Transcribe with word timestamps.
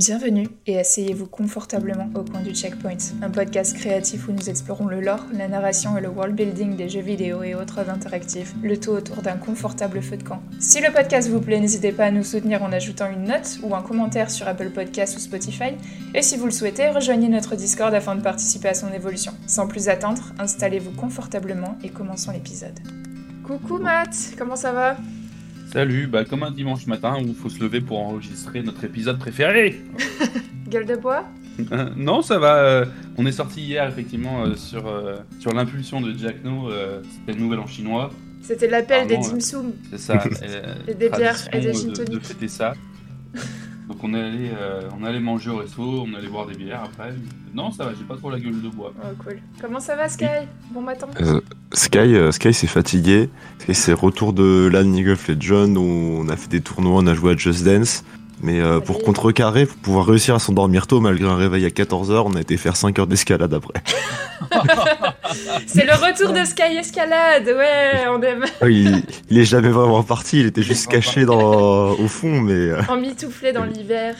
Bienvenue 0.00 0.48
et 0.66 0.78
asseyez-vous 0.78 1.26
confortablement 1.26 2.08
au 2.14 2.22
coin 2.22 2.40
du 2.40 2.54
Checkpoint, 2.54 2.96
un 3.20 3.28
podcast 3.28 3.76
créatif 3.76 4.28
où 4.28 4.32
nous 4.32 4.48
explorons 4.48 4.86
le 4.86 4.98
lore, 4.98 5.26
la 5.34 5.46
narration 5.46 5.94
et 5.98 6.00
le 6.00 6.08
world 6.08 6.34
building 6.34 6.74
des 6.74 6.88
jeux 6.88 7.02
vidéo 7.02 7.42
et 7.42 7.54
autres 7.54 7.80
interactifs, 7.86 8.54
le 8.62 8.80
tout 8.80 8.92
autour 8.92 9.20
d'un 9.20 9.36
confortable 9.36 10.00
feu 10.00 10.16
de 10.16 10.22
camp. 10.22 10.40
Si 10.58 10.80
le 10.80 10.90
podcast 10.90 11.28
vous 11.28 11.42
plaît, 11.42 11.60
n'hésitez 11.60 11.92
pas 11.92 12.06
à 12.06 12.10
nous 12.10 12.24
soutenir 12.24 12.62
en 12.62 12.72
ajoutant 12.72 13.10
une 13.10 13.24
note 13.24 13.58
ou 13.62 13.74
un 13.74 13.82
commentaire 13.82 14.30
sur 14.30 14.48
Apple 14.48 14.70
Podcasts 14.70 15.18
ou 15.18 15.20
Spotify, 15.20 15.74
et 16.14 16.22
si 16.22 16.38
vous 16.38 16.46
le 16.46 16.50
souhaitez, 16.50 16.88
rejoignez 16.88 17.28
notre 17.28 17.54
Discord 17.54 17.92
afin 17.92 18.16
de 18.16 18.22
participer 18.22 18.68
à 18.68 18.74
son 18.74 18.90
évolution. 18.94 19.32
Sans 19.46 19.68
plus 19.68 19.90
attendre, 19.90 20.32
installez-vous 20.38 20.92
confortablement 20.92 21.76
et 21.84 21.90
commençons 21.90 22.32
l'épisode. 22.32 22.80
Coucou 23.44 23.76
Matt, 23.76 24.16
comment 24.38 24.56
ça 24.56 24.72
va? 24.72 24.96
Salut, 25.72 26.06
bah 26.08 26.24
comme 26.24 26.42
un 26.42 26.50
dimanche 26.50 26.86
matin 26.86 27.16
où 27.20 27.26
il 27.28 27.34
faut 27.34 27.48
se 27.48 27.60
lever 27.62 27.80
pour 27.80 27.98
enregistrer 28.00 28.62
notre 28.62 28.82
épisode 28.84 29.18
préféré. 29.18 29.80
Gueule 30.68 30.86
de 30.86 30.96
bois? 30.96 31.24
Euh, 31.72 31.90
non, 31.96 32.22
ça 32.22 32.38
va. 32.38 32.56
euh, 32.56 32.84
on 33.16 33.26
est 33.26 33.32
sorti 33.32 33.60
hier 33.62 33.86
effectivement 33.88 34.44
euh, 34.44 34.54
sur, 34.56 34.86
euh, 34.88 35.16
sur 35.38 35.52
l'impulsion 35.52 36.00
de 36.00 36.12
Jack 36.16 36.42
No, 36.44 36.70
euh, 36.70 37.02
c'était 37.04 37.38
le 37.38 37.44
nouvel 37.44 37.60
en 37.60 37.66
chinois. 37.66 38.10
C'était 38.42 38.68
l'appel 38.68 39.06
des 39.06 39.14
Pardon, 39.14 39.32
dim 39.34 39.40
sum. 39.40 39.72
C'est 39.90 39.98
ça. 39.98 40.24
euh, 40.42 40.74
Et 40.88 40.94
des 40.94 41.08
bières 41.10 41.36
tradition 41.44 41.50
et 41.52 41.60
des 41.60 41.66
de- 41.68 41.72
gin 41.72 41.88
de, 41.88 41.90
de 41.98 42.04
tonic. 42.04 42.24
fêter 42.24 42.48
ça. 42.48 42.74
Donc 43.90 44.04
on 44.04 44.14
est 44.14 44.20
allé, 44.20 44.50
euh, 44.56 44.82
on 44.96 45.04
est 45.04 45.08
allé 45.08 45.18
manger 45.18 45.50
au 45.50 45.56
resto, 45.56 45.82
on 45.82 46.12
est 46.12 46.16
allé 46.18 46.28
boire 46.28 46.46
des 46.46 46.54
bières 46.54 46.84
après. 46.84 47.12
Non, 47.52 47.72
ça 47.72 47.84
va, 47.84 47.90
j'ai 47.98 48.04
pas 48.04 48.16
trop 48.16 48.30
la 48.30 48.38
gueule 48.38 48.62
de 48.62 48.68
bois. 48.68 48.92
Oh 49.02 49.08
cool. 49.24 49.40
Comment 49.60 49.80
ça 49.80 49.96
va 49.96 50.08
Sky 50.08 50.26
Bon 50.72 50.80
matin 50.80 51.08
Euh, 51.20 51.40
Sky, 51.72 51.98
euh, 51.98 52.30
Sky 52.30 52.54
s'est 52.54 52.68
fatigué. 52.68 53.28
Sky, 53.58 53.74
c'est 53.74 53.92
retour 53.92 54.32
de 54.32 54.70
LAN 54.72 54.92
League 54.92 55.08
of 55.08 55.26
Legends 55.26 55.74
où 55.74 56.20
on 56.20 56.28
a 56.28 56.36
fait 56.36 56.48
des 56.48 56.60
tournois, 56.60 57.02
on 57.02 57.06
a 57.08 57.14
joué 57.14 57.32
à 57.32 57.36
Just 57.36 57.64
Dance. 57.64 58.04
Mais 58.42 58.58
euh, 58.60 58.80
pour 58.80 59.02
contrecarrer, 59.02 59.66
pour 59.66 59.76
pouvoir 59.78 60.06
réussir 60.06 60.34
à 60.34 60.38
s'endormir 60.38 60.86
tôt 60.86 61.00
malgré 61.00 61.28
un 61.28 61.36
réveil 61.36 61.66
à 61.66 61.68
14h, 61.68 62.22
on 62.24 62.34
a 62.36 62.40
été 62.40 62.56
faire 62.56 62.74
5 62.76 62.98
heures 62.98 63.06
d'escalade 63.06 63.52
après. 63.52 63.82
C'est 65.66 65.84
le 65.84 65.92
retour 65.92 66.32
de 66.32 66.44
Sky 66.44 66.76
Escalade, 66.78 67.46
ouais, 67.46 68.04
on 68.08 68.20
aime. 68.22 68.44
il, 68.62 69.02
il 69.28 69.38
est 69.38 69.44
jamais 69.44 69.68
vraiment 69.68 70.02
parti, 70.02 70.40
il 70.40 70.46
était 70.46 70.62
juste 70.62 70.86
caché 70.88 71.24
dans, 71.24 71.90
au 71.92 72.08
fond, 72.08 72.40
mais... 72.40 72.52
euh, 72.52 72.80
Emmitouflé 72.88 73.52
dans 73.52 73.64
l'hiver. 73.64 74.16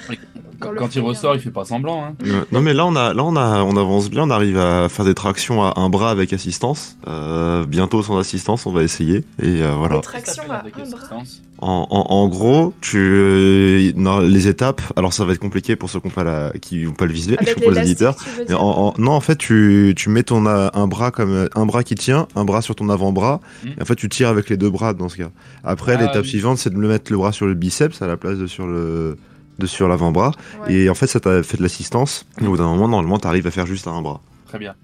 Quand 0.61 0.95
il 0.95 1.01
ressort, 1.01 1.35
il 1.35 1.41
fait 1.41 1.51
pas 1.51 1.65
semblant. 1.65 2.05
Hein. 2.05 2.15
Euh, 2.27 2.45
non 2.53 2.61
mais 2.61 2.75
là 2.75 2.85
on 2.87 2.95
a 2.97 3.15
là 3.15 3.25
on 3.25 3.35
a 3.37 3.63
on 3.63 3.77
avance 3.77 4.11
bien, 4.11 4.25
on 4.25 4.31
arrive 4.31 4.59
à 4.59 4.89
faire 4.89 5.05
des 5.05 5.15
tractions 5.15 5.63
à 5.63 5.75
un 5.81 5.89
bras 5.89 6.11
avec 6.11 6.33
assistance. 6.33 6.97
Euh, 7.09 7.65
bientôt 7.67 8.03
sans 8.03 8.19
assistance, 8.19 8.67
on 8.67 8.73
va 8.73 8.83
essayer 8.83 9.25
et 9.43 9.63
euh, 9.63 9.73
voilà. 9.79 9.97
Des 9.97 10.01
tractions 10.03 10.43
à 10.51 10.57
Avec 10.57 10.75
un 10.77 10.83
bras. 10.83 10.97
assistance. 10.99 11.43
En, 11.63 11.87
en, 11.91 12.07
en 12.15 12.29
gros, 12.29 12.73
tu 12.81 12.97
euh, 12.99 13.93
non, 13.95 14.19
les 14.21 14.49
étapes. 14.49 14.81
Alors 14.97 15.13
ça 15.13 15.25
va 15.25 15.33
être 15.33 15.39
compliqué 15.41 15.77
pour 15.77 15.91
ceux 15.91 16.01
qui 16.01 16.09
n'ont 16.09 16.15
pas 16.15 16.25
la 16.25 16.53
qui 16.61 16.87
ont 16.87 16.93
pas 16.93 17.05
le 17.07 17.13
visuel, 17.13 17.37
Avec 17.41 17.61
pour 17.63 17.71
les 17.71 17.81
éditeurs. 17.81 18.17
Mais 18.39 18.45
dire 18.47 18.63
en- 18.63 18.89
en- 18.89 19.01
non, 19.01 19.13
en 19.13 19.21
fait, 19.21 19.37
tu, 19.37 19.93
tu 19.97 20.09
mets 20.09 20.23
ton 20.23 20.47
euh, 20.47 20.69
un 20.75 20.87
bras 20.87 21.11
comme 21.11 21.49
un 21.55 21.67
bras 21.67 21.83
qui 21.85 21.95
tient, 21.95 22.27
un 22.35 22.45
bras 22.45 22.63
sur 22.63 22.75
ton 22.75 22.89
avant-bras. 22.89 23.41
Mm. 23.65 23.69
Et 23.79 23.83
en 23.83 23.85
fait, 23.85 23.97
tu 23.97 24.09
tires 24.09 24.29
avec 24.29 24.49
les 24.49 24.57
deux 24.57 24.71
bras 24.71 24.95
dans 24.95 25.09
ce 25.09 25.17
cas. 25.19 25.31
Après, 25.65 25.95
Ah, 25.99 26.01
l'étape 26.03 26.23
oui. 26.23 26.29
suivante, 26.29 26.59
c'est 26.59 26.71
de 26.71 26.77
me 26.77 26.89
mettre 26.89 27.11
le 27.13 27.19
bras 27.19 27.33
sur 27.33 27.47
le 27.47 27.55
biceps 27.55 28.01
à 28.01 28.07
la 28.07 28.17
place 28.17 28.39
de 28.39 28.47
sur 28.47 28.67
le 28.67 29.17
de 29.61 29.67
sur 29.67 29.87
l'avant-bras. 29.87 30.33
Ouais. 30.67 30.73
Et 30.75 30.91
en 30.91 30.95
fait, 30.95 31.07
ça 31.07 31.21
t'a 31.21 31.43
fait 31.45 31.57
de 31.57 31.63
l'assistance. 31.63 32.27
Et 32.41 32.47
au 32.47 32.51
bout 32.51 32.57
d'un 32.57 32.67
moment, 32.69 32.89
normalement, 32.89 33.19
t'arrives 33.19 33.47
à 33.47 33.51
faire 33.53 33.67
juste 33.67 33.87
un 33.87 34.03
bras. 34.03 34.21
Très 34.49 34.59
bien. 34.59 34.75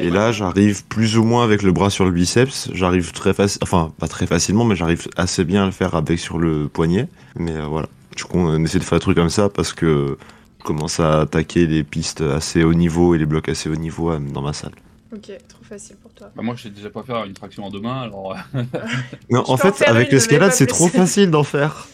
Et 0.00 0.10
là, 0.10 0.32
j'arrive 0.32 0.84
plus 0.84 1.16
ou 1.16 1.24
moins 1.24 1.44
avec 1.44 1.62
le 1.62 1.72
bras 1.72 1.88
sur 1.88 2.04
le 2.04 2.10
biceps. 2.10 2.68
J'arrive 2.74 3.12
très 3.12 3.32
facile, 3.32 3.58
enfin 3.62 3.90
pas 3.98 4.06
très 4.06 4.26
facilement, 4.26 4.64
mais 4.66 4.76
j'arrive 4.76 5.08
assez 5.16 5.44
bien 5.44 5.62
à 5.62 5.66
le 5.66 5.72
faire 5.72 5.94
avec 5.94 6.18
sur 6.18 6.36
le 6.38 6.68
poignet. 6.68 7.08
Mais 7.36 7.52
euh, 7.56 7.64
voilà, 7.64 7.88
du 8.14 8.24
coup, 8.24 8.36
on 8.38 8.62
essaie 8.62 8.78
de 8.78 8.84
faire 8.84 8.98
des 8.98 9.02
trucs 9.02 9.16
comme 9.16 9.30
ça 9.30 9.48
parce 9.48 9.72
que 9.72 10.18
je 10.60 10.64
commence 10.64 11.00
à 11.00 11.22
attaquer 11.22 11.66
les 11.66 11.84
pistes 11.84 12.20
assez 12.20 12.64
haut 12.64 12.74
niveau 12.74 13.14
et 13.14 13.18
les 13.18 13.24
blocs 13.24 13.48
assez 13.48 13.70
haut 13.70 13.76
niveau 13.76 14.10
euh, 14.10 14.18
dans 14.18 14.42
ma 14.42 14.52
salle. 14.52 14.72
Ok, 15.14 15.30
trop 15.48 15.64
facile 15.66 15.96
pour 16.02 16.12
toi. 16.12 16.26
Bah, 16.36 16.42
moi, 16.42 16.54
je 16.58 16.64
sais 16.64 16.68
déjà 16.70 16.90
pas 16.90 17.02
faire 17.02 17.24
une 17.24 17.32
traction 17.32 17.64
en 17.64 17.70
deux 17.70 17.80
mains, 17.80 18.02
alors. 18.02 18.36
euh, 18.54 18.62
Non, 19.30 19.42
en 19.48 19.56
fait, 19.56 19.82
avec 19.86 20.12
l'escalade, 20.12 20.52
c'est 20.52 20.66
trop 20.66 20.88
facile 20.88 21.30
d'en 21.30 21.44
faire. 21.44 21.86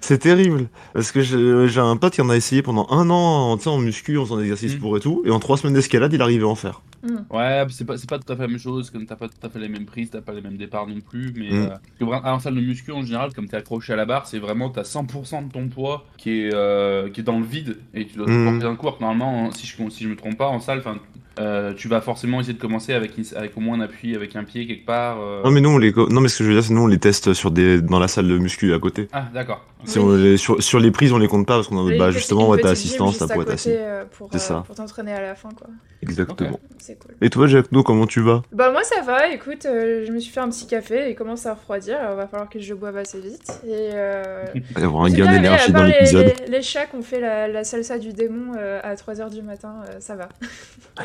C'est 0.00 0.18
terrible. 0.18 0.68
Parce 0.94 1.12
que 1.12 1.20
j'ai 1.20 1.68
j'ai 1.68 1.80
un 1.80 1.96
pote 1.96 2.12
qui 2.14 2.20
en 2.22 2.30
a 2.30 2.36
essayé 2.36 2.62
pendant 2.62 2.86
un 2.90 3.10
an 3.10 3.58
sais, 3.58 3.68
en 3.68 3.78
muscu, 3.78 4.16
en 4.18 4.24
faisant 4.24 4.36
des 4.36 4.42
exercices 4.44 4.76
Mm. 4.76 4.78
pour 4.80 4.96
et 4.96 5.00
tout. 5.00 5.22
Et 5.26 5.30
en 5.30 5.38
trois 5.40 5.56
semaines 5.56 5.74
d'escalade, 5.74 6.12
il 6.12 6.22
arrivait 6.22 6.44
à 6.44 6.48
en 6.48 6.54
faire. 6.54 6.82
Ouais, 7.30 7.64
c'est 7.70 7.84
pas, 7.84 7.96
c'est 7.96 8.08
pas 8.08 8.18
tout 8.18 8.32
à 8.32 8.36
fait 8.36 8.42
la 8.42 8.48
même 8.48 8.58
chose, 8.58 8.90
comme 8.90 9.06
t'as 9.06 9.14
pas 9.16 9.28
tout 9.28 9.34
à 9.46 9.48
fait 9.48 9.58
les 9.60 9.68
mêmes 9.68 9.86
prises, 9.86 10.10
t'as 10.10 10.20
pas 10.20 10.32
les 10.32 10.40
mêmes 10.40 10.56
départs 10.56 10.86
non 10.88 11.00
plus, 11.00 11.32
mais 11.36 11.50
Mm. 11.50 11.68
euh, 11.70 11.76
que 12.00 12.04
en 12.04 12.38
salle 12.40 12.54
de 12.56 12.60
muscu 12.60 12.90
en 12.92 13.02
général, 13.02 13.32
comme 13.34 13.46
t'es 13.48 13.56
accroché 13.56 13.92
à 13.92 13.96
la 13.96 14.04
barre, 14.04 14.26
c'est 14.26 14.38
vraiment 14.40 14.68
t'as 14.70 14.82
100% 14.84 15.42
de 15.46 15.52
ton 15.52 15.68
poids 15.68 16.06
qui 16.16 16.30
est, 16.42 16.50
euh, 16.52 17.08
qui 17.10 17.20
est 17.20 17.24
dans 17.24 17.38
le 17.38 17.44
vide 17.46 17.78
et 17.94 18.06
tu 18.06 18.16
dois 18.16 18.26
te 18.26 18.30
Mm. 18.32 18.44
porter 18.58 18.66
un 18.66 18.76
que 18.76 19.00
Normalement, 19.00 19.50
si 19.52 19.66
je, 19.66 19.76
si 19.90 20.04
je 20.04 20.08
me 20.08 20.16
trompe 20.16 20.36
pas, 20.38 20.48
en 20.48 20.60
salle, 20.60 20.78
enfin, 20.78 20.96
euh, 21.38 21.72
tu 21.74 21.88
vas 21.88 22.00
forcément 22.00 22.40
essayer 22.40 22.54
de 22.54 22.60
commencer 22.60 22.92
avec, 22.94 23.12
avec 23.36 23.56
au 23.56 23.60
moins 23.60 23.78
un 23.78 23.82
appui, 23.82 24.14
avec 24.16 24.34
un 24.36 24.44
pied 24.44 24.66
quelque 24.66 24.86
part. 24.86 25.18
euh. 25.20 25.42
Non, 25.44 25.50
mais 25.50 25.60
nous, 25.60 25.70
on 25.70 25.78
les, 25.78 25.92
non, 25.92 26.20
mais 26.20 26.28
ce 26.28 26.38
que 26.38 26.44
je 26.44 26.48
veux 26.48 26.54
dire, 26.54 26.64
c'est 26.64 26.72
nous, 26.74 26.82
on 26.82 26.86
les 26.86 26.98
teste 26.98 27.32
sur 27.34 27.50
des, 27.50 27.80
dans 27.80 27.98
la 27.98 28.08
salle 28.08 28.28
de 28.28 28.38
muscu 28.38 28.72
à 28.74 28.78
côté. 28.78 29.08
Ah, 29.12 29.26
d'accord. 29.32 29.64
Si 29.84 29.98
Oui. 30.00 30.36
sur, 30.38 30.60
sur 30.62 30.80
les 30.80 30.90
prises, 30.90 31.12
on 31.12 31.18
les 31.18 31.28
compte 31.28 31.46
pas 31.46 31.54
parce 31.54 31.68
qu'on 31.68 31.86
a, 31.88 31.92
Et 31.92 31.98
bah, 31.98 32.10
justement, 32.10 32.48
ouais, 32.48 32.58
gym 32.58 32.66
assistance, 32.66 33.10
juste 33.10 33.18
t'as 33.20 33.24
à 33.26 33.28
pour 33.34 33.42
être 33.42 33.48
côté, 33.48 33.54
assis. 33.54 33.70
euh, 33.72 34.04
Pour, 34.10 34.28
C'est 34.32 34.36
euh, 34.36 34.40
ça. 34.40 34.64
pour 34.66 34.74
t'entraîner 34.74 35.12
à 35.12 35.20
la 35.22 35.34
fin, 35.36 35.50
quoi. 35.50 35.68
Exactement. 36.02 36.58
C'est 36.78 36.98
cool. 36.98 37.14
Et 37.20 37.30
toi, 37.30 37.46
Jacques, 37.46 37.66
comment 37.84 38.06
tu 38.06 38.20
vas? 38.20 38.42
Bah 38.52 38.70
moi 38.72 38.82
ça 38.84 39.02
va, 39.02 39.28
écoute, 39.30 39.66
euh, 39.66 40.04
je 40.06 40.12
me 40.12 40.18
suis 40.20 40.32
fait 40.32 40.40
un 40.40 40.48
petit 40.48 40.66
café 40.66 41.06
et 41.06 41.10
il 41.10 41.14
commence 41.16 41.44
à 41.46 41.54
refroidir, 41.54 41.98
alors 41.98 42.16
va 42.16 42.26
falloir 42.28 42.48
que 42.48 42.60
je 42.60 42.72
boive 42.74 42.96
assez 42.96 43.20
vite. 43.20 43.60
Et 43.66 43.90
euh, 43.94 44.44
Il 44.54 44.62
va 44.74 44.80
y 44.80 44.84
avoir 44.84 45.04
un 45.04 45.10
gain 45.10 45.30
d'énergie 45.30 45.72
dans 45.72 45.78
part 45.80 45.86
les, 45.86 45.92
l'épisode. 45.92 46.32
les, 46.46 46.52
les 46.52 46.62
chats 46.62 46.86
qui 46.86 46.96
ont 46.96 47.02
fait 47.02 47.20
la, 47.20 47.46
la 47.48 47.62
salsa 47.64 47.98
du 47.98 48.12
démon 48.12 48.52
euh, 48.56 48.80
à 48.82 48.94
3h 48.94 49.30
du 49.34 49.42
matin, 49.42 49.74
euh, 49.88 49.96
ça 50.00 50.14
va. 50.16 50.28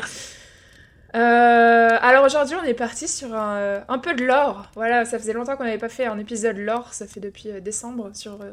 Euh, 1.14 1.98
alors 2.00 2.24
aujourd'hui 2.24 2.56
on 2.60 2.64
est 2.64 2.74
parti 2.74 3.06
sur 3.06 3.34
un, 3.34 3.56
euh, 3.56 3.80
un 3.88 3.98
peu 3.98 4.14
de 4.14 4.24
lore. 4.24 4.66
Voilà, 4.74 5.04
ça 5.04 5.18
faisait 5.18 5.32
longtemps 5.32 5.56
qu'on 5.56 5.64
n'avait 5.64 5.78
pas 5.78 5.88
fait 5.88 6.06
un 6.06 6.18
épisode 6.18 6.58
lore, 6.58 6.92
ça 6.92 7.06
fait 7.06 7.20
depuis 7.20 7.50
euh, 7.50 7.60
décembre 7.60 8.10
sur 8.14 8.40
euh, 8.42 8.52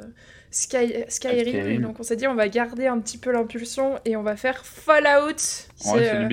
Sky, 0.51 1.05
Skyrim. 1.07 1.81
Donc 1.81 1.99
on 1.99 2.03
s'est 2.03 2.15
dit 2.15 2.27
on 2.27 2.35
va 2.35 2.47
garder 2.49 2.87
un 2.87 2.99
petit 2.99 3.17
peu 3.17 3.31
l'impulsion 3.31 3.99
et 4.05 4.15
on 4.15 4.23
va 4.23 4.35
faire 4.35 4.63
Fallout. 4.65 5.27
Ouais, 5.29 5.33
C'est, 5.75 6.15
euh, 6.15 6.29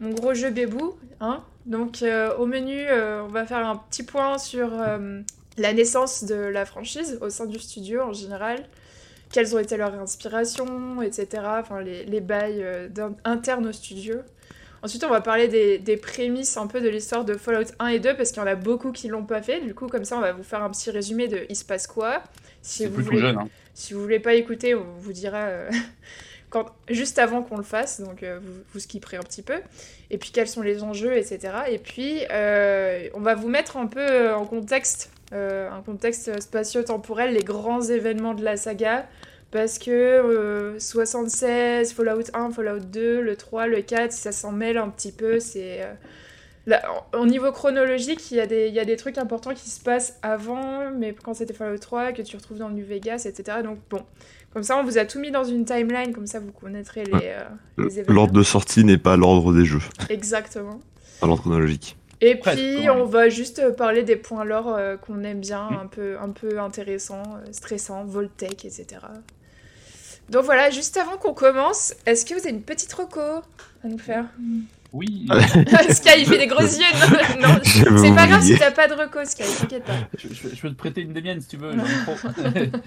mon 0.00 0.10
gros 0.10 0.32
jeu 0.32 0.50
bébou. 0.50 0.96
Hein 1.20 1.42
Donc 1.66 2.02
au 2.38 2.46
menu, 2.46 2.86
on 2.90 3.28
va 3.28 3.44
faire 3.44 3.66
un 3.66 3.76
petit 3.76 4.04
point 4.04 4.38
sur 4.38 4.70
la 5.58 5.72
naissance 5.72 6.24
de 6.24 6.36
la 6.36 6.64
franchise 6.64 7.18
au 7.20 7.28
sein 7.28 7.46
du 7.46 7.58
studio 7.58 8.02
en 8.02 8.12
général. 8.12 8.64
Quelles 9.30 9.54
ont 9.54 9.58
été 9.58 9.76
leurs 9.76 9.94
inspirations, 9.94 11.02
etc. 11.02 11.42
Enfin, 11.60 11.82
les, 11.82 12.04
les 12.04 12.20
bails 12.20 12.62
euh, 12.62 12.88
internes 13.24 13.66
au 13.66 13.72
studio. 13.72 14.16
Ensuite, 14.82 15.04
on 15.04 15.10
va 15.10 15.20
parler 15.20 15.48
des, 15.48 15.78
des 15.78 15.96
prémices 15.96 16.56
un 16.56 16.66
peu 16.66 16.80
de 16.80 16.88
l'histoire 16.88 17.24
de 17.24 17.34
Fallout 17.34 17.72
1 17.78 17.88
et 17.88 17.98
2 17.98 18.16
parce 18.16 18.30
qu'il 18.30 18.40
y 18.40 18.44
en 18.44 18.48
a 18.48 18.54
beaucoup 18.54 18.92
qui 18.92 19.08
l'ont 19.08 19.24
pas 19.24 19.42
fait. 19.42 19.60
Du 19.60 19.74
coup, 19.74 19.88
comme 19.88 20.04
ça, 20.04 20.16
on 20.16 20.20
va 20.20 20.32
vous 20.32 20.44
faire 20.44 20.62
un 20.62 20.70
petit 20.70 20.90
résumé 20.90 21.28
de 21.28 21.46
il 21.48 21.56
se 21.56 21.64
passe 21.64 21.86
quoi. 21.86 22.22
Si 22.62 22.86
vous 22.86 23.02
voulez 23.02 23.18
jeune, 23.18 23.38
hein. 23.38 23.48
si 23.74 23.94
vous 23.94 24.02
voulez 24.02 24.20
pas 24.20 24.34
écouter, 24.34 24.74
on 24.74 24.84
vous 24.98 25.12
dira 25.12 25.38
euh, 25.38 25.70
quand, 26.50 26.66
juste 26.88 27.18
avant 27.18 27.42
qu'on 27.42 27.56
le 27.56 27.62
fasse, 27.62 28.00
donc 28.00 28.22
euh, 28.22 28.38
vous, 28.42 28.52
vous 28.72 28.78
skipperez 28.78 29.16
un 29.16 29.22
petit 29.22 29.42
peu. 29.42 29.60
Et 30.10 30.18
puis 30.18 30.30
quels 30.30 30.48
sont 30.48 30.62
les 30.62 30.82
enjeux, 30.82 31.16
etc. 31.16 31.54
Et 31.68 31.78
puis 31.78 32.20
euh, 32.30 33.08
on 33.14 33.20
va 33.20 33.34
vous 33.34 33.48
mettre 33.48 33.76
un 33.76 33.86
peu 33.86 34.32
en 34.32 34.44
contexte, 34.44 35.10
un 35.32 35.82
contexte 35.84 36.40
spatio-temporel, 36.40 37.34
les 37.34 37.44
grands 37.44 37.82
événements 37.82 38.34
de 38.34 38.44
la 38.44 38.56
saga. 38.56 39.08
Parce 39.50 39.78
que 39.78 39.90
euh, 39.90 40.78
76, 40.78 41.92
Fallout 41.94 42.24
1, 42.34 42.50
Fallout 42.50 42.80
2, 42.80 43.20
le 43.22 43.36
3, 43.36 43.66
le 43.66 43.80
4, 43.80 44.12
ça 44.12 44.30
s'en 44.32 44.52
mêle 44.52 44.76
un 44.76 44.90
petit 44.90 45.10
peu. 45.12 45.40
C'est 45.40 45.82
euh, 45.82 45.92
là, 46.66 46.82
au 47.14 47.24
niveau 47.24 47.50
chronologique, 47.50 48.30
il 48.30 48.36
y, 48.36 48.40
a 48.40 48.46
des, 48.46 48.68
il 48.68 48.74
y 48.74 48.80
a 48.80 48.84
des 48.84 48.96
trucs 48.96 49.16
importants 49.16 49.54
qui 49.54 49.70
se 49.70 49.80
passent 49.80 50.18
avant, 50.20 50.90
mais 50.90 51.14
quand 51.14 51.32
c'était 51.32 51.54
Fallout 51.54 51.78
3, 51.78 52.12
que 52.12 52.20
tu 52.20 52.36
retrouves 52.36 52.58
dans 52.58 52.68
le 52.68 52.74
New 52.74 52.84
Vegas, 52.84 53.24
etc. 53.26 53.58
Donc 53.64 53.78
bon, 53.88 54.02
comme 54.52 54.62
ça, 54.64 54.76
on 54.76 54.84
vous 54.84 54.98
a 54.98 55.06
tout 55.06 55.18
mis 55.18 55.30
dans 55.30 55.44
une 55.44 55.64
timeline, 55.64 56.12
comme 56.12 56.26
ça 56.26 56.40
vous 56.40 56.52
connaîtrez 56.52 57.04
les, 57.04 57.12
euh, 57.14 57.44
les 57.78 58.00
événements. 58.00 58.14
L'ordre 58.14 58.34
de 58.34 58.42
sortie 58.42 58.84
n'est 58.84 58.98
pas 58.98 59.16
l'ordre 59.16 59.54
des 59.54 59.64
jeux, 59.64 59.80
Exactement. 60.10 60.78
pas 61.20 61.26
l'ordre 61.26 61.42
chronologique. 61.42 61.96
Et 62.20 62.34
puis, 62.34 62.90
on 62.90 63.04
va 63.04 63.28
juste 63.28 63.60
euh, 63.60 63.70
parler 63.72 64.02
des 64.02 64.16
points 64.16 64.44
lore 64.44 64.74
euh, 64.74 64.96
qu'on 64.96 65.22
aime 65.22 65.38
bien, 65.40 65.68
Mm. 65.70 65.76
un, 65.82 65.86
peu, 65.86 66.18
un 66.18 66.30
peu 66.30 66.58
intéressants, 66.58 67.22
euh, 67.36 67.46
stressants, 67.52 68.04
Voltec, 68.04 68.64
etc. 68.64 68.86
Donc 70.30 70.44
voilà, 70.44 70.70
juste 70.70 70.96
avant 70.96 71.16
qu'on 71.16 71.32
commence, 71.34 71.94
est-ce 72.06 72.24
que 72.26 72.34
vous 72.34 72.40
avez 72.40 72.50
une 72.50 72.62
petite 72.62 72.92
reco 72.92 73.20
à 73.20 73.88
nous 73.88 73.98
faire 73.98 74.24
Oui, 74.92 75.26
Sky, 75.90 76.10
il 76.18 76.26
fait 76.26 76.38
des 76.38 76.46
gros 76.46 76.60
yeux. 76.62 77.40
Non, 77.40 77.48
non, 77.48 77.58
c'est 77.62 78.14
pas 78.14 78.26
grave 78.26 78.42
si 78.42 78.58
t'as 78.58 78.70
pas 78.70 78.88
de 78.88 78.94
reco, 78.94 79.18
Sky, 79.24 79.42
t'inquiète 79.60 79.84
pas. 79.84 79.92
je, 80.18 80.28
je- 80.28 80.54
je 80.54 80.60
peux 80.60 80.68
te 80.70 80.74
prêter 80.74 81.00
une 81.02 81.12
des 81.12 81.22
miennes 81.22 81.40
si 81.40 81.48
tu 81.48 81.56
veux. 81.56 81.72
j'en 81.72 81.84
ai 81.84 82.02
trop. 82.04 82.28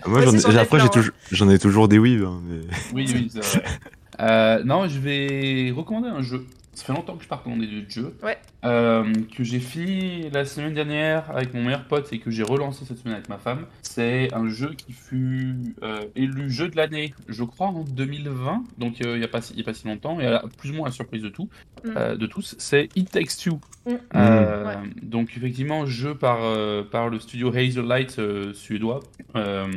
Moi, 0.07 0.19
Ouais, 0.19 0.25
j'en 0.25 0.51
ai- 0.51 0.57
après, 0.59 0.87
toujours- 0.89 1.13
j'en 1.31 1.49
ai 1.49 1.57
toujours 1.59 1.87
des 1.87 1.97
weaves. 1.99 2.25
hein, 2.25 2.41
mais... 2.45 2.59
Oui, 2.93 3.05
oui, 3.13 3.31
c'est 3.33 3.43
vrai. 3.43 3.63
Euh, 4.19 4.61
non, 4.63 4.87
je 4.87 4.99
vais 4.99 5.73
recommander 5.75 6.09
un 6.09 6.21
jeu. 6.21 6.45
Ça 6.73 6.85
fait 6.85 6.93
longtemps 6.93 7.17
que 7.17 7.23
je 7.23 7.27
pas 7.27 7.35
recommandé 7.35 7.67
de 7.67 7.89
jeu. 7.89 8.15
Ouais. 8.23 8.37
Euh, 8.63 9.11
que 9.35 9.43
j'ai 9.43 9.59
fini 9.59 10.29
la 10.29 10.45
semaine 10.45 10.73
dernière 10.73 11.29
avec 11.29 11.53
mon 11.53 11.63
meilleur 11.63 11.83
pote 11.85 12.13
et 12.13 12.19
que 12.19 12.31
j'ai 12.31 12.43
relancé 12.43 12.85
cette 12.85 12.97
semaine 12.99 13.15
avec 13.15 13.27
ma 13.27 13.37
femme. 13.37 13.65
C'est 13.81 14.33
un 14.33 14.47
jeu 14.47 14.71
qui 14.77 14.93
fut 14.93 15.55
euh, 15.83 16.05
élu 16.15 16.49
jeu 16.49 16.69
de 16.69 16.77
l'année, 16.77 17.13
je 17.27 17.43
crois, 17.43 17.67
en 17.67 17.83
2020. 17.83 18.63
Donc 18.77 19.01
euh, 19.01 19.15
il 19.15 19.19
n'y 19.19 19.25
a, 19.25 19.27
pas 19.27 19.41
si- 19.41 19.53
il 19.53 19.59
y 19.59 19.61
a 19.61 19.65
pas 19.65 19.73
si 19.73 19.85
longtemps. 19.87 20.19
Et 20.21 20.25
à- 20.27 20.43
plus 20.57 20.71
ou 20.71 20.75
moins 20.75 20.87
à 20.87 20.91
surprise 20.91 21.21
de, 21.23 21.29
tout, 21.29 21.49
Mm. 21.83 21.89
euh, 21.97 22.15
de 22.15 22.25
tous, 22.25 22.55
c'est 22.57 22.87
It 22.95 23.11
Takes 23.11 23.35
Two. 23.43 23.59
Mm. 23.85 23.91
Euh, 24.15 24.65
Ouais. 24.65 24.75
Donc 25.01 25.35
effectivement, 25.35 25.85
jeu 25.85 26.15
par, 26.15 26.39
euh, 26.43 26.83
par 26.83 27.09
le 27.09 27.19
studio 27.19 27.53
Hazelight 27.53 28.17
euh, 28.19 28.53
suédois 28.53 29.01
euh, 29.35 29.67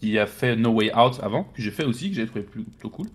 qui 0.00 0.18
a 0.18 0.26
fait 0.26 0.56
No 0.56 0.70
Way 0.70 0.94
Out 0.96 1.18
avant, 1.22 1.44
que 1.44 1.60
j'ai 1.60 1.70
fait 1.72 1.84
aussi, 1.84 2.08
que 2.10 2.16
j'ai 2.16 2.26
trouvé 2.26 2.42
plutôt 2.44 2.88
cool. 2.88 3.08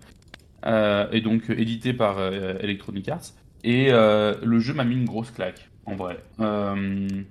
Euh, 0.66 1.06
et 1.12 1.20
donc 1.20 1.48
euh, 1.48 1.58
édité 1.58 1.92
par 1.92 2.18
euh, 2.18 2.54
Electronic 2.60 3.08
Arts. 3.08 3.32
Et 3.64 3.90
le 3.90 4.60
jeu 4.60 4.74
m'a 4.74 4.84
mis 4.84 4.94
une 4.94 5.06
grosse 5.06 5.32
claque, 5.32 5.68
en 5.86 5.96
vrai. 5.96 6.18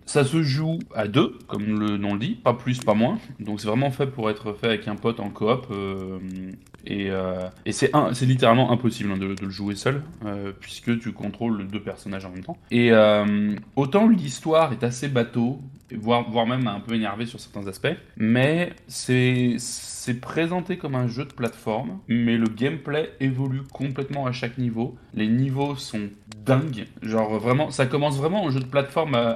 Ça 0.06 0.26
se 0.26 0.44
joue 0.44 0.80
à 0.94 1.08
deux, 1.08 1.38
comme 1.48 1.80
le 1.80 1.96
nom 1.96 2.14
le 2.14 2.20
dit, 2.20 2.32
pas 2.36 2.54
plus, 2.54 2.80
pas 2.80 2.94
moins. 2.94 3.20
Donc 3.40 3.62
c'est 3.62 3.68
vraiment 3.68 3.90
fait 3.90 4.08
pour 4.08 4.30
être 4.30 4.52
fait 4.52 4.68
avec 4.68 4.88
un 4.90 4.98
pote 4.98 5.22
en 5.22 5.30
coop. 5.30 5.68
et 6.86 7.10
c'est 7.72 8.26
littéralement 8.26 8.70
impossible 8.74 9.12
hein, 9.14 9.18
de, 9.18 9.34
de 9.34 9.46
le 9.46 9.50
jouer 9.50 9.76
seul, 9.76 10.02
puisque 10.60 11.00
tu 11.00 11.14
contrôles 11.14 11.68
deux 11.68 11.80
personnages 11.80 12.26
en 12.26 12.32
même 12.32 12.44
temps. 12.44 12.58
Et 12.70 12.92
autant 13.78 14.10
l'histoire 14.10 14.74
est 14.74 14.84
assez 14.84 15.08
bateau, 15.08 15.62
voire, 15.94 16.30
voire 16.30 16.48
même 16.48 16.68
un 16.68 16.80
peu 16.80 16.96
énervé 16.96 17.26
sur 17.26 17.40
certains 17.40 17.68
aspects, 17.68 17.96
mais 18.18 18.74
c'est 18.88 19.58
présenté 20.22 20.78
comme 20.78 20.96
un 20.96 21.08
jeu 21.08 21.26
de 21.26 21.34
plateforme, 21.34 22.00
mais 22.08 22.38
le 22.38 22.48
gameplay 22.48 23.12
évolue 23.20 23.64
complètement 23.64 24.26
à 24.28 24.32
chaque 24.32 24.58
niveau. 24.58 24.96
Les 25.14 25.28
niveaux 25.28 25.76
sont 25.76 26.10
dingues, 26.46 26.86
genre 27.02 27.40
vraiment, 27.40 27.72
ça 27.72 27.86
commence 27.88 28.18
vraiment 28.18 28.44
en 28.44 28.52
jeu 28.52 28.60
de 28.60 28.66
plateforme 28.66 29.16
euh, 29.16 29.34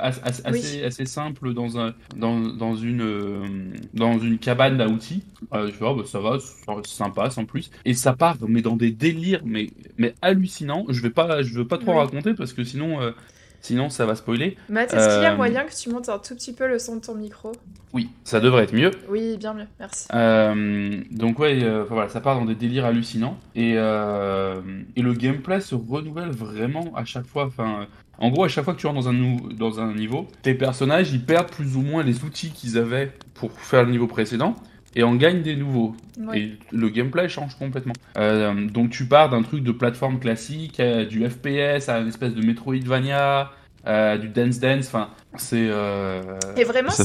Oui. 0.52 0.60
assez, 0.60 0.84
assez 0.84 1.06
simple 1.06 1.54
dans, 1.54 1.80
un, 1.80 1.96
dans, 2.16 2.40
dans, 2.40 2.76
une, 2.76 3.02
euh, 3.02 3.46
dans 3.94 4.20
une 4.20 4.38
cabane 4.38 4.80
à 4.82 4.88
outils. 4.88 5.24
Euh, 5.54 5.68
je 5.68 5.72
fais, 5.72 5.86
oh, 5.86 5.96
bah, 5.96 6.04
ça 6.06 6.20
va, 6.20 6.38
c'est 6.40 6.88
sympa 6.94 7.30
sans 7.32 7.46
plus. 7.46 7.72
Et 7.86 7.94
ça 7.96 8.14
part, 8.14 8.38
mais 8.48 8.62
dans 8.62 8.76
des 8.76 8.92
délires, 8.92 9.42
mais, 9.46 9.72
mais 9.98 10.14
hallucinants. 10.22 10.86
Je 10.90 11.02
vais 11.02 11.10
pas, 11.10 11.42
je 11.42 11.54
veux 11.56 11.68
pas 11.68 11.78
trop 11.80 11.94
Oui. 11.94 11.98
raconter 11.98 12.34
parce 12.36 12.54
que 12.54 12.64
sinon, 12.64 13.02
euh, 13.02 13.12
sinon 13.62 13.90
ça 13.90 14.06
va 14.06 14.16
spoiler. 14.16 14.58
Matt, 14.70 14.94
est-ce 14.94 15.14
qu'il 15.16 15.24
y 15.24 15.26
a 15.26 15.34
Euh, 15.34 15.36
moyen 15.38 15.64
que 15.64 15.76
tu 15.76 15.90
montes 15.90 16.10
un 16.10 16.20
tout 16.20 16.36
petit 16.36 16.54
peu 16.54 16.68
le 16.68 16.80
son 16.80 16.96
de 16.98 17.02
ton 17.02 17.16
micro? 17.16 17.52
Oui, 17.94 18.10
ça 18.24 18.40
devrait 18.40 18.64
être 18.64 18.74
mieux. 18.74 18.92
Oui, 19.10 19.38
bien 19.38 19.54
mieux, 19.54 19.68
merci. 19.80 20.08
Euh, 20.14 21.02
donc 21.12 21.40
ouais, 21.40 21.64
euh, 21.64 21.84
voilà, 21.90 22.08
ça 22.10 22.22
part 22.22 22.38
dans 22.40 22.46
des 22.46 22.56
délires 22.56 22.86
hallucinants 22.86 23.38
et, 23.56 23.72
et 23.74 25.02
le 25.02 25.14
gameplay 25.14 25.60
se 25.62 25.76
renouvelle 25.76 26.30
vraiment 26.30 26.92
à 26.96 27.06
chaque 27.06 27.26
fois. 27.26 27.46
Enfin, 27.46 27.88
en 28.20 28.30
gros, 28.30 28.44
à 28.44 28.48
chaque 28.48 28.66
fois 28.66 28.74
que 28.74 28.80
tu 28.80 28.88
rentres 28.88 29.02
dans 29.02 29.10
un, 29.10 29.38
dans 29.58 29.80
un 29.80 29.94
niveau, 29.94 30.28
tes 30.42 30.54
personnages 30.54 31.12
ils 31.12 31.24
perdent 31.24 31.50
plus 31.50 31.76
ou 31.78 31.82
moins 31.82 32.04
les 32.04 32.24
outils 32.24 32.52
qu'ils 32.52 32.78
avaient 32.78 33.12
pour 33.34 33.52
faire 33.60 33.84
le 33.86 33.92
niveau 33.92 34.08
précédent 34.08 34.56
et 34.96 35.04
en 35.04 35.16
gagnent 35.16 35.42
des 35.42 35.56
nouveaux. 35.56 35.96
Ouais. 36.20 36.40
Et 36.40 36.58
le 36.72 36.90
gameplay 36.90 37.30
change 37.30 37.56
complètement. 37.58 37.94
Euh, 38.18 38.68
donc 38.68 38.90
tu 38.90 39.06
pars 39.06 39.30
d'un 39.30 39.42
truc 39.44 39.64
de 39.64 39.72
plateforme 39.72 40.20
classique, 40.20 40.82
du 41.10 41.28
FPS, 41.30 41.90
à 41.90 42.00
une 42.00 42.08
espèce 42.08 42.34
de 42.34 42.46
Metroidvania, 42.46 43.52
du 43.86 44.28
Dance 44.30 44.60
Dance. 44.60 44.88
Enfin, 44.88 45.10
c'est. 45.38 45.68
euh, 45.70 46.22
Et 46.58 46.64
vraiment, 46.64 46.90
assez 46.90 47.04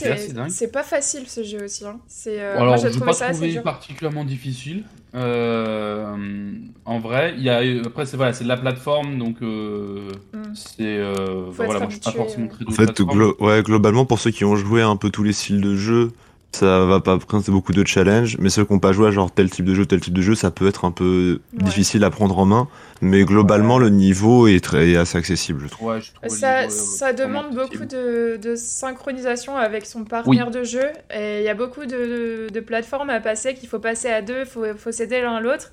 c'est 0.48 0.72
pas 0.72 0.82
facile 0.82 1.24
ce 1.28 1.42
jeu 1.44 1.64
aussi. 1.64 1.84
Hein. 1.86 1.98
C'est, 2.08 2.40
euh, 2.40 2.56
Alors, 2.56 2.76
moi, 2.76 2.76
je 2.76 2.98
pas 2.98 3.12
ça 3.12 3.26
assez 3.26 3.38
trouvé 3.48 3.60
particulièrement 3.60 4.24
difficile. 4.24 4.84
Euh, 5.14 6.16
en 6.84 6.98
vrai, 6.98 7.34
il 7.36 7.42
y 7.44 7.48
a 7.50 7.58
après 7.86 8.06
c'est 8.06 8.16
voilà, 8.16 8.32
c'est 8.32 8.44
de 8.44 8.48
la 8.48 8.56
plateforme, 8.56 9.18
donc 9.18 9.36
euh, 9.42 10.08
Mm. 10.32 10.42
c'est 10.54 10.98
voilà, 11.50 11.78
moi 11.80 11.88
je 11.88 11.94
suis 11.94 12.00
pas 12.00 12.10
forcément 12.10 12.48
très 12.48 12.64
En 12.66 12.70
fait, 12.72 12.84
plateforme. 12.86 13.18
glo- 13.18 13.36
ouais, 13.40 13.62
globalement, 13.62 14.04
pour 14.06 14.18
ceux 14.18 14.30
qui 14.30 14.44
ont 14.44 14.56
joué 14.56 14.82
un 14.82 14.96
peu 14.96 15.10
tous 15.10 15.22
les 15.22 15.32
styles 15.32 15.60
de 15.60 15.76
jeu, 15.76 16.10
ça 16.54 16.84
va 16.84 17.00
pas 17.00 17.18
présenter 17.18 17.50
beaucoup 17.52 17.72
de 17.72 17.86
challenges, 17.86 18.36
mais 18.38 18.48
ceux 18.50 18.64
qui 18.64 18.72
n'ont 18.72 18.78
pas 18.78 18.92
joué 18.92 19.08
à 19.08 19.10
genre 19.10 19.30
tel 19.32 19.50
type 19.50 19.64
de 19.64 19.74
jeu, 19.74 19.86
tel 19.86 20.00
type 20.00 20.14
de 20.14 20.22
jeu, 20.22 20.34
ça 20.34 20.50
peut 20.50 20.66
être 20.68 20.84
un 20.84 20.90
peu 20.90 21.40
Ouais. 21.52 21.64
difficile 21.64 22.04
à 22.04 22.10
prendre 22.10 22.38
en 22.38 22.46
main, 22.46 22.68
mais 23.00 23.24
globalement, 23.24 23.78
le 23.78 23.90
niveau 23.90 24.46
est, 24.48 24.62
très, 24.62 24.90
est 24.90 24.96
assez 24.96 25.18
accessible, 25.18 25.62
je 25.64 25.68
trouve. 25.68 25.88
Ouais, 25.88 26.00
je 26.00 26.12
trouve 26.12 26.24
le 26.24 26.28
Ça, 26.30 26.62
niveau, 26.62 26.72
euh, 26.72 26.76
ça 26.98 27.12
demande 27.12 27.54
beaucoup 27.54 27.84
de, 27.84 28.38
de 28.42 28.54
synchronisation 28.56 29.56
avec 29.56 29.86
son 29.86 30.04
partenaire 30.04 30.50
de 30.50 30.64
jeu. 30.64 30.86
Et 31.14 31.38
il 31.40 31.44
y 31.44 31.48
a 31.48 31.54
beaucoup 31.54 31.86
de, 31.86 32.48
de 32.52 32.60
plateformes 32.60 33.10
à 33.10 33.20
passer 33.20 33.54
qu'il 33.54 33.68
faut 33.68 33.78
passer 33.78 34.08
à 34.08 34.22
deux, 34.22 34.40
il 34.40 34.46
faut, 34.46 34.64
faut 34.76 34.92
s'aider 34.92 35.20
l'un 35.20 35.40
l'autre. 35.40 35.70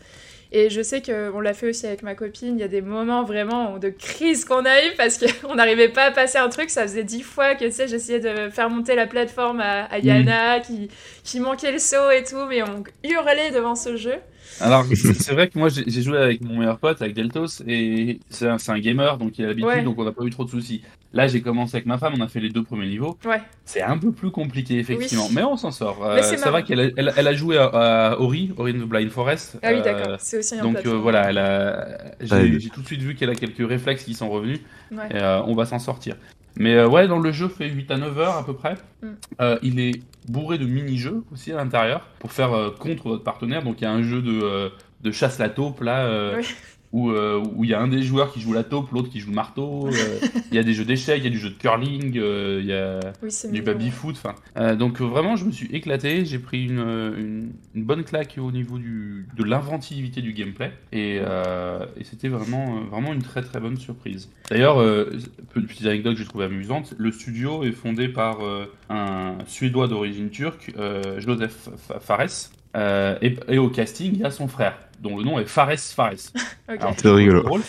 Et 0.53 0.69
je 0.69 0.81
sais 0.81 1.01
qu'on 1.01 1.39
l'a 1.39 1.53
fait 1.53 1.69
aussi 1.69 1.87
avec 1.87 2.03
ma 2.03 2.13
copine. 2.13 2.57
Il 2.57 2.59
y 2.59 2.63
a 2.63 2.67
des 2.67 2.81
moments 2.81 3.23
vraiment 3.23 3.77
de 3.77 3.89
crise 3.89 4.43
qu'on 4.43 4.65
a 4.65 4.85
eu 4.85 4.91
parce 4.97 5.17
qu'on 5.17 5.55
n'arrivait 5.55 5.89
pas 5.89 6.03
à 6.05 6.11
passer 6.11 6.37
un 6.39 6.49
truc. 6.49 6.69
Ça 6.69 6.81
faisait 6.83 7.05
dix 7.05 7.21
fois 7.21 7.55
que 7.55 7.65
tu 7.65 7.71
sais, 7.71 7.87
j'essayais 7.87 8.19
de 8.19 8.49
faire 8.49 8.69
monter 8.69 8.95
la 8.95 9.07
plateforme 9.07 9.61
à, 9.61 9.85
à 9.85 9.99
Yana, 9.99 10.59
qui, 10.59 10.89
qui 11.23 11.39
manquait 11.39 11.71
le 11.71 11.79
saut 11.79 12.11
et 12.11 12.23
tout. 12.23 12.45
Mais 12.49 12.61
on 12.63 12.83
hurlait 13.03 13.51
devant 13.51 13.75
ce 13.75 13.95
jeu. 13.95 14.15
Alors 14.59 14.85
c'est 14.93 15.33
vrai 15.33 15.47
que 15.47 15.57
moi 15.57 15.69
j'ai 15.69 16.01
joué 16.01 16.17
avec 16.17 16.41
mon 16.41 16.59
meilleur 16.59 16.77
pote, 16.77 17.01
avec 17.01 17.13
Deltos, 17.15 17.63
et 17.67 18.19
c'est 18.29 18.47
un, 18.47 18.79
gamer, 18.79 19.17
donc 19.17 19.37
il 19.39 19.45
a 19.45 19.47
l'habitude, 19.47 19.67
Ouais. 19.69 19.81
donc 19.81 19.97
on 19.97 20.03
n'a 20.03 20.11
pas 20.11 20.23
eu 20.23 20.29
trop 20.29 20.43
de 20.43 20.49
soucis. 20.49 20.81
Là 21.13 21.27
j'ai 21.27 21.41
commencé 21.41 21.75
avec 21.75 21.85
ma 21.85 21.97
femme, 21.97 22.13
on 22.17 22.21
a 22.21 22.27
fait 22.29 22.39
les 22.39 22.49
deux 22.49 22.63
premiers 22.63 22.87
niveaux. 22.87 23.17
Ouais. 23.25 23.41
C'est 23.65 23.81
un 23.81 23.97
peu 23.97 24.11
plus 24.13 24.31
compliqué 24.31 24.79
effectivement, 24.79 25.25
Oui. 25.27 25.33
mais 25.35 25.43
on 25.43 25.57
s'en 25.57 25.71
sort. 25.71 26.03
Euh, 26.05 26.21
ça 26.21 26.51
va 26.51 26.61
qu'elle 26.61 26.79
a, 26.79 26.83
elle, 26.95 27.13
elle 27.17 27.27
a 27.27 27.33
joué 27.33 27.57
à, 27.57 27.65
à 27.65 28.17
Ori, 28.19 28.53
Ori 28.57 28.71
and 28.71 28.79
the 28.85 28.87
Blind 28.87 29.09
Forest. 29.09 29.57
Ah 29.61 29.71
oui, 29.73 29.79
Euh, 29.79 29.83
d'accord. 29.83 30.15
C'est 30.19 30.37
aussi 30.39 30.55
un 30.57 30.63
Donc 30.63 30.85
euh, 30.85 30.93
voilà, 30.95 31.29
elle 31.29 31.37
a... 31.37 31.97
j'ai 32.21 32.69
tout 32.69 32.81
de 32.81 32.85
suite 32.87 33.01
vu 33.01 33.15
qu'elle 33.15 33.29
a 33.29 33.35
quelques 33.35 33.67
réflexes 33.67 34.03
qui 34.05 34.13
sont 34.13 34.29
revenus. 34.29 34.59
Ouais. 34.91 35.07
Et, 35.11 35.15
euh, 35.15 35.41
on 35.43 35.53
va 35.53 35.65
s'en 35.65 35.79
sortir. 35.79 36.15
Mais 36.57 36.75
euh, 36.75 36.87
ouais, 36.87 37.07
dans 37.07 37.19
le 37.19 37.31
jeu 37.31 37.47
fait 37.49 37.67
8 37.69 37.91
à 37.91 37.97
9 37.97 38.19
heures 38.19 38.35
à 38.37 38.45
peu 38.45 38.53
près. 38.53 38.75
Mm. 39.01 39.07
Euh, 39.41 39.57
il 39.63 39.79
est 39.79 40.01
bourré 40.29 40.57
de 40.57 40.65
mini-jeux 40.65 41.23
aussi 41.33 41.51
à 41.51 41.55
l'intérieur 41.57 42.07
pour 42.19 42.31
faire 42.31 42.53
euh, 42.53 42.69
contre 42.71 43.09
votre 43.09 43.23
partenaire. 43.23 43.63
Donc 43.63 43.81
il 43.81 43.83
y 43.85 43.87
a 43.87 43.91
un 43.91 44.03
jeu 44.03 44.21
de, 44.21 44.39
euh, 44.43 44.69
de 45.01 45.11
chasse 45.11 45.39
la 45.39 45.49
taupe 45.49 45.81
là. 45.81 46.05
euh, 46.05 46.35
Oui. 46.37 46.45
Où 46.93 47.09
euh, 47.11 47.41
où 47.55 47.63
il 47.63 47.69
y 47.69 47.73
a 47.73 47.79
un 47.79 47.87
des 47.87 48.03
joueurs 48.03 48.33
qui 48.33 48.41
joue 48.41 48.51
la 48.51 48.63
taupe, 48.65 48.91
l'autre 48.91 49.09
qui 49.09 49.21
joue 49.21 49.29
le 49.29 49.35
marteau. 49.35 49.87
euh, 49.87 50.19
Il 50.51 50.55
y 50.55 50.59
a 50.59 50.63
des 50.63 50.73
jeux 50.73 50.83
d'échecs, 50.83 51.19
il 51.19 51.23
y 51.23 51.27
a 51.27 51.29
du 51.29 51.39
jeu 51.39 51.49
de 51.49 51.55
curling, 51.55 52.17
euh, 52.17 52.59
il 52.61 52.67
y 52.67 52.73
a 52.73 52.99
Oui, 53.23 53.29
du 53.45 53.51
mignon. 53.51 53.63
baby-foot. 53.63 54.15
Enfin, 54.17 54.35
euh, 54.57 54.75
donc 54.75 54.99
vraiment, 54.99 55.37
je 55.37 55.45
me 55.45 55.51
suis 55.51 55.67
éclaté. 55.73 56.25
J'ai 56.25 56.37
pris 56.39 56.65
une, 56.65 56.79
une, 56.79 57.51
une 57.75 57.83
bonne 57.85 58.03
claque 58.03 58.35
au 58.41 58.51
niveau 58.51 58.77
du, 58.77 59.25
de 59.37 59.43
l'inventivité 59.45 60.21
du 60.21 60.33
gameplay. 60.33 60.73
Et, 60.91 61.19
euh, 61.21 61.85
et 61.97 62.03
c'était 62.03 62.27
vraiment, 62.27 62.81
vraiment 62.91 63.13
une 63.13 63.21
très 63.23 63.41
très 63.41 63.61
bonne 63.61 63.77
surprise. 63.77 64.29
D'ailleurs, 64.49 64.81
euh, 64.81 65.05
pe- 65.53 65.61
petite 65.61 65.85
anecdote 65.85 66.15
que 66.15 66.19
j'ai 66.19 66.27
trouvée 66.27 66.45
amusante, 66.45 66.93
le 66.97 67.11
studio 67.13 67.63
est 67.63 67.71
fondé 67.71 68.09
par 68.09 68.41
euh, 68.45 68.65
un 68.89 69.37
Suédois 69.47 69.87
d'origine 69.87 70.29
turque, 70.29 70.73
euh, 70.77 71.21
Joseph 71.21 71.69
Fa- 71.77 72.01
Fares. 72.01 72.49
Euh, 72.75 73.17
et, 73.21 73.35
et 73.49 73.57
au 73.59 73.69
casting, 73.69 74.11
il 74.13 74.19
y 74.19 74.23
a 74.23 74.31
son 74.31 74.47
frère, 74.47 74.77
dont 75.01 75.17
le 75.17 75.23
nom 75.23 75.39
est 75.39 75.45
Fares 75.45 75.77
Fares. 75.79 76.13
Ok. 76.69 76.79
Alors, 76.79 76.93
C'est 76.95 77.09
rigolo. 77.09 77.41
drôle. 77.43 77.61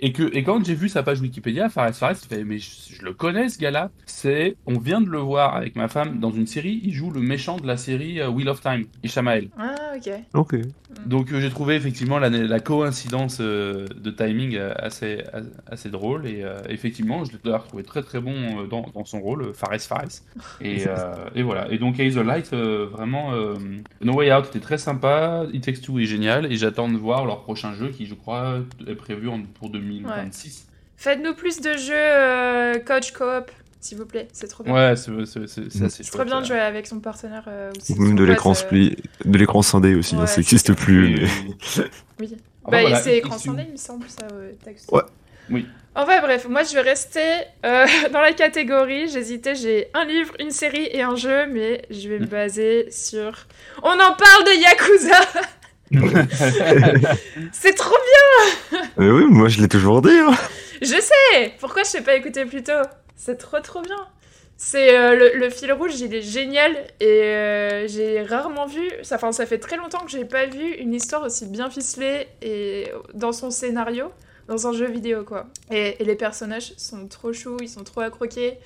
Et, 0.00 0.12
que, 0.12 0.34
et 0.34 0.42
quand 0.42 0.64
j'ai 0.64 0.74
vu 0.74 0.88
sa 0.88 1.02
page 1.02 1.20
Wikipédia, 1.20 1.68
Fares 1.68 1.94
Fares, 1.94 2.14
je 2.14 2.26
fais, 2.34 2.42
mais 2.44 2.58
je, 2.58 2.70
je 2.98 3.02
le 3.04 3.12
connais 3.12 3.48
ce 3.50 3.58
gars-là. 3.58 3.90
C'est, 4.06 4.56
on 4.66 4.78
vient 4.78 5.00
de 5.00 5.08
le 5.10 5.18
voir 5.18 5.54
avec 5.54 5.76
ma 5.76 5.88
femme 5.88 6.18
dans 6.20 6.30
une 6.30 6.46
série. 6.46 6.80
Il 6.84 6.92
joue 6.92 7.10
le 7.10 7.20
méchant 7.20 7.56
de 7.58 7.66
la 7.66 7.76
série 7.76 8.20
euh, 8.20 8.28
Wheel 8.30 8.48
of 8.48 8.60
Time, 8.60 8.84
Ishamael. 9.02 9.48
Ah, 9.58 9.74
ok. 9.96 10.10
Ok. 10.34 10.56
Donc 11.06 11.32
euh, 11.32 11.40
j'ai 11.40 11.50
trouvé 11.50 11.76
effectivement 11.76 12.18
la, 12.18 12.28
la 12.30 12.60
coïncidence 12.60 13.38
euh, 13.40 13.86
de 13.96 14.10
timing 14.10 14.56
assez, 14.58 15.22
assez 15.70 15.88
drôle. 15.90 16.26
Et 16.26 16.42
euh, 16.42 16.58
effectivement, 16.68 17.24
je 17.24 17.32
l'ai 17.32 17.38
d'ailleurs 17.44 17.64
trouvé 17.66 17.82
très 17.84 18.02
très 18.02 18.20
bon 18.20 18.34
euh, 18.62 18.66
dans, 18.66 18.86
dans 18.94 19.04
son 19.04 19.20
rôle, 19.20 19.52
Fares 19.54 19.80
Fares. 19.80 20.22
Et, 20.60 20.86
euh, 20.88 21.14
et 21.34 21.42
voilà. 21.42 21.70
Et 21.70 21.78
donc 21.78 21.98
Hazellight, 22.00 22.52
euh, 22.52 22.86
vraiment, 22.90 23.32
euh, 23.34 23.54
No 24.02 24.14
Way 24.14 24.32
Out 24.34 24.46
était 24.48 24.60
très 24.60 24.78
sympa. 24.78 25.44
It 25.52 25.62
Takes 25.64 25.80
Two 25.82 25.98
est 26.00 26.04
génial. 26.06 26.50
Et 26.52 26.56
j'attends 26.56 26.88
de 26.88 26.96
voir 26.96 27.24
leur 27.26 27.42
prochain 27.42 27.74
jeu 27.74 27.88
qui, 27.90 28.06
je 28.06 28.14
crois, 28.14 28.58
est 28.86 28.94
prévu 28.94 29.28
en- 29.28 29.42
pour 29.42 29.70
2026. 29.98 30.66
Faites-nous 30.96 31.34
plus 31.34 31.60
de 31.60 31.76
jeux 31.76 31.94
euh, 31.94 32.78
coach 32.78 33.12
coop, 33.12 33.50
s'il 33.80 33.96
vous 33.98 34.06
plaît. 34.06 34.28
C'est 34.32 34.48
trop 34.48 34.62
bien. 34.64 34.74
Ouais, 34.74 34.96
c'est 34.96 35.10
c'est- 35.24 35.60
Mm. 35.80 35.84
assez 35.86 36.02
C'est 36.04 36.10
trop 36.10 36.24
bien 36.24 36.40
de 36.40 36.46
jouer 36.46 36.58
avec 36.60 36.86
son 36.86 37.00
partenaire. 37.00 37.44
euh, 37.48 37.70
ou 37.90 37.92
Ou 37.94 38.02
même 38.02 38.16
de 38.16 38.24
l'écran 38.24 38.50
euh, 38.50 38.54
split, 38.54 38.96
de 39.24 39.38
l'écran 39.38 39.62
scindé 39.62 39.94
aussi, 39.94 40.14
hein, 40.16 40.26
ça 40.26 40.36
n'existe 40.38 40.74
plus. 40.74 41.26
Oui, 42.20 42.28
mais-. 42.32 42.36
Ah, 42.66 42.70
bah, 42.72 42.80
voilà, 42.82 42.96
c'est 43.00 43.16
It 43.16 43.24
écran 43.24 43.38
scindé, 43.38 43.62
il 43.66 43.72
me 43.72 43.76
semble, 43.78 44.06
ça. 44.08 44.26
ouais, 44.34 44.54
texte. 44.62 44.92
Ouais. 44.92 45.00
Oui. 45.50 45.66
Enfin 45.96 46.20
bref, 46.20 46.46
moi 46.48 46.62
je 46.62 46.74
vais 46.74 46.82
rester 46.82 47.24
euh, 47.64 47.86
dans 48.12 48.20
la 48.20 48.32
catégorie. 48.32 49.08
J'hésitais, 49.08 49.54
j'ai 49.56 49.88
un 49.94 50.04
livre, 50.04 50.34
une 50.38 50.50
série 50.52 50.88
et 50.92 51.02
un 51.02 51.16
jeu, 51.16 51.46
mais 51.46 51.82
je 51.90 52.08
vais 52.10 52.18
me 52.20 52.26
Mm. 52.26 52.28
baser 52.28 52.90
sur. 52.92 53.46
On 53.82 53.88
en 53.88 53.96
parle 54.14 54.44
de 54.44 54.60
Yakuza 54.62 55.18
C'est 57.52 57.74
trop 57.74 57.96
bien 58.70 58.80
Mais 58.96 59.10
oui, 59.10 59.24
moi 59.28 59.48
je 59.48 59.60
l'ai 59.60 59.68
toujours 59.68 60.02
dit. 60.02 60.10
hein. 60.10 60.34
Je 60.80 60.86
sais 60.86 61.54
Pourquoi 61.58 61.82
je 61.84 61.92
t'ai 61.92 62.00
pas 62.00 62.14
écouté 62.14 62.44
plus 62.44 62.62
tôt? 62.62 62.72
C'est 63.16 63.36
trop 63.36 63.60
trop 63.60 63.82
bien 63.82 63.96
c'est 64.62 64.94
euh, 64.94 65.16
le, 65.16 65.38
le 65.38 65.48
fil 65.48 65.72
rouge, 65.72 65.98
il 66.00 66.14
est 66.14 66.20
génial 66.20 66.72
et 67.00 67.06
euh, 67.24 67.88
j'ai 67.88 68.20
rarement 68.22 68.66
vu. 68.66 68.90
Ça, 69.02 69.14
enfin, 69.16 69.32
ça 69.32 69.46
fait 69.46 69.56
très 69.56 69.78
longtemps 69.78 70.04
que 70.04 70.10
j'ai 70.10 70.26
pas 70.26 70.44
vu 70.44 70.74
une 70.74 70.92
histoire 70.92 71.22
aussi 71.22 71.46
bien 71.46 71.70
ficelée 71.70 72.28
et 72.42 72.92
dans 73.14 73.32
son 73.32 73.50
scénario. 73.50 74.12
dans 74.48 74.66
un 74.66 74.74
jeu 74.74 74.86
vidéo, 74.86 75.24
quoi. 75.24 75.46
Et, 75.70 75.96
et 76.02 76.04
les 76.04 76.14
personnages 76.14 76.74
sont 76.76 77.08
trop 77.08 77.32
choux, 77.32 77.56
ils 77.62 77.70
sont 77.70 77.84
trop 77.84 78.02
à 78.02 78.10
croquer. 78.10 78.58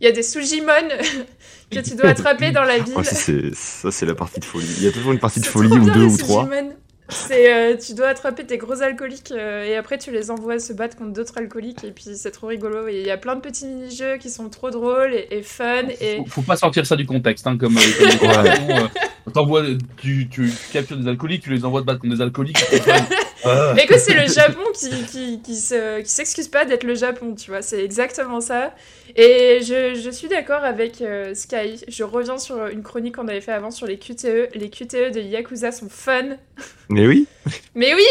Il 0.00 0.04
y 0.06 0.08
a 0.08 0.12
des 0.12 0.22
Sujimon 0.22 0.72
que 1.70 1.80
tu 1.80 1.94
dois 1.94 2.10
attraper 2.10 2.50
dans 2.52 2.64
la 2.64 2.78
ville. 2.78 2.94
Oh, 2.96 3.02
ça, 3.02 3.14
c'est- 3.90 4.06
la 4.06 4.14
partie 4.14 4.40
de 4.40 4.44
folie. 4.44 4.66
Il 4.78 4.84
y 4.84 4.88
a 4.88 4.92
toujours 4.92 5.12
une 5.12 5.18
partie 5.18 5.40
de 5.40 5.46
folie 5.46 5.68
ou 5.78 5.90
deux 5.90 6.04
ou 6.04 6.16
trois. 6.16 6.48
C'est, 7.12 7.52
euh, 7.52 7.76
tu 7.76 7.94
dois 7.94 8.06
attraper 8.06 8.44
tes 8.46 8.56
gros 8.56 8.82
alcooliques 8.82 9.32
euh, 9.32 9.64
et 9.64 9.74
après 9.74 9.98
tu 9.98 10.12
les 10.12 10.30
envoies 10.30 10.60
se 10.60 10.72
battre 10.72 10.96
contre 10.96 11.12
d'autres 11.12 11.38
alcooliques 11.38 11.82
et 11.82 11.90
puis 11.90 12.04
c'est 12.14 12.30
trop 12.30 12.46
rigolo 12.46 12.86
il 12.86 13.04
y 13.04 13.10
a 13.10 13.16
plein 13.16 13.34
de 13.34 13.40
petits 13.40 13.66
mini-jeux 13.66 14.16
qui 14.18 14.30
sont 14.30 14.48
trop 14.48 14.70
drôles 14.70 15.12
et, 15.12 15.26
et 15.32 15.42
fun 15.42 15.88
et 16.00 16.18
Faut, 16.18 16.26
faut 16.26 16.42
pas 16.42 16.54
sortir 16.56 16.86
ça 16.86 16.94
du 16.94 17.06
contexte, 17.06 17.48
hein, 17.48 17.58
comme. 17.58 17.76
euh, 17.78 17.80
comme 18.20 18.30
euh, 18.70 18.86
t'envoies- 19.34 19.64
tu, 19.96 20.28
tu, 20.28 20.50
tu 20.52 20.72
captures 20.72 20.98
des 20.98 21.08
alcooliques, 21.08 21.42
tu 21.42 21.50
les 21.50 21.64
envoies 21.64 21.80
te 21.80 21.86
battre 21.86 21.98
contre 22.00 22.14
des 22.14 22.22
alcooliques. 22.22 22.64
Mais 23.74 23.84
écoute, 23.84 23.98
c'est 23.98 24.14
le 24.14 24.26
Japon 24.28 24.62
qui, 24.74 25.04
qui, 25.06 25.40
qui 25.42 25.56
se- 25.56 26.00
qui 26.00 26.10
s'excuse 26.10 26.48
pas 26.48 26.64
d'être 26.64 26.84
le 26.84 26.94
Japon, 26.94 27.34
tu 27.34 27.50
vois, 27.50 27.62
c'est 27.62 27.82
exactement 27.84 28.40
ça. 28.40 28.74
Et 29.16 29.60
je, 29.62 29.94
je 29.94 30.10
suis 30.10 30.28
d'accord 30.28 30.62
avec 30.64 31.00
euh, 31.00 31.34
Sky. 31.34 31.82
Je 31.88 32.04
reviens 32.04 32.38
sur 32.38 32.66
une 32.66 32.82
chronique 32.82 33.16
qu'on 33.16 33.28
avait 33.28 33.40
fait 33.40 33.52
avant 33.52 33.70
sur 33.70 33.86
les 33.86 33.98
QTE. 33.98 34.50
Les 34.54 34.70
QTE 34.70 35.10
de 35.12 35.20
Yakuza 35.20 35.72
sont 35.72 35.88
fun. 35.88 36.36
Mais 36.92 37.06
oui. 37.06 37.26
Mais 37.76 37.94
oui, 37.94 38.02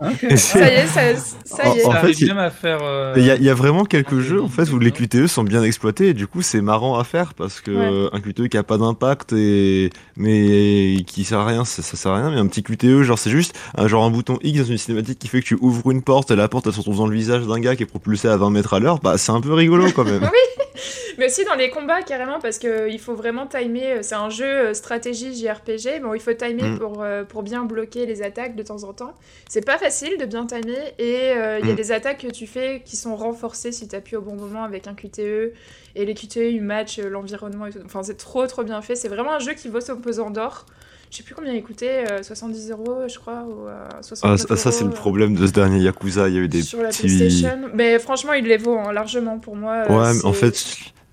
ça 0.36 0.60
y 0.60 0.74
est, 0.74 0.86
ça, 0.86 1.00
ça 1.44 1.74
y 1.74 1.78
est. 1.80 1.84
En 1.84 1.90
fait, 1.90 1.96
arrive 1.98 2.16
il- 2.20 2.26
jamais 2.28 2.42
à 2.42 2.50
faire. 2.50 2.78
euh, 2.82 3.14
Il 3.16 3.24
y, 3.24 3.30
a, 3.32 3.34
il 3.36 3.42
y 3.42 3.50
a 3.50 3.54
vraiment 3.54 3.84
quelques 3.84 4.20
jeux 4.20 4.40
en 4.40 4.48
fait 4.48 4.70
où 4.70 4.78
les 4.78 4.92
QTE 4.92 5.26
sont 5.26 5.42
bien 5.42 5.62
exploités 5.64 6.08
et 6.10 6.14
du 6.14 6.26
coup 6.28 6.40
c'est 6.40 6.60
marrant 6.60 6.96
à 6.98 7.04
faire 7.04 7.34
parce 7.34 7.60
que 7.60 7.70
Ouais. 7.72 8.10
un 8.12 8.20
QTE 8.20 8.46
qui 8.48 8.56
a 8.56 8.62
pas 8.62 8.78
d'impact 8.78 9.32
et 9.32 9.90
mais 10.16 10.98
qui 11.06 11.24
sert 11.24 11.40
à 11.40 11.46
rien 11.46 11.64
ça, 11.64 11.82
ça 11.82 11.96
sert 11.96 12.12
à 12.12 12.16
rien 12.18 12.30
mais 12.30 12.38
un 12.38 12.46
petit 12.46 12.62
QTE 12.62 13.02
genre 13.02 13.18
c'est 13.18 13.30
juste 13.30 13.54
un 13.76 13.88
genre 13.88 14.04
un 14.04 14.10
bouton 14.10 14.38
X 14.42 14.60
dans 14.60 14.64
une 14.66 14.78
cinématique 14.78 15.18
qui 15.18 15.28
fait 15.28 15.40
que 15.40 15.46
tu 15.46 15.58
ouvres 15.60 15.90
une 15.90 16.02
porte 16.02 16.30
et 16.30 16.36
la 16.36 16.48
porte 16.48 16.66
elle 16.68 16.72
se 16.72 16.78
retrouve 16.78 16.98
dans 16.98 17.06
le 17.08 17.16
visage 17.16 17.46
d'un 17.46 17.58
gars 17.60 17.74
qui 17.76 17.82
est 17.82 17.86
propulsé 17.86 18.28
à 18.28 18.36
20 18.36 18.50
mètres 18.50 18.72
à 18.74 18.78
l'heure 18.80 19.00
bah 19.00 19.18
c'est 19.18 19.32
un 19.32 19.40
peu 19.40 19.52
rigolo 19.52 19.90
quand 19.94 20.04
même. 20.04 20.28
Mais 21.18 21.26
aussi 21.26 21.44
dans 21.44 21.54
les 21.54 21.70
combats, 21.70 22.02
carrément, 22.02 22.38
parce 22.40 22.58
qu'il 22.58 22.98
faut 22.98 23.14
vraiment 23.14 23.46
timer. 23.46 23.92
euh, 23.92 23.98
C'est 24.02 24.14
un 24.14 24.30
jeu 24.30 24.44
euh, 24.46 24.74
stratégie 24.74 25.34
JRPG. 25.34 26.00
Bon, 26.02 26.14
il 26.14 26.20
faut 26.20 26.32
timer 26.32 26.62
Mm. 26.62 26.78
pour, 26.78 27.02
euh, 27.02 27.24
pour 27.24 27.42
bien 27.42 27.64
bloquer 27.64 28.06
les 28.06 28.22
attaques 28.22 28.56
de 28.56 28.62
temps 28.62 28.84
en 28.84 28.92
temps. 28.92 29.14
C'est 29.48 29.64
pas 29.64 29.78
facile 29.78 30.16
de 30.18 30.24
bien 30.24 30.46
timer. 30.46 30.78
Et 30.98 31.32
euh, 31.32 31.58
il 31.60 31.66
y 31.66 31.70
a 31.70 31.72
Mm. 31.74 31.76
des 31.76 31.92
attaques 31.92 32.18
que 32.22 32.30
tu 32.32 32.46
fais 32.46 32.82
qui 32.84 32.96
sont 32.96 33.14
renforcées 33.16 33.72
si 33.72 33.88
tu 33.88 33.94
appuies 33.96 34.16
au 34.16 34.22
bon 34.22 34.34
moment 34.34 34.64
avec 34.64 34.86
un 34.86 34.94
QTE. 34.94 35.52
Et 35.94 36.04
les 36.06 36.14
QTE, 36.14 36.36
ils 36.50 36.62
matchent 36.62 36.98
euh, 37.00 37.08
l'environnement 37.10 37.66
et 37.66 37.70
tout. 37.72 37.80
Enfin, 37.84 38.02
c'est 38.02 38.16
trop, 38.16 38.46
trop 38.46 38.64
bien 38.64 38.80
fait. 38.82 38.96
C'est 38.96 39.08
vraiment 39.08 39.32
un 39.32 39.38
jeu 39.38 39.52
qui 39.52 39.68
vaut 39.68 39.80
son 39.80 39.96
pesant 39.96 40.30
d'or. 40.30 40.64
Je 41.12 41.18
sais 41.18 41.22
plus 41.24 41.34
combien 41.34 41.52
il 41.52 41.62
coûtait, 41.62 42.04
euh, 42.10 42.22
70 42.22 42.70
euros, 42.70 43.00
je 43.06 43.18
crois, 43.18 43.44
ou 43.46 43.68
euh, 43.68 43.86
Ah, 43.92 43.98
69 44.02 44.48
ça 44.48 44.56
ça, 44.56 44.72
c'est 44.72 44.84
le 44.84 44.90
euh, 44.90 44.94
problème 44.94 45.34
de 45.34 45.46
ce 45.46 45.52
dernier 45.52 45.78
Yakuza 45.80 46.28
il 46.30 46.34
y 46.34 46.38
a 46.38 46.40
eu 46.40 46.48
des 46.48 46.62
sur 46.62 46.80
la 46.80 46.88
petits 46.88 47.02
PlayStation. 47.02 47.68
Mais 47.74 47.98
franchement, 47.98 48.32
il 48.32 48.46
les 48.46 48.56
vaut 48.56 48.78
hein, 48.78 48.92
largement 48.94 49.38
pour 49.38 49.54
moi. 49.54 49.84
euh, 49.90 49.94
ouais 49.94 50.14
mais 50.14 50.24
en 50.24 50.32
fait 50.32 50.56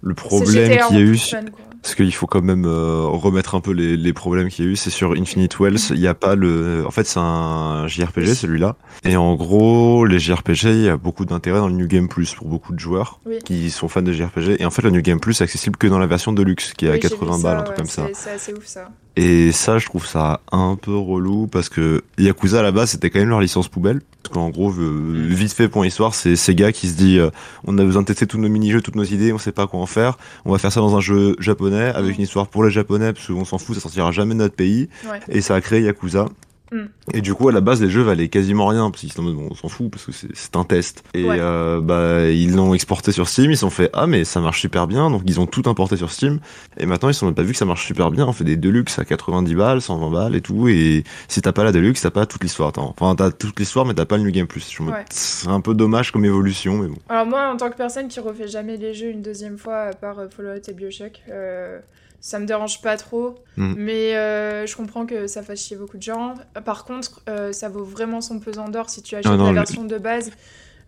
le 0.02 0.14
problème 0.14 0.72
qu'il 0.88 0.96
y 0.96 1.00
a 1.00 1.04
eu 1.04 1.18
fun. 1.18 1.42
Parce 1.82 1.96
qu'il 1.96 2.14
faut 2.14 2.28
quand 2.28 2.42
même 2.42 2.66
euh, 2.66 3.06
remettre 3.08 3.56
un 3.56 3.62
peu 3.62 3.72
les, 3.72 3.96
les 3.96 4.12
problèmes 4.12 4.50
qu'il 4.50 4.66
y 4.66 4.68
a 4.68 4.72
eu. 4.72 4.76
C'est 4.76 4.90
sur 4.90 5.14
Infinite 5.14 5.60
Wells, 5.60 5.80
il 5.92 6.00
n'y 6.00 6.08
a 6.08 6.14
pas 6.14 6.36
le. 6.36 6.84
En 6.86 6.92
fait, 6.92 7.06
c'est 7.06 7.20
un 7.22 7.88
JRPG 7.88 8.34
celui-là. 8.36 8.76
Et 9.06 9.16
en 9.16 9.36
gros, 9.36 10.06
les 10.06 10.20
JRPG, 10.20 10.64
il 10.66 10.82
y 10.84 10.90
a 10.90 10.98
beaucoup 10.98 11.24
d'intérêt 11.24 11.60
dans 11.60 11.70
le 11.70 11.74
New 11.76 11.88
Game 11.88 12.10
Plus 12.10 12.36
pour 12.36 12.48
beaucoup 12.48 12.74
de 12.74 12.80
joueurs 12.80 13.22
Oui. 13.26 13.40
qui 13.46 13.70
sont 13.70 13.88
fans 13.88 14.02
de 14.02 14.12
JRPG. 14.12 14.58
Et 14.60 14.66
en 14.66 14.72
fait, 14.72 14.82
le 14.82 14.90
New 14.90 15.02
Game 15.02 15.22
Plus 15.22 15.40
est 15.40 15.44
accessible 15.46 15.78
que 15.78 15.88
dans 15.88 16.00
la 16.00 16.08
version 16.08 16.34
Deluxe, 16.34 16.74
qui 16.74 16.86
est 16.86 16.90
à 16.90 16.94
Oui, 16.94 17.00
j'ai 17.02 17.08
vu 17.08 17.16
80 17.16 17.38
ça, 17.38 17.44
balles, 17.44 17.56
un 17.56 17.60
ouais, 17.60 17.66
truc 17.66 17.78
comme 17.78 17.86
ça. 17.88 18.08
C'est 18.14 18.32
assez 18.32 18.54
ouf 18.54 18.66
ça. 18.66 18.90
Et 19.22 19.52
ça, 19.52 19.80
je 19.80 19.86
trouve 19.86 20.06
ça 20.08 20.40
un 20.54 20.78
peu 20.82 20.96
relou 20.96 21.48
parce 21.48 21.68
que 21.68 22.04
Yakuza 22.18 22.60
à 22.60 22.64
la 22.64 22.72
base, 22.72 22.92
c'était 22.92 23.10
quand 23.10 23.20
même 23.20 23.28
leur 23.28 23.42
licence 23.42 23.68
poubelle. 23.68 24.00
Parce 24.24 24.34
qu'en 24.34 24.50
gros, 24.50 24.72
euh, 24.72 25.26
vite 25.28 25.52
fait 25.52 25.68
pour 25.68 25.84
l'histoire, 25.84 26.16
c'est 26.16 26.38
Sega 26.38 26.72
qui 26.72 26.88
se 26.88 26.96
dit 26.96 27.20
euh, 27.20 27.30
on 27.66 27.78
a 27.80 27.84
besoin 27.84 28.04
de 28.04 28.08
tester 28.08 28.26
tous 28.28 28.38
nos 28.38 28.48
mini-jeux, 28.48 28.82
toutes 28.82 28.96
nos 28.96 29.04
idées, 29.04 29.34
on 29.34 29.38
sait 29.38 29.52
pas 29.52 29.68
quoi 29.68 29.82
en 29.82 29.86
faire. 29.86 30.18
On 30.46 30.54
va 30.54 30.58
faire 30.58 30.72
ça 30.72 30.80
dans 30.80 30.96
un 30.96 31.02
jeu 31.02 31.36
japonais 31.40 31.88
avec 31.94 32.12
Mm. 32.12 32.16
une 32.20 32.22
histoire 32.24 32.48
pour 32.48 32.64
les 32.64 32.72
japonais 32.72 33.12
parce 33.12 33.28
qu'on 33.28 33.44
s'en 33.44 33.58
fout, 33.58 33.76
ça 33.76 33.82
sortira 33.82 34.12
jamais 34.14 34.36
de 34.36 34.40
notre 34.40 34.56
pays. 34.56 34.88
Ouais. 35.10 35.20
Et 35.28 35.42
ça 35.42 35.56
a 35.56 35.60
créé 35.62 35.82
Yakuza. 35.82 36.30
Mm. 36.72 36.86
Et 37.14 37.22
du 37.22 37.34
coup, 37.34 37.50
à 37.50 37.52
la 37.52 37.62
base, 37.62 37.82
les 37.82 37.90
jeux 37.90 38.02
valaient 38.04 38.28
quasiment 38.28 38.68
rien 38.68 38.90
parce 38.92 39.02
qu'ils 39.02 39.12
sont 39.12 39.22
en 39.22 39.26
mode, 39.26 39.36
bon, 39.36 39.48
on 39.52 39.56
s'en 39.56 39.68
fout 39.70 39.90
parce 39.92 40.06
que 40.06 40.12
c'est- 40.12 40.56
un 40.56 40.64
test. 40.64 41.04
Et 41.14 41.24
Ouais. 41.26 41.38
euh, 41.40 41.80
bah, 41.82 42.30
ils 42.30 42.56
l'ont 42.56 42.74
exporté 42.74 43.12
sur 43.12 43.28
Steam, 43.30 43.52
ils 43.52 43.56
se 43.56 43.62
sont 43.62 43.70
fait 43.70 43.90
ah 43.94 44.08
mais 44.08 44.24
ça 44.26 44.40
marche 44.42 44.60
super 44.62 44.88
bien, 44.88 45.10
donc 45.10 45.22
ils 45.26 45.40
ont 45.40 45.46
tout 45.46 45.64
importé 45.68 45.96
sur 45.98 46.12
Steam. 46.12 46.40
Et 46.78 46.86
maintenant, 46.86 47.10
ils 47.10 47.14
se 47.14 47.22
sont 47.22 47.34
pas 47.34 47.44
vu 47.44 47.52
que 47.54 47.58
ça 47.58 47.66
marche 47.66 47.86
super 47.86 48.12
bien. 48.12 48.28
On 48.28 48.34
fait 48.34 48.44
des 48.44 48.58
Deluxe 48.58 49.00
à 49.00 49.06
90 49.06 49.56
balles, 49.56 49.82
120 49.82 50.10
balles 50.12 50.36
et 50.36 50.42
tout. 50.42 50.68
Et 50.68 51.04
si 51.28 51.42
t'as 51.42 51.52
pas 51.52 51.64
la 51.64 51.72
Deluxe, 51.72 52.02
t'as 52.02 52.10
pas 52.12 52.26
toute 52.26 52.44
l'histoire. 52.44 52.72
Enfin, 52.78 53.16
t'as 53.16 53.32
toute 53.32 53.60
l'histoire, 53.60 53.86
mais 53.86 53.94
t'as 53.94 54.06
pas 54.06 54.18
le 54.18 54.24
New 54.24 54.32
Game 54.32 54.48
Plus. 54.48 54.80
Ouais. 54.80 55.06
C'est 55.10 55.48
un 55.50 55.62
peu 55.62 55.74
dommage 55.74 56.12
comme 56.12 56.26
évolution, 56.26 56.78
mais 56.80 56.88
bon. 56.88 56.98
Alors 57.10 57.26
moi, 57.26 57.52
en 57.54 57.58
tant 57.58 57.70
que 57.70 57.78
personne 57.78 58.08
qui 58.08 58.20
refait 58.20 58.48
jamais 58.48 58.78
les 58.78 58.94
jeux 58.94 59.10
une 59.12 59.22
deuxième 59.22 59.58
fois, 59.58 59.78
à 59.84 59.94
part 59.94 60.20
euh, 60.20 60.28
Fallout 60.30 60.62
et 60.68 60.74
Bioshock, 60.74 61.22
euh, 61.32 61.80
ça 62.22 62.40
me 62.40 62.46
dérange 62.46 62.82
pas 62.82 62.98
trop. 62.98 63.36
Mm. 63.58 63.74
Mais 63.78 64.16
euh, 64.16 64.66
je 64.66 64.76
comprends 64.76 65.06
que 65.06 65.28
ça 65.28 65.42
fasse 65.44 65.62
chier 65.62 65.78
beaucoup 65.78 65.98
de 65.98 66.04
gens. 66.04 66.36
Par 66.66 66.86
contre, 66.86 67.22
euh, 67.30 67.52
ça 67.52 67.70
vaut 67.70 67.84
vraiment 67.84 68.22
son 68.22 68.40
pesant 68.40 68.70
d'or 68.70 68.90
si 68.90 69.02
tu 69.02 69.16
achètes 69.16 69.32
Ah 69.32 69.38
non, 69.38 69.48
la 69.48 69.54
version 69.54 69.84
de 69.84 69.98
base. 69.98 70.32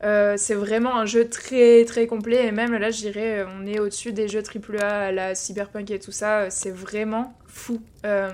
Euh, 0.04 0.34
c'est 0.36 0.56
vraiment 0.56 0.98
un 0.98 1.06
jeu 1.06 1.30
très 1.30 1.86
très 1.86 2.08
complet 2.08 2.48
et 2.48 2.52
même 2.52 2.74
là 2.74 2.90
je 2.90 3.02
dirais 3.02 3.46
on 3.56 3.68
est 3.68 3.80
au-dessus 3.80 4.14
des 4.14 4.28
jeux 4.28 4.42
AAA 4.42 4.84
à 4.84 5.12
la 5.12 5.36
Cyberpunk 5.36 5.92
et 5.92 6.00
tout 6.00 6.12
ça 6.12 6.50
c'est 6.50 6.72
vraiment 6.72 7.36
fou 7.46 7.80
Ouais, 8.04 8.32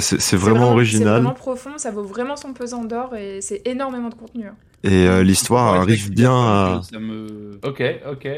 c'est 0.00 0.20
c'est 0.20 0.36
vraiment 0.36 0.66
C'est 0.66 0.72
original. 0.72 1.12
vraiment 1.22 1.32
profond, 1.34 1.78
ça 1.78 1.92
vaut 1.92 2.02
vraiment 2.02 2.34
son 2.34 2.52
pesant 2.54 2.82
d'or 2.82 3.14
et 3.14 3.40
c'est 3.40 3.62
énormément 3.68 4.08
de 4.08 4.16
contenu. 4.16 4.46
hein. 4.48 4.56
Et 4.86 5.06
euh, 5.08 5.22
l'histoire 5.22 5.72
Ouais, 5.74 5.78
arrive 5.80 6.04
c'est- 6.04 6.10
bien 6.10 6.32
à. 6.32 6.80
Ça 6.90 6.98
me. 6.98 7.58
Ok, 7.64 7.82
ok. 8.10 8.28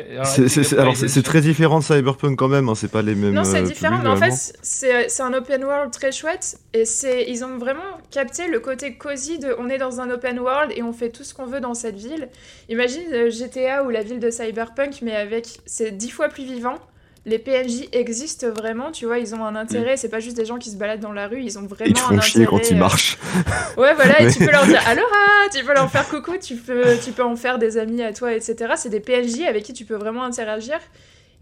Alors 0.78 0.96
c'est 0.96 1.22
très 1.22 1.40
différent 1.40 1.80
de 1.80 1.84
Cyberpunk 1.84 2.38
quand 2.38 2.48
même, 2.48 2.68
hein, 2.68 2.74
c'est 2.74 2.90
pas 2.90 3.02
les 3.02 3.14
mêmes. 3.14 3.34
Non, 3.34 3.44
c'est 3.44 3.58
euh, 3.60 3.62
différent, 3.62 3.98
mais 4.02 4.08
en 4.08 4.16
fait, 4.16 4.28
vraiment. 4.30 5.06
c'est 5.08 5.22
un 5.22 5.34
open 5.34 5.64
world 5.64 5.90
très 5.92 6.12
chouette. 6.12 6.58
Et 6.72 6.84
c'est 6.84 7.26
ils 7.28 7.44
ont 7.44 7.58
vraiment 7.58 7.82
capté 8.10 8.48
le 8.48 8.60
côté 8.60 8.94
cosy 8.96 9.38
de 9.38 9.54
on 9.58 9.68
est 9.68 9.78
dans 9.78 10.00
un 10.00 10.10
open 10.10 10.38
world 10.38 10.72
et 10.74 10.82
on 10.82 10.92
fait 10.92 11.10
tout 11.10 11.24
ce 11.24 11.34
qu'on 11.34 11.46
veut 11.46 11.60
dans 11.60 11.74
cette 11.74 11.96
ville. 11.96 12.28
Imagine 12.68 13.02
euh, 13.12 13.30
GTA 13.30 13.84
ou 13.84 13.90
la 13.90 14.02
ville 14.02 14.20
de 14.20 14.30
Cyberpunk, 14.30 15.00
mais 15.02 15.14
avec. 15.14 15.58
C'est 15.66 15.90
dix 15.96 16.10
fois 16.10 16.28
plus 16.28 16.44
vivant. 16.44 16.76
Les 17.28 17.38
PNJ 17.38 17.88
existent 17.92 18.48
vraiment, 18.48 18.90
tu 18.90 19.04
vois, 19.04 19.18
ils 19.18 19.34
ont 19.34 19.44
un 19.44 19.54
intérêt. 19.54 19.98
C'est 19.98 20.08
pas 20.08 20.18
juste 20.18 20.36
des 20.36 20.46
gens 20.46 20.56
qui 20.56 20.70
se 20.70 20.76
baladent 20.76 21.00
dans 21.00 21.12
la 21.12 21.28
rue, 21.28 21.42
ils 21.42 21.58
ont 21.58 21.66
vraiment 21.66 21.90
Ils 21.90 21.92
te 21.92 22.00
un 22.00 22.16
font 22.16 22.20
chier 22.22 22.46
quand 22.46 22.70
ils 22.70 22.76
euh, 22.76 22.78
marchent. 22.78 23.18
Ouais, 23.76 23.92
voilà, 23.94 24.22
et 24.22 24.32
tu 24.32 24.38
peux 24.38 24.50
leur 24.50 24.64
dire 24.64 24.80
Aloha, 24.88 25.50
tu 25.54 25.62
peux 25.62 25.74
leur 25.74 25.90
faire 25.90 26.08
coucou, 26.08 26.32
tu 26.42 26.56
peux, 26.56 26.96
tu 27.04 27.12
peux 27.12 27.22
en 27.22 27.36
faire 27.36 27.58
des 27.58 27.76
amis 27.76 28.02
à 28.02 28.14
toi, 28.14 28.32
etc. 28.32 28.72
C'est 28.76 28.88
des 28.88 29.00
PNJ 29.00 29.42
avec 29.46 29.62
qui 29.62 29.74
tu 29.74 29.84
peux 29.84 29.96
vraiment 29.96 30.24
interagir. 30.24 30.78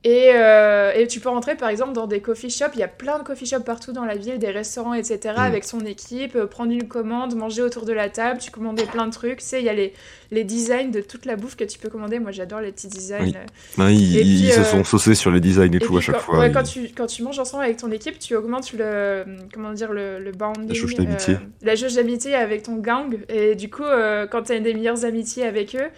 Et, 0.05 0.31
euh, 0.35 0.93
et 0.95 1.09
tu 1.09 1.19
peux 1.19 1.29
rentrer 1.31 1.57
par 1.57 1.69
exemple 1.69 1.93
dans 1.93 2.07
des 2.07 2.21
coffee 2.21 2.49
shops, 2.50 2.71
il 2.75 2.79
y 2.79 2.85
a 2.85 2.88
plein 2.88 3.19
de 3.19 3.25
coffee 3.25 3.45
shops 3.47 3.65
partout 3.65 3.93
dans 3.93 4.05
la 4.05 4.15
ville, 4.15 4.38
des 4.38 4.50
restaurants, 4.53 4.95
etc. 4.95 5.35
Mm. 5.37 5.41
avec 5.41 5.65
son 5.65 5.81
équipe, 5.81 6.37
euh, 6.37 6.47
prendre 6.47 6.71
une 6.71 6.87
commande, 6.87 7.35
manger 7.35 7.62
autour 7.62 7.85
de 7.87 7.93
la 7.93 8.09
table, 8.09 8.38
tu 8.38 8.53
commandes 8.53 8.81
plein 8.93 9.07
de 9.09 9.12
trucs. 9.12 9.38
Tu 9.41 9.45
sais, 9.47 9.61
il 9.61 9.65
y 9.65 9.69
a 9.69 9.73
les, 9.73 9.95
les 10.31 10.45
designs 10.45 10.93
de 10.93 11.00
toute 11.00 11.25
la 11.26 11.35
bouffe 11.35 11.57
que 11.57 11.65
tu 11.65 11.81
peux 11.81 11.88
commander. 11.88 12.21
Moi 12.21 12.31
j'adore 12.31 12.61
les 12.61 12.71
petits 12.71 12.87
designs. 12.87 13.25
Oui. 13.25 13.35
Non, 13.79 13.88
ils 13.88 14.17
Et 14.19 14.21
puis, 14.21 14.29
ils 14.29 14.53
se 14.53 14.61
euh, 14.61 14.65
sont 14.65 14.85
saucés 14.85 15.17
sur 15.17 15.33
les 15.33 15.41
designs 15.41 15.73
et, 15.73 15.76
et 15.76 15.81
tout 15.81 15.88
puis 15.88 15.97
à 15.99 16.00
chaque 16.00 16.15
quand, 16.17 16.21
fois. 16.21 16.38
ouais, 16.38 16.49
ils- 16.50 16.53
quand, 16.53 16.62
tu, 16.62 16.88
quand 16.97 17.07
tu 17.07 17.23
manges 17.25 17.38
ensemble 17.41 17.65
avec 17.65 17.79
ton 17.79 17.91
équipe, 17.91 18.21
tu 18.21 18.37
augmentes 18.37 18.73
le, 18.75 19.25
comment 19.53 19.73
dire, 19.73 19.93
le, 19.93 20.21
le 20.21 20.31
bounding, 20.31 20.69
La 20.69 20.75
jauge 20.75 20.95
d'amitié. 20.95 21.37
la 21.62 21.75
jauge 21.75 21.95
d'amitié 21.95 22.35
avec 22.37 22.62
ton 22.62 22.76
gang. 22.76 23.17
Et 23.29 23.57
du 23.57 23.69
coup, 23.71 23.83
quand 24.31 24.43
tu 24.45 24.53
as 24.53 24.61
des 24.61 24.73
meilleures 24.75 25.05
amitiés 25.05 25.45
avec 25.45 25.75
eux, 25.75 25.88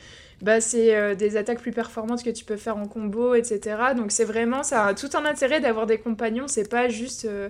bah, 0.42 0.60
c'est 0.60 0.94
euh, 0.94 1.14
des 1.14 1.36
attaques 1.36 1.60
plus 1.60 1.72
performantes 1.72 2.22
que 2.22 2.30
tu 2.30 2.44
peux 2.44 2.56
faire 2.56 2.76
en 2.76 2.86
combo, 2.86 3.34
etc. 3.34 3.76
Donc 3.96 4.12
c'est 4.12 4.24
vraiment, 4.24 4.62
ça 4.62 4.86
a 4.86 4.94
tout 4.94 5.10
un 5.14 5.24
intérêt 5.24 5.60
d'avoir 5.60 5.86
des 5.86 5.98
compagnons. 5.98 6.46
C'est 6.46 6.68
pas 6.68 6.88
juste 6.88 7.24
euh, 7.24 7.48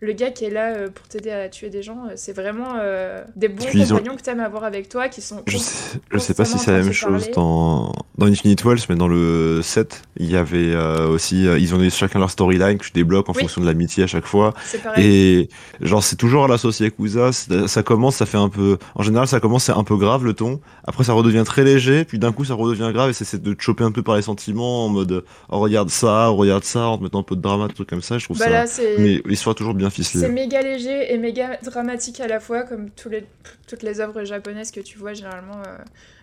le 0.00 0.12
gars 0.12 0.30
qui 0.30 0.44
est 0.44 0.50
là 0.50 0.74
euh, 0.74 0.88
pour 0.90 1.06
t'aider 1.08 1.30
à 1.30 1.48
tuer 1.48 1.70
des 1.70 1.82
gens. 1.82 1.98
C'est 2.16 2.32
vraiment 2.34 2.74
euh, 2.78 3.22
des 3.36 3.48
bons 3.48 3.64
Puis 3.64 3.78
ils 3.80 3.92
ont- 3.92 3.96
compagnons 3.96 4.16
que 4.16 4.22
t'aimes 4.22 4.40
avoir 4.40 4.64
avec 4.64 4.88
toi, 4.88 5.08
qui 5.08 5.20
sont... 5.22 5.42
Je 5.46 5.58
sais, 5.58 5.98
je 6.12 6.18
sais 6.18 6.34
pas 6.34 6.44
si 6.44 6.58
c'est 6.58 6.72
la 6.72 6.82
même 6.82 6.92
chose 6.92 7.18
parler. 7.20 7.32
dans, 7.34 7.92
dans 8.18 8.26
Infinite 8.26 8.64
Wells, 8.64 8.80
mais 8.88 8.96
dans 8.96 9.08
le 9.08 9.60
7, 9.62 10.02
il 10.18 10.30
y 10.30 10.36
avait 10.36 10.72
euh, 10.74 11.08
aussi, 11.08 11.46
euh, 11.46 11.58
ils 11.58 11.74
ont 11.74 11.80
eu 11.82 11.90
chacun 11.90 12.18
leur 12.18 12.30
storyline 12.30 12.78
que 12.78 12.84
tu 12.84 12.92
débloques 12.92 13.28
en 13.28 13.32
Oui. 13.32 13.40
fonction 13.40 13.60
de 13.60 13.66
l'amitié 13.66 14.04
à 14.04 14.06
chaque 14.06 14.26
fois. 14.26 14.54
C'est 14.64 14.82
pareil. 14.82 15.06
Et 15.06 15.48
genre, 15.80 16.02
c'est 16.02 16.16
toujours 16.16 16.44
à 16.44 16.48
la 16.48 16.58
sauce 16.58 16.80
Yakuza, 16.80 17.30
ça 17.32 17.82
commence, 17.82 18.16
ça 18.16 18.26
fait 18.26 18.38
un 18.38 18.48
peu, 18.48 18.78
en 18.94 19.02
général, 19.02 19.26
ça 19.28 19.40
commence, 19.40 19.64
c'est 19.64 19.72
un 19.72 19.84
peu 19.84 19.96
grave 19.96 20.24
le 20.24 20.34
ton. 20.34 20.60
Après, 20.86 21.04
ça 21.04 21.12
redevient 21.12 21.42
très 21.46 21.64
léger, 21.64 22.04
puis 22.04 22.18
d'un 22.18 22.32
coup, 22.32 22.44
ça 22.44 22.54
redevient 22.54 22.90
grave 22.92 23.10
et 23.10 23.12
c'est 23.12 23.40
de 23.42 23.52
te 23.54 23.62
choper 23.62 23.84
un 23.84 23.92
peu 23.92 24.02
par 24.02 24.16
les 24.16 24.22
sentiments 24.22 24.86
en 24.86 24.88
mode, 24.88 25.24
oh, 25.48 25.58
regarde 25.60 25.88
ça, 25.90 26.30
oh, 26.30 26.36
regarde 26.36 26.64
ça, 26.64 26.86
en 26.88 26.98
te 26.98 27.02
mettant 27.02 27.20
un 27.20 27.22
peu 27.24 27.36
de 27.36 27.40
drama, 27.40 27.68
des 27.68 27.74
trucs 27.74 27.88
comme 27.88 28.02
ça, 28.02 28.18
je 28.18 28.24
trouve 28.24 28.38
Bah 28.38 28.66
ça. 28.66 28.82
là. 28.82 28.88
Mais 28.98 29.22
l'histoire 29.24 29.54
toujours 29.54 29.74
bien 29.74 29.90
C'est 30.02 30.28
méga 30.28 30.60
léger 30.62 31.12
et 31.12 31.18
méga 31.18 31.58
dramatique 31.62 32.20
à 32.20 32.26
la 32.26 32.40
fois, 32.40 32.62
comme 32.62 32.90
tous 32.90 33.08
les, 33.08 33.24
toutes 33.68 33.82
les 33.82 34.00
œuvres 34.00 34.24
japonaises 34.24 34.70
que 34.70 34.80
tu 34.80 34.98
vois 34.98 35.12
généralement. 35.14 35.58
euh. 35.66 35.76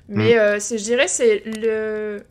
Mais 0.10 0.38
euh, 0.38 0.60
c'est, 0.60 0.78
je 0.78 0.84
dirais 0.84 1.08
c'est 1.08 1.44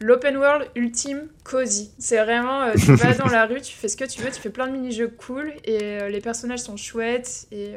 l'open 0.00 0.36
world 0.36 0.68
ultime 0.74 1.28
cozy. 1.44 1.92
C'est 1.98 2.22
vraiment, 2.22 2.62
euh, 2.64 2.72
tu 2.74 2.92
vas 2.94 3.14
dans 3.14 3.28
la 3.28 3.46
rue, 3.46 3.62
tu 3.62 3.74
fais 3.74 3.88
ce 3.88 3.96
que 3.96 4.04
tu 4.04 4.20
veux, 4.20 4.30
tu 4.30 4.40
fais 4.40 4.50
plein 4.50 4.66
de 4.66 4.72
mini-jeux 4.72 5.08
cool 5.08 5.52
et 5.64 5.78
euh, 5.82 6.08
les 6.10 6.20
personnages 6.20 6.60
sont 6.60 6.76
chouettes. 6.76 7.46
Et 7.52 7.72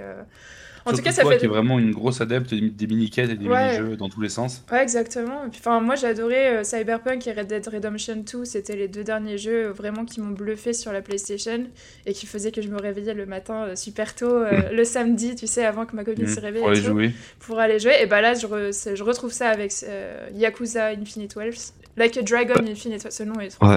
En 0.85 0.91
tout 0.91 1.01
cas, 1.01 1.11
ça 1.11 1.21
toi 1.21 1.31
fait 1.31 1.37
qui 1.39 1.45
est 1.45 1.47
vraiment 1.47 1.79
une 1.79 1.91
grosse 1.91 2.19
adepte 2.21 2.53
des 2.53 2.87
mini-quêtes 2.87 3.29
et 3.29 3.35
des 3.35 3.47
Ouais. 3.47 3.77
mini-jeux 3.77 3.95
dans 3.95 4.09
tous 4.09 4.19
les 4.21 4.29
sens. 4.29 4.63
Ouais, 4.71 4.81
exactement. 4.83 5.43
Enfin, 5.47 5.79
moi, 5.79 5.95
j'ai 5.95 6.07
adoré 6.07 6.47
euh, 6.49 6.63
Cyberpunk 6.63 7.25
et 7.27 7.31
Red 7.31 7.47
Dead 7.47 7.67
Redemption 7.67 8.17
2. 8.17 8.45
C'était 8.45 8.75
les 8.75 8.87
deux 8.87 9.03
derniers 9.03 9.37
jeux 9.37 9.67
euh, 9.67 9.71
vraiment 9.71 10.03
qui 10.05 10.19
m'ont 10.19 10.31
bluffé 10.31 10.73
sur 10.73 10.91
la 10.91 11.01
PlayStation 11.01 11.65
et 12.05 12.13
qui 12.13 12.25
faisaient 12.25 12.51
que 12.51 12.61
je 12.61 12.67
me 12.67 12.79
réveillais 12.81 13.13
le 13.13 13.25
matin 13.25 13.63
euh, 13.69 13.75
super 13.75 14.13
tôt, 14.15 14.25
euh, 14.35 14.71
le 14.71 14.83
samedi, 14.83 15.35
tu 15.35 15.47
sais, 15.47 15.63
avant 15.65 15.85
que 15.85 15.95
ma 15.95 16.03
copine 16.03 16.25
Mhm, 16.25 16.33
se 16.35 16.39
réveille. 16.41 16.61
Pour 16.61 16.69
aller 16.71 16.81
jouer. 16.81 17.11
pour 17.39 17.59
aller 17.59 17.79
jouer. 17.79 17.93
Et 18.01 18.05
bah 18.05 18.21
là, 18.21 18.33
je, 18.33 18.45
re- 18.47 18.71
c'est- 18.71 18.95
je 18.95 19.03
retrouve 19.03 19.31
ça 19.31 19.49
avec 19.49 19.71
euh, 19.87 20.27
Yakuza 20.33 20.87
Infinite 20.87 21.35
Wells. 21.35 21.53
Like 21.95 22.17
a 22.17 22.21
Dragon 22.23 22.65
Infinite 22.67 23.11
ce 23.11 23.23
nom 23.23 23.39
est 23.39 23.49
trop. 23.49 23.67
Ouais. 23.67 23.75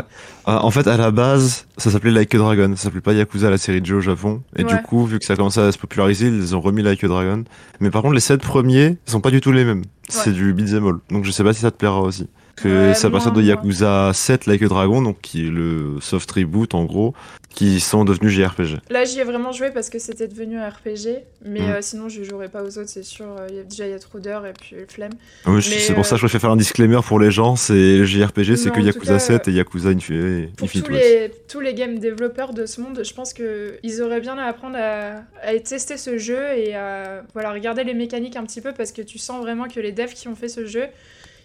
Euh, 0.48 0.52
en 0.52 0.70
fait, 0.70 0.86
à 0.86 0.96
la 0.96 1.10
base, 1.10 1.66
ça 1.76 1.90
s'appelait 1.90 2.10
Like 2.10 2.34
a 2.34 2.38
Dragon. 2.38 2.74
Ça 2.76 2.84
s'appelait 2.84 3.00
pas 3.02 3.12
Yakuza, 3.12 3.50
la 3.50 3.58
série 3.58 3.80
de 3.80 3.86
jeux 3.86 3.96
au 3.96 4.00
Japon. 4.00 4.42
Et 4.56 4.64
du 4.64 4.76
coup, 4.82 5.04
vu 5.04 5.18
que 5.18 5.24
ça 5.24 5.34
a 5.34 5.36
commencé 5.36 5.60
à 5.60 5.70
se 5.70 5.78
populariser, 5.78 6.28
ils 6.28 6.56
ont 6.56 6.60
remis 6.60 6.82
Like 6.82 7.04
a 7.04 7.08
Dragon. 7.08 7.44
Mais 7.80 7.90
par 7.90 8.02
contre, 8.02 8.14
les 8.14 8.20
sept 8.20 8.40
premiers 8.40 8.96
ils 9.06 9.10
sont 9.10 9.20
pas 9.20 9.30
du 9.30 9.40
tout 9.40 9.52
les 9.52 9.64
mêmes. 9.64 9.82
C'est 10.08 10.32
du 10.32 10.52
beat'em 10.52 10.86
all. 10.86 10.98
Donc 11.10 11.24
je 11.24 11.30
sais 11.30 11.44
pas 11.44 11.52
si 11.52 11.60
ça 11.60 11.70
te 11.70 11.76
plaira 11.76 12.00
aussi. 12.00 12.26
Que 12.56 12.88
Ouais, 12.88 12.94
c'est 12.94 13.06
à 13.06 13.10
partir 13.10 13.32
de 13.32 13.42
Yakuza 13.42 14.12
7 14.14 14.46
Like 14.46 14.62
a 14.62 14.68
Dragon, 14.68 15.02
donc 15.02 15.20
qui 15.20 15.46
est 15.46 15.50
le 15.50 15.98
soft 16.00 16.30
reboot 16.32 16.74
en 16.74 16.84
gros, 16.84 17.14
qui 17.50 17.80
sont 17.80 18.04
devenus 18.06 18.32
JRPG. 18.32 18.78
Là, 18.90 19.04
j'y 19.04 19.20
ai 19.20 19.24
vraiment 19.24 19.52
joué 19.52 19.70
parce 19.70 19.90
que 19.90 19.98
c'était 19.98 20.26
devenu 20.26 20.56
un 20.58 20.68
RPG. 20.68 21.18
Mais 21.44 21.60
Mhm. 21.60 21.68
euh, 21.70 21.78
sinon, 21.82 22.08
je 22.08 22.22
jouerai 22.22 22.48
pas 22.48 22.62
aux 22.62 22.78
autres, 22.78 22.88
c'est 22.88 23.02
sûr. 23.02 23.26
Euh, 23.26 23.46
il 23.50 23.56
y 23.56 23.58
a- 23.60 23.62
déjà, 23.62 23.86
il 23.86 23.90
y 23.90 23.94
a 23.94 23.98
trop 23.98 24.18
d'heures 24.20 24.46
et 24.46 24.54
puis 24.54 24.74
flemme. 24.88 25.12
Oui, 25.46 25.54
Mais, 25.56 25.60
c'est 25.60 25.92
pour 25.94 26.06
ça 26.06 26.14
euh, 26.14 26.16
que 26.16 26.20
je 26.22 26.24
préfère 26.26 26.40
faire 26.40 26.50
un 26.50 26.56
disclaimer 26.56 27.00
pour 27.06 27.18
les 27.20 27.30
gens. 27.30 27.56
C'est 27.56 28.06
JRPG, 28.06 28.56
c'est 28.56 28.70
que 28.70 28.80
Yakuza 28.80 29.12
cas, 29.14 29.18
7 29.18 29.48
et 29.48 29.52
Yakuza 29.52 29.90
Pour 29.90 30.64
Infinite 30.64 30.86
tous 30.86 30.92
les, 30.92 31.30
tous 31.48 31.60
les 31.60 31.74
game 31.74 31.98
développeurs 31.98 32.54
de 32.54 32.64
ce 32.64 32.80
monde, 32.80 33.02
je 33.04 33.12
pense 33.12 33.34
qu'ils 33.34 34.02
auraient 34.02 34.20
bien 34.20 34.38
à 34.38 34.44
apprendre 34.44 34.76
à, 34.78 35.22
à 35.42 35.58
tester 35.62 35.98
ce 35.98 36.16
jeu 36.16 36.40
et 36.56 36.74
à 36.74 37.22
voilà, 37.34 37.52
regarder 37.52 37.84
les 37.84 37.94
mécaniques 37.94 38.36
un 38.36 38.44
petit 38.44 38.60
peu 38.62 38.72
parce 38.72 38.92
que 38.92 39.02
tu 39.02 39.18
sens 39.18 39.42
vraiment 39.42 39.68
que 39.68 39.78
les 39.80 39.92
devs 39.92 40.14
qui 40.14 40.28
ont 40.28 40.34
fait 40.36 40.48
ce 40.48 40.64
jeu, 40.66 40.84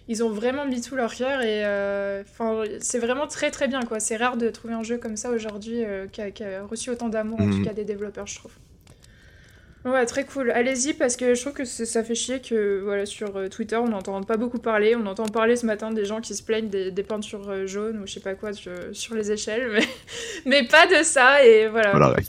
ils 0.08 0.24
ont 0.24 0.30
vraiment 0.30 0.66
mis 0.66 0.82
tout 0.82 0.96
leur 0.96 1.14
cœur 1.14 1.42
et 1.42 1.64
euh, 1.66 2.24
enfin, 2.30 2.64
c'est 2.80 3.00
vraiment 3.00 3.28
très 3.28 3.52
très 3.52 3.68
bien. 3.68 3.82
quoi. 3.84 4.00
C'est 4.00 4.18
rare 4.18 4.38
de 4.38 4.50
trouver 4.50 4.74
un 4.74 4.84
jeu 4.84 4.98
comme 4.98 5.16
ça 5.18 5.30
aujourd'hui 5.32 5.84
euh, 5.86 6.08
qui, 6.12 6.22
a, 6.22 6.32
qui 6.32 6.44
a 6.44 6.64
reçu 6.64 6.90
autant 6.90 7.10
d'amour, 7.10 7.40
en 7.40 7.46
Mhm. 7.46 7.58
tout 7.60 7.64
cas 7.66 7.74
des 7.74 7.86
développeurs, 7.86 8.28
je 8.28 8.36
trouve. 8.36 8.52
Ouais, 9.84 10.06
très 10.06 10.26
cool. 10.26 10.52
Allez-y 10.52 10.94
parce 10.94 11.16
que 11.16 11.34
je 11.34 11.42
trouve 11.42 11.54
que 11.54 11.66
ça 11.66 12.04
fait 12.04 12.14
chier 12.14 12.40
que 12.40 12.82
voilà 12.84 13.08
sur 13.08 13.36
euh, 13.36 13.48
Twitter 13.48 13.78
on 13.78 13.88
n'entend 13.88 14.22
pas 14.22 14.38
beaucoup 14.38 14.60
parler. 14.60 14.96
On 14.96 15.08
entend 15.08 15.26
parler 15.26 15.56
ce 15.56 15.66
matin 15.66 15.90
des 15.92 16.06
gens 16.06 16.22
qui 16.22 16.36
se 16.36 16.44
plaignent 16.44 16.70
des, 16.70 16.92
des 16.92 17.02
peintures 17.04 17.66
jaunes 17.66 18.00
ou 18.04 18.06
je 18.06 18.14
sais 18.14 18.20
pas 18.20 18.36
quoi 18.36 18.54
sur, 18.54 18.72
sur 18.92 19.16
les 19.16 19.32
échelles, 19.32 19.72
mais, 19.74 19.82
mais 20.46 20.68
pas 20.68 20.86
de 20.86 21.02
ça. 21.04 21.44
Et 21.44 21.68
voilà. 21.68 21.92
Voilà, 21.92 22.12
ouais. 22.12 22.22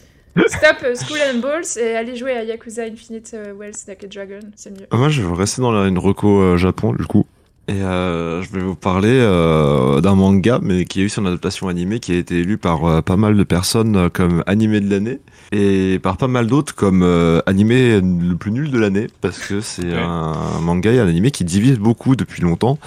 Stop 0.49 0.79
School 0.97 1.19
and 1.31 1.41
Balls 1.41 1.77
et 1.79 1.95
allez 1.95 2.17
jouer 2.17 2.33
à 2.33 2.43
Yakuza 2.43 2.85
Infinite 2.85 3.37
Wells 3.59 3.75
a 3.87 4.07
Dragon, 4.07 4.41
c'est 4.57 4.71
mieux. 4.71 4.87
Moi, 4.91 5.11
je 5.11 5.21
vais 5.21 5.35
rester 5.35 5.61
dans 5.61 5.73
la, 5.73 5.87
une 5.89 5.99
reco 5.99 6.41
euh, 6.41 6.57
Japon, 6.57 6.95
du 6.95 7.05
coup. 7.05 7.27
Et 7.69 7.81
euh, 7.81 8.43
je 8.43 8.51
vais 8.51 8.61
vous 8.61 8.75
parler 8.75 9.09
euh, 9.21 10.01
d'un 10.01 10.17
manga, 10.17 10.59
mais 10.61 10.85
qui 10.85 11.01
a 11.01 11.05
eu 11.05 11.09
son 11.09 11.25
adaptation 11.27 11.69
animée, 11.69 12.01
qui 12.01 12.11
a 12.13 12.17
été 12.17 12.41
élu 12.41 12.59
par 12.59 12.85
euh, 12.85 13.03
pas 13.03 13.17
mal 13.17 13.37
de 13.37 13.45
personnes 13.45 13.95
euh, 13.97 14.09
comme 14.09 14.43
animé 14.49 14.81
de 14.81 14.91
l'année, 14.91 15.21
et 15.53 16.01
par 16.03 16.17
pas 16.17 16.27
mal 16.27 16.49
d'autres 16.49 16.75
comme 16.75 17.03
euh, 17.05 17.41
animé 17.47 18.01
le 18.01 18.35
plus 18.35 18.51
nul 18.51 18.73
de 18.73 18.79
l'année, 18.79 19.07
parce 19.21 19.39
que 19.39 19.61
c'est 19.61 19.85
Ouais. 19.85 19.95
un, 19.97 20.61
manga 20.61 20.91
et 20.93 20.99
un 20.99 21.07
animé 21.07 21.31
qui 21.31 21.45
divise 21.45 21.79
beaucoup 21.79 22.17
depuis 22.17 22.43
longtemps, 22.43 22.79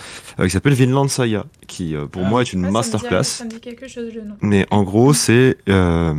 euh, 0.41 0.44
qui 0.46 0.50
s'appelle 0.51 0.74
Vinland 0.74 1.08
Saga, 1.08 1.46
qui 1.67 1.96
euh, 1.96 2.05
pour 2.05 2.24
Ah. 2.25 2.29
moi 2.29 2.41
est 2.41 2.51
une 2.51 2.60
Ouais, 2.60 2.65
ça 2.65 2.67
me 2.67 2.67
dit- 2.67 2.74
masterclass. 2.74 3.24
Ça 3.24 3.46
me 3.46 3.50
dit 3.51 3.60
quelque 3.62 3.88
chose 3.88 4.10
le 4.13 4.24
nom. 4.24 4.36
Mais 4.41 4.65
en 4.72 4.84
gros, 4.84 5.13
c'est 5.13 5.55
euh, 5.70 6.13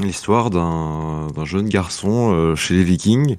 l'histoire 0.00 0.50
d'un 0.50 1.26
d'un 1.34 1.44
jeune 1.44 1.68
garçon 1.68 2.32
euh, 2.32 2.54
chez 2.54 2.74
les 2.74 2.84
Vikings. 2.84 3.36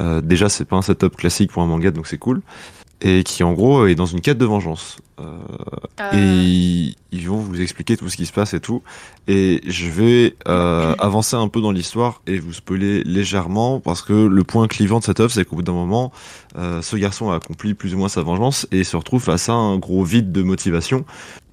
Euh, 0.00 0.20
déjà, 0.20 0.48
c'est 0.48 0.64
pas 0.64 0.76
un 0.76 0.82
setup 0.82 1.16
classique 1.16 1.50
pour 1.50 1.62
un 1.62 1.66
manga, 1.66 1.90
donc 1.90 2.06
c'est 2.06 2.18
cool. 2.18 2.42
Et 3.04 3.22
qui, 3.22 3.44
en 3.44 3.52
gros, 3.52 3.86
est 3.86 3.94
dans 3.94 4.06
une 4.06 4.20
quête 4.20 4.38
de 4.38 4.46
vengeance. 4.46 4.96
Euh, 5.20 5.24
Ah, 5.96 6.10
et 6.12 6.92
ils, 7.12 7.28
vont 7.28 7.36
vous 7.36 7.60
expliquer 7.60 7.96
tout 7.96 8.08
ce 8.08 8.16
qui 8.16 8.26
se 8.26 8.32
passe 8.32 8.52
et 8.52 8.58
tout. 8.58 8.82
Et 9.28 9.60
je 9.64 9.88
vais 9.88 10.34
euh, 10.48 10.94
avancer 10.98 11.36
un 11.36 11.46
peu 11.46 11.60
dans 11.60 11.70
l'histoire 11.70 12.20
et 12.26 12.38
vous 12.38 12.52
spoiler 12.52 13.04
légèrement 13.04 13.78
parce 13.78 14.02
que 14.02 14.26
le 14.26 14.44
point 14.44 14.66
clivant 14.66 14.98
de 14.98 15.04
cette 15.04 15.20
œuvre, 15.20 15.30
c'est 15.30 15.44
qu'au 15.44 15.56
bout 15.56 15.62
d'un 15.62 15.72
moment, 15.72 16.10
euh, 16.58 16.82
ce 16.82 16.96
garçon 16.96 17.30
a 17.30 17.36
accompli 17.36 17.74
plus 17.74 17.94
ou 17.94 17.98
moins 17.98 18.08
sa 18.08 18.22
vengeance 18.22 18.66
et 18.72 18.82
se 18.82 18.96
retrouve 18.96 19.22
face 19.22 19.48
à 19.48 19.52
un 19.52 19.78
gros 19.78 20.02
vide 20.02 20.32
de 20.32 20.42
motivation 20.42 21.04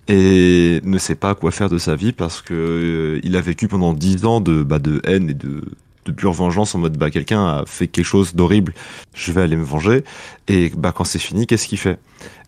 et 0.07 0.81
ne 0.83 0.97
sait 0.97 1.15
pas 1.15 1.35
quoi 1.35 1.51
faire 1.51 1.69
de 1.69 1.77
sa 1.77 1.95
vie 1.95 2.13
parce 2.13 2.41
que 2.41 2.53
euh, 2.55 3.19
il 3.23 3.35
a 3.35 3.41
vécu 3.41 3.67
pendant 3.67 3.93
dix 3.93 4.25
ans 4.25 4.41
de, 4.41 4.63
bah, 4.63 4.79
de 4.79 5.01
haine 5.05 5.29
et 5.29 5.35
de, 5.35 5.61
de 6.05 6.11
pure 6.11 6.31
vengeance 6.31 6.73
en 6.75 6.79
mode 6.79 6.97
bah 6.97 7.11
quelqu'un 7.11 7.45
a 7.45 7.63
fait 7.65 7.87
quelque 7.87 8.05
chose 8.05 8.33
d'horrible, 8.35 8.73
je 9.13 9.31
vais 9.31 9.41
aller 9.41 9.55
me 9.55 9.63
venger 9.63 10.03
et 10.47 10.71
bah 10.75 10.91
quand 10.95 11.03
c'est 11.03 11.19
fini, 11.19 11.45
qu'est-ce 11.47 11.67
qu'il 11.67 11.77
fait? 11.77 11.99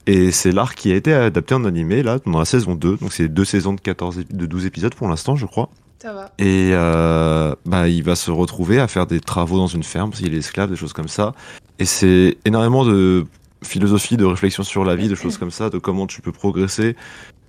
Et 0.05 0.31
c'est 0.31 0.51
l'arc 0.51 0.75
qui 0.77 0.91
a 0.91 0.95
été 0.95 1.13
adapté 1.13 1.55
en 1.55 1.63
animé 1.65 2.03
là 2.03 2.19
dans 2.25 2.37
la 2.39 2.45
saison 2.45 2.75
2. 2.75 2.97
Donc 2.97 3.13
c'est 3.13 3.27
deux 3.29 3.45
saisons 3.45 3.73
de 3.73 3.79
14 3.79 4.19
épi- 4.19 4.35
de 4.35 4.45
12 4.45 4.65
épisodes 4.65 4.93
pour 4.95 5.07
l'instant, 5.07 5.35
je 5.35 5.45
crois. 5.45 5.69
ça 6.01 6.11
va. 6.13 6.31
Et 6.39 6.71
euh, 6.73 7.55
bah 7.65 7.87
il 7.87 8.03
va 8.03 8.15
se 8.15 8.29
retrouver 8.31 8.79
à 8.79 8.87
faire 8.89 9.07
des 9.07 9.19
travaux 9.21 9.57
dans 9.57 9.67
une 9.67 9.83
ferme 9.83 10.09
parce 10.09 10.21
qu'il 10.21 10.33
est 10.33 10.37
esclave, 10.39 10.69
des 10.69 10.75
choses 10.75 10.91
comme 10.93 11.07
ça. 11.07 11.33
Et 11.79 11.85
c'est 11.85 12.37
énormément 12.43 12.83
de 12.85 13.25
philosophie, 13.63 14.17
de 14.17 14.25
réflexion 14.25 14.63
sur 14.63 14.83
la 14.83 14.97
vie, 14.97 15.07
de 15.07 15.15
choses 15.15 15.37
comme 15.37 15.51
ça, 15.51 15.69
de 15.69 15.77
comment 15.77 16.05
tu 16.05 16.21
peux 16.21 16.33
progresser, 16.33 16.97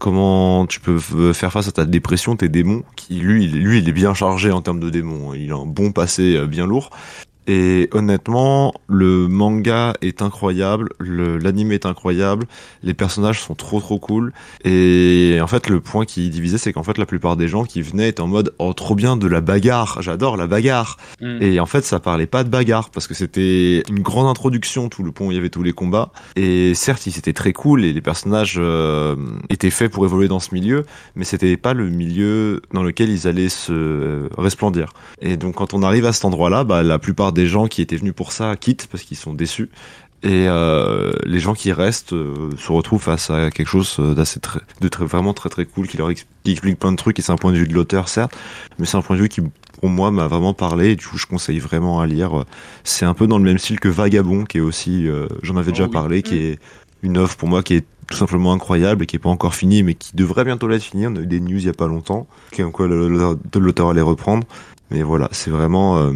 comment 0.05 0.67
tu 0.67 0.81
peux 0.81 1.01
euh, 1.15 1.33
faire 1.33 1.51
face 1.51 1.67
à 1.67 1.73
ta 1.73 1.87
dépression, 1.87 2.37
tes 2.37 2.51
démons, 2.51 2.83
qui 2.95 3.15
lui, 3.15 3.47
lui, 3.47 3.79
il 3.79 3.89
est 3.89 3.93
bien 3.93 4.13
chargé 4.13 4.51
en 4.51 4.61
termes 4.61 4.79
de 4.79 4.91
démons. 4.91 5.33
Il 5.33 5.51
a 5.51 5.55
un 5.55 5.65
bon 5.65 5.93
passé 5.93 6.37
euh, 6.37 6.47
bien 6.47 6.67
lourd. 6.67 6.91
Et 7.47 7.89
honnêtement, 7.93 8.73
le 8.89 9.29
manga 9.29 9.95
est 10.01 10.23
incroyable, 10.23 10.89
le- 10.99 11.37
l'anime 11.39 11.73
est 11.73 11.87
incroyable, 11.87 12.47
les 12.83 12.95
personnages 12.95 13.41
sont 13.41 13.55
trop 13.55 13.81
trop 13.81 13.99
cool. 13.99 14.33
Et 14.65 15.39
en 15.43 15.47
fait, 15.47 15.69
le 15.69 15.81
point 15.81 16.05
qui 16.07 16.31
divisait, 16.31 16.59
c'est 16.59 16.73
qu'en 16.73 16.83
fait, 16.83 16.97
la 16.97 17.07
plupart 17.07 17.37
des 17.37 17.49
gens 17.49 17.65
qui 17.65 17.83
venaient 17.83 18.09
étaient 18.09 18.23
en 18.23 18.29
mode 18.29 18.55
oh 18.59 18.73
trop 18.73 18.95
bien 18.95 19.17
de 19.17 19.27
la 19.27 19.41
bagarre, 19.41 20.01
j'adore 20.01 20.37
la 20.37 20.47
bagarre. 20.47 20.97
Mm. 21.21 21.43
Et 21.43 21.61
en 21.61 21.67
fait, 21.67 21.85
ça 21.85 22.01
parlait 22.01 22.27
pas 22.27 22.45
de 22.45 22.49
bagarre 22.49 22.89
parce 22.91 23.07
que 23.07 23.15
c'était 23.15 23.83
une 23.91 24.01
grande 24.01 24.27
introduction, 24.27 24.89
tout 24.89 25.03
le 25.03 25.13
pont, 25.13 25.29
où 25.29 25.33
il 25.33 25.35
y 25.35 25.39
avait 25.39 25.51
tous 25.51 25.63
les 25.63 25.73
combats. 25.73 26.13
Et 26.37 26.75
certes, 26.75 27.07
ils 27.07 27.19
étaient 27.19 27.33
très 27.35 27.53
cool 27.53 27.85
et 27.85 27.93
les 27.93 28.01
personnages 28.01 28.57
euh, 28.59 29.17
étaient 29.51 29.71
faits 29.71 29.93
pour 29.93 30.05
évoluer 30.07 30.29
dans 30.29 30.41
ce 30.41 30.55
milieu, 30.55 30.85
mais 31.15 31.25
c'était 31.25 31.57
pas 31.59 31.75
le 31.75 31.91
milieu 31.91 32.63
dans 32.73 32.83
lequel 32.83 33.11
ils 33.11 33.29
allaient 33.29 33.49
se 33.51 33.73
euh, 33.73 34.29
resplendir. 34.39 34.93
Et 35.21 35.37
donc, 35.37 35.57
quand 35.57 35.75
on 35.75 35.83
arrive 35.83 36.07
à 36.07 36.13
cet 36.13 36.25
endroit-là, 36.25 36.65
bah, 36.65 36.83
la 36.83 36.99
plupart 36.99 37.33
des 37.35 37.47
gens 37.47 37.67
qui 37.67 37.83
étaient 37.83 37.97
venus 37.97 38.15
pour 38.15 38.33
ça 38.33 38.57
quittent 38.57 38.87
parce 38.91 39.03
qu'ils 39.05 39.17
sont 39.19 39.35
déçus. 39.35 39.69
Et 40.23 40.47
euh, 40.49 41.13
les 41.27 41.39
gens 41.39 41.53
qui 41.53 41.71
restent 41.71 42.15
euh, 42.15 42.49
se 42.57 42.73
retrouvent 42.73 43.03
face 43.03 43.29
à 43.29 43.51
quelque 43.51 43.69
chose 43.69 43.97
d'assez 44.17 44.41
très, 44.41 44.61
de 44.81 44.89
très, 44.89 45.05
vraiment 45.05 45.35
très 45.35 45.51
très 45.51 45.67
cool 45.67 45.87
qui 45.87 45.99
leur 45.99 46.09
qui 46.15 46.25
explique 46.51 46.79
plein 46.79 46.93
de 46.93 46.97
trucs. 46.97 47.19
Et 47.19 47.23
c'est 47.23 47.33
un 47.33 47.37
point 47.37 47.53
de 47.53 47.59
vue 47.59 47.69
de 47.69 47.75
l'auteur, 47.75 48.09
certes, 48.09 48.35
mais 48.79 48.87
c'est 48.87 48.97
un 48.97 49.03
point 49.03 49.17
de 49.17 49.21
vue 49.21 49.29
qui, 49.29 49.43
pour 49.81 49.91
moi, 49.91 50.11
m'a 50.11 50.27
vraiment 50.27 50.55
parlé. 50.55 50.93
Et 50.93 50.97
du 50.97 51.07
coup, 51.07 51.19
je 51.19 51.27
conseille 51.27 51.59
vraiment 51.59 52.01
à 52.01 52.07
lire. 52.07 52.45
C'est 52.85 53.05
un 53.05 53.13
peu 53.13 53.27
dans 53.27 53.37
le 53.37 53.45
même 53.45 53.59
style 53.59 53.79
que 53.81 53.89
Vagabond, 53.91 54.45
qui 54.45 54.57
est 54.59 54.63
aussi, 54.63 55.07
euh, 55.07 55.27
j'en 55.43 55.57
avais 55.59 55.69
Oh 55.69 55.73
déjà 55.73 55.85
oui. 55.85 55.91
parlé, 55.91 56.23
qui 56.23 56.37
Mm. 56.37 56.39
est 56.43 56.59
une 57.03 57.17
œuvre 57.19 57.37
pour 57.37 57.49
moi 57.51 57.63
qui 57.63 57.75
est 57.75 57.85
tout 58.09 58.17
simplement 58.17 58.55
incroyable 58.55 59.03
et 59.03 59.07
qui 59.07 59.17
est 59.17 59.19
pas 59.19 59.29
encore 59.29 59.55
finie, 59.55 59.83
mais 59.83 59.93
qui 59.93 60.17
devrait 60.17 60.45
bientôt 60.45 60.69
l'être 60.69 60.83
finie. 60.85 61.07
On 61.07 61.17
a 61.17 61.21
eu 61.21 61.27
des 61.27 61.41
news 61.41 61.59
il 61.59 61.67
y 61.67 61.69
a 61.69 61.75
pas 61.75 61.87
longtemps, 61.87 62.27
comme 62.57 62.73
quoi 62.73 62.87
l'auteur 62.87 63.91
allait 63.91 64.01
reprendre. 64.01 64.47
Mais 64.91 65.03
voilà, 65.03 65.29
c'est 65.33 65.51
vraiment 65.51 65.99
euh, 65.99 66.13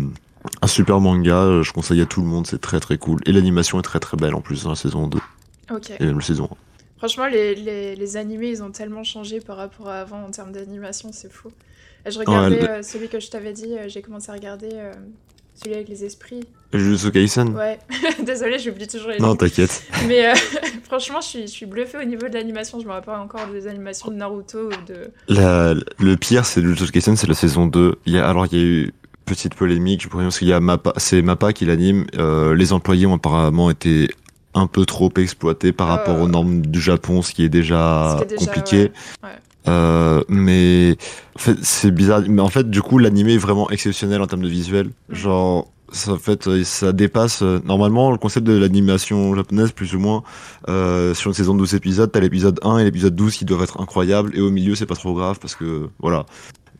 un 0.63 0.67
super 0.67 1.01
manga. 1.01 1.35
euh, 1.43 1.63
Je 1.63 1.73
conseille 1.73 2.01
à 2.01 2.07
tout 2.07 2.21
le 2.21 2.27
monde. 2.27 2.47
C'est 2.47 2.61
très 2.61 2.81
très 2.81 2.99
cool. 2.99 3.21
Et 3.27 3.33
l'animation 3.33 3.79
est 3.79 3.83
très 3.83 4.01
très 4.01 4.17
belle 4.17 4.35
en 4.35 4.41
plus 4.41 4.65
dans 4.65 4.71
la 4.71 4.77
saison 4.77 5.07
2 5.07 5.19
Ok. 5.73 5.91
et 5.99 6.05
même 6.05 6.19
la 6.19 6.25
saison 6.25 6.49
1. 6.53 6.57
Franchement, 6.99 7.27
les, 7.27 7.55
les, 7.55 7.95
les 7.95 8.17
animés, 8.17 8.49
ils 8.51 8.63
ont 8.63 8.71
tellement 8.71 9.05
changé 9.05 9.41
par 9.41 9.57
rapport 9.57 9.89
à 9.89 10.01
avant 10.01 10.23
en 10.25 10.31
termes 10.31 10.51
d'animation, 10.53 11.11
c'est 11.13 11.31
fou. 11.33 11.51
Et 12.07 12.11
je 12.11 12.19
regardais 12.19 12.69
euh, 12.69 12.83
celui 12.83 13.09
que 13.09 13.21
je 13.21 13.29
t'avais 13.31 13.53
dit, 13.53 13.73
euh, 13.77 13.85
j'ai 13.89 14.03
commencé 14.03 14.31
à 14.31 14.35
regarder 14.35 14.71
euh, 14.73 14.93
celui 15.55 15.75
avec 15.77 15.89
les 15.89 16.05
esprits. 16.05 16.41
Jujutsu 16.73 17.11
Kaisen 17.13 17.55
Ouais, 17.55 17.79
désolé, 18.25 18.59
j'oublie 18.59 18.89
toujours 18.89 19.11
les 19.11 19.19
Non, 19.21 19.37
t'inquiète. 19.37 19.85
Mais 20.09 20.27
euh, 20.29 20.35
franchement, 20.85 21.21
je 21.21 21.27
suis, 21.29 21.43
je 21.43 21.47
suis 21.53 21.67
bluffée 21.67 21.99
au 21.99 22.05
niveau 22.05 22.29
de 22.29 22.35
l'animation. 22.35 22.81
Je 22.81 22.87
me 22.87 22.93
rappelle 22.93 23.15
encore 23.15 23.47
des 23.49 23.67
animations 23.69 24.11
de 24.11 24.17
Naruto 24.17 24.67
ou 24.69 24.85
de. 24.87 25.11
La- 25.29 25.75
le 25.75 26.17
pire, 26.17 26.47
c'est 26.47 26.61
Jujutsu 26.63 26.91
Kaisen, 26.91 27.17
c'est 27.17 27.27
la 27.29 27.35
saison 27.35 27.67
2. 27.67 27.95
Il 28.07 28.13
y 28.15 28.19
a, 28.19 28.29
alors, 28.29 28.47
il 28.47 28.59
y 28.59 28.61
a 28.61 28.65
eu 28.65 28.93
petite 29.29 29.55
polémique, 29.55 30.03
je 30.03 30.09
pourrais 30.09 30.23
dire, 30.25 30.29
parce 30.29 30.39
qu'il 30.39 30.49
y 30.49 30.53
a 30.53 30.61
Mappa, 30.61 30.93
c'est 30.97 31.23
Mappa 31.23 31.53
qui 31.53 31.65
l'anime. 31.67 32.07
Euh, 32.19 32.55
les 32.55 32.73
employés 32.73 33.07
ont 33.07 33.15
apparemment 33.15 33.71
été 33.71 34.09
un 34.55 34.67
peu 34.67 34.85
trop 34.87 35.13
exploités 35.19 35.73
par 35.73 35.89
Euh. 35.89 35.91
rapport 35.97 36.19
aux 36.21 36.29
normes 36.29 36.63
du 36.63 36.81
Japon, 36.81 37.23
ce 37.23 37.33
qui 37.33 37.45
est 37.45 37.49
déjà 37.49 38.19
compliqué. 38.39 38.77
ouais, 38.79 38.91
ouais. 39.25 39.29
Euh, 39.69 40.23
mais 40.29 40.97
en 41.37 41.39
fait, 41.39 41.57
c'est 41.63 41.91
bizarre. 41.91 42.23
Mais 42.29 42.41
en 42.41 42.49
fait, 42.49 42.71
du 42.71 42.81
coup, 42.81 42.99
l'animé 42.99 43.35
est 43.35 43.39
vraiment 43.39 43.69
exceptionnel 43.71 44.23
en 44.23 44.27
termes 44.27 44.43
de 44.43 44.49
visuel. 44.49 44.89
Genre, 45.11 45.69
ça, 45.93 46.13
en 46.13 46.17
fait, 46.19 46.47
euh, 46.49 46.65
ça 46.65 46.93
dépasse. 46.93 47.43
euh, 47.43 47.61
Normalement, 47.67 48.11
le 48.11 48.17
concept 48.19 48.47
de 48.47 48.57
l'animation 48.57 49.35
japonaise, 49.35 49.73
plus 49.73 49.95
ou 49.95 49.99
moins, 49.99 50.23
euh, 50.69 51.13
sur 51.15 51.29
une 51.31 51.35
saison 51.35 51.53
de 51.55 51.59
12 51.59 51.75
épisodes, 51.75 52.11
t'as 52.11 52.21
l'épisode 52.21 52.59
1 52.63 52.79
et 52.79 52.85
l'épisode 52.85 53.15
12 53.15 53.37
qui 53.37 53.45
doivent 53.45 53.63
être 53.63 53.81
incroyables. 53.81 54.31
Et 54.35 54.41
au 54.41 54.51
milieu, 54.51 54.75
c'est 54.75 54.87
pas 54.87 54.95
trop 54.97 55.13
grave 55.15 55.39
parce 55.39 55.55
que, 55.55 55.89
voilà. 55.99 56.25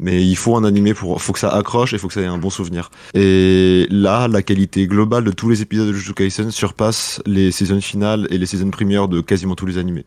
Mais 0.01 0.25
il 0.25 0.37
faut 0.37 0.57
un 0.57 0.65
animé 0.65 0.95
pour, 0.95 1.21
faut 1.21 1.33
que 1.33 1.39
ça 1.39 1.51
accroche 1.51 1.93
et 1.93 1.99
faut 1.99 2.09
que 2.09 2.15
ça 2.15 2.21
ait 2.21 2.27
un 2.27 2.39
bon 2.39 2.51
souvenir. 2.51 2.91
Et 3.15 3.87
là, 3.91 4.29
la 4.29 4.43
qualité 4.43 4.87
globale 4.87 5.25
de 5.25 5.33
tous 5.33 5.49
les 5.49 5.63
épisodes 5.63 5.89
de 5.89 5.93
Jujutsu 5.93 6.15
Kaisen 6.15 6.51
surpasse 6.51 7.21
les 7.27 7.51
saisons 7.51 7.81
finales 7.81 8.27
et 8.31 8.39
les 8.39 8.47
saisons 8.47 8.71
premières 8.71 9.09
de 9.09 9.21
quasiment 9.21 9.55
tous 9.55 9.67
les 9.67 9.79
animés. 9.79 10.05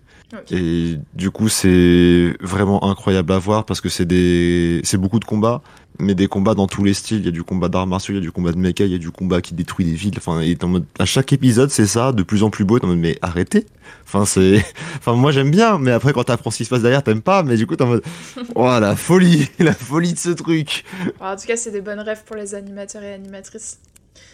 Et 0.51 0.97
du 1.13 1.31
coup, 1.31 1.49
c'est 1.49 2.35
vraiment 2.39 2.89
incroyable 2.89 3.31
à 3.33 3.39
voir 3.39 3.65
parce 3.65 3.81
que 3.81 3.89
c'est 3.89 4.05
des, 4.05 4.81
c'est 4.83 4.97
beaucoup 4.97 5.19
de 5.19 5.25
combats, 5.25 5.61
mais 5.99 6.15
des 6.15 6.27
combats 6.27 6.53
dans 6.53 6.67
tous 6.67 6.83
les 6.83 6.93
styles. 6.93 7.19
Il 7.19 7.25
y 7.25 7.29
a 7.29 7.31
du 7.31 7.43
combat 7.43 7.69
d'arts 7.69 7.87
martiaux, 7.87 8.13
il 8.13 8.17
y 8.17 8.19
a 8.19 8.21
du 8.21 8.31
combat 8.31 8.51
de 8.51 8.57
mecha, 8.57 8.85
il 8.85 8.91
y 8.91 8.95
a 8.95 8.97
du 8.97 9.11
combat 9.11 9.41
qui 9.41 9.53
détruit 9.53 9.85
des 9.85 9.93
villes. 9.93 10.13
Enfin, 10.17 10.41
et 10.41 10.55
t'es 10.55 10.63
en 10.63 10.69
mode, 10.69 10.85
à 10.99 11.05
chaque 11.05 11.33
épisode, 11.33 11.69
c'est 11.69 11.85
ça, 11.85 12.11
de 12.11 12.23
plus 12.23 12.43
en 12.43 12.49
plus 12.49 12.65
beau. 12.65 12.79
En 12.81 12.87
mode, 12.87 12.97
mais 12.97 13.17
arrêtez. 13.21 13.65
Enfin, 14.05 14.25
c'est, 14.25 14.63
enfin, 14.97 15.13
moi 15.13 15.31
j'aime 15.31 15.51
bien, 15.51 15.77
mais 15.77 15.91
après 15.91 16.13
quand 16.13 16.23
t'apprends 16.23 16.51
ce 16.51 16.57
qui 16.57 16.65
se 16.65 16.69
passe 16.69 16.81
derrière, 16.81 17.03
t'aimes 17.03 17.21
pas. 17.21 17.43
Mais 17.43 17.57
du 17.57 17.67
coup, 17.67 17.75
t'es 17.75 17.83
en 17.83 17.87
mode, 17.87 18.03
oh 18.55 18.65
la 18.79 18.95
folie, 18.95 19.49
la 19.59 19.73
folie 19.73 20.13
de 20.13 20.19
ce 20.19 20.29
truc. 20.29 20.85
Bon, 21.19 21.25
en 21.25 21.35
tout 21.35 21.45
cas, 21.45 21.57
c'est 21.57 21.71
des 21.71 21.81
bonnes 21.81 21.99
rêves 21.99 22.23
pour 22.25 22.35
les 22.35 22.55
animateurs 22.55 23.03
et 23.03 23.13
animatrices. 23.13 23.79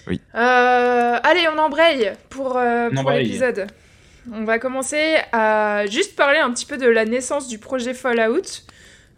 Oui. 0.07 0.21
Euh, 0.35 1.19
allez, 1.23 1.47
on 1.53 1.59
embraye 1.59 2.13
pour, 2.29 2.57
euh, 2.57 2.89
pour 2.89 2.99
embraye. 2.99 3.25
l'épisode. 3.25 3.67
On 4.31 4.43
va 4.43 4.59
commencer 4.59 5.17
à 5.31 5.85
juste 5.87 6.15
parler 6.15 6.39
un 6.39 6.51
petit 6.51 6.65
peu 6.65 6.77
de 6.77 6.87
la 6.87 7.05
naissance 7.05 7.47
du 7.47 7.59
projet 7.59 7.93
Fallout. 7.93 8.41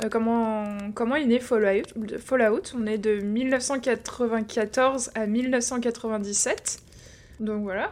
Euh, 0.03 0.09
comment, 0.09 0.65
comment 0.93 1.15
est 1.15 1.25
né 1.25 1.39
Fallout, 1.39 1.87
Fallout? 2.23 2.61
On 2.75 2.85
est 2.85 2.97
de 2.97 3.19
1994 3.19 5.11
à 5.15 5.25
1997. 5.25 6.79
Donc 7.39 7.63
voilà. 7.63 7.91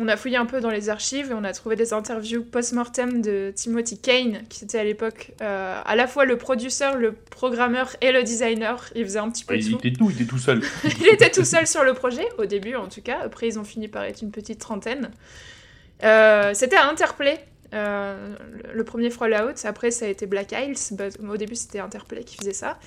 On 0.00 0.06
a 0.06 0.16
fouillé 0.16 0.36
un 0.36 0.46
peu 0.46 0.60
dans 0.60 0.70
les 0.70 0.90
archives 0.90 1.32
et 1.32 1.34
on 1.34 1.42
a 1.42 1.52
trouvé 1.52 1.74
des 1.74 1.92
interviews 1.92 2.44
post-mortem 2.44 3.20
de 3.20 3.52
Timothy 3.54 3.98
Kane, 3.98 4.42
qui 4.48 4.64
était 4.64 4.78
à 4.78 4.84
l'époque 4.84 5.32
euh, 5.42 5.80
à 5.84 5.96
la 5.96 6.06
fois 6.06 6.24
le 6.24 6.38
producteur, 6.38 6.94
le 6.96 7.12
programmeur 7.12 7.96
et 8.00 8.12
le 8.12 8.22
designer. 8.22 8.88
Il 8.94 9.02
faisait 9.04 9.18
un 9.18 9.28
petit 9.28 9.44
peu 9.44 9.56
Il 9.56 9.72
tout. 9.72 9.78
était 9.78 9.92
tout, 9.92 10.08
il 10.10 10.22
était 10.22 10.30
tout 10.30 10.38
seul. 10.38 10.62
Il 11.00 11.08
était 11.08 11.30
tout 11.30 11.44
seul 11.44 11.66
sur 11.66 11.82
le 11.82 11.94
projet, 11.94 12.28
au 12.38 12.44
début 12.44 12.76
en 12.76 12.86
tout 12.86 13.02
cas. 13.02 13.18
Après, 13.24 13.48
ils 13.48 13.58
ont 13.58 13.64
fini 13.64 13.88
par 13.88 14.04
être 14.04 14.22
une 14.22 14.30
petite 14.30 14.60
trentaine. 14.60 15.10
Euh, 16.04 16.52
C'était 16.54 16.76
à 16.76 16.88
Interplay, 16.88 17.38
euh, 17.74 18.34
le- 18.72 18.84
premier 18.84 19.10
Fallout. 19.10 19.54
Après, 19.64 19.90
ça 19.90 20.06
a 20.06 20.08
été 20.08 20.26
Black 20.26 20.52
Isles. 20.52 20.94
but- 20.96 21.18
au 21.28 21.36
début, 21.36 21.56
c'était 21.56 21.80
Interplay 21.80 22.22
qui 22.24 22.36
faisait 22.36 22.52
ça. 22.52 22.78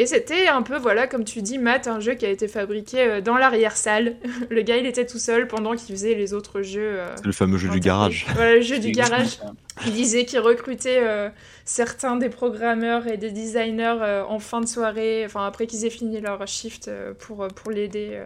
Et 0.00 0.06
c'était 0.06 0.46
un 0.46 0.62
peu, 0.62 0.76
voilà, 0.78 1.08
comme 1.08 1.24
tu 1.24 1.42
dis, 1.42 1.58
Matt, 1.58 1.88
un 1.88 1.98
jeu 1.98 2.14
qui 2.14 2.24
a 2.24 2.28
été 2.30 2.46
fabriqué 2.46 3.00
euh, 3.00 3.20
dans 3.20 3.36
l'arrière-salle. 3.36 4.14
Le 4.50 4.62
gars, 4.62 4.76
il 4.76 4.86
était 4.86 5.06
tout 5.06 5.18
seul 5.18 5.48
pendant 5.48 5.74
qu'il 5.74 5.92
faisait 5.96 6.14
les 6.14 6.34
autres 6.34 6.62
jeux. 6.62 6.80
euh, 7.00 7.16
C'est 7.16 7.26
le 7.26 7.32
fameux 7.32 7.58
jeu 7.58 7.68
du 7.68 7.80
garage. 7.80 8.26
Voilà, 8.34 8.54
le 8.56 8.60
jeu 8.60 8.78
du 8.78 8.92
garage. 8.92 9.38
Il 9.86 9.92
disait 9.92 10.24
qu'il 10.24 10.38
recrutait 10.40 11.00
euh, 11.02 11.28
certains 11.64 12.14
des 12.16 12.28
programmeurs 12.28 13.06
et 13.08 13.16
des 13.16 13.30
designers 13.32 13.98
euh, 14.02 14.24
en 14.24 14.38
fin 14.38 14.60
de 14.60 14.66
soirée, 14.66 15.22
enfin 15.24 15.46
après 15.46 15.66
qu'ils 15.66 15.84
aient 15.84 15.90
fini 15.90 16.20
leur 16.20 16.46
shift 16.46 16.86
euh, 16.88 17.12
pour, 17.18 17.46
pour 17.48 17.70
l'aider. 17.72 18.20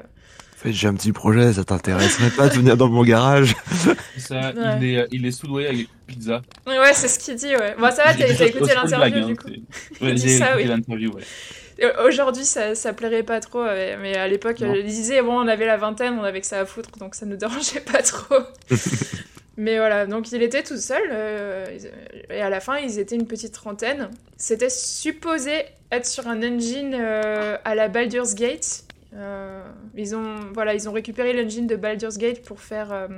Euh. 0.65 0.69
En 0.69 0.73
fait, 0.73 0.73
j'ai 0.73 0.89
un 0.89 0.95
petit 0.95 1.13
projet, 1.13 1.53
ça 1.53 1.65
t'intéresserait 1.65 2.31
pas 2.31 2.49
de 2.49 2.55
venir 2.55 2.77
dans 2.77 2.89
mon 2.89 3.03
garage 3.05 3.55
Ça, 4.19 4.53
Ouais. 4.53 4.79
il, 4.81 4.85
est, 4.91 4.99
euh, 4.99 5.07
il 5.13 5.27
est 5.27 5.31
soudoyé 5.33 5.69
avec 5.69 5.89
pizza. 6.07 6.43
Ouais, 6.67 6.93
c'est 6.95 7.09
ce 7.09 7.19
qu'il 7.19 7.35
dit, 7.37 7.55
ouais. 7.57 7.75
Bon, 7.79 7.91
ça 7.91 8.05
va, 8.05 8.15
t'as 8.15 8.47
écouté 8.47 8.75
l'interview 8.75 9.27
du 9.27 9.37
coup. 9.37 9.49
Ouais, 10.01 10.15
dit 10.15 10.23
J'ai 10.29 10.39
ça, 10.39 10.51
écouté 10.51 10.63
oui. 10.65 10.69
l'interview, 10.69 11.13
ouais. 11.13 11.23
Et 11.79 11.87
Aujourd'hui, 12.07 12.45
ça, 12.45 12.75
ça 12.77 12.93
plairait 12.93 13.23
pas 13.25 13.41
trop, 13.41 13.65
mais 13.65 14.17
à 14.17 14.29
l'époque, 14.29 14.63
euh, 14.63 14.77
il 14.79 14.85
disait, 14.85 15.21
bon, 15.23 15.35
on 15.41 15.49
avait 15.49 15.67
la 15.67 15.77
vingtaine, 15.77 16.17
on 16.19 16.23
avait 16.23 16.41
que 16.41 16.47
ça 16.47 16.61
à 16.61 16.65
foutre, 16.67 16.91
donc 16.99 17.15
ça 17.15 17.27
nous 17.27 17.37
dérangeait 17.45 17.81
pas 17.81 18.03
trop. 18.03 18.37
mais 19.57 19.79
voilà, 19.79 20.07
donc 20.07 20.31
il 20.33 20.43
était 20.43 20.63
tout 20.63 20.77
seul, 20.77 21.03
euh, 21.11 21.67
et 22.31 22.41
à 22.41 22.51
la 22.51 22.61
fin, 22.61 22.77
ils 22.79 22.99
étaient 22.99 23.17
une 23.17 23.27
petite 23.27 23.53
trentaine. 23.53 24.11
C'était 24.37 24.71
supposé 24.71 25.65
être 25.91 26.07
sur 26.07 26.29
un 26.29 26.43
engine 26.43 26.95
euh, 26.95 27.57
à 27.65 27.75
la 27.75 27.89
Baldur's 27.89 28.35
Gate. 28.35 28.85
Euh, 29.15 29.63
ils, 29.95 30.15
ont, 30.15 30.53
voilà, 30.55 30.75
ils 30.75 30.89
ont 30.89 30.93
récupéré 30.93 31.33
l'engine 31.33 31.67
de 31.67 31.77
Baldur's 31.77 32.17
Gate 32.17 32.43
pour 32.43 32.61
faire 32.61 32.93
euh, 32.93 33.09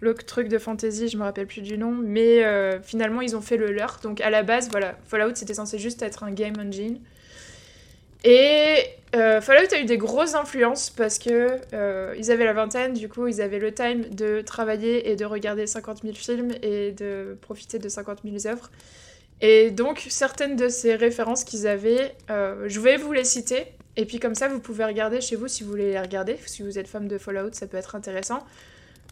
le 0.00 0.14
truc 0.14 0.48
de 0.48 0.58
fantasy, 0.58 1.08
je 1.08 1.16
me 1.16 1.22
rappelle 1.22 1.46
plus 1.46 1.62
du 1.62 1.78
nom, 1.78 1.92
mais 1.92 2.44
euh, 2.44 2.80
finalement 2.82 3.22
ils 3.22 3.34
ont 3.34 3.40
fait 3.40 3.56
le 3.56 3.72
leur. 3.72 3.98
Donc 4.02 4.20
à 4.20 4.30
la 4.30 4.42
base, 4.42 4.68
voilà, 4.70 4.96
Fallout 5.06 5.34
c'était 5.34 5.54
censé 5.54 5.78
juste 5.78 6.02
être 6.02 6.22
un 6.22 6.32
game 6.32 6.54
engine. 6.58 7.00
Et 8.24 8.76
Fallout 9.12 9.72
a 9.72 9.80
eu 9.80 9.84
des 9.84 9.96
grosses 9.96 10.34
influences 10.34 10.90
parce 10.90 11.18
que 11.18 11.58
ils 12.18 12.30
avaient 12.30 12.44
la 12.44 12.52
vingtaine, 12.52 12.92
du 12.92 13.08
coup 13.08 13.28
ils 13.28 13.40
avaient 13.40 13.60
le 13.60 13.72
time 13.72 14.10
de 14.10 14.42
travailler 14.42 15.10
et 15.10 15.16
de 15.16 15.24
regarder 15.24 15.66
50 15.66 16.02
000 16.02 16.14
films 16.14 16.50
et 16.62 16.92
de 16.92 17.38
profiter 17.40 17.78
de 17.78 17.88
50 17.88 18.20
000 18.24 18.52
œuvres. 18.52 18.70
Et 19.40 19.70
donc 19.70 20.04
certaines 20.10 20.56
de 20.56 20.68
ces 20.68 20.96
références 20.96 21.44
qu'ils 21.44 21.66
avaient, 21.66 22.14
je 22.28 22.80
vais 22.80 22.96
vous 22.98 23.12
les 23.12 23.24
citer. 23.24 23.66
Et 23.96 24.04
puis 24.04 24.18
comme 24.20 24.34
ça, 24.34 24.48
vous 24.48 24.60
pouvez 24.60 24.84
regarder 24.84 25.20
chez 25.20 25.36
vous 25.36 25.48
si 25.48 25.64
vous 25.64 25.70
voulez 25.70 25.90
les 25.92 26.00
regarder. 26.00 26.36
Si 26.46 26.62
vous 26.62 26.78
êtes 26.78 26.88
fan 26.88 27.08
de 27.08 27.18
Fallout, 27.18 27.50
ça 27.52 27.66
peut 27.66 27.76
être 27.78 27.94
intéressant. 27.94 28.44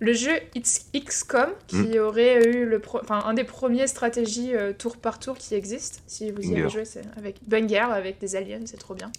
Le 0.01 0.13
jeu 0.13 0.33
X- 0.57 0.87
XCOM, 0.95 1.51
qui 1.69 1.99
aurait 2.01 2.45
eu 2.45 2.67
le 2.67 2.83
enfin, 3.01 3.23
un 3.27 3.33
des 3.35 3.45
premiers 3.45 3.87
stratégies 3.87 4.55
euh, 4.55 4.73
tour 4.73 4.97
par 4.97 5.19
tour 5.21 5.39
qui 5.39 5.55
existent. 5.55 6.01
Si 6.09 6.31
vous 6.33 6.43
y 6.43 6.47
avez 6.53 6.63
Banger. 6.63 6.69
joué, 6.73 6.85
c'est 6.85 7.03
avec 7.17 7.37
Bunger, 7.47 7.87
avec 7.93 8.19
des 8.19 8.35
aliens, 8.35 8.61
c'est 8.67 8.77
trop 8.79 8.95
bien. 8.95 9.13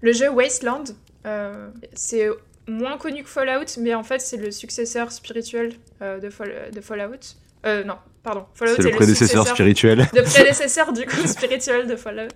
Le 0.00 0.12
jeu 0.12 0.28
Wasteland, 0.30 0.84
euh, 1.26 1.68
c'est 1.94 2.28
moins 2.66 2.96
connu 2.96 3.22
que 3.24 3.28
Fallout, 3.28 3.66
mais 3.78 3.94
en 3.94 4.02
fait 4.02 4.20
c'est 4.20 4.38
le 4.38 4.50
successeur 4.50 5.12
spirituel 5.12 5.74
euh, 6.02 6.18
de, 6.18 6.30
Fall- 6.30 6.70
de 6.74 6.80
Fallout. 6.80 7.36
Euh, 7.66 7.84
non, 7.84 7.96
pardon. 8.22 8.46
Fallout 8.54 8.74
C'est 8.76 8.82
le 8.84 8.90
prédécesseur 8.92 9.28
successeur- 9.28 9.54
spirituel. 9.54 9.98
de 10.14 10.20
prédécesseur 10.22 10.92
du 10.94 11.04
coup 11.06 11.26
spirituel 11.26 11.86
de 11.86 11.94
Fallout. 11.96 12.28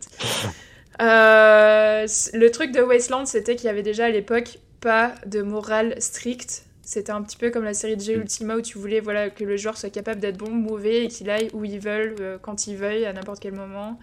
Euh, 1.00 2.06
le 2.34 2.50
truc 2.50 2.72
de 2.72 2.80
Wasteland, 2.80 3.26
c'était 3.26 3.56
qu'il 3.56 3.66
y 3.66 3.70
avait 3.70 3.82
déjà 3.82 4.06
à 4.06 4.10
l'époque 4.10 4.58
pas 4.80 5.14
de 5.26 5.42
morale 5.42 5.94
stricte. 5.98 6.64
C'était 6.82 7.12
un 7.12 7.22
petit 7.22 7.36
peu 7.36 7.50
comme 7.50 7.64
la 7.64 7.74
série 7.74 7.96
de 7.96 8.02
G 8.02 8.16
Mm. 8.16 8.20
Ultima 8.20 8.56
où 8.56 8.60
tu 8.60 8.78
voulais 8.78 9.00
voilà, 9.00 9.30
que 9.30 9.44
le 9.44 9.56
joueur 9.56 9.76
soit 9.76 9.90
capable 9.90 10.20
d'être 10.20 10.36
bon, 10.36 10.50
mauvais 10.50 11.04
et 11.04 11.08
qu'il 11.08 11.30
aille 11.30 11.48
où 11.52 11.64
il 11.64 11.78
veut, 11.78 12.14
euh, 12.20 12.38
quand 12.40 12.66
il 12.66 12.76
veuille, 12.76 13.06
à 13.06 13.12
n'importe 13.12 13.40
quel 13.40 13.54
moment. 13.54 13.98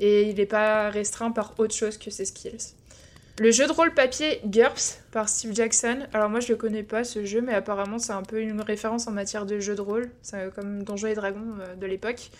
Et 0.00 0.22
il 0.22 0.36
n'est 0.36 0.46
pas 0.46 0.90
restreint 0.90 1.30
par 1.30 1.54
autre 1.58 1.74
chose 1.74 1.98
que 1.98 2.10
ses 2.10 2.24
skills. 2.24 2.74
Le 3.38 3.50
jeu 3.50 3.66
de 3.66 3.72
rôle 3.72 3.94
papier 3.94 4.40
GURPS 4.44 5.00
par 5.10 5.28
Steve 5.28 5.54
Jackson. 5.54 6.06
Alors 6.12 6.28
moi 6.28 6.40
je 6.40 6.48
le 6.48 6.56
connais 6.56 6.82
pas 6.82 7.02
ce 7.04 7.24
jeu, 7.24 7.40
mais 7.40 7.54
apparemment 7.54 7.98
c'est 7.98 8.12
un 8.12 8.22
peu 8.22 8.40
une 8.40 8.60
référence 8.60 9.06
en 9.06 9.10
matière 9.10 9.46
de 9.46 9.58
jeu 9.58 9.74
de 9.74 9.80
rôle. 9.80 10.10
C'est 10.22 10.52
comme 10.54 10.82
Donjons 10.82 11.08
et 11.08 11.14
Dragons 11.14 11.54
euh, 11.60 11.74
de 11.74 11.86
l'époque. 11.86 12.30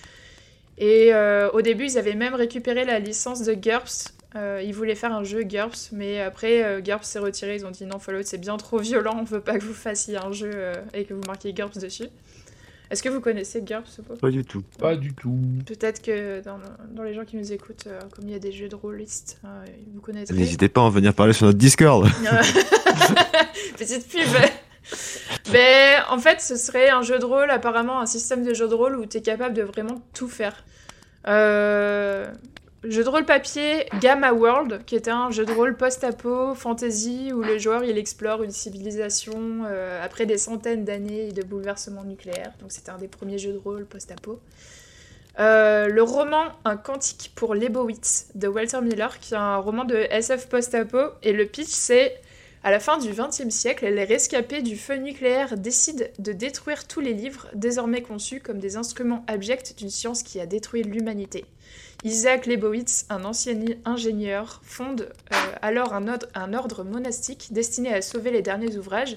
Et 0.82 1.14
euh, 1.14 1.48
au 1.52 1.62
début, 1.62 1.84
ils 1.84 1.96
avaient 1.96 2.16
même 2.16 2.34
récupéré 2.34 2.84
la 2.84 2.98
licence 2.98 3.44
de 3.44 3.54
GURPS. 3.54 4.14
Euh, 4.34 4.60
ils 4.64 4.74
voulaient 4.74 4.96
faire 4.96 5.12
un 5.12 5.22
jeu 5.22 5.44
GURPS, 5.44 5.90
mais 5.92 6.20
après, 6.20 6.64
euh, 6.64 6.80
GURPS 6.80 7.06
s'est 7.06 7.20
retiré. 7.20 7.54
Ils 7.54 7.64
ont 7.64 7.70
dit 7.70 7.86
non, 7.86 8.00
Fallout, 8.00 8.22
c'est 8.24 8.38
bien 8.38 8.56
trop 8.56 8.78
violent, 8.78 9.16
on 9.20 9.22
veut 9.22 9.40
pas 9.40 9.58
que 9.58 9.64
vous 9.64 9.74
fassissiez 9.74 10.16
un 10.16 10.32
jeu 10.32 10.50
euh, 10.52 10.74
et 10.92 11.04
que 11.04 11.14
vous 11.14 11.22
marquiez 11.24 11.52
GURPS 11.52 11.78
dessus. 11.78 12.08
Est-ce 12.90 13.00
que 13.00 13.08
vous 13.08 13.20
connaissez 13.20 13.62
GURPS 13.62 14.00
ou 14.00 14.02
pas? 14.02 14.16
Pas 14.16 14.30
du 14.30 14.44
tout. 14.44 14.64
Pas 14.78 14.96
du 14.96 15.14
tout. 15.14 15.38
Peut-être 15.64 16.02
que 16.02 16.42
dans, 16.42 16.58
dans 16.90 17.04
les 17.04 17.14
gens 17.14 17.24
qui 17.24 17.36
nous 17.36 17.52
écoutent, 17.52 17.86
euh, 17.86 18.00
comme 18.10 18.26
il 18.26 18.32
y 18.32 18.34
a 18.34 18.40
des 18.40 18.50
jeux 18.50 18.68
de 18.68 18.74
rôlistes, 18.74 19.40
euh, 19.44 19.64
vous 19.94 20.00
connaîtrez. 20.00 20.34
N'hésitez 20.34 20.68
pas 20.68 20.80
à 20.80 20.84
en 20.84 20.90
venir 20.90 21.14
parler 21.14 21.32
sur 21.32 21.46
notre 21.46 21.58
Discord. 21.58 22.06
Petite 23.78 24.08
pub. 24.08 24.28
Mais 25.52 25.96
en 26.10 26.18
fait, 26.18 26.40
ce 26.40 26.56
serait 26.56 26.90
un 26.90 27.02
jeu 27.02 27.20
de 27.20 27.24
rôle, 27.24 27.50
apparemment 27.50 28.00
un 28.00 28.06
système 28.06 28.44
de 28.44 28.52
jeu 28.52 28.68
de 28.68 28.74
rôle 28.74 28.96
où 28.96 29.06
tu 29.06 29.18
es 29.18 29.22
capable 29.22 29.54
de 29.54 29.62
vraiment 29.62 30.02
tout 30.12 30.28
faire. 30.28 30.64
Euh, 31.28 32.32
Jeu 32.84 33.04
de 33.04 33.08
rôle 33.08 33.24
papier 33.24 33.86
Gamma 34.00 34.32
World, 34.32 34.84
qui 34.84 34.96
était 34.96 35.12
un 35.12 35.30
jeu 35.30 35.44
de 35.44 35.52
rôle 35.52 35.76
post-apo, 35.76 36.56
fantasy, 36.56 37.32
où 37.32 37.40
le 37.40 37.56
joueur 37.56 37.84
il 37.84 37.96
explore 37.96 38.42
une 38.42 38.50
civilisation 38.50 39.64
euh, 39.66 40.04
après 40.04 40.26
des 40.26 40.36
centaines 40.36 40.84
d'années 40.84 41.30
de 41.30 41.42
bouleversements 41.44 42.02
nucléaires. 42.02 42.52
Donc 42.60 42.72
c'était 42.72 42.90
un 42.90 42.98
des 42.98 43.06
premiers 43.06 43.38
jeux 43.38 43.52
de 43.52 43.58
rôle 43.58 43.86
post-apo. 43.86 44.40
Euh, 45.38 45.86
le 45.86 46.02
roman 46.02 46.42
Un 46.64 46.76
cantique 46.76 47.30
pour 47.36 47.54
Lebowitz 47.54 48.32
de 48.34 48.48
Walter 48.48 48.80
Miller, 48.80 49.20
qui 49.20 49.34
est 49.34 49.36
un 49.36 49.58
roman 49.58 49.84
de 49.84 49.94
SF 49.94 50.48
post-apo. 50.48 51.12
Et 51.22 51.32
le 51.32 51.46
pitch, 51.46 51.68
c'est 51.70 52.20
à 52.64 52.70
la 52.70 52.78
fin 52.78 52.98
du 52.98 53.10
XXe 53.10 53.48
siècle, 53.48 53.86
les 53.88 54.04
rescapés 54.04 54.62
du 54.62 54.76
feu 54.76 54.94
nucléaire 54.94 55.56
décident 55.56 56.04
de 56.18 56.32
détruire 56.32 56.86
tous 56.86 57.00
les 57.00 57.12
livres, 57.12 57.48
désormais 57.54 58.02
conçus 58.02 58.40
comme 58.40 58.60
des 58.60 58.76
instruments 58.76 59.24
abjects 59.26 59.76
d'une 59.76 59.90
science 59.90 60.22
qui 60.22 60.38
a 60.38 60.46
détruit 60.46 60.84
l'humanité. 60.84 61.44
Isaac 62.04 62.46
Lebowitz, 62.46 63.06
un 63.10 63.24
ancien 63.24 63.58
ingénieur, 63.84 64.60
fonde 64.64 65.12
euh, 65.32 65.36
alors 65.60 65.92
un 65.94 66.54
ordre, 66.54 66.84
monastique 66.84 67.48
destiné 67.50 67.92
à 67.92 68.02
sauver 68.02 68.30
les 68.30 68.42
derniers 68.42 68.76
ouvrages 68.76 69.14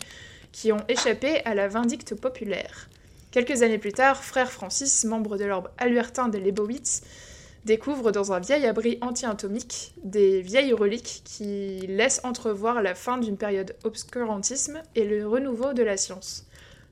qui 0.51 0.71
ont 0.71 0.83
échappé 0.87 1.43
à 1.45 1.53
la 1.53 1.67
vindicte 1.67 2.15
populaire. 2.15 2.89
Quelques 3.31 3.61
années 3.61 3.77
plus 3.77 3.91
tard, 3.91 4.23
frère 4.23 4.51
Francis, 4.51 5.03
membre 5.03 5.37
de 5.37 5.45
l'ordre 5.45 5.69
albertain 5.77 6.29
des 6.29 6.39
Lebowitz, 6.39 7.01
découvre 7.65 8.11
dans 8.11 8.31
un 8.31 8.39
vieil 8.39 8.65
abri 8.65 8.97
anti-atomique 9.01 9.93
des 10.03 10.41
vieilles 10.41 10.73
reliques 10.73 11.23
qui 11.25 11.79
laissent 11.87 12.21
entrevoir 12.23 12.81
la 12.81 12.95
fin 12.95 13.17
d'une 13.17 13.37
période 13.37 13.75
obscurantisme 13.83 14.81
et 14.95 15.03
le 15.03 15.27
renouveau 15.27 15.73
de 15.73 15.83
la 15.83 15.97
science. 15.97 16.45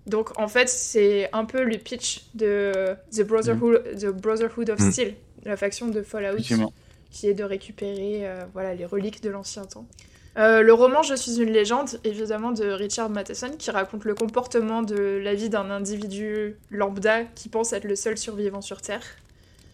Donc 0.07 0.37
en 0.39 0.47
fait, 0.47 0.67
c'est 0.67 1.29
un 1.31 1.45
peu 1.45 1.63
le 1.63 1.77
pitch 1.77 2.25
de 2.33 2.95
The 3.11 3.21
Brotherhood, 3.21 3.83
The 3.99 4.07
Brotherhood 4.07 4.69
of 4.71 4.79
Mm. 4.79 4.91
Steel, 4.91 5.13
la 5.45 5.55
faction 5.55 5.87
de 5.87 6.01
Fallout, 6.01 6.41
qui 7.11 7.27
est 7.27 7.33
de 7.33 7.43
récupérer 7.43 8.27
voilà, 8.53 8.73
les 8.73 8.85
reliques 8.85 9.21
de 9.21 9.29
l'ancien 9.29 9.63
temps. 9.63 9.85
le 10.35 10.71
roman 10.71 11.03
Je 11.03 11.13
suis 11.13 11.39
une 11.39 11.51
légende, 11.51 11.99
évidemment 12.03 12.51
de 12.51 12.65
Richard 12.65 13.09
Matheson, 13.09 13.51
qui 13.57 13.71
raconte 13.71 14.03
le 14.03 14.15
comportement 14.15 14.81
de 14.81 15.21
la 15.23 15.35
vie 15.35 15.49
d'un 15.49 15.69
individu 15.69 16.57
lambda 16.71 17.23
qui 17.35 17.47
pense 17.47 17.71
être 17.71 17.85
le 17.85 17.95
seul 17.95 18.17
survivant 18.17 18.61
sur 18.61 18.81
Terre. 18.81 19.03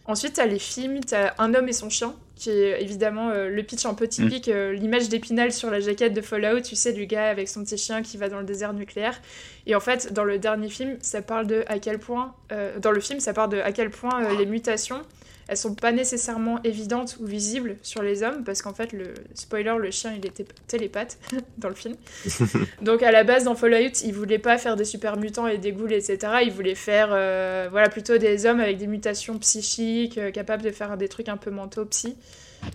Ensuite, 0.06 0.34
t'as 0.34 0.46
les 0.46 0.58
films, 0.58 1.00
t'as 1.00 1.34
Un 1.38 1.54
homme 1.54 1.68
et 1.68 1.72
son 1.72 1.90
chien, 1.90 2.14
qui 2.36 2.50
est 2.50 2.82
évidemment 2.82 3.30
euh, 3.30 3.48
le 3.48 3.62
pitch 3.62 3.84
un 3.84 3.94
peu 3.94 4.08
typique, 4.08 4.48
mm. 4.48 4.52
euh, 4.52 4.72
l'image 4.72 5.08
d'Épinal 5.08 5.52
sur 5.52 5.70
la 5.70 5.80
jaquette 5.80 6.14
de 6.14 6.20
Fallout, 6.20 6.62
tu 6.62 6.74
sais, 6.74 6.92
du 6.92 7.06
gars 7.06 7.28
avec 7.28 7.48
son 7.48 7.62
petit 7.62 7.76
chien 7.76 8.02
qui 8.02 8.16
va 8.16 8.28
dans 8.28 8.38
le 8.38 8.46
désert 8.46 8.72
nucléaire. 8.72 9.20
Et 9.66 9.74
en 9.74 9.80
fait, 9.80 10.12
dans 10.12 10.24
le 10.24 10.38
dernier 10.38 10.68
film, 10.68 10.96
ça 11.02 11.22
parle 11.22 11.46
de 11.46 11.64
à 11.68 11.78
quel 11.78 11.98
point, 11.98 12.34
euh, 12.50 12.78
dans 12.78 12.92
le 12.92 13.00
film, 13.00 13.20
ça 13.20 13.34
parle 13.34 13.50
de 13.50 13.58
à 13.58 13.72
quel 13.72 13.90
point 13.90 14.32
les 14.36 14.46
mutations 14.46 15.02
elles 15.50 15.56
sont 15.56 15.74
pas 15.74 15.90
nécessairement 15.90 16.62
évidentes 16.62 17.16
ou 17.20 17.26
visibles 17.26 17.76
sur 17.82 18.02
les 18.02 18.22
hommes 18.22 18.44
parce 18.44 18.62
qu'en 18.62 18.72
fait 18.72 18.92
le 18.92 19.14
spoiler 19.34 19.74
le 19.80 19.90
chien 19.90 20.14
il 20.16 20.24
était 20.24 20.46
télépathe 20.68 21.18
dans 21.58 21.68
le 21.68 21.74
film. 21.74 21.96
Donc 22.82 23.02
à 23.02 23.10
la 23.10 23.24
base 23.24 23.42
dans 23.42 23.56
Fallout 23.56 24.00
il 24.04 24.14
voulait 24.14 24.38
pas 24.38 24.58
faire 24.58 24.76
des 24.76 24.84
super 24.84 25.16
mutants 25.16 25.48
et 25.48 25.58
des 25.58 25.72
ghouls 25.72 25.92
etc 25.92 26.34
il 26.44 26.52
voulait 26.52 26.76
faire 26.76 27.08
euh, 27.10 27.66
voilà 27.68 27.88
plutôt 27.88 28.16
des 28.16 28.46
hommes 28.46 28.60
avec 28.60 28.78
des 28.78 28.86
mutations 28.86 29.38
psychiques 29.38 30.18
euh, 30.18 30.30
capables 30.30 30.62
de 30.62 30.70
faire 30.70 30.96
des 30.96 31.08
trucs 31.08 31.28
un 31.28 31.36
peu 31.36 31.50
mentaux 31.50 31.84
psy. 31.86 32.14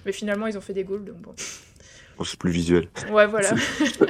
Mais 0.05 0.11
finalement 0.11 0.47
ils 0.47 0.57
ont 0.57 0.61
fait 0.61 0.73
des 0.73 0.83
ghouls 0.83 1.05
donc 1.05 1.15
bon. 1.21 1.33
C'est 2.25 2.37
plus 2.37 2.51
visuel. 2.51 2.89
Ouais 3.09 3.25
voilà. 3.25 3.51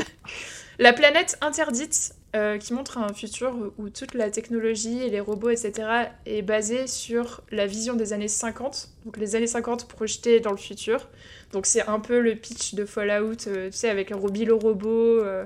La 0.80 0.92
planète 0.92 1.38
interdite 1.42 2.15
euh, 2.36 2.58
qui 2.58 2.74
montre 2.74 2.98
un 2.98 3.14
futur 3.14 3.56
où 3.78 3.90
toute 3.90 4.14
la 4.14 4.30
technologie 4.30 5.02
et 5.02 5.10
les 5.10 5.22
robots, 5.22 5.52
etc., 5.52 6.10
est 6.26 6.42
basée 6.42 6.86
sur 6.86 7.42
la 7.50 7.66
vision 7.66 7.96
des 7.96 8.12
années 8.12 8.28
50, 8.28 8.90
donc 9.06 9.16
les 9.18 9.36
années 9.36 9.48
50 9.48 9.88
projetées 9.88 10.42
dans 10.42 10.52
le 10.52 10.58
futur. 10.58 11.08
Donc 11.54 11.66
c'est 11.66 11.88
un 11.88 12.00
peu 12.00 12.20
le 12.20 12.36
pitch 12.36 12.76
de 12.76 12.84
Fallout, 12.84 13.48
euh, 13.48 13.70
tu 13.70 13.78
sais, 13.78 13.90
avec 13.90 14.10
le 14.10 14.54
robot 14.54 15.22
euh, 15.24 15.46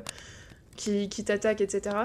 qui, 0.78 1.10
qui 1.10 1.23
t'attaque, 1.23 1.62
etc. 1.62 1.95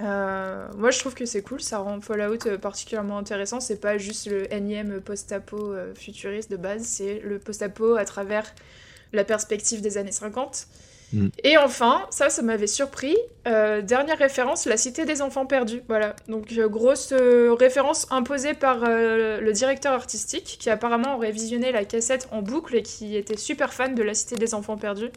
moi 0.00 0.90
je 0.90 0.98
trouve 0.98 1.14
que 1.14 1.26
c'est 1.26 1.42
cool, 1.42 1.60
ça 1.60 1.78
rend 1.78 2.00
Fallout 2.00 2.58
particulièrement 2.60 3.18
intéressant. 3.18 3.60
C'est 3.60 3.80
pas 3.80 3.98
juste 3.98 4.26
le 4.26 4.52
énième 4.52 5.00
post-apo 5.00 5.74
futuriste 5.94 6.50
de 6.50 6.56
base, 6.56 6.82
c'est 6.82 7.20
le 7.20 7.38
post-apo 7.38 7.94
à 7.94 8.04
travers 8.04 8.52
la 9.12 9.22
perspective 9.22 9.80
des 9.80 9.96
années 9.96 10.10
50. 10.10 10.66
Mm. 11.14 11.28
Et 11.44 11.56
enfin, 11.56 12.06
ça, 12.10 12.28
ça 12.28 12.42
m'avait 12.42 12.66
surpris. 12.66 13.16
Euh, 13.46 13.82
dernière 13.82 14.18
référence, 14.18 14.66
la 14.66 14.76
Cité 14.76 15.04
des 15.04 15.22
Enfants 15.22 15.46
Perdus. 15.46 15.82
Voilà. 15.88 16.16
Donc, 16.28 16.52
euh, 16.52 16.68
grosse 16.68 17.12
euh, 17.12 17.54
référence 17.54 18.06
imposée 18.10 18.54
par 18.54 18.80
le 18.84 19.52
directeur 19.52 19.92
artistique 19.92 20.56
qui 20.58 20.70
apparemment 20.70 21.16
aurait 21.16 21.30
visionné 21.30 21.72
la 21.72 21.84
cassette 21.84 22.28
en 22.32 22.42
boucle 22.42 22.76
et 22.76 22.82
qui 22.82 23.16
était 23.16 23.36
super 23.36 23.72
fan 23.72 23.94
de 23.94 24.02
la 24.02 24.14
Cité 24.14 24.36
des 24.36 24.54
Enfants 24.54 24.76
Perdus. 24.76 25.10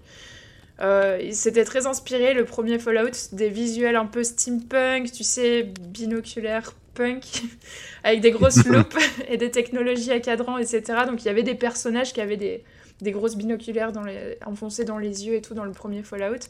il 0.80 1.36
s'était 1.36 1.64
très 1.64 1.88
inspiré, 1.88 2.34
le 2.34 2.46
premier 2.46 2.78
Fallout, 2.80 3.12
des 3.32 3.50
visuels 3.50 3.96
un 3.96 4.06
peu 4.06 4.24
steampunk, 4.24 5.12
tu 5.12 5.24
sais, 5.24 5.64
binoculaire 5.64 6.74
punk, 6.94 7.24
avec 8.04 8.22
des 8.22 8.32
grosses 8.32 8.66
loupes 8.66 8.98
et 9.28 9.38
des 9.38 9.52
technologies 9.52 10.12
à 10.12 10.20
cadran, 10.20 10.58
etc. 10.58 10.84
Donc, 11.08 11.24
il 11.24 11.26
y 11.26 11.30
avait 11.30 11.44
des 11.44 11.56
personnages 11.56 12.14
qui 12.14 12.22
avaient 12.22 12.38
des 12.38 12.64
des 13.02 13.12
grosses 13.12 13.36
binoculaires 13.36 13.92
dans 13.92 14.04
les, 14.04 14.38
enfoncées 14.46 14.86
dans 14.86 14.98
les 14.98 15.26
yeux 15.28 15.36
et 15.36 15.42
tout 15.42 15.54
dans 15.54 15.66
le 15.66 15.72
premier 15.72 16.04
Fallout. 16.04 16.50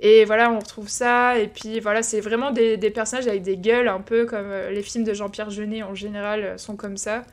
Et 0.00 0.24
voilà, 0.24 0.50
on 0.50 0.58
retrouve 0.58 0.88
ça. 0.88 1.38
Et 1.38 1.48
puis 1.48 1.80
voilà, 1.80 2.02
c'est 2.02 2.20
vraiment 2.20 2.50
des, 2.50 2.76
personnages 2.90 3.26
avec 3.26 3.42
des 3.42 3.56
gueules 3.56 3.88
un 3.88 4.00
peu 4.00 4.26
comme 4.26 4.50
euh, 4.50 4.70
les 4.70 4.82
films 4.82 5.04
de 5.04 5.14
Jean-Pierre 5.14 5.50
Jeunet 5.50 5.82
en 5.82 5.94
général 5.94 6.44
euh, 6.44 6.58
sont 6.58 6.76
comme 6.76 6.96
ça. 6.96 7.24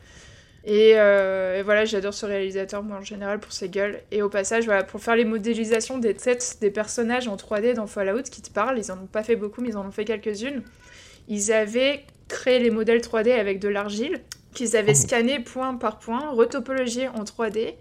Euh, 0.67 1.59
et, 1.59 1.63
voilà, 1.63 1.85
j'adore 1.85 2.13
ce 2.13 2.25
réalisateur, 2.25 2.83
moi 2.83 2.97
en 2.97 3.03
général, 3.03 3.39
pour 3.39 3.51
ses 3.51 3.69
gueules. 3.69 3.99
Et 4.11 4.21
au 4.21 4.29
passage, 4.29 4.65
voilà, 4.65 4.83
pour 4.83 5.01
faire 5.01 5.15
les 5.15 5.25
modélisations 5.25 5.97
des 5.97 6.13
têtes 6.13 6.57
des 6.61 6.69
personnages 6.69 7.27
en 7.27 7.35
3D 7.35 7.73
dans 7.73 7.87
Fallout 7.87 8.23
qui 8.23 8.41
te 8.41 8.51
parlent, 8.51 8.77
ils 8.77 8.91
en 8.91 8.95
ont 8.95 9.07
pas 9.07 9.23
fait 9.23 9.35
beaucoup, 9.35 9.61
mais 9.61 9.69
ils 9.69 9.77
en 9.77 9.85
ont 9.85 9.91
fait 9.91 10.05
quelques-unes. 10.05 10.61
Ils 11.27 11.51
avaient 11.51 12.05
créé 12.27 12.59
les 12.59 12.69
modèles 12.69 13.01
3D 13.01 13.31
avec 13.31 13.59
de 13.59 13.69
l'argile, 13.69 14.21
qu'ils 14.53 14.77
avaient 14.77 14.93
oh. 14.95 15.01
scanné 15.01 15.39
point 15.39 15.75
par 15.75 15.99
point, 15.99 16.29
retopologié 16.29 17.07
en 17.07 17.23
3D 17.23 17.73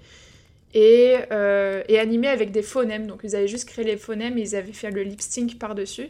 et, 0.75 1.17
euh, 1.33 1.83
et 1.89 1.99
animé 1.99 2.29
avec 2.29 2.53
des 2.53 2.63
phonèmes. 2.63 3.07
Donc 3.07 3.21
ils 3.25 3.37
avaient 3.37 3.49
juste 3.49 3.69
créé 3.69 3.85
les 3.85 3.97
phonèmes 3.97 4.39
et 4.39 4.43
ils 4.43 4.57
avaient 4.57 4.73
fait 4.73 4.91
le 4.91 5.03
lip 5.03 5.21
sync 5.21 5.59
par-dessus. 5.59 6.09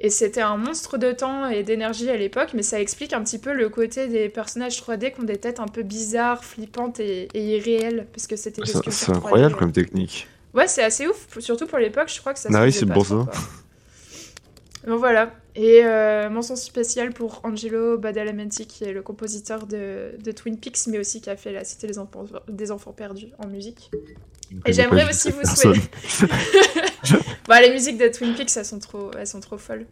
Et 0.00 0.10
c'était 0.10 0.42
un 0.42 0.56
monstre 0.56 0.96
de 0.96 1.10
temps 1.10 1.48
et 1.48 1.64
d'énergie 1.64 2.08
à 2.08 2.16
l'époque, 2.16 2.50
mais 2.54 2.62
ça 2.62 2.80
explique 2.80 3.12
un 3.12 3.22
petit 3.24 3.38
peu 3.38 3.52
le 3.52 3.68
côté 3.68 4.06
des 4.06 4.28
personnages 4.28 4.80
3D 4.80 5.12
qui 5.12 5.20
ont 5.20 5.24
des 5.24 5.38
têtes 5.38 5.58
un 5.58 5.66
peu 5.66 5.82
bizarres, 5.82 6.44
flippantes 6.44 7.00
et, 7.00 7.28
irréelles, 7.34 8.06
parce 8.12 8.28
que 8.28 8.36
c'était 8.36 8.62
C'est 8.64 9.10
incroyable 9.10 9.56
comme 9.56 9.72
technique. 9.72 10.28
Ouais, 10.54 10.68
c'est 10.68 10.84
assez 10.84 11.08
ouf, 11.08 11.26
surtout 11.40 11.66
pour 11.66 11.78
l'époque, 11.78 12.12
je 12.14 12.20
crois 12.20 12.32
que 12.32 12.38
ça 12.38 12.48
Ah 12.54 12.62
oui, 12.62 12.72
c'est 12.72 12.86
pour 12.86 13.04
ça. 13.04 13.26
Donc 14.86 15.00
voilà. 15.00 15.32
Et 15.60 15.80
euh, 15.82 16.30
mention 16.30 16.54
spéciale 16.54 17.12
pour 17.12 17.40
Angelo 17.42 17.98
Badalamenti, 17.98 18.68
qui 18.68 18.84
est 18.84 18.92
le 18.92 19.02
compositeur 19.02 19.66
de, 19.66 20.12
Twin 20.30 20.56
Peaks, 20.56 20.86
mais 20.86 21.00
aussi 21.00 21.20
qui 21.20 21.30
a 21.30 21.36
fait 21.36 21.50
La 21.50 21.64
Cité 21.64 21.88
des 21.88 21.98
Enfants, 21.98 22.26
des 22.48 22.70
enfants 22.70 22.92
Perdus 22.92 23.30
en 23.38 23.48
musique. 23.48 23.90
Et 24.66 24.72
j'aimerais 24.72 25.08
aussi 25.10 25.32
vous 25.32 25.44
souhaiter. 25.44 25.80
bah, 27.48 27.60
les 27.60 27.72
musiques 27.72 27.98
de 27.98 28.06
Twin 28.06 28.36
Peaks, 28.36 28.56
elles 28.56 28.64
sont 28.64 28.78
trop, 28.78 29.10
elles 29.18 29.26
sont 29.26 29.40
trop 29.40 29.58
folles. 29.58 29.86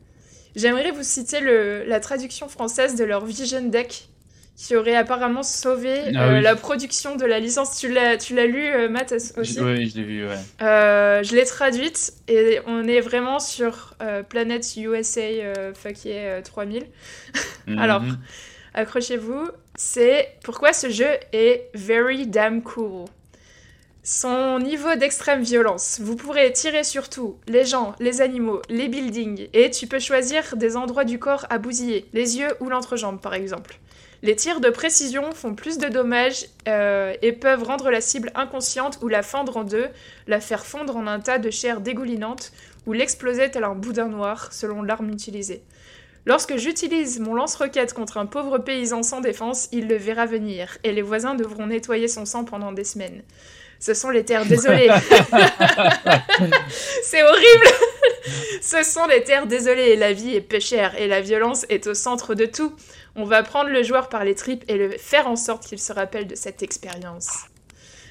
J'aimerais 0.54 0.92
vous 0.92 1.02
citer 1.02 1.40
le, 1.40 1.82
la 1.84 1.98
traduction 1.98 2.46
française 2.46 2.94
de 2.94 3.02
leur 3.02 3.24
Vision 3.24 3.62
Deck, 3.62 4.08
qui 4.56 4.74
aurait 4.74 4.96
apparemment 4.96 5.42
sauvé 5.42 6.00
ah 6.14 6.28
euh, 6.28 6.40
la 6.40 6.56
production 6.56 7.16
de 7.16 7.26
la 7.26 7.38
licence. 7.38 7.78
Tu 7.78 7.92
l'as, 7.92 8.16
tu 8.16 8.34
l'as 8.34 8.46
lu, 8.46 8.66
euh, 8.66 8.88
Matt, 8.88 9.12
aussi 9.12 9.60
Oui, 9.60 9.88
je 9.88 9.96
l'ai 9.96 10.02
vu, 10.02 10.26
ouais. 10.26 10.38
Euh, 10.62 11.22
je 11.22 11.36
l'ai 11.36 11.44
traduite 11.44 12.14
et 12.26 12.60
on 12.66 12.88
est 12.88 13.00
vraiment 13.00 13.38
sur 13.38 13.94
Planète 14.28 14.76
USA 14.76 15.20
fuck 15.74 16.04
yeah, 16.04 16.40
3000. 16.40 16.84
Alors, 17.78 18.00
mhm. 18.00 18.18
accrochez-vous. 18.74 19.48
C'est 19.74 20.30
pourquoi 20.42 20.72
ce 20.72 20.88
jeu 20.88 21.10
est 21.34 21.68
very 21.74 22.26
damn 22.26 22.62
cool. 22.62 23.04
Son 24.02 24.60
niveau 24.60 24.94
d'extrême 24.94 25.42
violence. 25.42 25.98
Vous 26.00 26.16
pourrez 26.16 26.50
tirer 26.52 26.84
sur 26.84 27.10
tout, 27.10 27.36
les 27.48 27.64
gens, 27.64 27.94
les 27.98 28.22
animaux, 28.22 28.62
les 28.70 28.88
buildings, 28.88 29.48
et 29.52 29.70
tu 29.70 29.88
peux 29.88 29.98
choisir 29.98 30.56
des 30.56 30.76
endroits 30.76 31.04
du 31.04 31.18
corps 31.18 31.44
à 31.50 31.58
bousiller, 31.58 32.06
les 32.14 32.38
yeux 32.38 32.48
ou 32.60 32.68
l'entrejambe 32.70 33.20
par 33.20 33.34
exemple. 33.34 33.80
Les 34.22 34.34
tirs 34.34 34.60
de 34.60 34.70
précision 34.70 35.32
font 35.32 35.54
plus 35.54 35.78
de 35.78 35.88
dommages 35.88 36.46
euh, 36.68 37.14
et 37.22 37.32
peuvent 37.32 37.62
rendre 37.62 37.90
la 37.90 38.00
cible 38.00 38.32
inconsciente 38.34 38.98
ou 39.02 39.08
la 39.08 39.22
fendre 39.22 39.56
en 39.58 39.64
deux, 39.64 39.88
la 40.26 40.40
faire 40.40 40.64
fondre 40.64 40.96
en 40.96 41.06
un 41.06 41.20
tas 41.20 41.38
de 41.38 41.50
chair 41.50 41.80
dégoulinante 41.80 42.52
ou 42.86 42.92
l'exploser 42.92 43.50
tel 43.50 43.64
un 43.64 43.74
boudin 43.74 44.08
noir 44.08 44.52
selon 44.52 44.82
l'arme 44.82 45.10
utilisée. 45.10 45.62
Lorsque 46.24 46.56
j'utilise 46.56 47.20
mon 47.20 47.34
lance-roquette 47.34 47.92
contre 47.92 48.16
un 48.16 48.26
pauvre 48.26 48.58
paysan 48.58 49.04
sans 49.04 49.20
défense, 49.20 49.68
il 49.70 49.86
le 49.86 49.94
verra 49.94 50.26
venir, 50.26 50.76
et 50.82 50.90
les 50.92 51.02
voisins 51.02 51.36
devront 51.36 51.68
nettoyer 51.68 52.08
son 52.08 52.24
sang 52.24 52.44
pendant 52.44 52.72
des 52.72 52.82
semaines. 52.82 53.22
Ce 53.78 53.94
sont 53.94 54.10
les 54.10 54.24
terres 54.24 54.46
désolées. 54.46 54.88
C'est 57.02 57.22
horrible. 57.22 57.66
Ce 58.60 58.82
sont 58.82 59.06
les 59.06 59.22
terres 59.22 59.46
désolées. 59.46 59.96
La 59.96 60.12
vie 60.12 60.34
est 60.34 60.40
peu 60.40 60.58
chère 60.58 61.00
et 61.00 61.06
la 61.06 61.20
violence 61.20 61.66
est 61.68 61.86
au 61.86 61.94
centre 61.94 62.34
de 62.34 62.46
tout. 62.46 62.74
On 63.16 63.24
va 63.24 63.42
prendre 63.42 63.70
le 63.70 63.82
joueur 63.82 64.08
par 64.08 64.24
les 64.24 64.34
tripes 64.34 64.64
et 64.68 64.76
le 64.76 64.90
faire 64.90 65.26
en 65.26 65.36
sorte 65.36 65.66
qu'il 65.66 65.78
se 65.78 65.92
rappelle 65.92 66.26
de 66.26 66.34
cette 66.34 66.62
expérience. 66.62 67.46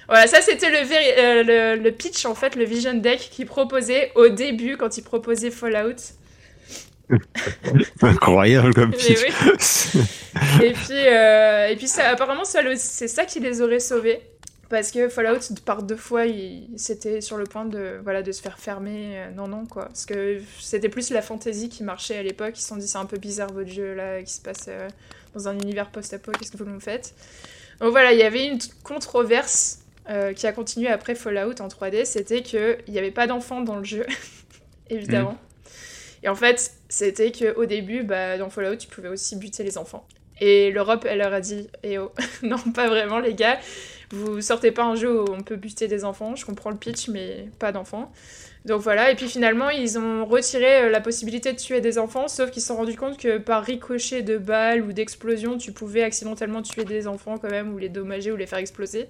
Voilà, 0.07 0.27
ça 0.27 0.41
c'était 0.41 0.69
le, 0.69 1.87
euh, 1.87 1.91
pitch 1.91 2.25
en 2.25 2.35
fait, 2.35 2.55
le 2.55 2.63
Vision 2.63 2.93
Deck 2.93 3.29
qui 3.31 3.45
proposait 3.45 4.11
au 4.15 4.29
début 4.29 4.77
quand 4.77 4.97
il 4.97 5.03
proposait 5.03 5.51
Fallout. 5.51 5.95
Incroyable 8.01 8.73
comme 8.73 8.91
pitch. 8.91 9.95
et 10.61 10.71
puis, 10.71 11.07
euh, 11.07 11.67
et 11.67 11.75
puis 11.75 11.87
ça, 11.87 12.09
apparemment 12.09 12.43
c'est 12.43 13.07
ça 13.07 13.25
qui 13.25 13.39
les 13.39 13.61
aurait 13.61 13.79
sauvés. 13.79 14.21
Parce 14.69 14.91
que 14.91 15.09
Fallout, 15.09 15.39
par 15.63 15.83
deux 15.83 15.95
fois, 15.95 16.23
c'était 16.75 17.21
sur 17.21 17.37
le 17.37 17.43
point 17.43 17.65
de, 17.65 17.99
voilà, 18.03 18.23
de 18.23 18.31
se 18.31 18.41
faire 18.41 18.57
fermer. 18.57 19.19
Euh, 19.19 19.31
non, 19.31 19.47
non, 19.47 19.65
quoi. 19.65 19.85
Parce 19.85 20.05
que 20.05 20.41
c'était 20.59 20.89
plus 20.89 21.11
la 21.11 21.21
fantasy 21.21 21.69
qui 21.69 21.83
marchait 21.83 22.17
à 22.17 22.23
l'époque. 22.23 22.57
Ils 22.57 22.61
se 22.61 22.69
sont 22.69 22.77
dit, 22.77 22.87
c'est 22.87 22.97
un 22.97 23.05
peu 23.05 23.17
bizarre 23.17 23.51
votre 23.53 23.69
jeu, 23.69 23.93
là, 23.93 24.21
qui 24.23 24.33
se 24.33 24.41
passe 24.41 24.65
euh, 24.67 24.89
dans 25.35 25.47
un 25.47 25.53
univers 25.59 25.91
post-apo, 25.91 26.31
qu'est-ce 26.31 26.51
que 26.51 26.57
vous 26.57 26.65
nous 26.65 26.79
faites? 26.79 27.13
Donc 27.79 27.91
voilà, 27.91 28.13
il 28.13 28.19
y 28.19 28.23
avait 28.23 28.47
une 28.47 28.59
controverse 28.83 29.79
euh, 30.09 30.33
qui 30.33 30.47
a 30.47 30.51
continué 30.51 30.87
après 30.87 31.13
Fallout 31.13 31.61
en 31.61 31.67
3D. 31.67 32.05
C'était 32.05 32.41
qu'il 32.41 32.77
n'y 32.87 32.97
avait 32.97 33.11
pas 33.11 33.27
d'enfants 33.27 33.61
dans 33.61 33.75
le 33.75 33.83
jeu, 33.83 34.05
évidemment. 34.89 35.33
Mm. 35.33 36.23
Et 36.23 36.29
en 36.29 36.35
fait, 36.35 36.71
c'était 36.89 37.31
qu'au 37.31 37.65
début, 37.65 38.01
bah, 38.01 38.39
dans 38.39 38.49
Fallout, 38.49 38.77
tu 38.77 38.87
pouvais 38.87 39.09
aussi 39.09 39.35
buter 39.35 39.63
les 39.63 39.77
enfants. 39.77 40.07
Et 40.41 40.71
l'Europe, 40.71 41.05
elle 41.07 41.19
leur 41.19 41.33
a 41.33 41.41
dit, 41.41 41.69
eh 41.83 41.97
oh, 41.97 42.11
non, 42.43 42.57
pas 42.73 42.87
vraiment, 42.87 43.19
les 43.19 43.35
gars. 43.35 43.59
Vous 44.11 44.41
sortez 44.41 44.71
pas 44.71 44.83
un 44.83 44.95
jeu 44.95 45.21
où 45.21 45.25
on 45.31 45.41
peut 45.41 45.55
buter 45.55 45.87
des 45.87 46.05
enfants, 46.05 46.35
je 46.35 46.45
comprends 46.45 46.69
le 46.69 46.77
pitch, 46.77 47.07
mais 47.09 47.49
pas 47.59 47.71
d'enfants. 47.71 48.11
Donc 48.65 48.81
voilà, 48.81 49.11
et 49.11 49.15
puis 49.15 49.27
finalement, 49.27 49.69
ils 49.69 49.99
ont 49.99 50.25
retiré 50.25 50.83
euh, 50.83 50.89
la 50.89 50.99
possibilité 50.99 51.53
de 51.53 51.57
tuer 51.57 51.81
des 51.81 51.99
enfants, 51.99 52.27
sauf 52.27 52.49
qu'ils 52.49 52.63
se 52.63 52.69
sont 52.69 52.77
rendus 52.77 52.95
compte 52.95 53.17
que 53.17 53.37
par 53.37 53.63
ricochet 53.63 54.23
de 54.23 54.37
balles 54.37 54.81
ou 54.81 54.91
d'explosions, 54.91 55.57
tu 55.57 55.71
pouvais 55.71 56.01
accidentellement 56.01 56.63
tuer 56.63 56.83
des 56.83 57.07
enfants 57.07 57.37
quand 57.37 57.51
même, 57.51 57.73
ou 57.73 57.77
les 57.77 57.89
dommager, 57.89 58.31
ou 58.31 58.35
les 58.35 58.47
faire 58.47 58.57
exploser. 58.57 59.07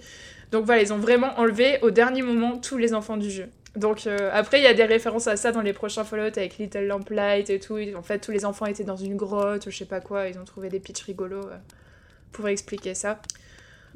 Donc 0.52 0.66
voilà, 0.66 0.82
ils 0.82 0.92
ont 0.92 0.98
vraiment 0.98 1.40
enlevé 1.40 1.80
au 1.82 1.92
dernier 1.92 2.22
moment 2.22 2.58
tous 2.58 2.78
les 2.78 2.94
enfants 2.94 3.18
du 3.18 3.32
jeu. 3.32 3.48
Donc 3.76 4.08
euh, 4.08 4.30
après, 4.34 4.60
il 4.60 4.64
y 4.64 4.68
a 4.68 4.74
des 4.74 4.86
références 4.86 5.28
à 5.28 5.38
ça 5.38 5.52
dans 5.52 5.62
les 5.62 5.74
prochains 5.74 6.04
Fallout 6.04 6.38
avec 6.38 6.58
Little 6.58 6.88
Lamplight 6.88 7.50
et 7.50 7.60
tout. 7.60 7.78
En 7.96 8.04
fait, 8.04 8.20
tous 8.20 8.32
les 8.32 8.46
enfants 8.46 8.66
étaient 8.66 8.84
dans 8.84 8.96
une 8.96 9.16
grotte, 9.16 9.66
ou 9.68 9.72
je 9.72 9.78
sais 9.78 9.86
pas 9.86 10.02
quoi, 10.02 10.28
ils 10.28 10.38
ont 10.38 10.46
trouvé 10.46 10.70
des 10.70 10.80
pitchs 10.80 11.04
rigolos 11.04 11.48
euh, 11.48 11.58
pour 12.32 12.48
expliquer 12.48 12.94
ça. 12.94 13.20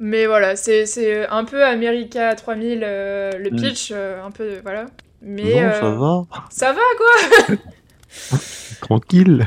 Mais 0.00 0.26
voilà, 0.26 0.56
c'est 0.56 0.86
c'est 0.86 1.26
un 1.28 1.44
peu 1.44 1.64
America 1.64 2.34
3000, 2.34 2.80
euh, 2.82 3.32
le 3.38 3.50
Mm. 3.50 3.56
pitch, 3.56 3.90
euh, 3.92 4.22
un 4.24 4.30
peu, 4.30 4.60
voilà. 4.62 4.86
Mais 5.22 5.60
non, 5.60 5.68
euh, 5.68 5.80
ça 5.80 5.90
va. 5.90 6.22
ça 6.50 6.72
va 6.72 6.80
quoi 6.96 7.56
Tranquille. 8.80 9.46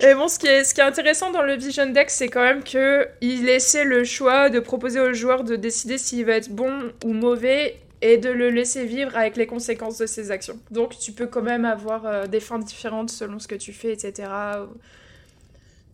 Et 0.00 0.14
bon, 0.14 0.28
ce 0.28 0.38
qui 0.38 0.46
est, 0.46 0.64
ce 0.64 0.74
qui 0.74 0.80
est 0.80 0.84
intéressant 0.84 1.30
dans 1.30 1.42
le 1.42 1.54
Vision 1.56 1.86
Deck, 1.86 2.10
c'est 2.10 2.28
quand 2.28 2.42
même 2.42 2.62
que 2.62 3.08
il 3.22 3.44
laissait 3.46 3.84
le 3.84 4.04
choix 4.04 4.50
de 4.50 4.60
proposer 4.60 5.00
au 5.00 5.14
joueur 5.14 5.42
de 5.44 5.56
décider 5.56 5.96
s'il 5.98 6.26
va 6.26 6.34
être 6.34 6.50
bon 6.50 6.92
ou 7.04 7.14
mauvais 7.14 7.80
et 8.02 8.18
de 8.18 8.28
le 8.28 8.50
laisser 8.50 8.84
vivre 8.84 9.16
avec 9.16 9.36
les 9.38 9.46
conséquences 9.46 9.96
de 9.96 10.04
ses 10.06 10.30
actions. 10.30 10.58
Donc 10.70 10.98
tu 10.98 11.12
peux 11.12 11.26
quand 11.26 11.40
même 11.42 11.64
avoir 11.64 12.04
euh, 12.06 12.26
des 12.26 12.40
fins 12.40 12.58
différentes 12.58 13.08
selon 13.10 13.38
ce 13.38 13.48
que 13.48 13.54
tu 13.54 13.72
fais, 13.72 13.92
etc. 13.94 14.28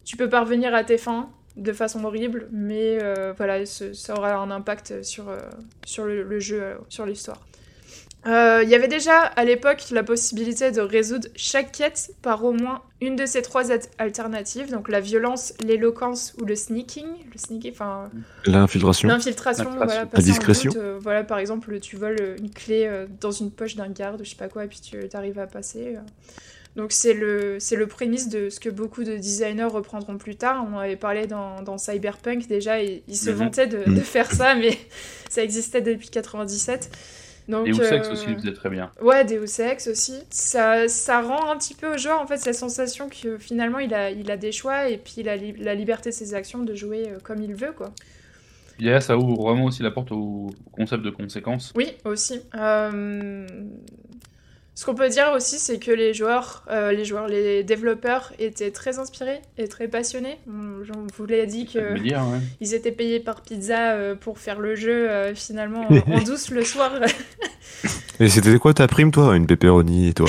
Tu 0.04 0.16
peux 0.16 0.28
parvenir 0.28 0.74
à 0.74 0.82
tes 0.84 0.98
fins 0.98 1.30
de 1.56 1.72
façon 1.72 2.04
horrible, 2.04 2.48
mais 2.50 2.98
euh, 3.02 3.32
voilà, 3.36 3.64
ce- 3.66 3.92
ça 3.92 4.14
aura 4.14 4.34
un 4.34 4.50
impact 4.50 5.02
sur, 5.02 5.28
euh, 5.28 5.38
sur 5.84 6.04
le, 6.06 6.22
le 6.22 6.40
jeu, 6.40 6.62
euh, 6.62 6.74
sur 6.88 7.04
l'histoire. 7.06 7.40
Euh, 8.24 8.60
Il 8.62 8.70
y 8.70 8.76
avait 8.76 8.86
déjà 8.86 9.18
à 9.18 9.44
l'époque 9.44 9.82
la 9.90 10.04
possibilité 10.04 10.70
de 10.70 10.80
résoudre 10.80 11.26
chaque 11.34 11.72
quête 11.72 12.12
par 12.22 12.44
au 12.44 12.52
moins 12.52 12.82
une 13.00 13.16
de 13.16 13.26
ces 13.26 13.42
trois 13.42 13.72
at- 13.72 13.88
alternatives, 13.98 14.70
donc 14.70 14.88
la 14.88 15.00
violence, 15.00 15.54
l'éloquence 15.64 16.32
ou 16.40 16.44
le 16.44 16.54
sneaking. 16.54 17.06
Le 17.32 17.36
sneaking, 17.38 17.72
enfin 17.72 18.10
L'infiltration. 18.46 19.08
l'infiltration, 19.08 19.70
voilà, 19.76 20.04
La 20.12 20.20
discrétion. 20.22 20.70
doute, 20.70 20.80
euh, 20.80 20.98
voilà, 21.02 21.24
par 21.24 21.38
exemple, 21.38 21.80
tu 21.80 21.96
voles 21.96 22.36
une 22.38 22.50
clé 22.50 22.84
euh, 22.86 23.06
dans 23.20 23.32
une 23.32 23.50
poche 23.50 23.74
d'un 23.74 23.88
garde, 23.88 24.20
je 24.22 24.30
sais 24.30 24.36
pas 24.36 24.48
quoi, 24.48 24.64
et 24.66 24.68
puis 24.68 24.80
tu 24.80 24.96
arrives 25.14 25.40
à 25.40 25.48
passer. 25.48 25.96
euh. 25.96 26.00
Donc 26.74 26.92
c'est 26.92 27.12
le, 27.12 27.58
c'est 27.61 27.76
le 27.76 27.87
prémisse 27.87 28.28
de 28.30 28.48
ce 28.48 28.58
que 28.58 28.70
beaucoup 28.70 29.04
de 29.04 29.16
designers 29.16 29.64
reprendront 29.64 30.16
plus 30.16 30.37
tard. 30.37 30.66
On 30.72 30.78
avait 30.78 30.96
parlé 30.96 31.26
dans, 31.26 31.62
dans 31.62 31.76
Cyberpunk 31.76 32.46
déjà, 32.48 32.82
et 32.82 33.02
ils 33.08 33.16
se 33.16 33.30
Mhm. 33.30 33.37
vantaient 33.37 33.66
de, 33.66 33.85
de 33.94 34.00
faire 34.00 34.30
ça, 34.32 34.54
mais 34.54 34.70
ça 35.30 35.42
existait 35.42 35.82
depuis 35.82 36.08
97. 36.08 36.90
Donc, 37.48 37.66
Et 37.66 37.72
Sex 37.74 38.06
euh, 38.08 38.12
aussi 38.12 38.26
le 38.28 38.37
faisait 38.37 38.52
très 38.54 38.70
bien. 38.70 38.90
Ouais, 39.02 39.24
Deus 39.24 39.61
Ex 39.61 39.88
aussi. 39.88 40.14
Ça, 40.30 40.87
ça 40.88 41.20
rend 41.20 41.50
un 41.50 41.58
petit 41.58 41.74
peu 41.74 41.92
au 41.94 41.98
joueur 41.98 42.20
en 42.20 42.26
fait 42.26 42.37
cette 42.38 42.54
sensation 42.54 43.08
que 43.08 43.37
finalement 43.37 43.80
il 43.80 43.92
a, 43.94 44.11
il 44.12 44.30
a 44.30 44.37
des 44.37 44.52
choix 44.52 44.88
et 44.88 44.96
puis 44.96 45.14
il 45.18 45.28
a 45.28 45.37
li- 45.37 45.56
la 45.58 45.74
liberté 45.74 46.11
de 46.11 46.14
ses 46.14 46.35
actions 46.35 46.61
de 46.62 46.74
jouer 46.76 47.08
euh, 47.08 47.18
comme 47.22 47.42
il 47.42 47.54
veut 47.54 47.72
quoi. 47.72 47.90
Et 48.80 48.85
là, 48.85 49.00
ça 49.00 49.18
ouvre 49.18 49.42
vraiment 49.42 49.64
aussi 49.64 49.82
la 49.82 49.90
porte 49.90 50.12
au 50.12 50.50
concept 50.70 51.02
de 51.02 51.11
conséquences. 51.11 51.72
Oui, 51.76 51.92
aussi. 52.04 52.40
Euh, 52.54 53.46
Ce 54.74 54.87
qu'on 54.87 54.94
peut 54.94 55.11
dire 55.11 55.32
aussi, 55.37 55.58
c'est 55.58 55.78
que 55.78 55.90
les 55.90 56.14
joueurs, 56.14 56.64
euh, 56.70 56.92
les 56.92 57.04
joueurs, 57.04 57.28
les 57.28 57.62
développeurs 57.62 58.32
étaient 58.38 58.70
très 58.70 58.98
inspirés 58.98 59.40
et 59.58 59.68
très 59.68 59.87
passionnés. 59.87 60.38
On, 60.48 60.82
on 60.96 61.06
vous 61.14 61.26
l'a 61.26 61.44
dit 61.44 61.66
que 61.66 61.98
dire, 61.98 62.22
ouais. 62.26 62.38
ils 62.61 62.72
étaient 62.72 62.90
payés 62.92 63.20
par 63.20 63.42
pizza 63.42 63.92
euh, 63.92 64.14
pour 64.14 64.38
faire 64.38 64.58
le 64.61 64.74
jeu 64.74 65.11
euh, 65.11 65.35
finalement 65.35 65.87
en, 65.90 66.12
en 66.12 66.22
douce 66.22 66.50
le 66.50 66.64
soir. 66.64 66.92
Et 68.20 68.28
c'était 68.28 68.58
quoi 68.58 68.72
ta 68.72 68.87
prime, 68.87 69.11
toi? 69.11 69.37
Une 69.37 69.46
pepperoni 69.46 70.08
et 70.08 70.14
toi? 70.14 70.28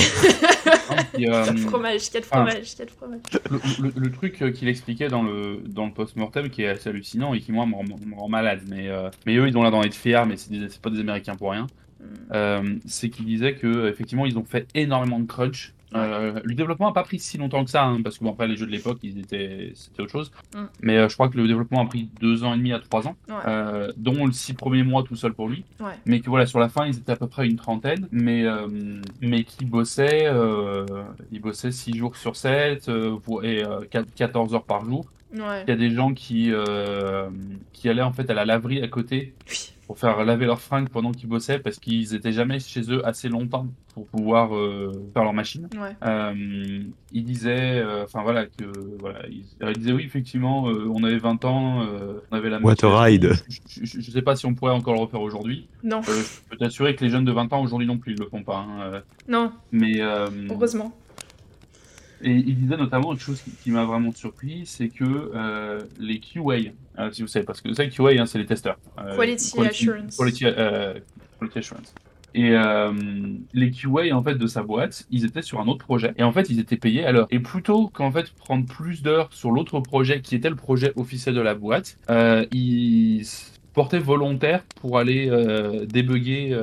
Hein, 0.90 0.96
puis, 1.14 1.28
euh, 1.30 1.44
quel 1.46 1.58
fromage, 1.58 2.10
quel 2.10 2.22
ah. 2.30 2.36
fromage, 2.36 2.74
quel 2.76 2.88
fromage. 2.88 3.20
le, 3.50 3.88
le- 3.88 3.92
le 3.96 4.10
truc 4.12 4.52
qu'il 4.54 4.68
expliquait 4.68 5.08
dans 5.08 5.22
le, 5.22 5.62
dans 5.66 5.86
le 5.86 5.92
post-mortem 5.92 6.50
qui 6.50 6.62
est 6.62 6.68
assez 6.68 6.90
hallucinant 6.90 7.32
et 7.34 7.40
qui, 7.40 7.52
moi, 7.52 7.64
me 7.66 7.74
rend, 7.74 7.84
me 7.84 8.14
rend 8.14 8.28
malade, 8.28 8.60
mais, 8.68 8.88
euh, 8.88 9.08
mais 9.26 9.36
eux, 9.36 9.48
ils 9.48 9.56
ont 9.56 9.62
l'air 9.62 9.70
d'en 9.70 9.82
être 9.82 9.94
fiers, 9.94 10.22
mais 10.26 10.36
c'est 10.36 10.80
pas 10.80 10.90
des 10.90 11.00
Américains 11.00 11.36
pour 11.36 11.50
rien. 11.52 11.66
Euh, 12.32 12.76
c'est 12.86 13.10
qu'il 13.10 13.26
disait 13.26 13.54
que 13.54 13.88
effectivement 13.88 14.26
ils 14.26 14.38
ont 14.38 14.44
fait 14.44 14.66
énormément 14.74 15.18
de 15.20 15.26
crunch. 15.26 15.72
Euh, 15.96 16.40
le 16.42 16.54
développement 16.56 16.88
n'a 16.88 16.92
pas 16.92 17.04
pris 17.04 17.20
si 17.20 17.38
longtemps 17.38 17.64
que 17.64 17.70
ça, 17.70 17.84
hein, 17.84 18.02
parce 18.02 18.18
que 18.18 18.24
bon, 18.24 18.32
après 18.32 18.48
les 18.48 18.56
jeux 18.56 18.66
de 18.66 18.72
l'époque, 18.72 18.98
ils 19.04 19.16
étaient, 19.20 19.70
c'était 19.76 20.02
autre 20.02 20.10
chose. 20.10 20.32
Mm. 20.52 20.58
Mais 20.80 20.96
euh, 20.98 21.08
je 21.08 21.14
crois 21.14 21.28
que 21.28 21.36
le 21.36 21.46
développement 21.46 21.82
a 21.82 21.86
pris 21.86 22.08
deux 22.20 22.42
ans 22.42 22.52
et 22.52 22.56
demi 22.56 22.72
à 22.72 22.80
trois 22.80 23.06
ans, 23.06 23.14
Ouais. 23.28 23.34
euh, 23.46 23.92
dont 23.96 24.26
le 24.26 24.32
six 24.32 24.54
premiers 24.54 24.82
mois 24.82 25.04
tout 25.04 25.14
seul 25.14 25.34
pour 25.34 25.48
lui. 25.48 25.62
Ouais. 25.78 25.92
Mais 26.04 26.18
que 26.18 26.28
voilà, 26.30 26.46
sur 26.46 26.58
la 26.58 26.68
fin, 26.68 26.84
ils 26.86 26.96
étaient 26.96 27.12
à 27.12 27.16
peu 27.16 27.28
près 27.28 27.46
une 27.46 27.54
trentaine, 27.54 28.08
mais 28.10 28.44
mais 29.20 29.44
qui 29.44 29.64
bossaient, 29.66 30.28
ils 31.30 31.40
bossaient 31.40 31.70
six 31.70 31.96
jours 31.96 32.16
sur 32.16 32.34
7 32.34 32.88
et 32.88 33.64
euh, 33.64 33.80
4 33.88 34.12
14 34.16 34.54
heures 34.54 34.64
par 34.64 34.84
jour. 34.84 35.06
Ouais. 35.32 35.62
Il 35.64 35.70
y 35.70 35.72
a 35.72 35.76
des 35.76 35.90
gens 35.90 36.12
qui 36.12 36.50
qui 37.72 37.88
allaient 37.88 38.02
en 38.02 38.12
fait 38.12 38.28
à 38.30 38.34
la 38.34 38.44
laverie 38.44 38.82
à 38.82 38.88
côté 38.88 39.32
Oui. 39.48 39.73
Pour 39.86 39.98
faire 39.98 40.24
laver 40.24 40.46
leurs 40.46 40.60
fringues 40.60 40.88
pendant 40.88 41.12
qu'ils 41.12 41.28
bossaient 41.28 41.58
parce 41.58 41.78
qu'ils 41.78 42.14
étaient 42.14 42.32
jamais 42.32 42.58
chez 42.58 42.90
eux 42.90 43.06
assez 43.06 43.28
longtemps 43.28 43.66
pour 43.92 44.06
pouvoir 44.06 44.54
euh, 44.56 44.92
faire 45.12 45.24
leur 45.24 45.34
machine. 45.34 45.68
Ouais. 45.78 45.94
Euh, 46.04 46.82
ils 47.12 47.24
disaient, 47.24 47.78
euh, 47.80 48.04
enfin 48.04 48.22
voilà, 48.22 48.46
que 48.46 48.64
voilà, 48.98 49.20
ils, 49.28 49.44
ils 49.60 49.72
disaient 49.78 49.92
oui 49.92 50.04
effectivement, 50.04 50.68
euh, 50.70 50.88
on 50.92 51.04
avait 51.04 51.18
20 51.18 51.44
ans, 51.44 51.82
euh, 51.82 52.14
on 52.30 52.36
avait 52.36 52.48
la 52.50 52.58
What 52.60 52.82
a 52.82 53.02
ride. 53.04 53.32
Je, 53.48 53.60
je- 53.84 54.00
je 54.00 54.10
sais 54.10 54.22
pas 54.22 54.36
si 54.36 54.46
on 54.46 54.54
pourrait 54.54 54.72
encore 54.72 54.94
le 54.94 55.00
refaire 55.00 55.20
aujourd'hui. 55.20 55.68
Non, 55.82 56.00
Euh, 56.08 56.22
je 56.22 56.48
peux 56.50 56.56
t'assurer 56.56 56.96
que 56.96 57.04
les 57.04 57.10
jeunes 57.10 57.24
de 57.26 57.32
20 57.32 57.52
ans 57.52 57.62
aujourd'hui 57.62 57.86
non 57.86 57.98
plus 57.98 58.14
ils 58.14 58.18
le 58.20 58.26
font 58.26 58.42
pas. 58.42 58.56
hein, 58.66 58.80
euh, 58.80 59.00
non, 59.28 59.52
mais 59.70 60.00
euh, 60.00 60.28
heureusement. 60.50 60.96
et 62.22 62.30
il 62.32 62.56
disait 62.56 62.78
notamment 62.78 63.12
une 63.12 63.18
chose 63.18 63.42
qui, 63.42 63.50
qui 63.50 63.70
m'a 63.70 63.84
vraiment 63.84 64.12
surpris, 64.12 64.62
c'est 64.64 64.88
que 64.88 65.04
euh, 65.34 65.80
les 65.98 66.20
QA, 66.20 66.70
euh, 66.98 67.10
si 67.12 67.22
vous 67.22 67.28
savez, 67.28 67.44
parce 67.44 67.60
que 67.60 67.68
vous 67.68 67.74
savez 67.74 67.90
QA, 67.90 68.20
hein, 68.20 68.26
c'est 68.26 68.38
les 68.38 68.46
testeurs. 68.46 68.78
Euh, 68.98 69.16
Quality 69.16 69.60
assurance. 69.60 70.16
Quality, 70.16 70.44
euh, 70.46 70.94
quality 71.38 71.58
assurance. 71.58 71.94
Et 72.36 72.50
les 73.52 73.70
QA 73.70 74.12
en 74.12 74.22
fait 74.22 74.34
de 74.34 74.46
sa 74.48 74.62
boîte, 74.64 75.06
ils 75.10 75.24
étaient 75.24 75.42
sur 75.42 75.60
un 75.60 75.68
autre 75.68 75.84
projet 75.84 76.14
et 76.16 76.24
en 76.24 76.32
fait 76.32 76.50
ils 76.50 76.58
étaient 76.58 76.76
payés 76.76 77.04
à 77.04 77.12
l'heure. 77.12 77.28
Et 77.30 77.38
plutôt 77.38 77.86
qu'en 77.86 78.10
fait 78.10 78.32
prendre 78.32 78.66
plus 78.66 79.02
d'heures 79.02 79.32
sur 79.32 79.52
l'autre 79.52 79.78
projet 79.78 80.20
qui 80.20 80.34
était 80.34 80.50
le 80.50 80.56
projet 80.56 80.92
officiel 80.96 81.36
de 81.36 81.40
la 81.40 81.54
boîte, 81.54 81.96
ils 82.52 83.24
portaient 83.72 84.00
volontaires 84.00 84.64
pour 84.80 84.98
aller 84.98 85.30
débugger 85.86 86.58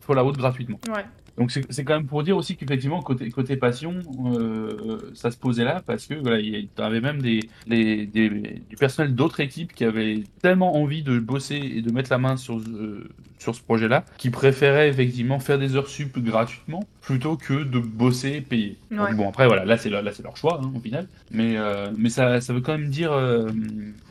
Fallout 0.00 0.32
gratuitement. 0.32 0.78
Ouais. 0.88 1.04
Donc 1.36 1.50
c'est 1.50 1.84
quand 1.84 1.94
même 1.96 2.06
pour 2.06 2.22
dire 2.22 2.36
aussi 2.36 2.56
qu'effectivement 2.56 3.02
côté 3.02 3.30
côté 3.30 3.56
passion 3.58 4.00
euh, 4.24 5.10
ça 5.14 5.30
se 5.30 5.36
posait 5.36 5.64
là 5.64 5.82
parce 5.86 6.06
que 6.06 6.14
voilà 6.14 6.40
il 6.40 6.48
y 6.54 6.70
avait 6.78 7.00
même 7.02 7.20
des, 7.20 7.50
des, 7.66 8.06
des- 8.06 8.30
du 8.68 8.76
personnel 8.78 9.14
d'autres 9.14 9.40
équipes 9.40 9.74
qui 9.74 9.84
avaient 9.84 10.24
tellement 10.40 10.76
envie 10.76 11.02
de 11.02 11.18
bosser 11.18 11.56
et 11.56 11.82
de 11.82 11.90
mettre 11.92 12.10
la 12.10 12.18
main 12.18 12.36
sur 12.38 12.58
euh, 12.58 13.08
sur 13.38 13.54
ce 13.54 13.60
projet 13.60 13.88
là 13.88 14.04
qui 14.18 14.30
préféraient 14.30 14.88
effectivement 14.88 15.38
faire 15.40 15.58
des 15.58 15.76
heures 15.76 15.88
sup 15.88 16.18
gratuitement 16.18 16.80
plutôt 17.00 17.36
que 17.36 17.62
de 17.64 17.78
bosser 17.78 18.30
et 18.32 18.40
payer. 18.40 18.76
Donc, 18.90 19.14
bon 19.14 19.28
après 19.28 19.46
voilà 19.46 19.64
là 19.64 19.76
c'est 19.76 19.90
leur, 19.90 20.02
là 20.02 20.12
c'est 20.12 20.22
leur 20.22 20.36
choix 20.36 20.60
hein, 20.62 20.72
au 20.74 20.80
final 20.80 21.06
mais 21.30 21.56
euh, 21.56 21.90
mais 21.96 22.08
ça 22.10 22.40
ça 22.40 22.52
veut 22.52 22.60
quand 22.60 22.72
même 22.76 22.88
dire 22.88 23.12
euh, 23.12 23.50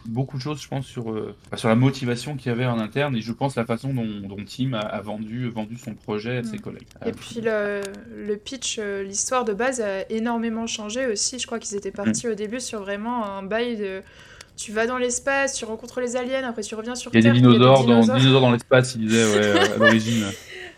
beaucoup 0.05 0.37
de 0.37 0.41
choses 0.41 0.61
je 0.61 0.67
pense 0.67 0.85
sur 0.85 1.11
euh, 1.11 1.35
bah, 1.51 1.57
sur 1.57 1.67
la 1.69 1.75
motivation 1.75 2.35
qu'il 2.35 2.49
y 2.51 2.55
avait 2.55 2.65
en 2.65 2.79
interne 2.79 3.15
et 3.15 3.21
je 3.21 3.31
pense 3.31 3.55
la 3.55 3.65
façon 3.65 3.93
dont, 3.93 4.21
dont 4.27 4.37
Tim 4.45 4.73
a, 4.73 4.79
a 4.79 5.01
vendu 5.01 5.49
vendu 5.49 5.77
son 5.77 5.93
projet 5.95 6.37
à 6.37 6.43
ses 6.43 6.57
Mm. 6.57 6.61
collègues. 6.61 6.87
Et 7.05 7.11
puis 7.11 7.41
le, 7.41 7.81
le 8.15 8.37
pitch, 8.37 8.79
l'histoire 8.79 9.43
de 9.45 9.53
base 9.53 9.81
a 9.81 10.09
énormément 10.09 10.67
changé 10.67 11.05
aussi. 11.07 11.39
Je 11.39 11.45
crois 11.47 11.59
qu'ils 11.59 11.75
étaient 11.75 11.89
Mm. 11.89 12.03
partis 12.03 12.27
au 12.27 12.35
début 12.35 12.59
sur 12.59 12.79
vraiment 12.81 13.25
un 13.25 13.43
bail 13.43 13.77
de. 13.77 14.01
Tu 14.57 14.71
vas 14.71 14.87
dans 14.87 14.97
l'espace, 14.97 15.53
tu 15.53 15.65
rencontres 15.65 15.99
les 16.01 16.15
aliens, 16.15 16.47
après 16.47 16.61
tu 16.61 16.75
reviens 16.75 16.95
sur 16.95 17.11
Il 17.13 17.17
y 17.17 17.19
a 17.19 17.21
Terre. 17.23 17.33
des 17.33 17.39
dinosaures, 17.39 17.83
dans, 17.85 18.01
dinosaures. 18.01 18.15
dinosaures 18.17 18.41
dans 18.41 18.51
l'espace, 18.51 18.95
il 18.95 19.07
disait, 19.07 19.25
ouais, 19.25 19.59
à 19.73 19.77
l'origine. 19.77 20.25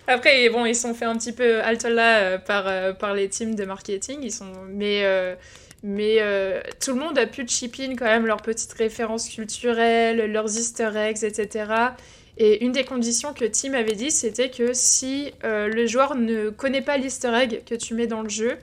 Après, 0.08 0.50
bon, 0.50 0.66
ils 0.66 0.76
sont 0.76 0.94
fait 0.94 1.06
un 1.06 1.18
petit 1.18 1.34
peu 1.34 1.62
halte 1.62 1.84
là 1.84 2.20
euh, 2.20 2.38
par, 2.38 2.68
euh, 2.68 2.94
par 2.94 3.13
les 3.13 3.28
teams 3.30 3.56
de 3.56 3.66
marketing. 3.66 4.20
Ils 4.24 4.32
sont... 4.32 4.46
Mais, 4.70 5.02
euh, 5.04 5.36
mais 5.84 6.18
euh, 6.22 6.60
tout 6.84 6.94
le 6.94 7.00
monde 7.00 7.18
a 7.18 7.28
pu 7.28 7.46
chip 7.48 7.76
in 7.80 7.96
quand 7.96 8.06
même 8.06 8.26
leurs 8.26 8.42
petites 8.42 8.74
références 8.74 9.30
culturelles, 9.30 10.32
leurs 10.32 10.58
easter 10.58 10.90
eggs, 10.96 11.24
etc. 11.24 11.66
Et 12.38 12.63
une 12.63 12.72
des 12.72 12.84
conditions 12.84 13.34
que 13.34 13.46
Tim 13.46 13.74
avait 13.74 13.96
dit, 13.96 14.12
c'était 14.12 14.50
que 14.50 14.72
si 14.74 15.32
euh, 15.44 15.68
le 15.68 15.86
joueur 15.88 16.16
ne 16.16 16.50
connaît 16.50 16.82
pas 16.82 16.98
l'easter 16.98 17.32
egg 17.34 17.63
que 17.66 17.76
tu 17.76 17.94
mets 17.94 18.08
dans 18.08 18.22
le 18.22 18.30
jeu, 18.30 18.58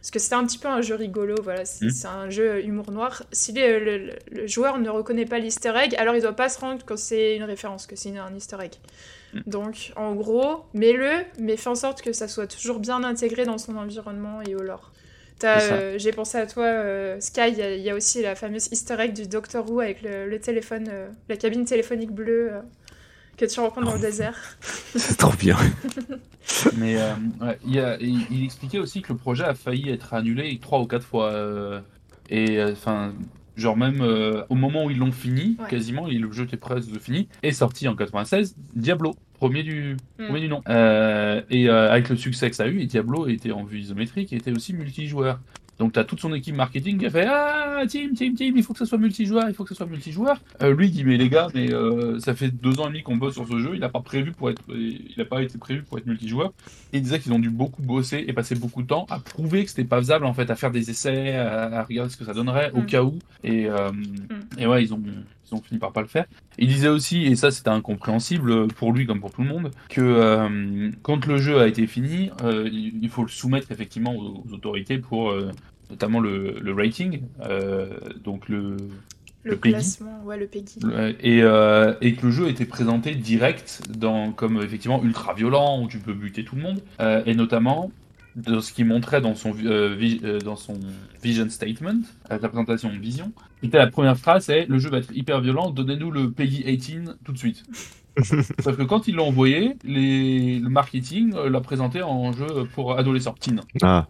parce 0.00 0.10
que 0.10 0.18
c'était 0.18 0.34
un 0.36 0.46
petit 0.46 0.58
peu 0.58 0.68
un 0.68 0.80
jeu 0.80 0.94
rigolo, 0.94 1.34
voilà, 1.42 1.64
c'est 1.64 1.86
Mm. 1.86 1.90
c'est 1.90 2.06
un 2.08 2.30
jeu 2.30 2.64
humour 2.64 2.90
noir. 2.92 3.22
Si 3.32 3.52
le, 3.52 3.78
le- 3.78 4.12
le 4.30 4.46
joueur 4.46 4.78
ne 4.78 4.88
reconnaît 4.90 5.26
pas 5.26 5.38
l'easter 5.38 5.72
egg, 5.76 5.94
alors 5.98 6.14
il 6.14 6.22
doit 6.22 6.32
pas 6.36 6.48
se 6.48 6.58
rendre 6.60 6.84
que 6.84 6.96
c'est 6.96 7.36
une 7.36 7.44
référence, 7.44 7.86
que 7.86 7.96
c'est 7.96 8.16
un 8.16 8.34
easter 8.34 8.56
egg. 8.62 8.72
Mm. 9.34 9.40
Donc, 9.46 9.92
en 9.96 10.14
gros, 10.14 10.64
mets-le, 10.74 11.10
mais 11.38 11.56
fais 11.56 11.68
en 11.70 11.74
sorte 11.74 12.00
que 12.02 12.12
ça 12.12 12.28
soit 12.28 12.46
toujours 12.46 12.78
bien 12.78 13.02
intégré 13.04 13.44
dans 13.44 13.58
son 13.58 13.76
environnement 13.76 14.40
et 14.42 14.54
au 14.54 14.62
lore. 14.62 14.92
Euh, 15.44 15.94
J'ai 15.98 16.10
pensé 16.12 16.36
à 16.38 16.46
toi, 16.46 16.64
euh, 16.64 17.20
Sky, 17.20 17.42
il 17.52 17.58
y 17.58 17.62
a- 17.62 17.74
il 17.76 17.82
y, 17.82 17.90
a 17.90 17.94
aussi 17.94 18.22
la 18.22 18.34
fameuse 18.34 18.68
easter 18.72 18.96
egg 18.98 19.12
du 19.12 19.28
Doctor 19.28 19.70
Who 19.70 19.78
avec 19.80 20.02
le, 20.02 20.28
le 20.28 20.40
téléphone, 20.40 20.88
euh, 20.90 21.08
la 21.28 21.36
cabine 21.36 21.64
téléphonique 21.64 22.10
bleue 22.10 22.50
que 23.38 23.44
tu 23.46 23.60
rencontres 23.60 23.86
dans 23.86 23.94
le 23.94 24.00
désert. 24.00 24.34
C'est 24.94 25.16
trop 25.16 25.32
bien. 25.38 25.56
Mais 26.76 26.96
euh, 27.00 27.12
ouais, 27.40 27.58
il, 27.66 27.74
y 27.74 27.80
a- 27.80 27.96
il- 28.00 28.26
il 28.30 28.44
expliquait 28.44 28.78
aussi 28.78 29.02
que 29.02 29.12
le 29.12 29.18
projet 29.18 29.44
a 29.44 29.54
failli 29.54 29.90
être 29.90 30.14
annulé 30.14 30.58
trois 30.60 30.80
ou 30.80 30.86
quatre 30.86 31.06
fois. 31.06 31.30
euh, 31.32 31.80
et 32.30 32.58
euh, 32.58 32.72
enfin, 32.72 33.12
genre 33.56 33.76
même 33.76 34.00
euh, 34.02 34.42
au 34.48 34.54
moment 34.54 34.84
où 34.84 34.90
ils 34.90 34.98
l'ont 34.98 35.12
fini, 35.12 35.56
Ouais. 35.60 35.68
quasiment, 35.68 36.06
le 36.06 36.32
jeu 36.32 36.44
était 36.44 36.56
presque 36.56 36.98
fini, 37.00 37.28
est 37.42 37.52
sorti 37.52 37.86
en 37.88 37.94
96, 37.96 38.54
Diablo, 38.74 39.14
premier 39.34 39.62
du, 39.62 39.96
Hmm. 40.18 40.24
premier 40.26 40.40
du 40.40 40.48
nom. 40.48 40.62
Euh, 40.68 41.40
et 41.50 41.68
euh, 41.68 41.90
avec 41.90 42.08
le 42.08 42.16
succès 42.16 42.50
que 42.50 42.56
ça 42.56 42.64
a 42.64 42.66
eu, 42.68 42.80
et 42.80 42.86
Diablo 42.86 43.26
était 43.28 43.52
en 43.52 43.64
vue 43.64 43.78
isométrique 43.80 44.32
et 44.32 44.36
était 44.36 44.52
aussi 44.52 44.72
multijoueur. 44.74 45.38
Donc 45.78 45.92
t'as 45.92 46.02
toute 46.04 46.20
son 46.20 46.34
équipe 46.34 46.56
marketing 46.56 46.98
qui 46.98 47.06
a 47.06 47.10
fait 47.10 47.26
Ah, 47.28 47.82
team, 47.88 48.12
team, 48.14 48.34
team, 48.34 48.56
il 48.56 48.62
faut 48.64 48.72
que 48.72 48.80
ça 48.80 48.86
soit 48.86 48.98
multijoueur, 48.98 49.44
il 49.48 49.54
faut 49.54 49.62
que 49.62 49.70
ça 49.70 49.76
soit 49.76 49.86
multijoueur. 49.86 50.40
Euh, 50.62 50.74
lui 50.74 50.86
il 50.86 50.90
dit 50.90 51.04
Mais 51.04 51.16
les 51.16 51.28
gars, 51.28 51.48
mais 51.54 51.72
euh, 51.72 52.18
ça 52.18 52.34
fait 52.34 52.48
deux 52.50 52.80
ans 52.80 52.86
et 52.86 52.88
demi 52.88 53.02
qu'on 53.02 53.16
bosse 53.16 53.34
sur 53.34 53.46
ce 53.46 53.58
jeu, 53.60 53.70
il 53.74 53.80
n'a 53.80 53.88
pas 53.88 54.00
prévu 54.00 54.32
pour 54.32 54.50
être, 54.50 54.62
il 54.70 55.14
a 55.20 55.24
pas 55.24 55.42
été 55.42 55.56
prévu 55.58 55.82
pour 55.82 55.98
être 55.98 56.06
multijoueur. 56.06 56.52
Et 56.92 56.96
il 56.98 57.02
disait 57.02 57.20
qu'ils 57.20 57.32
ont 57.32 57.38
dû 57.38 57.50
beaucoup 57.50 57.82
bosser 57.82 58.24
et 58.26 58.32
passer 58.32 58.54
beaucoup 58.56 58.82
de 58.82 58.88
temps 58.88 59.06
à 59.08 59.20
prouver 59.20 59.62
que 59.64 59.70
c'était 59.70 59.84
pas 59.84 59.98
faisable 59.98 60.24
en 60.26 60.34
fait, 60.34 60.50
à 60.50 60.56
faire 60.56 60.70
des 60.72 60.90
essais, 60.90 61.36
à, 61.36 61.78
à 61.78 61.82
regarder 61.84 62.10
ce 62.10 62.16
que 62.16 62.24
ça 62.24 62.34
donnerait 62.34 62.72
au 62.72 62.80
Mm. 62.80 62.86
cas 62.86 63.02
où. 63.04 63.18
Et, 63.44 63.66
euh, 63.66 63.90
et 64.58 64.66
ouais, 64.66 64.82
ils 64.82 64.92
ont, 64.92 65.00
ils 65.50 65.54
ont 65.54 65.62
fini 65.62 65.78
par 65.78 65.92
pas 65.92 66.00
le 66.00 66.06
faire. 66.08 66.26
Il 66.58 66.68
disait 66.68 66.88
aussi, 66.88 67.24
et 67.26 67.36
ça 67.36 67.50
c'était 67.50 67.70
incompréhensible 67.70 68.68
pour 68.68 68.92
lui 68.92 69.06
comme 69.06 69.20
pour 69.20 69.30
tout 69.32 69.42
le 69.42 69.48
monde, 69.48 69.70
que 69.88 70.00
euh, 70.00 70.90
quand 71.02 71.26
le 71.26 71.38
jeu 71.38 71.58
a 71.60 71.66
été 71.66 71.86
fini, 71.86 72.30
euh, 72.42 72.68
il, 72.72 73.08
faut 73.08 73.22
le 73.22 73.28
soumettre 73.28 73.70
effectivement 73.72 74.14
aux, 74.14 74.44
aux 74.48 74.52
autorités 74.54 74.98
pour 74.98 75.30
euh, 75.30 75.50
notamment 75.90 76.20
le, 76.20 76.58
le 76.60 76.72
rating, 76.74 77.22
euh, 77.42 77.98
donc 78.24 78.48
le, 78.48 78.76
Le, 79.44 79.52
Le 79.52 79.56
classement, 79.56 80.22
ouais, 80.24 80.36
le 80.36 80.46
PEGI. 80.46 80.80
et, 81.20 81.42
euh, 81.42 81.94
et 82.02 82.14
que 82.14 82.26
le 82.26 82.32
jeu 82.32 82.48
était 82.48 82.66
présenté 82.66 83.14
direct 83.14 83.82
dans, 83.96 84.32
comme 84.32 84.60
effectivement 84.62 85.02
ultra 85.02 85.32
violent 85.32 85.80
où 85.82 85.88
tu 85.88 85.98
peux 85.98 86.12
buter 86.12 86.44
tout 86.44 86.56
le 86.56 86.62
monde, 86.62 86.80
Euh, 87.00 87.22
et 87.24 87.34
notamment 87.34 87.90
de 88.38 88.60
ce 88.60 88.72
qu'il 88.72 88.86
montrait 88.86 89.20
dans 89.20 89.34
son, 89.34 89.52
euh, 89.64 89.94
vi- 89.98 90.20
euh, 90.24 90.38
dans 90.38 90.56
son 90.56 90.78
vision 91.22 91.48
statement, 91.50 92.00
euh, 92.30 92.38
la 92.40 92.48
présentation 92.48 92.88
de 92.92 92.96
vision, 92.98 93.32
était 93.62 93.78
la 93.78 93.88
première 93.88 94.16
phrase, 94.16 94.44
c'est 94.46 94.66
le 94.66 94.78
jeu 94.78 94.88
va 94.90 94.98
être 94.98 95.12
hyper 95.14 95.40
violent, 95.40 95.70
donnez-nous 95.70 96.10
le 96.10 96.30
PEGI 96.30 96.62
18 96.76 97.10
tout 97.24 97.32
de 97.32 97.38
suite. 97.38 97.64
Sauf 98.62 98.76
que 98.76 98.82
quand 98.82 99.06
ils 99.08 99.14
l'ont 99.14 99.28
envoyé, 99.28 99.74
les, 99.84 100.58
le 100.58 100.68
marketing 100.68 101.34
l'a 101.34 101.60
présenté 101.60 102.02
en 102.02 102.32
jeu 102.32 102.46
pour 102.74 102.98
adolescents, 102.98 103.34
teen. 103.38 103.60
Ah, 103.82 104.06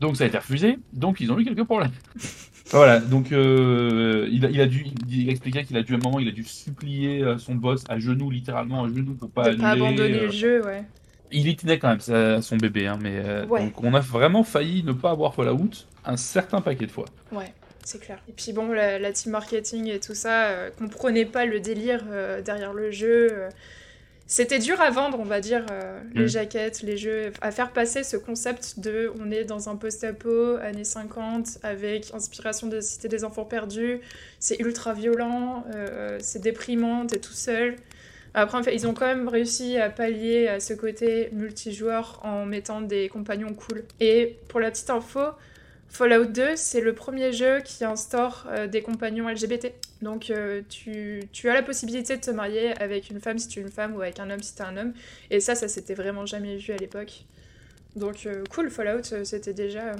Donc 0.00 0.16
ça 0.16 0.24
a 0.24 0.26
été 0.28 0.38
refusé, 0.38 0.78
donc 0.92 1.20
ils 1.20 1.30
ont 1.32 1.38
eu 1.38 1.44
quelques 1.44 1.64
problèmes. 1.64 1.92
voilà, 2.70 2.98
donc 3.00 3.30
euh, 3.32 4.28
il, 4.30 4.44
a, 4.46 4.50
il 4.50 4.60
a 4.60 4.66
dû, 4.66 4.86
il 5.08 5.28
expliquait 5.28 5.64
qu'il 5.64 5.76
a 5.76 5.82
dû 5.82 5.94
à 5.94 5.96
un 5.96 6.00
moment, 6.00 6.18
il 6.18 6.28
a 6.28 6.32
dû 6.32 6.42
supplier 6.44 7.24
son 7.38 7.54
boss 7.54 7.84
à 7.88 7.98
genoux, 7.98 8.30
littéralement 8.30 8.84
à 8.84 8.88
genoux, 8.88 9.14
pour 9.14 9.30
pas 9.30 9.50
de 9.52 9.60
pas 9.60 9.70
annuler. 9.70 9.84
abandonner 9.86 10.14
euh, 10.18 10.26
le 10.26 10.30
jeu, 10.32 10.64
ouais. 10.64 10.84
Il 11.36 11.48
y 11.48 11.56
tenait 11.56 11.78
quand 11.80 11.88
même, 11.88 12.00
ça, 12.00 12.40
son 12.40 12.56
bébé, 12.56 12.86
hein, 12.86 12.96
mais 13.00 13.20
euh, 13.24 13.44
Ouais. 13.46 13.64
donc 13.64 13.82
on 13.82 13.92
a 13.94 14.00
vraiment 14.00 14.44
failli 14.44 14.84
ne 14.84 14.92
pas 14.92 15.10
avoir 15.10 15.34
Fallout 15.34 15.70
un 16.04 16.16
certain 16.16 16.60
paquet 16.60 16.86
de 16.86 16.92
fois. 16.92 17.06
Ouais, 17.32 17.52
c'est 17.82 18.00
clair. 18.00 18.18
Et 18.28 18.32
puis 18.32 18.52
bon, 18.52 18.68
la, 18.72 18.98
la 19.00 19.12
team 19.12 19.32
marketing 19.32 19.88
et 19.88 19.98
tout 19.98 20.14
ça, 20.14 20.44
euh, 20.46 20.70
comprenait 20.78 21.24
pas 21.26 21.44
le 21.44 21.58
délire 21.58 22.04
euh, 22.10 22.40
derrière 22.40 22.72
le 22.72 22.90
jeu. 22.92 23.28
euh. 23.32 23.48
C'était 24.26 24.58
dur 24.58 24.80
à 24.80 24.88
vendre, 24.90 25.18
on 25.20 25.24
va 25.24 25.40
dire, 25.40 25.66
les 26.14 26.28
jaquettes, 26.28 26.80
les 26.80 26.96
jeux, 26.96 27.30
à 27.42 27.50
faire 27.50 27.72
passer 27.72 28.02
ce 28.02 28.16
concept 28.16 28.80
de 28.80 29.12
on 29.20 29.30
est 29.30 29.44
dans 29.44 29.68
un 29.68 29.76
post-apo, 29.76 30.56
années 30.62 30.82
50, 30.82 31.58
avec 31.62 32.10
inspiration 32.14 32.66
de 32.68 32.80
Cité 32.80 33.08
des 33.08 33.24
Enfants 33.24 33.44
Perdus, 33.44 34.00
c'est 34.38 34.58
ultra 34.60 34.94
violent, 34.94 35.64
c'est 36.20 36.40
déprimant, 36.40 37.06
t'es 37.06 37.18
tout 37.18 37.34
seul. 37.34 37.76
Après, 38.34 38.58
en 38.58 38.62
fait, 38.62 38.74
ils 38.74 38.86
ont 38.86 38.94
quand 38.94 39.06
même 39.06 39.28
réussi 39.28 39.78
à 39.78 39.90
pallier 39.90 40.48
à 40.48 40.60
ce 40.60 40.74
côté 40.74 41.28
multijoueur 41.32 42.20
en 42.24 42.44
mettant 42.46 42.80
des 42.80 43.08
compagnons 43.08 43.54
cool. 43.54 43.84
Et 44.00 44.36
pour 44.48 44.60
la 44.60 44.70
petite 44.70 44.90
info, 44.90 45.20
Fallout 45.88 46.24
2, 46.24 46.56
c'est 46.56 46.80
le 46.80 46.92
premier 46.92 47.32
jeu 47.32 47.60
qui 47.60 47.84
instaure 47.84 48.46
euh, 48.48 48.66
des 48.66 48.82
compagnons 48.82 49.28
LGBT. 49.28 49.72
Donc 50.02 50.30
euh, 50.30 50.62
tu, 50.68 51.22
tu 51.32 51.48
as 51.48 51.54
la 51.54 51.62
possibilité 51.62 52.16
de 52.16 52.20
te 52.20 52.30
marier 52.32 52.76
avec 52.82 53.10
une 53.10 53.20
femme 53.20 53.38
si 53.38 53.46
tu 53.46 53.60
es 53.60 53.62
une 53.62 53.70
femme 53.70 53.94
ou 53.94 54.02
avec 54.02 54.18
un 54.18 54.28
homme 54.28 54.42
si 54.42 54.54
tu 54.56 54.62
es 54.62 54.64
un 54.64 54.76
homme. 54.76 54.92
Et 55.30 55.38
ça, 55.38 55.54
ça 55.54 55.68
s'était 55.68 55.94
vraiment 55.94 56.26
jamais 56.26 56.56
vu 56.56 56.72
à 56.72 56.76
l'époque. 56.76 57.24
Donc 57.96 58.26
euh, 58.26 58.44
cool, 58.50 58.70
Fallout, 58.70 59.12
euh, 59.12 59.24
c'était 59.24 59.52
déjà... 59.52 59.92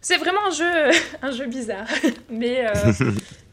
C'est 0.00 0.18
vraiment 0.18 0.46
un 0.46 0.50
jeu, 0.50 0.98
un 1.22 1.30
jeu 1.32 1.46
bizarre. 1.46 1.88
Mais 2.30 2.66
euh, 2.66 2.92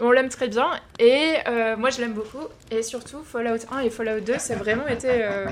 on 0.00 0.10
l'aime 0.10 0.28
très 0.28 0.48
bien. 0.48 0.68
Et 0.98 1.34
euh, 1.46 1.76
moi, 1.76 1.90
je 1.90 2.00
l'aime 2.00 2.14
beaucoup. 2.14 2.46
Et 2.70 2.82
surtout, 2.82 3.18
Fallout 3.24 3.58
1 3.70 3.80
et 3.80 3.90
Fallout 3.90 4.20
2, 4.20 4.38
ça 4.38 4.54
a 4.54 4.56
vraiment 4.56 4.86
été... 4.86 5.08
euh, 5.08 5.46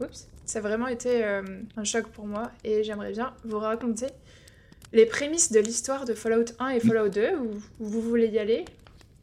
Oups. 0.00 0.28
Ça 0.44 0.58
a 0.58 0.62
vraiment 0.62 0.88
été 0.88 1.24
euh, 1.24 1.42
un 1.76 1.84
choc 1.84 2.06
pour 2.08 2.26
moi. 2.26 2.50
Et 2.64 2.82
j'aimerais 2.84 3.12
bien 3.12 3.32
vous 3.44 3.58
raconter 3.58 4.06
les 4.92 5.06
prémices 5.06 5.52
de 5.52 5.60
l'histoire 5.60 6.04
de 6.04 6.14
Fallout 6.14 6.44
1 6.58 6.68
et 6.70 6.80
Fallout 6.80 7.08
2, 7.08 7.30
ou, 7.36 7.50
ou 7.80 7.86
vous 7.86 8.02
voulez 8.02 8.26
y 8.26 8.38
aller 8.38 8.64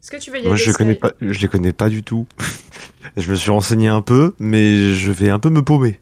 Est-ce 0.01 0.09
que 0.11 0.17
tu 0.17 0.31
veux 0.31 0.37
y 0.37 0.39
aller 0.39 0.47
moi 0.47 0.55
je 0.55 0.71
connais 0.71 0.95
pas, 0.95 1.11
je 1.21 1.39
les 1.39 1.47
connais 1.47 1.73
pas 1.73 1.89
du 1.89 2.01
tout. 2.01 2.25
je 3.17 3.29
me 3.29 3.35
suis 3.35 3.51
renseigné 3.51 3.87
un 3.87 4.01
peu, 4.01 4.33
mais 4.39 4.93
je 4.93 5.11
vais 5.11 5.29
un 5.29 5.39
peu 5.39 5.49
me 5.49 5.61
paumer. 5.61 5.99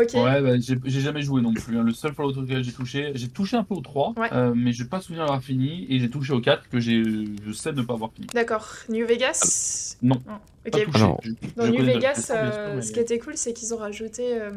Ok. 0.00 0.14
Ouais, 0.14 0.40
bah, 0.42 0.58
j'ai 0.60 0.76
j'ai 0.84 1.00
jamais 1.00 1.22
joué 1.22 1.40
non 1.42 1.52
plus. 1.52 1.78
hein. 1.78 1.82
Le 1.82 1.92
seul 1.92 2.12
Fallout 2.14 2.36
auquel 2.38 2.62
j'ai 2.62 2.72
touché, 2.72 3.12
j'ai 3.14 3.28
touché 3.28 3.56
un 3.56 3.64
peu 3.64 3.74
au 3.74 3.80
3, 3.80 4.14
Ouais. 4.16 4.28
euh, 4.32 4.52
mais 4.54 4.72
j'ai 4.72 4.84
pas 4.84 5.00
souvenir 5.00 5.24
d'avoir 5.24 5.42
fini, 5.42 5.86
et 5.88 5.98
j'ai 5.98 6.08
touché 6.10 6.32
au 6.32 6.40
4 6.40 6.68
que 6.68 6.78
j'ai, 6.80 7.02
je 7.04 7.52
sais 7.52 7.72
ne 7.72 7.82
pas 7.82 7.94
avoir 7.94 8.12
fini. 8.12 8.26
D'accord. 8.34 8.66
New 8.88 9.06
Vegas 9.06 9.96
Non. 10.02 10.16
Ok. 10.16 10.72
Pas 10.72 10.80
touché. 10.80 10.98
Alors, 10.98 11.20
Je- 11.22 11.30
Dans 11.56 11.64
je 11.66 11.70
New 11.70 11.76
connais 11.78 11.94
Vegas, 11.94 12.30
euh, 12.34 12.76
mais- 12.76 12.82
ce 12.82 12.92
qui 12.92 13.00
était 13.00 13.18
cool, 13.18 13.36
c'est 13.36 13.52
qu'ils 13.52 13.72
ont 13.74 13.78
rajouté. 13.78 14.22
euh, 14.40 14.50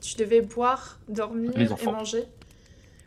tu 0.00 0.16
devais 0.16 0.40
boire, 0.42 0.98
dormir 1.08 1.50
Les 1.56 1.64
et 1.66 1.72
enfants. 1.72 1.92
manger. 1.92 2.24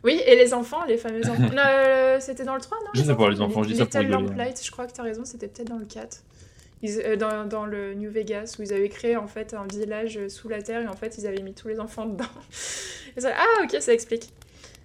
Oui, 0.04 0.20
et 0.26 0.34
les 0.34 0.52
enfants, 0.52 0.84
les 0.88 0.96
fameux 0.96 1.20
enfants. 1.30 1.42
non, 1.54 1.62
euh, 1.64 2.16
c'était 2.20 2.44
dans 2.44 2.56
le 2.56 2.60
3, 2.60 2.76
non 2.80 2.90
Je 2.94 3.02
sais 3.02 3.14
pas, 3.14 3.30
les 3.30 3.40
enfants, 3.40 3.62
je 3.62 3.68
dis 3.68 3.76
ça 3.76 3.86
pour 3.86 4.00
Little 4.00 4.14
rigoler, 4.16 4.30
hein. 4.32 4.36
Lamplight, 4.36 4.60
je 4.64 4.70
crois 4.72 4.86
que 4.86 4.92
t'as 4.92 5.04
raison, 5.04 5.24
c'était 5.24 5.46
peut-être 5.46 5.68
dans 5.68 5.78
le 5.78 5.84
4. 5.84 6.22
Euh, 6.84 7.16
dans, 7.16 7.64
le 7.64 7.94
New 7.94 8.10
Vegas, 8.10 8.56
où 8.58 8.62
ils 8.62 8.72
avaient 8.72 8.88
créé 8.88 9.16
en 9.16 9.28
fait 9.28 9.54
un 9.54 9.66
village 9.66 10.18
sous 10.28 10.48
la 10.48 10.62
terre 10.62 10.82
et 10.82 10.88
en 10.88 10.96
fait 10.96 11.16
ils 11.16 11.26
avaient 11.26 11.42
mis 11.42 11.54
tous 11.54 11.68
les 11.68 11.78
enfants 11.78 12.06
dedans. 12.06 12.24
Ah, 13.24 13.64
ok, 13.64 13.76
ça 13.80 13.92
explique. 13.92 14.30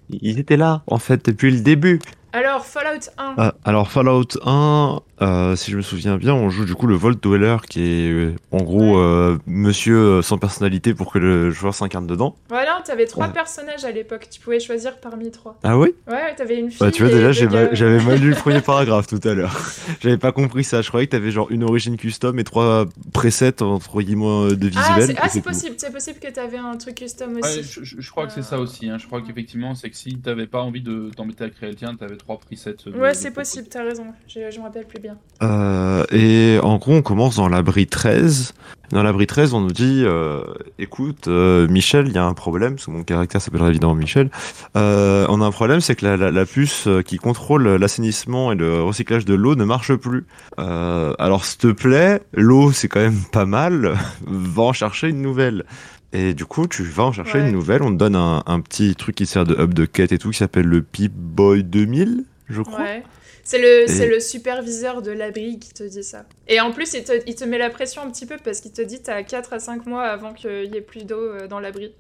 Ils 0.10 0.40
étaient 0.40 0.58
là, 0.58 0.84
en 0.88 1.00
fait, 1.00 1.26
depuis 1.26 1.52
le 1.52 1.60
début. 1.60 2.00
Alors, 2.34 2.66
Fallout 2.66 3.00
1. 3.18 3.34
Ah, 3.38 3.54
alors 3.64 3.90
Fallout 3.90 4.28
1, 4.46 5.00
euh, 5.22 5.56
si 5.56 5.72
je 5.72 5.78
me 5.78 5.82
souviens 5.82 6.18
bien, 6.18 6.34
on 6.36 6.50
joue 6.50 6.66
du 6.66 6.76
coup 6.76 6.86
le 6.86 6.94
Vault 6.96 7.14
Dweller 7.16 7.58
qui 7.68 7.82
est 7.82 8.12
euh, 8.12 8.36
en 8.52 8.62
gros 8.62 8.96
Ouais. 8.98 9.02
euh, 9.04 9.38
monsieur 9.48 10.22
sans 10.22 10.38
personnalité 10.38 10.94
pour 10.94 11.12
que 11.12 11.18
le 11.20 11.50
joueur 11.52 11.74
s'incarne 11.74 12.06
dedans. 12.06 12.36
Voilà, 12.50 12.82
t'avais 12.86 13.06
trois 13.06 13.28
Ouais. 13.28 13.34
personnages 13.34 13.86
à 13.86 13.92
l'époque, 13.92 14.28
tu 14.30 14.40
pouvais 14.42 14.60
choisir 14.60 14.98
parmi 15.00 15.32
trois. 15.32 15.58
Ah 15.64 15.78
oui 15.80 15.90
Ouais, 16.08 16.36
t'avais 16.36 16.60
une 16.60 16.70
fille. 16.70 16.80
Bah 16.80 16.92
tu 16.92 17.04
vois 17.04 17.12
déjà 17.12 17.46
mal- 17.50 17.70
j'avais 17.72 18.04
mal 18.04 18.20
lu 18.20 18.30
le 18.32 18.36
premier 18.36 18.62
paragraphe 18.62 19.08
tout 19.08 19.22
à 19.24 19.34
l'heure. 19.34 19.58
J'avais 20.02 20.18
pas 20.18 20.32
compris 20.34 20.64
ça, 20.64 20.82
je 20.82 20.90
croyais 20.90 21.08
que 21.08 21.12
t'avais 21.12 21.32
genre 21.32 21.50
une 21.50 21.64
origine 21.64 21.98
custom 21.98 22.38
et 22.40 22.44
trois 22.44 22.86
presets 23.14 23.64
entre 23.64 24.02
guillemets 24.02 24.56
de 24.56 24.70
Ah, 24.76 24.80
visuel. 25.00 25.06
c'est 25.08 25.14
et 25.14 25.18
ah, 25.22 25.30
c'est 25.30 25.42
tout. 25.42 25.50
possible, 25.50 25.76
c'est 25.80 25.92
possible 25.94 26.20
que 26.20 26.30
t'avais 26.32 26.58
un 26.58 26.76
truc 26.78 26.96
custom 26.96 27.38
aussi. 27.42 27.58
Ouais, 27.60 27.64
je, 27.64 27.84
je- 27.84 27.96
je 28.02 28.12
crois 28.12 28.28
que 28.28 28.34
c'est 28.34 28.44
ça 28.44 28.60
aussi. 28.60 28.90
hein. 28.90 28.98
Je 29.00 29.08
crois 29.08 29.22
qu'effectivement, 29.22 29.74
c'est 29.74 29.90
que 29.90 29.96
si 29.98 30.18
t'avais 30.20 30.46
pas 30.48 30.62
envie 30.62 30.82
de 30.82 31.10
t'embêter 31.16 31.46
à 31.46 31.50
créer 31.50 31.70
le 31.70 31.76
tien, 31.76 31.96
t'avais 31.96 32.17
trois 32.18 32.38
presets. 32.40 32.76
de- 32.86 32.92
Ouais, 32.98 33.14
c'est 33.14 33.32
possible, 33.32 33.68
t'as 33.70 33.84
raison. 33.84 34.06
Je, 34.28 34.52
je 34.52 34.58
me 34.60 34.64
rappelle 34.64 34.86
plus 34.86 35.00
bien. 35.00 35.18
Euh, 35.44 36.04
et 36.12 36.60
en 36.62 36.78
gros, 36.78 36.94
on 36.96 37.02
commence 37.02 37.36
dans 37.38 37.48
l'abri 37.50 37.88
13. 37.88 38.54
Dans 38.92 39.04
l'abri 39.04 39.28
13, 39.28 39.54
on 39.54 39.60
nous 39.62 39.72
dit 39.72 40.04
euh, 40.06 40.44
écoute, 40.80 41.28
euh, 41.28 41.68
Michel, 41.68 42.08
il 42.08 42.14
y 42.14 42.18
a 42.18 42.24
un 42.24 42.34
problème, 42.34 42.76
parce 42.76 42.86
que 42.86 42.92
mon 42.92 43.04
caractère 43.04 43.42
s'appellera 43.42 43.68
évidemment 43.70 43.96
Michel. 43.96 44.30
Euh, 44.78 45.26
on 45.30 45.42
a 45.42 45.46
un 45.46 45.52
problème, 45.52 45.82
c'est 45.82 45.96
que 45.96 46.06
la, 46.06 46.16
la, 46.16 46.32
la 46.32 46.46
puce 46.46 46.88
euh, 46.88 47.02
qui 47.02 47.18
contrôle 47.18 47.68
l'assainissement 47.76 48.54
et 48.54 48.56
le 48.56 48.82
recyclage 48.84 49.26
de 49.26 49.34
l'eau 49.34 49.56
ne 49.56 49.66
marche 49.66 49.94
plus. 49.96 50.26
Euh, 50.60 51.14
alors, 51.20 51.44
s'il 51.44 51.58
te 51.58 51.68
plaît, 51.68 52.22
l'eau, 52.34 52.72
c'est 52.72 52.88
quand 52.88 53.02
même 53.02 53.20
pas 53.34 53.46
mal. 53.46 53.94
va 54.26 54.64
en 54.64 54.74
chercher 54.74 55.10
une 55.10 55.22
nouvelle. 55.22 55.66
Et 56.14 56.34
du 56.34 56.46
coup, 56.46 56.68
tu 56.68 56.84
vas 56.84 57.04
en 57.04 57.12
chercher 57.12 57.40
Ouais. 57.40 57.46
une 57.48 57.52
nouvelle. 57.52 57.84
On 57.84 57.92
te 57.92 57.98
donne 57.98 58.16
un, 58.16 58.44
un 58.46 58.60
petit 58.62 58.96
truc 58.96 59.16
qui 59.16 59.26
sert 59.26 59.44
de 59.46 59.56
hub 59.62 59.74
de 59.74 59.86
quête 59.86 60.12
et 60.12 60.18
tout, 60.18 60.30
qui 60.32 60.38
s'appelle 60.38 60.66
le 60.66 60.82
Pip-Boy 60.82 61.64
2000, 61.64 62.24
je 62.50 62.62
crois. 62.62 62.80
Ouais. 62.80 63.04
C'est 63.44 63.60
le, 63.60 63.90
Et- 64.16 64.20
superviseur 64.20 65.02
de 65.02 65.12
l'abri 65.12 65.58
qui 65.60 65.74
te 65.74 65.84
dit 65.84 66.04
ça. 66.04 66.26
Et 66.50 66.60
en 66.60 66.72
plus, 66.72 66.94
il 66.94 67.04
te, 67.04 67.12
il 67.28 67.36
te 67.36 67.46
met 67.46 67.58
la 67.58 67.70
pression 67.70 68.02
un 68.02 68.10
petit 68.10 68.26
peu 68.26 68.36
parce 68.44 68.60
qu'il 68.62 68.72
te 68.74 68.82
dit 68.82 69.02
t'as 69.02 69.24
4 69.24 69.54
à 69.54 69.60
5 69.60 69.86
mois 69.86 70.04
avant 70.04 70.34
qu'il 70.34 70.66
y 70.74 70.76
ait 70.78 70.82
plus 70.82 71.06
d'eau 71.06 71.16
euh, 71.20 71.48
dans 71.48 71.60
l'abri. 71.62 71.94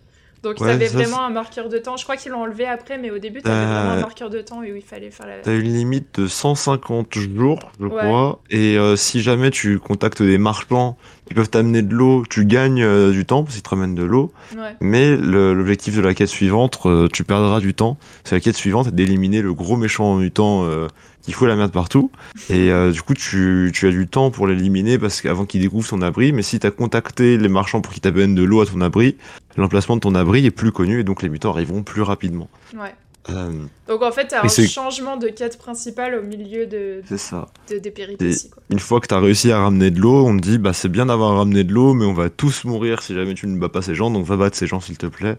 Donc 0.43 0.60
Ouais, 0.62 0.68
t'avais 0.68 0.88
ça, 0.88 0.97
vraiment 0.97 1.22
un 1.26 1.30
marqueur 1.32 1.68
de 1.68 1.78
temps. 1.80 1.97
Je 1.97 2.03
crois 2.03 2.16
qu'ils 2.18 2.32
l'ont 2.32 2.41
enlevé 2.41 2.66
après, 2.66 2.97
mais 2.97 3.10
au 3.12 3.18
début, 3.18 3.41
t'avais 3.41 3.55
Euh, 3.55 3.66
vraiment 3.66 3.91
un 3.93 4.01
marqueur 4.01 4.30
de 4.30 4.39
temps 4.41 4.60
où 4.60 4.64
il 4.66 4.82
fallait 4.84 5.10
faire 5.10 5.26
la. 5.26 5.39
T'as 5.39 5.55
une 5.55 5.74
limite 5.74 6.20
de 6.20 6.28
150 6.28 7.18
jours, 7.18 7.72
je 7.80 7.86
Ouais. 7.86 7.89
crois. 7.97 8.41
Et 8.49 8.78
euh, 8.78 8.95
si 8.95 9.22
jamais 9.22 9.49
tu 9.49 9.80
contactes 9.80 10.22
des 10.22 10.38
marchands 10.38 10.95
Ils 11.30 11.36
peuvent 11.36 11.49
t'amener 11.49 11.82
de 11.82 11.93
l'eau, 11.93 12.23
tu 12.30 12.45
gagnes 12.45 12.82
euh, 12.84 13.11
du 13.11 13.25
temps 13.25 13.43
parce 13.43 13.55
qu'ils 13.55 13.63
te 13.63 13.69
ramènent 13.69 13.95
de 13.95 14.03
l'eau, 14.03 14.32
Ouais. 14.55 14.75
mais 14.80 15.15
l'objectif 15.17 15.95
de 15.95 16.01
la 16.01 16.13
quête 16.13 16.30
suivante, 16.30 16.80
euh, 16.86 17.07
tu 17.11 17.23
perdras 17.23 17.59
du 17.59 17.73
temps. 17.73 17.97
C'est 18.23 18.36
la 18.36 18.39
quête 18.39 18.55
suivante, 18.55 18.89
d'éliminer 18.89 19.41
le 19.41 19.53
gros 19.53 19.75
méchant 19.78 20.15
mutant 20.15 20.63
euh, 20.65 20.88
qui 21.21 21.34
fout 21.34 21.47
la 21.47 21.55
merde 21.55 21.71
partout. 21.73 22.09
Et 22.49 22.71
du 22.93 23.01
coup, 23.01 23.13
tu, 23.13 23.71
tu 23.73 23.86
as 23.88 23.91
du 23.91 24.07
temps 24.07 24.32
pour 24.32 24.47
l'éliminer 24.47 24.97
parce 24.97 25.19
qu'avant 25.19 25.43
qu'il 25.45 25.59
découvre 25.61 25.86
ton 25.88 26.01
abri. 26.01 26.32
Mais 26.32 26.41
si 26.41 26.57
tu 26.57 26.65
as 26.65 26.71
contacté 26.71 27.38
les 27.38 27.49
marchands 27.49 27.82
pour 27.82 27.91
qu'ils 27.91 28.01
t'amènent 28.01 28.34
de 28.36 28.43
l'eau 28.43 28.61
à 28.61 28.65
ton 28.65 28.80
abri, 28.80 29.17
l'emplacement 29.57 29.95
de 29.97 29.99
ton 30.01 30.15
abri 30.15 30.45
est 30.45 30.51
plus 30.51 30.71
connu 30.71 31.01
et 31.01 31.03
donc 31.03 31.21
les 31.23 31.28
mutants 31.30 31.51
arriveront 31.51 31.84
plus 31.84 32.01
rapidement. 32.01 32.49
Ouais. 32.80 32.93
Euh, 33.30 33.51
Donc 33.88 34.01
en 34.03 34.11
fait, 34.11 34.28
t'as 34.28 34.43
Et 34.43 34.45
un 34.63 34.67
changement 34.67 35.17
de 35.17 35.28
quête 35.28 35.57
principale 35.57 36.15
au 36.15 36.23
milieu 36.23 36.65
de, 36.65 37.01
ça. 37.17 37.47
de- 37.69 37.78
des 37.80 37.91
péripéties. 37.91 38.49
Quoi. 38.49 38.63
Une 38.69 38.80
fois 38.80 38.99
que 39.01 39.07
tu 39.07 39.13
as 39.13 39.19
réussi 39.19 39.51
à 39.51 39.59
ramener 39.61 39.91
de 39.91 39.99
l'eau, 39.99 40.25
on 40.25 40.38
te 40.38 40.41
dit 40.41 40.57
bah 40.57 40.73
c'est 40.73 40.89
bien 40.89 41.05
d'avoir 41.07 41.38
ramené 41.38 41.63
de 41.63 41.73
l'eau, 41.73 41.93
mais 41.93 42.05
on 42.05 42.13
va 42.13 42.30
tous 42.30 42.63
mourir 42.63 43.01
si 43.01 43.13
jamais 43.13 43.34
tu 43.34 43.47
ne 43.47 43.57
bats 43.57 43.69
pas 43.69 43.82
ces 43.82 43.95
gens, 43.95 44.09
donc 44.11 44.25
va 44.25 44.38
battre 44.38 44.55
ces 44.57 44.67
gens 44.67 44.80
s'il 44.80 44.97
te 44.97 45.07
plaît. 45.07 45.36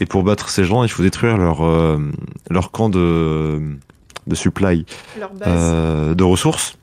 Et 0.00 0.06
pour 0.06 0.22
battre 0.22 0.48
ces 0.48 0.64
gens, 0.64 0.82
il 0.84 0.88
faut 0.90 1.02
détruire 1.02 1.36
leur 1.36 1.62
euh, 1.64 1.98
leur 2.50 2.70
camp 2.70 2.88
de 2.88 3.60
de 4.26 4.34
supply, 4.34 4.86
Leur 5.18 5.32
base. 5.34 5.48
euh, 5.48 6.14
de 6.14 6.24
ressources 6.24 6.76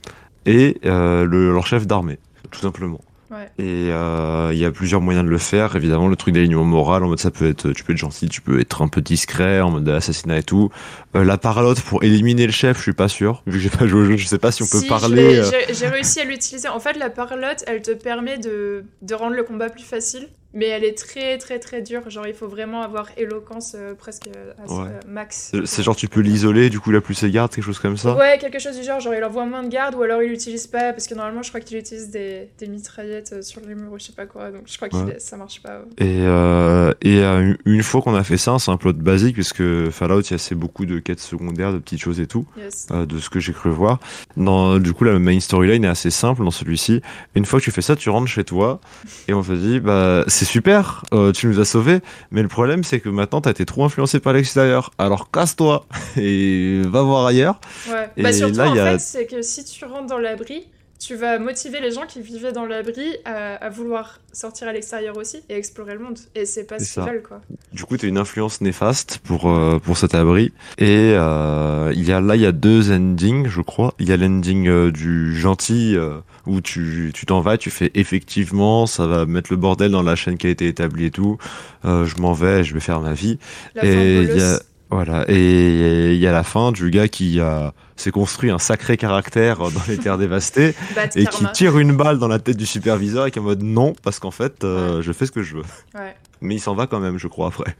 et 0.45 0.77
euh, 0.85 1.25
le, 1.25 1.51
leur 1.53 1.65
chef 1.65 1.87
d'armée, 1.87 2.19
tout 2.51 2.59
simplement. 2.59 2.99
Ouais. 3.31 3.49
Et 3.57 3.89
euh, 3.91 4.49
il 4.51 4.59
y 4.59 4.65
a 4.65 4.71
plusieurs 4.71 4.99
moyens 5.01 5.25
de 5.25 5.29
le 5.29 5.37
faire. 5.37 5.75
Évidemment, 5.77 6.07
le 6.09 6.15
truc 6.17 6.33
d'alignement 6.33 6.65
moral, 6.65 7.03
en 7.03 7.07
mode 7.07 7.19
ça 7.19 7.31
peut 7.31 7.47
être, 7.47 7.71
tu 7.71 7.83
peux 7.85 7.93
être 7.93 7.97
gentil, 7.97 8.27
tu 8.27 8.41
peux 8.41 8.59
être 8.59 8.81
un 8.81 8.89
peu 8.89 9.01
discret, 9.01 9.61
en 9.61 9.71
mode 9.71 9.87
assassinat 9.87 10.39
et 10.39 10.43
tout. 10.43 10.69
Euh, 11.15 11.23
la 11.23 11.37
paralote 11.37 11.79
pour 11.81 12.03
éliminer 12.03 12.45
le 12.45 12.51
chef, 12.51 12.77
je 12.77 12.83
suis 12.83 12.93
pas 12.93 13.07
sûr. 13.07 13.41
Vu 13.47 13.53
que 13.53 13.59
j'ai 13.63 13.69
pas 13.69 13.87
joué 13.87 14.01
au 14.01 14.05
jeu, 14.05 14.17
je 14.17 14.27
sais 14.27 14.37
pas 14.37 14.51
si 14.51 14.63
on 14.63 14.67
peut 14.67 14.79
Si, 14.79 14.87
parler. 14.87 15.37
euh, 15.39 15.49
J'ai 15.67 15.73
j'ai 15.73 15.87
réussi 15.87 16.19
à 16.19 16.25
l'utiliser. 16.25 16.67
En 16.67 16.79
fait, 16.81 16.97
la 16.97 17.09
parlotte, 17.09 17.63
elle 17.67 17.81
te 17.81 17.91
permet 17.91 18.37
de, 18.37 18.83
de 19.01 19.15
rendre 19.15 19.35
le 19.35 19.43
combat 19.43 19.69
plus 19.69 19.83
facile. 19.83 20.27
Mais 20.53 20.65
elle 20.67 20.83
est 20.83 20.97
très 20.97 21.37
très 21.37 21.59
très 21.59 21.81
dure. 21.81 22.09
Genre, 22.09 22.27
il 22.27 22.33
faut 22.33 22.47
vraiment 22.47 22.81
avoir 22.81 23.07
éloquence 23.17 23.73
euh, 23.75 23.93
presque 23.95 24.27
à 24.27 24.71
Ouais. 24.71 24.87
euh, 24.89 24.99
max. 25.07 25.53
C'est- 25.65 25.83
genre 25.83 25.95
tu 25.95 26.07
peux 26.07 26.19
l'isoler, 26.19 26.69
du 26.69 26.79
coup 26.79 26.91
il 26.91 26.95
a 26.97 27.01
plus 27.01 27.13
ses 27.15 27.31
gardes, 27.31 27.51
quelque 27.53 27.63
chose 27.63 27.79
comme 27.79 27.97
ça? 27.97 28.15
Ouais, 28.17 28.37
quelque 28.39 28.59
chose 28.59 28.77
du 28.77 28.83
genre, 28.83 28.99
genre 28.99 29.13
il 29.13 29.23
envoie 29.23 29.45
moins 29.45 29.63
de 29.63 29.69
gardes 29.69 29.95
ou 29.95 30.01
alors 30.03 30.21
il 30.21 30.29
l'utilise 30.29 30.67
pas 30.67 30.91
parce 30.93 31.07
que 31.07 31.15
normalement 31.15 31.41
je 31.43 31.49
crois 31.49 31.61
qu'il 31.61 31.77
utilise 31.77 32.09
des, 32.09 32.49
des 32.59 32.67
mitraillettes 32.67 33.31
euh, 33.33 33.41
sur 33.41 33.61
les 33.61 33.75
murs 33.75 33.91
ou 33.93 33.97
je 33.99 34.03
sais 34.05 34.13
pas 34.13 34.25
quoi 34.25 34.51
donc 34.51 34.63
je 34.65 34.75
crois 34.75 34.89
que 34.89 35.19
ça 35.19 35.37
marche 35.37 35.61
pas. 35.61 35.81
Et, 35.97 36.17
euh, 36.21 36.93
et 37.01 37.19
euh, 37.19 37.53
une 37.65 37.83
fois 37.83 38.01
qu'on 38.01 38.15
a 38.15 38.23
fait 38.23 38.37
ça, 38.37 38.57
c'est 38.59 38.71
un 38.71 38.77
plot 38.77 38.93
basique 38.93 39.35
puisque 39.35 39.89
Fallout 39.89 40.21
il 40.21 40.31
y 40.31 40.33
a 40.33 40.35
assez 40.35 40.55
beaucoup 40.55 40.85
de 40.85 40.99
quêtes 40.99 41.19
secondaires, 41.21 41.71
de 41.73 41.79
petites 41.79 42.01
choses 42.01 42.19
et 42.19 42.27
tout, 42.27 42.45
Yes. 42.57 42.87
euh, 42.91 43.05
de 43.05 43.19
ce 43.19 43.29
que 43.29 43.39
j'ai 43.39 43.53
cru 43.53 43.69
voir. 43.69 43.99
Dans, 44.37 44.79
du 44.79 44.93
coup 44.93 45.03
la 45.05 45.17
main 45.17 45.39
storyline 45.39 45.85
est 45.85 45.89
assez 45.89 46.09
simple 46.11 46.43
dans 46.43 46.51
celui-ci. 46.51 47.01
Une 47.35 47.45
fois 47.45 47.59
que 47.59 47.65
tu 47.65 47.71
fais 47.71 47.81
ça, 47.81 47.95
tu 47.95 48.09
rentres 48.09 48.27
chez 48.27 48.43
toi 48.43 48.79
et 49.27 49.33
on 49.33 49.41
te 49.43 49.51
dit 49.53 49.79
bah 49.79 50.23
c'est 50.41 50.45
super, 50.51 51.03
euh, 51.13 51.31
tu 51.31 51.45
nous 51.45 51.59
as 51.59 51.65
sauvés, 51.65 51.99
mais 52.31 52.41
le 52.41 52.47
problème 52.47 52.83
c'est 52.83 52.99
que 52.99 53.09
maintenant 53.09 53.41
t'as 53.41 53.51
été 53.51 53.63
trop 53.63 53.85
influencé 53.85 54.19
par 54.19 54.33
l'extérieur. 54.33 54.89
Alors 54.97 55.29
casse-toi 55.29 55.85
et 56.17 56.81
va 56.83 57.03
voir 57.03 57.27
ailleurs. 57.27 57.59
Ouais. 57.87 58.09
Et 58.17 58.23
bah 58.23 58.33
surtout 58.33 58.57
là, 58.57 58.69
en 58.69 58.73
il 58.73 58.77
y 58.77 58.79
a- 58.79 58.91
fait 58.93 58.99
c'est 58.99 59.25
que 59.27 59.43
si 59.43 59.63
tu 59.63 59.85
rentres 59.85 60.07
dans 60.07 60.17
l'abri, 60.17 60.67
tu 61.03 61.15
vas 61.15 61.39
motiver 61.39 61.81
les 61.81 61.91
gens 61.91 62.05
qui 62.07 62.21
vivaient 62.21 62.51
dans 62.51 62.65
l'abri 62.65 63.17
à, 63.25 63.55
à 63.55 63.69
vouloir 63.69 64.19
sortir 64.33 64.67
à 64.67 64.73
l'extérieur 64.73 65.17
aussi 65.17 65.41
et 65.49 65.55
explorer 65.55 65.93
le 65.93 65.99
monde. 65.99 66.19
Et 66.35 66.45
c'est 66.45 66.63
pas 66.65 66.77
ce 66.77 66.93
qu'ils 66.93 67.01
veulent 67.03 67.23
quoi. 67.23 67.41
Du 67.73 67.85
coup, 67.85 67.97
tu 67.97 68.05
as 68.05 68.09
une 68.09 68.19
influence 68.19 68.61
néfaste 68.61 69.17
pour, 69.23 69.49
euh, 69.49 69.79
pour 69.79 69.97
cet 69.97 70.13
abri. 70.13 70.53
Et 70.77 71.13
euh, 71.15 71.91
il 71.95 72.07
y 72.07 72.11
a, 72.11 72.21
là, 72.21 72.35
il 72.35 72.41
y 72.41 72.45
a 72.45 72.51
deux 72.51 72.91
endings, 72.91 73.47
je 73.47 73.61
crois. 73.61 73.95
Il 73.97 74.07
y 74.07 74.11
a 74.13 74.17
l'ending 74.17 74.67
euh, 74.67 74.91
du 74.91 75.37
gentil, 75.39 75.97
où 76.45 76.61
tu 76.61 77.11
tu 77.13 77.25
t'en 77.25 77.41
vas, 77.41 77.57
tu 77.57 77.69
fais 77.71 77.91
effectivement, 77.95 78.85
ça 78.85 79.07
va 79.07 79.25
mettre 79.25 79.51
le 79.51 79.57
bordel 79.57 79.91
dans 79.91 80.03
la 80.03 80.15
chaîne 80.15 80.37
qui 80.37 80.47
a 80.47 80.49
été 80.51 80.67
établie 80.67 81.05
et 81.05 81.11
tout. 81.11 81.37
Je 81.83 82.21
m'en 82.21 82.33
vais, 82.33 82.63
je 82.63 82.73
vais 82.75 82.79
faire 82.79 82.99
ma 82.99 83.13
vie. 83.13 83.39
La 83.75 83.85
Et 83.85 84.21
il 84.21 84.37
y 84.37 84.41
a- 84.41 84.59
Voilà. 84.91 85.25
Et 85.29 86.13
il 86.13 86.19
y 86.19 86.27
a 86.27 86.31
la 86.31 86.43
fin 86.43 86.71
du 86.71 86.91
gars 86.91 87.07
qui 87.07 87.39
a 87.39 87.73
s'est 88.01 88.11
construit 88.11 88.49
un 88.49 88.57
sacré 88.57 88.97
caractère 88.97 89.59
dans 89.59 89.81
les 89.87 89.97
terres 89.97 90.17
dévastées 90.17 90.73
et 91.15 91.25
qui 91.25 91.45
tire 91.53 91.77
une 91.77 91.95
balle 91.95 92.19
dans 92.19 92.27
la 92.27 92.39
tête 92.39 92.57
du 92.57 92.65
superviseur 92.65 93.27
et 93.27 93.31
qui 93.31 93.39
est 93.39 93.41
en 93.41 93.45
mode 93.45 93.63
non, 93.63 93.93
parce 94.03 94.19
qu'en 94.19 94.31
fait, 94.31 94.63
euh, 94.63 95.01
je 95.01 95.11
fais 95.11 95.25
ce 95.25 95.31
que 95.31 95.43
je 95.43 95.57
veux. 95.57 95.63
Ouais. 95.95 96.15
Mais 96.41 96.55
il 96.55 96.59
s'en 96.59 96.73
va 96.73 96.87
quand 96.87 96.99
même, 96.99 97.17
je 97.19 97.27
crois, 97.27 97.47
après. 97.47 97.75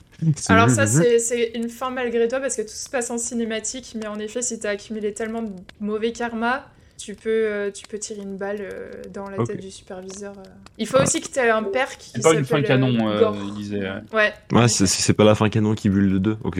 Alors 0.49 0.69
ça 0.69 0.85
c'est 0.85 1.17
c'est 1.17 1.51
une 1.55 1.67
fin 1.67 1.89
malgré 1.89 2.27
toi 2.27 2.39
parce 2.39 2.55
que 2.55 2.61
tout 2.61 2.67
se 2.69 2.89
passe 2.89 3.09
en 3.09 3.17
cinématique 3.17 3.95
mais 3.99 4.05
en 4.05 4.19
effet 4.19 4.43
si 4.43 4.59
t'as 4.59 4.69
accumulé 4.69 5.15
tellement 5.15 5.41
de 5.41 5.49
mauvais 5.79 6.11
karma 6.11 6.67
tu 7.01 7.15
peux, 7.15 7.29
euh, 7.29 7.71
tu 7.71 7.85
peux 7.87 7.97
tirer 7.97 8.21
une 8.21 8.37
balle 8.37 8.59
euh, 8.61 8.91
dans 9.13 9.29
la 9.29 9.43
tête 9.45 9.59
du 9.59 9.71
superviseur. 9.71 10.33
euh. 10.37 10.43
Il 10.77 10.87
faut 10.87 10.99
aussi 11.01 11.19
que 11.21 11.27
t'aies 11.27 11.49
un 11.49 11.63
père 11.63 11.97
qui 11.97 12.11
C'est 12.15 12.21
pas 12.21 12.33
une 12.33 12.45
fin 12.45 12.61
canon, 12.61 13.09
euh, 13.09 13.31
il 13.47 13.53
disait. 13.55 13.79
ouais. 13.81 14.01
Ouais. 14.13 14.33
Ouais, 14.51 14.67
c'est- 14.67 14.85
si 14.87 15.01
c'est 15.01 15.13
pas 15.13 15.23
la 15.23 15.35
fin 15.35 15.49
canon 15.49 15.73
qui 15.75 15.89
bulle 15.89 16.11
de 16.13 16.17
deux, 16.17 16.37
ok. 16.43 16.59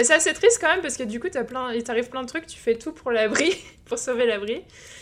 Et 0.00 0.04
c'est 0.04 0.14
assez 0.14 0.32
triste 0.32 0.58
quand 0.60 0.68
même 0.68 0.80
parce 0.80 0.96
que 0.96 1.02
du 1.02 1.18
coup, 1.18 1.26
t'as 1.28 1.42
plein, 1.42 1.72
il 1.72 1.82
t'arrive 1.82 2.08
plein 2.08 2.22
de 2.22 2.28
trucs, 2.28 2.46
tu 2.46 2.56
fais 2.56 2.76
tout 2.76 2.92
pour 2.92 3.10
l'abri, 3.10 3.50
pour 3.86 3.98
sauver 3.98 4.26
l'abri. 4.26 4.60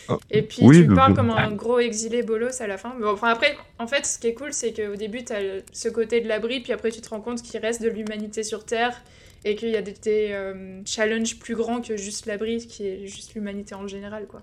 Ah. 0.08 0.16
Et 0.30 0.40
puis 0.40 0.62
Oui, 0.62 0.86
tu 0.88 0.94
pars 0.94 1.10
bon. 1.10 1.14
comme 1.16 1.30
un 1.30 1.52
gros 1.52 1.78
exilé 1.80 2.22
bolos 2.22 2.62
à 2.62 2.66
la 2.66 2.78
fin. 2.78 2.94
Mais 2.98 3.06
enfin 3.06 3.28
après, 3.28 3.54
en 3.78 3.86
fait, 3.86 4.06
ce 4.06 4.18
qui 4.18 4.28
est 4.28 4.34
cool, 4.34 4.54
c'est 4.54 4.72
qu'au 4.72 4.96
début, 4.96 5.22
t'as 5.22 5.40
le- 5.40 5.62
ce 5.70 5.90
côté 5.90 6.22
de 6.22 6.28
l'abri, 6.28 6.60
puis 6.60 6.72
après, 6.72 6.90
tu 6.90 7.02
te 7.02 7.10
rends 7.10 7.20
compte 7.20 7.42
qu'il 7.42 7.60
reste 7.60 7.82
de 7.82 7.88
l'humanité 7.90 8.42
sur 8.42 8.64
Terre 8.64 9.02
et 9.44 9.56
qu'il 9.56 9.70
y 9.70 9.76
a 9.76 9.82
des, 9.82 9.92
des, 9.92 10.28
euh, 10.32 10.80
challenges 10.84 11.38
plus 11.38 11.54
grands 11.54 11.80
que 11.80 11.96
juste 11.96 12.26
l'abri, 12.26 12.66
qui 12.66 12.86
est 12.86 13.06
juste 13.06 13.34
l'humanité 13.34 13.74
en 13.74 13.86
général, 13.86 14.26
quoi. 14.26 14.42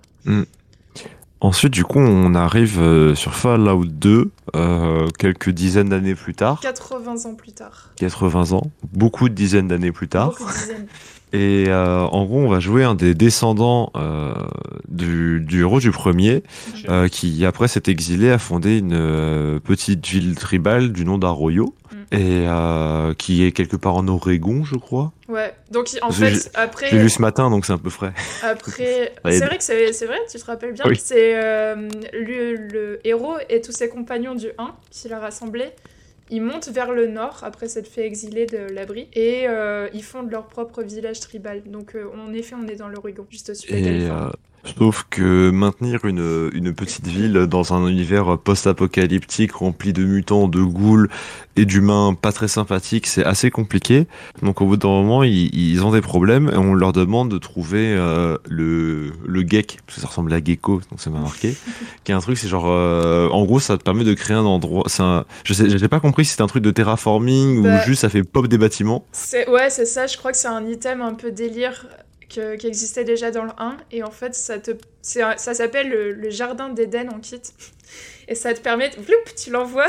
Ensuite, 1.43 1.73
du 1.73 1.83
coup, 1.83 1.99
on 1.99 2.35
arrive 2.35 2.79
euh, 2.79 3.15
sur 3.15 3.35
Fallout 3.35 3.83
2, 3.83 4.31
euh, 4.55 5.09
quelques 5.19 5.49
dizaines 5.49 5.89
d'années 5.89 6.15
plus 6.15 6.33
tard, 6.33 6.61
80 6.61 7.25
ans 7.25 7.35
plus 7.35 7.51
tard. 7.51 7.91
80 7.97 8.53
ans, 8.53 8.71
beaucoup 8.93 9.27
de 9.27 9.33
dizaines 9.33 9.67
d'années 9.67 9.91
plus 9.91 10.07
tard. 10.07 10.29
Beaucoup 10.29 10.45
de 10.45 10.57
dizaines. 10.57 10.87
Et 11.33 11.65
euh, 11.67 12.01
en 12.03 12.25
gros, 12.25 12.39
on 12.39 12.47
va 12.47 12.59
jouer 12.59 12.83
un 12.83 12.93
des 12.95 13.15
descendants 13.15 13.91
euh, 13.97 14.33
du, 14.87 15.39
du 15.41 15.61
héros 15.61 15.79
du 15.79 15.89
premier, 15.91 16.43
euh, 16.89 17.07
qui 17.07 17.43
après 17.45 17.67
s'est 17.67 17.83
exilé, 17.87 18.29
a 18.31 18.37
fondé 18.37 18.77
une 18.77 19.59
petite 19.63 20.05
ville 20.07 20.35
tribale 20.35 20.91
du 20.93 21.05
nom 21.05 21.17
d'Arroyo, 21.17 21.73
Mm. 22.11 22.15
et 22.17 23.15
qui 23.17 23.43
est 23.43 23.51
quelque 23.51 23.75
part 23.75 23.95
en 23.95 24.07
Oregon, 24.07 24.63
je 24.63 24.75
crois. 24.75 25.11
Ouais, 25.27 25.53
donc 25.71 25.87
en 26.01 26.07
Parce 26.07 26.19
que 26.19 26.25
fait, 26.25 26.33
j'ai- 26.35 26.41
après... 26.55 26.89
Je 26.89 26.95
l'ai 26.95 27.01
lu 27.03 27.09
ce 27.09 27.21
matin, 27.21 27.49
donc 27.51 27.65
c'est 27.65 27.73
un 27.73 27.77
peu 27.77 27.89
frais. 27.91 28.13
Après, 28.43 29.13
c'est 29.29 29.45
vrai 29.45 29.57
que 29.57 29.63
c'est 29.63 30.05
vrai, 30.05 30.17
tu 30.31 30.37
te 30.39 30.45
rappelles 30.45 30.73
bien. 30.73 30.85
Oui. 30.87 30.99
C'est 31.03 31.33
le, 31.33 32.55
le 32.71 32.99
héros 33.03 33.35
et 33.49 33.61
tous 33.61 33.71
ses 33.71 33.89
compagnons 33.89 34.33
du 34.35 34.47
1 34.57 34.71
qu'il 34.91 35.13
a 35.13 35.19
rassemblés. 35.19 35.69
Ils 36.33 36.41
montent 36.41 36.69
vers 36.69 36.91
le 36.91 37.05
nord 37.05 37.41
après 37.43 37.67
s'être 37.67 37.87
fait 37.87 38.07
exiler 38.07 38.47
de 38.47 38.57
l'abri 38.57 39.07
et 39.13 39.43
euh, 39.47 39.87
ils 39.93 40.03
fondent 40.03 40.31
leur 40.31 40.47
propre 40.47 40.81
village 40.81 41.19
tribal. 41.19 41.61
Donc 41.61 41.93
euh, 41.93 42.09
en 42.11 42.33
effet, 42.33 42.55
on 42.59 42.67
est 42.67 42.75
dans 42.75 42.87
l'Oregon, 42.87 43.27
juste 43.29 43.51
au-dessus 43.51 43.71
de 43.71 43.77
la 43.77 43.81
Californie. 43.83 44.31
Sauf 44.77 45.05
que 45.09 45.49
maintenir 45.51 46.05
une, 46.05 46.49
une 46.53 46.73
petite 46.73 47.07
ville 47.07 47.33
dans 47.49 47.73
un 47.73 47.87
univers 47.87 48.37
post-apocalyptique 48.37 49.51
rempli 49.53 49.93
de 49.93 50.03
mutants, 50.03 50.47
de 50.47 50.61
ghouls 50.61 51.07
et 51.55 51.65
d'humains 51.65 52.15
pas 52.19 52.31
très 52.31 52.47
sympathiques, 52.47 53.05
c'est 53.07 53.23
assez 53.25 53.51
compliqué. 53.51 54.07
Donc 54.41 54.61
au 54.61 54.65
bout 54.65 54.77
d'un 54.77 54.87
moment, 54.87 55.23
ils, 55.23 55.53
ils 55.53 55.83
ont 55.83 55.91
des 55.91 56.01
problèmes 56.01 56.49
et 56.53 56.57
on 56.57 56.73
leur 56.73 56.93
demande 56.93 57.29
de 57.29 57.37
trouver 57.37 57.95
euh, 57.95 58.37
le, 58.49 59.11
le 59.25 59.41
geek, 59.41 59.79
parce 59.85 59.95
que 59.95 60.01
ça 60.01 60.07
ressemble 60.07 60.33
à 60.33 60.43
gecko, 60.43 60.81
donc 60.89 60.99
ça 60.99 61.09
m'a 61.09 61.19
marqué. 61.19 61.55
qui 62.03 62.11
est 62.11 62.15
un 62.15 62.19
truc, 62.21 62.37
c'est 62.37 62.47
genre, 62.47 62.65
euh, 62.67 63.27
en 63.29 63.43
gros, 63.45 63.59
ça 63.59 63.77
te 63.77 63.83
permet 63.83 64.03
de 64.03 64.13
créer 64.13 64.35
un 64.35 64.45
endroit. 64.45 64.83
C'est 64.87 65.03
un, 65.03 65.25
je 65.43 65.53
sais, 65.53 65.77
j'ai 65.77 65.87
pas 65.87 65.99
compris 65.99 66.25
si 66.25 66.31
c'était 66.31 66.43
un 66.43 66.47
truc 66.47 66.63
de 66.63 66.71
terraforming 66.71 67.61
Bah. 67.63 67.75
ou 67.81 67.85
juste 67.87 68.01
ça 68.01 68.09
fait 68.09 68.23
pop 68.23 68.47
des 68.47 68.57
bâtiments. 68.57 69.05
C'est 69.11 69.47
ouais, 69.49 69.69
c'est 69.69 69.85
ça. 69.85 70.07
Je 70.07 70.17
crois 70.17 70.31
que 70.31 70.37
c'est 70.37 70.47
un 70.47 70.65
item 70.65 71.01
un 71.01 71.13
peu 71.13 71.31
délire 71.31 71.85
qui 72.57 72.67
existait 72.67 73.03
déjà 73.03 73.31
dans 73.31 73.43
le 73.43 73.51
1 73.57 73.77
et 73.91 74.03
en 74.03 74.11
fait 74.11 74.35
ça 74.35 74.59
te 74.59 74.71
ça 75.01 75.35
s'appelle 75.37 75.89
le, 75.89 76.29
jardin 76.29 76.69
d'Éden 76.69 77.09
en 77.09 77.19
kit. 77.19 77.41
Et 78.27 78.35
ça 78.35 78.53
te 78.53 78.61
permet 78.61 78.89
de- 78.89 78.95
tu 79.35 79.51
l'envoies 79.51 79.87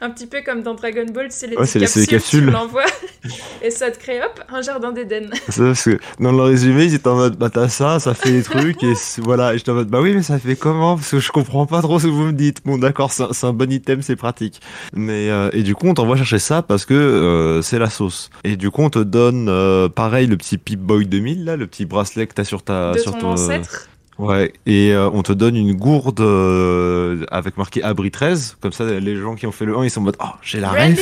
un 0.00 0.10
petit 0.10 0.26
peu 0.26 0.42
comme 0.44 0.62
dans 0.62 0.74
Dragon 0.74 1.06
Ball 1.12 1.26
c'est 1.30 1.46
les 1.46 1.56
Ouais, 1.56 1.62
les- 1.62 1.66
c'est 1.66 1.78
les 1.78 2.06
capsules, 2.06 2.06
tu 2.06 2.14
capsules. 2.14 2.50
l'envoies 2.50 2.84
et 3.62 3.70
ça 3.70 3.90
te 3.90 3.98
crée 3.98 4.20
hop 4.22 4.40
un 4.48 4.62
jardin 4.62 4.92
d'Éden. 4.92 5.30
Parce 5.46 5.84
que 5.84 5.98
dans 6.20 6.32
le 6.32 6.42
résumé, 6.42 6.84
ils 6.84 6.94
étaient 6.94 7.08
en 7.08 7.16
mode, 7.16 7.36
bah 7.36 7.50
t'as 7.50 7.68
ça, 7.68 7.98
ça 8.00 8.14
fait 8.14 8.30
des 8.32 8.42
trucs, 8.44 8.82
et 8.82 8.92
voilà, 9.18 9.54
et 9.54 9.58
j'étais 9.58 9.70
en 9.70 9.74
mode, 9.74 9.88
bah 9.88 10.00
oui, 10.00 10.12
mais 10.14 10.22
ça 10.22 10.38
fait 10.38 10.56
comment? 10.56 10.96
Parce 10.96 11.10
que 11.10 11.18
je 11.20 11.32
comprends 11.32 11.66
pas 11.66 11.80
trop 11.82 11.98
ce 11.98 12.04
que 12.06 12.12
vous 12.12 12.24
me 12.26 12.32
dites. 12.32 12.58
Bon, 12.64 12.78
d'accord, 12.78 13.12
c'est 13.12 13.44
un, 13.46 13.52
bon 13.52 13.70
item, 13.72 14.02
c'est 14.02 14.16
pratique. 14.16 14.60
Mais, 14.94 15.30
euh, 15.30 15.50
et 15.52 15.62
du 15.62 15.74
coup, 15.74 15.86
on 15.88 15.94
t'envoie 15.94 16.16
chercher 16.16 16.38
ça 16.38 16.62
parce 16.62 16.84
que 16.84 16.94
euh, 16.94 17.62
c'est 17.62 17.78
la 17.78 17.90
sauce. 17.90 18.30
Et 18.44 18.56
du 18.56 18.70
coup, 18.70 18.82
on 18.82 18.90
te 18.90 18.98
donne, 18.98 19.48
euh, 19.48 19.88
pareil, 19.88 20.26
le 20.26 20.36
petit 20.36 20.58
Pip-Boy 20.58 21.06
2000, 21.06 21.44
là, 21.44 21.56
le 21.56 21.66
petit 21.66 21.84
bracelet 21.84 22.26
que 22.26 22.34
t'as 22.34 22.44
sur 22.44 22.62
ta. 22.62 22.92
de 22.92 22.98
sur 22.98 23.12
ton 23.12 23.18
ton, 23.20 23.28
ancêtre. 23.32 23.88
Ouais, 24.18 24.52
et 24.64 24.92
euh, 24.92 25.10
on 25.12 25.22
te 25.24 25.32
donne 25.32 25.56
une 25.56 25.74
gourde 25.74 26.20
euh, 26.20 27.24
avec 27.32 27.56
marqué 27.56 27.82
abri 27.82 28.10
13, 28.12 28.58
comme 28.60 28.72
ça 28.72 28.84
les 28.84 29.16
gens 29.16 29.34
qui 29.34 29.46
ont 29.46 29.52
fait 29.52 29.64
le 29.64 29.76
1 29.76 29.84
ils 29.84 29.90
sont 29.90 30.00
en 30.00 30.04
mode 30.04 30.16
oh 30.22 30.28
j'ai 30.40 30.60
la 30.60 30.70
ref 30.70 31.00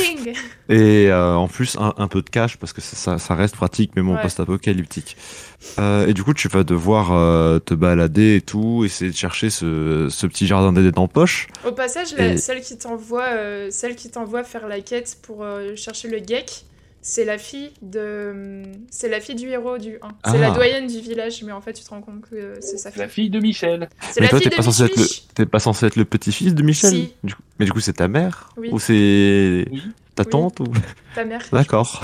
et 0.69 1.09
euh, 1.11 1.35
en 1.35 1.47
plus 1.47 1.77
un, 1.79 1.93
un 1.97 2.07
peu 2.07 2.23
de 2.23 2.29
cash 2.29 2.57
parce 2.57 2.73
que 2.73 2.81
ça, 2.81 3.19
ça 3.19 3.35
reste 3.35 3.55
pratique 3.55 3.91
mais 3.95 4.01
bon 4.01 4.15
Ouais. 4.15 4.21
post-apocalyptique. 4.21 5.15
Et 6.07 6.13
du 6.13 6.23
coup 6.23 6.33
tu 6.33 6.47
vas 6.47 6.63
devoir 6.63 7.09
te 7.61 7.73
balader 7.73 8.35
et 8.37 8.41
tout, 8.41 8.83
essayer 8.83 9.11
de 9.11 9.15
chercher 9.15 9.49
ce, 9.49 10.07
ce 10.09 10.25
petit 10.27 10.45
jardin 10.47 10.73
d'Éden 10.73 10.91
en 10.99 11.07
poche. 11.07 11.47
Au 11.67 11.71
passage, 11.71 12.15
la- 12.17 12.33
Et- 12.33 12.37
celle 12.37 12.61
qui 12.61 12.77
t'envoie 12.77 13.27
celle 13.69 13.95
qui 13.95 14.09
t'envoie 14.09 14.43
faire 14.43 14.67
la 14.67 14.81
quête 14.81 15.17
pour 15.21 15.45
chercher 15.75 16.09
le 16.09 16.17
geek, 16.17 16.65
c'est 17.05 17.25
la 17.25 17.37
fille 17.37 17.69
de 17.83 18.63
c'est 18.89 19.09
la 19.09 19.19
fille 19.19 19.35
du 19.35 19.47
héros 19.49 19.77
du 19.77 19.97
1. 20.01 20.07
C'est 20.25 20.37
Ah. 20.37 20.37
la 20.37 20.51
doyenne 20.51 20.87
du 20.87 20.99
village, 21.01 21.43
mais 21.43 21.51
en 21.51 21.61
fait 21.61 21.73
tu 21.73 21.83
te 21.83 21.89
rends 21.89 22.01
compte 22.01 22.21
que 22.21 22.35
euh, 22.35 22.55
c'est 22.61 22.77
sa 22.77 22.89
fille. 22.91 23.01
La 23.01 23.07
fille 23.07 23.29
de 23.29 23.39
Michel. 23.39 23.89
C'est 24.11 24.21
Mais 24.21 24.25
la 24.25 24.29
toi 24.29 24.39
fille 24.39 24.45
t'es 24.45 24.49
de 24.51 24.55
pas 24.55 24.63
censé 24.63 24.83
être 24.85 24.97
le 24.97 25.05
t'es 25.35 25.45
pas 25.45 25.59
censé 25.59 25.85
être 25.85 25.95
le 25.97 26.05
petit-fils 26.05 26.55
de 26.55 26.63
Michel 26.63 26.89
Si. 26.91 27.13
Du 27.23 27.35
coup- 27.35 27.41
Mais 27.59 27.65
du 27.65 27.71
coup 27.73 27.79
c'est 27.81 27.93
ta 27.93 28.07
mère 28.07 28.49
Oui. 28.57 28.69
ou 28.71 28.79
c'est 28.79 29.67
Oui. 29.69 29.83
ta 30.15 30.23
Oui. 30.23 30.29
tante 30.29 30.59
ou 30.61 30.67
Ta 31.13 31.25
mère. 31.25 31.41
D'accord. 31.51 32.01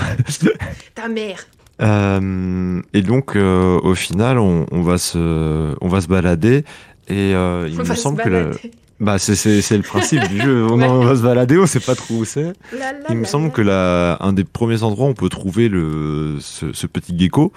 Ta 0.94 1.08
mère. 1.08 1.44
Euh, 1.80 2.82
et 2.92 3.02
donc, 3.02 3.36
euh, 3.36 3.78
au 3.82 3.94
final, 3.94 4.38
on, 4.38 4.66
on 4.70 4.82
va 4.82 4.98
se, 4.98 5.74
on 5.80 5.88
va 5.88 6.00
se 6.02 6.08
balader. 6.08 6.64
Et 7.08 7.34
euh, 7.34 7.66
il 7.68 7.74
On 7.80 7.82
me 7.82 7.84
se 7.88 7.94
semble 7.94 8.22
que 8.22 8.28
balader. 8.28 8.70
Bah 9.00 9.18
c'est, 9.18 9.34
c'est, 9.34 9.62
c'est 9.62 9.76
le 9.76 9.82
principe 9.82 10.22
du 10.28 10.40
jeu. 10.40 10.66
On, 10.66 10.78
Ouais. 10.78 10.86
on 10.86 11.00
va 11.04 11.16
se 11.16 11.22
balader, 11.22 11.58
on 11.58 11.66
sait 11.66 11.80
pas 11.80 11.94
trop 11.94 12.14
où 12.16 12.24
c'est. 12.24 12.52
Il 13.08 13.16
me 13.16 13.22
la, 13.22 13.26
semble 13.28 13.46
la. 13.46 13.50
que 13.50 13.62
la, 13.62 14.16
un 14.20 14.32
des 14.32 14.44
premiers 14.44 14.82
endroits 14.82 15.06
où 15.06 15.10
on 15.10 15.14
peut 15.14 15.28
trouver 15.30 15.68
le, 15.68 16.36
ce, 16.40 16.72
ce 16.72 16.86
petit 16.86 17.18
gecko, 17.18 17.52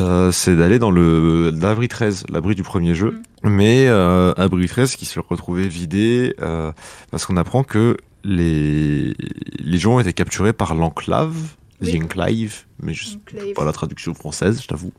euh, 0.00 0.30
c'est 0.32 0.56
d'aller 0.56 0.78
dans 0.78 0.90
le 0.90 1.50
l'abri 1.50 1.88
13, 1.88 2.26
l'abri 2.30 2.54
du 2.54 2.62
premier 2.62 2.94
jeu. 2.94 3.20
Mais 3.42 3.86
euh, 3.88 4.32
abri 4.36 4.66
13 4.68 4.96
qui 4.96 5.06
se 5.06 5.20
retrouvait 5.20 5.68
vidé 5.68 6.34
euh, 6.40 6.72
parce 7.10 7.26
qu'on 7.26 7.36
apprend 7.36 7.62
que 7.64 7.96
les, 8.24 9.14
les 9.60 9.78
gens 9.78 9.96
ont 9.96 10.00
été 10.00 10.12
capturés 10.12 10.52
par 10.52 10.74
l'enclave, 10.74 11.34
Oui. 11.82 11.98
The 11.98 12.04
Enclave, 12.04 12.64
mais 12.82 12.94
je 12.94 13.04
sais 13.04 13.16
Enclave. 13.16 13.52
pas 13.54 13.64
la 13.64 13.72
traduction 13.72 14.14
française, 14.14 14.60
je 14.62 14.66
t'avoue. 14.66 14.92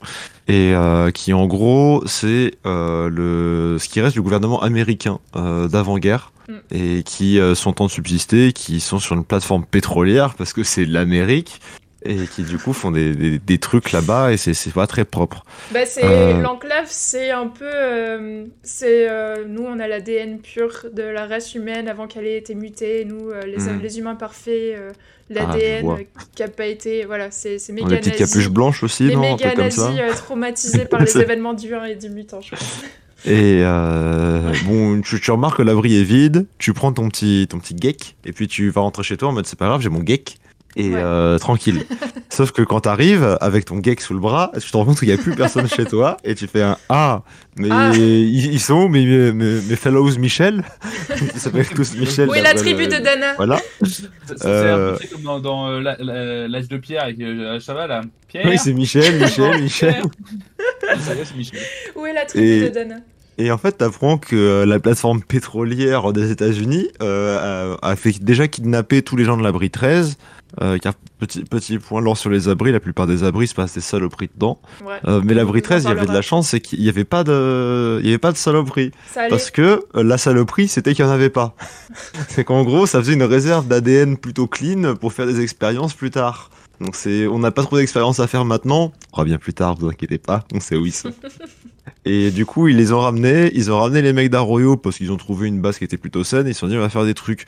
Et 0.47 0.73
euh, 0.73 1.11
qui 1.11 1.33
en 1.33 1.47
gros, 1.47 2.03
c'est 2.05 2.53
euh, 2.65 3.09
le 3.09 3.77
ce 3.79 3.89
qui 3.89 3.99
reste 4.01 4.13
du 4.15 4.21
gouvernement 4.21 4.61
américain 4.61 5.19
euh, 5.35 5.67
d'avant-guerre 5.67 6.31
Mm. 6.47 6.53
et 6.71 7.03
qui 7.03 7.39
euh, 7.39 7.55
sont 7.55 7.71
en 7.71 7.73
train 7.73 7.85
de 7.87 7.91
subsister, 7.91 8.53
qui 8.53 8.79
sont 8.79 8.99
sur 8.99 9.15
une 9.17 9.25
plateforme 9.25 9.65
pétrolière 9.65 10.33
parce 10.35 10.53
que 10.53 10.63
c'est 10.63 10.85
l'Amérique 10.85 11.59
et 12.03 12.27
qui 12.27 12.43
du 12.43 12.57
coup 12.57 12.73
font 12.73 12.91
des, 12.91 13.15
des, 13.15 13.39
des 13.39 13.57
trucs 13.57 13.91
là-bas 13.91 14.31
et 14.31 14.37
c'est 14.37 14.71
pas 14.73 14.87
très 14.87 15.03
propre. 15.05 15.43
Bah, 15.73 15.85
c'est 15.85 16.03
Euh, 16.05 16.41
l'enclave, 16.41 16.85
c'est 16.87 17.31
un 17.31 17.47
peu, 17.47 17.65
euh, 17.65 18.45
c'est 18.63 19.09
euh, 19.09 19.45
nous 19.47 19.63
on 19.63 19.79
a 19.79 19.87
l'ADN 19.87 20.39
pur 20.39 20.85
de 20.93 21.01
la 21.03 21.25
race 21.25 21.55
humaine 21.55 21.87
avant 21.87 22.07
qu'elle 22.07 22.27
ait 22.27 22.37
été 22.37 22.53
mutée. 22.55 23.03
Nous 23.05 23.31
euh, 23.31 23.41
les, 23.45 23.57
Mhm. 23.57 23.81
les 23.81 23.99
humains 23.99 24.15
parfaits, 24.15 24.75
Ah, 24.77 25.33
l'ADN 25.33 25.97
qui 26.35 26.43
a 26.43 26.47
pas 26.47 26.67
été, 26.67 27.03
voilà, 27.05 27.31
c'est 27.31 27.57
méga 27.71 27.87
des 27.89 27.97
petites 27.97 28.15
capuches 28.15 28.49
blanches 28.49 28.83
aussi, 28.83 29.03
Les 29.07 29.15
non 29.15 29.23
Un 29.23 29.31
méga 29.31 29.47
truc 29.51 29.55
comme 29.59 29.71
ça. 29.71 29.89
nazis 29.91 30.15
traumatisés 30.21 30.85
par 30.85 31.01
les 31.03 31.17
événements 31.17 31.53
du 31.53 31.73
1 31.73 31.83
et 31.85 31.95
du 31.95 32.09
mutant, 32.09 32.39
je 32.41 32.51
pense. 32.51 32.81
Et 33.25 33.61
euh, 33.63 34.53
bon, 34.65 35.01
tu, 35.01 35.19
tu 35.19 35.31
remarques 35.31 35.57
que 35.57 35.63
l'abri 35.63 35.99
est 35.99 36.03
vide, 36.03 36.45
tu 36.59 36.71
prends 36.73 36.93
ton 36.93 37.09
petit, 37.09 37.47
ton 37.49 37.57
petit 37.59 37.75
geek, 37.75 38.15
et 38.23 38.31
puis 38.31 38.47
tu 38.47 38.69
vas 38.69 38.81
rentrer 38.81 39.01
chez 39.03 39.17
toi 39.17 39.29
en 39.29 39.31
mode 39.33 39.47
c'est 39.47 39.57
pas 39.57 39.65
grave, 39.65 39.81
j'ai 39.81 39.89
mon 39.89 40.05
geek, 40.05 40.37
et 40.75 40.89
Ouais. 40.89 40.95
euh, 40.95 41.37
tranquille. 41.39 41.85
Sauf 42.29 42.51
que 42.51 42.61
quand 42.61 42.81
t'arrives 42.81 43.37
avec 43.41 43.65
ton 43.65 43.81
geek 43.81 43.99
sous 44.01 44.13
le 44.13 44.19
bras, 44.19 44.51
tu 44.61 44.69
te 44.69 44.77
rends 44.77 44.85
compte 44.85 44.99
qu'il 44.99 45.07
y 45.09 45.11
a 45.11 45.17
plus 45.17 45.33
personne 45.35 45.67
chez 45.67 45.85
toi, 45.85 46.17
et 46.23 46.35
tu 46.35 46.45
fais 46.47 46.61
un 46.61 46.77
Ah, 46.89 47.23
mais 47.57 47.69
Ah. 47.71 47.91
Ils, 47.95 48.53
ils 48.53 48.59
sont 48.59 48.83
où 48.83 48.87
mes, 48.87 49.31
mes, 49.31 49.61
mes 49.61 49.75
fellows 49.75 50.17
Michel? 50.19 50.63
Ils 51.35 51.39
s'appellent 51.39 51.67
tous 51.69 51.95
Michel. 51.95 52.29
Où 52.29 52.33
est 52.35 52.41
la 52.43 52.53
tribu 52.53 52.85
de 52.85 52.91
Dana? 52.97 53.33
Voilà. 53.37 53.59
C'est 53.83 54.05
Euh. 54.45 54.93
un 54.93 54.97
peu 54.97 55.05
comme 55.11 55.23
dans, 55.23 55.39
dans 55.39 55.69
euh, 55.71 56.47
l'âge 56.47 56.67
de 56.67 56.77
Pierre 56.77 57.03
avec 57.03 57.19
euh, 57.21 57.59
cheval 57.59 57.89
là? 57.89 58.01
Pierre? 58.27 58.45
Oui, 58.47 58.57
c'est 58.57 58.73
Michel, 58.73 59.17
Michel, 59.19 59.61
Michel. 59.61 59.95
Est, 60.83 61.25
c'est 61.25 61.35
Michel. 61.35 61.59
Où 61.95 62.05
est 62.05 62.13
la 62.13 62.25
tribu 62.25 62.45
Et- 62.45 62.69
de 62.69 62.73
Dana? 62.73 62.95
Et 63.39 63.51
en 63.51 63.57
fait, 63.59 63.73
t'apprends 63.73 64.17
que 64.17 64.35
euh, 64.35 64.65
la 64.65 64.79
plateforme 64.79 65.21
pétrolière 65.21 66.11
des 66.11 66.31
États-Unis 66.31 66.87
euh, 67.03 67.75
a, 67.81 67.87
a 67.91 67.95
fait 67.95 68.17
déjà 68.23 68.47
kidnapper 68.47 69.03
tous 69.03 69.15
les 69.15 69.25
gens 69.25 69.37
de 69.37 69.43
l'abri 69.43 69.69
13. 69.69 70.17
Euh, 70.61 70.77
car 70.77 70.93
petit, 71.19 71.43
petit 71.43 71.77
point 71.77 72.01
lent 72.01 72.15
sur 72.15 72.29
les 72.29 72.47
abris, 72.47 72.71
la 72.71 72.79
plupart 72.79 73.05
des 73.05 73.23
abris 73.23 73.47
se 73.47 73.55
passent 73.55 73.73
des 73.73 73.81
saloperies 73.81 74.29
dedans. 74.33 74.59
Ouais. 74.83 74.95
Euh, 75.07 75.21
mais 75.23 75.33
l'abri 75.33 75.59
On 75.59 75.63
en 75.63 75.63
13, 75.63 75.83
il 75.83 75.87
y 75.87 75.91
avait 75.91 76.05
de 76.05 76.13
la 76.13 76.21
chance, 76.21 76.49
c'est 76.49 76.61
qu'il 76.61 76.79
n'y 76.79 76.89
avait 76.89 77.03
pas 77.03 77.23
de, 77.23 77.99
il 78.01 78.05
y 78.05 78.09
avait 78.09 78.17
pas 78.17 78.31
de 78.31 78.37
saloperie. 78.37 78.91
Parce 79.13 79.51
que 79.51 79.83
euh, 79.95 80.03
la 80.03 80.17
saloperie, 80.17 80.67
c'était 80.67 80.93
qu'il 80.93 81.05
n'y 81.05 81.11
en 81.11 81.13
avait 81.13 81.29
pas. 81.29 81.55
c'est 82.29 82.43
qu'en 82.43 82.63
gros, 82.63 82.85
ça 82.85 82.99
faisait 82.99 83.13
une 83.13 83.23
réserve 83.23 83.67
d'ADN 83.67 84.17
plutôt 84.17 84.47
clean 84.47 84.95
pour 84.95 85.13
faire 85.13 85.27
des 85.27 85.41
expériences 85.41 85.93
plus 85.93 86.11
tard. 86.11 86.49
Donc 86.79 86.95
c'est, 86.95 87.27
on 87.27 87.39
n'a 87.39 87.51
pas 87.51 87.63
trop 87.63 87.77
d'expérience 87.77 88.19
à 88.19 88.27
faire 88.27 88.45
maintenant. 88.45 88.93
On 89.11 89.15
fera 89.15 89.25
bien 89.25 89.37
plus 89.37 89.53
tard, 89.53 89.75
vous 89.75 89.89
inquiétez 89.89 90.19
pas, 90.19 90.45
on 90.53 90.59
sait 90.59 90.75
où 90.75 90.85
ils 90.85 90.93
sont. 90.93 91.11
Et 92.05 92.31
du 92.31 92.45
coup, 92.45 92.67
ils 92.67 92.77
les 92.77 92.93
ont 92.93 92.99
ramenés, 92.99 93.51
ils 93.53 93.71
ont 93.71 93.79
ramené 93.79 94.01
les 94.01 94.13
mecs 94.13 94.29
d'Arroyo 94.29 94.77
parce 94.77 94.97
qu'ils 94.97 95.11
ont 95.11 95.17
trouvé 95.17 95.47
une 95.47 95.59
base 95.59 95.77
qui 95.77 95.83
était 95.83 95.97
plutôt 95.97 96.23
saine, 96.23 96.47
ils 96.47 96.53
se 96.53 96.61
sont 96.61 96.67
dit 96.67 96.77
on 96.77 96.81
va 96.81 96.89
faire 96.89 97.05
des 97.05 97.13
trucs. 97.13 97.45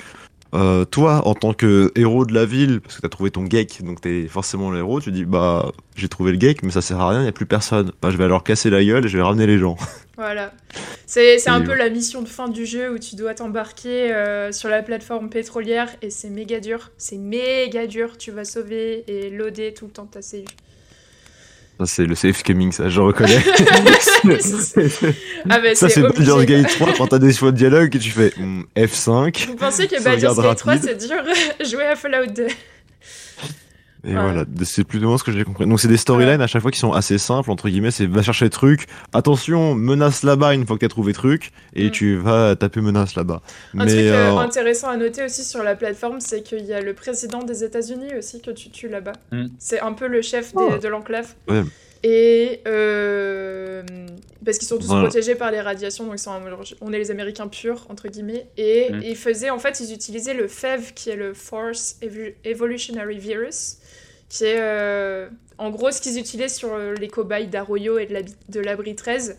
Euh, 0.53 0.83
toi, 0.85 1.27
en 1.27 1.35
tant 1.35 1.53
que 1.53 1.91
héros 1.95 2.25
de 2.25 2.33
la 2.33 2.45
ville, 2.45 2.81
parce 2.81 2.95
que 2.95 3.01
t'as 3.01 3.09
trouvé 3.09 3.29
ton 3.29 3.45
geek, 3.45 3.83
donc 3.83 4.01
t'es 4.01 4.27
forcément 4.27 4.71
le 4.71 4.79
héros, 4.79 4.99
tu 4.99 5.11
dis 5.11 5.25
bah 5.25 5.71
j'ai 5.95 6.09
trouvé 6.09 6.31
le 6.31 6.39
geek, 6.39 6.63
mais 6.63 6.71
ça 6.71 6.81
sert 6.81 6.99
à 6.99 7.09
rien, 7.09 7.21
il 7.21 7.25
y 7.25 7.29
a 7.29 7.31
plus 7.31 7.45
personne. 7.45 7.91
Bah 8.01 8.09
je 8.09 8.17
vais 8.17 8.23
alors 8.23 8.43
casser 8.43 8.69
la 8.69 8.83
gueule 8.83 9.05
et 9.05 9.09
je 9.09 9.17
vais 9.17 9.23
ramener 9.23 9.47
les 9.47 9.57
gens. 9.57 9.77
Voilà. 10.17 10.51
C'est 11.05 11.39
c'est 11.39 11.49
un 11.49 11.61
peu 11.61 11.71
ouais. 11.71 11.77
la 11.77 11.89
mission 11.89 12.21
de 12.21 12.27
fin 12.27 12.49
du 12.49 12.65
jeu 12.65 12.91
où 12.91 12.99
tu 12.99 13.15
dois 13.15 13.33
t'embarquer 13.35 14.13
euh, 14.13 14.51
sur 14.51 14.67
la 14.67 14.83
plateforme 14.83 15.29
pétrolière 15.29 15.89
et 16.01 16.09
c'est 16.09 16.29
méga 16.29 16.59
dur. 16.59 16.91
C'est 16.97 17.15
méga 17.15 17.87
dur. 17.87 18.17
Tu 18.17 18.31
vas 18.31 18.43
sauver 18.43 19.05
et 19.07 19.29
loader 19.29 19.73
tout 19.73 19.85
le 19.85 19.91
temps 19.91 20.07
ta 20.07 20.21
save. 20.21 20.43
Ça 21.80 21.86
c'est 21.86 22.05
le 22.05 22.13
safe 22.13 22.43
gaming, 22.43 22.73
ça 22.73 22.89
je 22.89 22.99
reconnais. 22.99 23.39
Ah 25.49 25.59
bah 25.61 25.73
Ça, 25.75 25.88
c'est 25.88 25.95
c'est 25.95 26.01
Baldur's. 26.01 26.45
Gate 26.45 26.67
3 26.67 26.93
quand 26.97 27.07
t'as 27.07 27.19
des 27.19 27.32
choix 27.32 27.53
de 27.53 27.57
dialogue 27.57 27.95
et 27.95 27.99
tu 27.99 28.09
fais 28.09 28.34
hmm, 28.36 28.63
F5. 28.75 29.47
Vous 29.47 29.55
pensez 29.55 29.88
que 29.88 30.03
Baldur's 30.03 30.36
Gate 30.36 30.57
3 30.57 30.73
rapide. 30.73 30.89
c'est 30.99 31.07
dur 31.07 31.23
jouer 31.65 31.86
à 31.86 31.95
Fallout 31.95 32.25
2 32.27 32.47
Et 34.05 34.15
Ouais. 34.15 34.21
voilà, 34.21 34.45
c'est 34.63 34.85
plus 34.85 35.03
ou 35.03 35.07
moins 35.09 35.17
ce 35.17 35.23
que 35.25 35.31
j'ai 35.33 35.43
compris. 35.43 35.65
Donc, 35.65 35.79
c'est 35.81 35.89
des 35.89 35.97
storylines 35.97 36.39
à 36.41 36.47
chaque 36.47 36.61
fois 36.61 36.71
qui 36.71 36.79
sont 36.79 36.93
assez 36.93 37.17
simples, 37.17 37.51
entre 37.51 37.67
guillemets. 37.67 37.91
C'est 37.91 38.05
va 38.05 38.21
chercher 38.21 38.49
truc. 38.49 38.85
Attention, 39.11 39.75
menace 39.75 40.23
là-bas 40.23 40.53
une 40.53 40.65
fois 40.65 40.77
que 40.77 40.81
t'as 40.85 40.87
trouvé 40.89 41.11
truc. 41.11 41.51
Et 41.75 41.87
Mm. 41.87 41.91
tu 41.91 42.15
vas 42.15 42.55
taper 42.55 42.79
menace 42.79 43.15
là-bas. 43.15 43.41
Un 43.77 43.83
Mais 43.83 43.91
truc 43.91 43.99
euh, 44.05 44.31
euh, 44.31 44.37
intéressant 44.37 44.87
à 44.89 44.95
noter 44.95 45.23
aussi 45.25 45.43
sur 45.43 45.63
la 45.63 45.75
plateforme, 45.75 46.21
c'est 46.21 46.43
qu'il 46.43 46.63
y 46.65 46.73
a 46.73 46.79
le 46.81 46.93
président 46.93 47.39
des 47.43 47.63
États-Unis 47.65 48.13
aussi 48.17 48.41
que 48.41 48.51
tu 48.51 48.69
tues 48.69 48.87
là-bas. 48.87 49.13
Mm. 49.31 49.47
C'est 49.59 49.81
un 49.81 49.91
peu 49.91 50.07
le 50.07 50.21
chef 50.21 50.53
des- 50.53 50.61
Oh. 50.61 50.77
de 50.81 50.87
l'enclave. 50.87 51.33
Ouais. 51.49 51.63
Et 52.01 52.61
euh, 52.67 53.83
parce 54.45 54.57
qu'ils 54.57 54.67
sont 54.69 54.77
tous 54.77 54.87
Voilà. 54.87 55.03
protégés 55.03 55.35
par 55.35 55.51
les 55.51 55.59
radiations, 55.59 56.05
donc 56.05 56.15
ils 56.15 56.19
sont- 56.19 56.31
on 56.79 56.93
est 56.93 56.97
les 56.97 57.11
Américains 57.11 57.47
purs 57.47 57.85
entre 57.89 58.07
guillemets. 58.07 58.47
Et 58.57 58.87
Mm. 58.91 59.01
ils 59.03 59.15
faisaient 59.17 59.49
en 59.49 59.59
fait, 59.59 59.79
ils 59.81 59.93
utilisaient 59.93 60.33
le 60.33 60.47
FEV 60.47 60.93
qui 60.93 61.09
est 61.09 61.15
le 61.17 61.33
Force 61.33 61.97
Evo- 62.01 62.33
Evolutionary 62.45 63.17
Virus, 63.19 63.77
qui 64.30 64.45
est 64.45 64.59
euh, 64.59 65.27
en 65.57 65.69
gros 65.71 65.91
ce 65.91 65.99
qu'ils 66.01 66.17
utilisaient 66.19 66.49
sur 66.49 66.73
euh, 66.73 66.93
les 66.95 67.07
cobayes 67.07 67.47
d'Arroyo 67.47 67.97
et 67.97 68.07
de 68.49 68.59
l'abri 68.59 68.95
13 68.95 69.38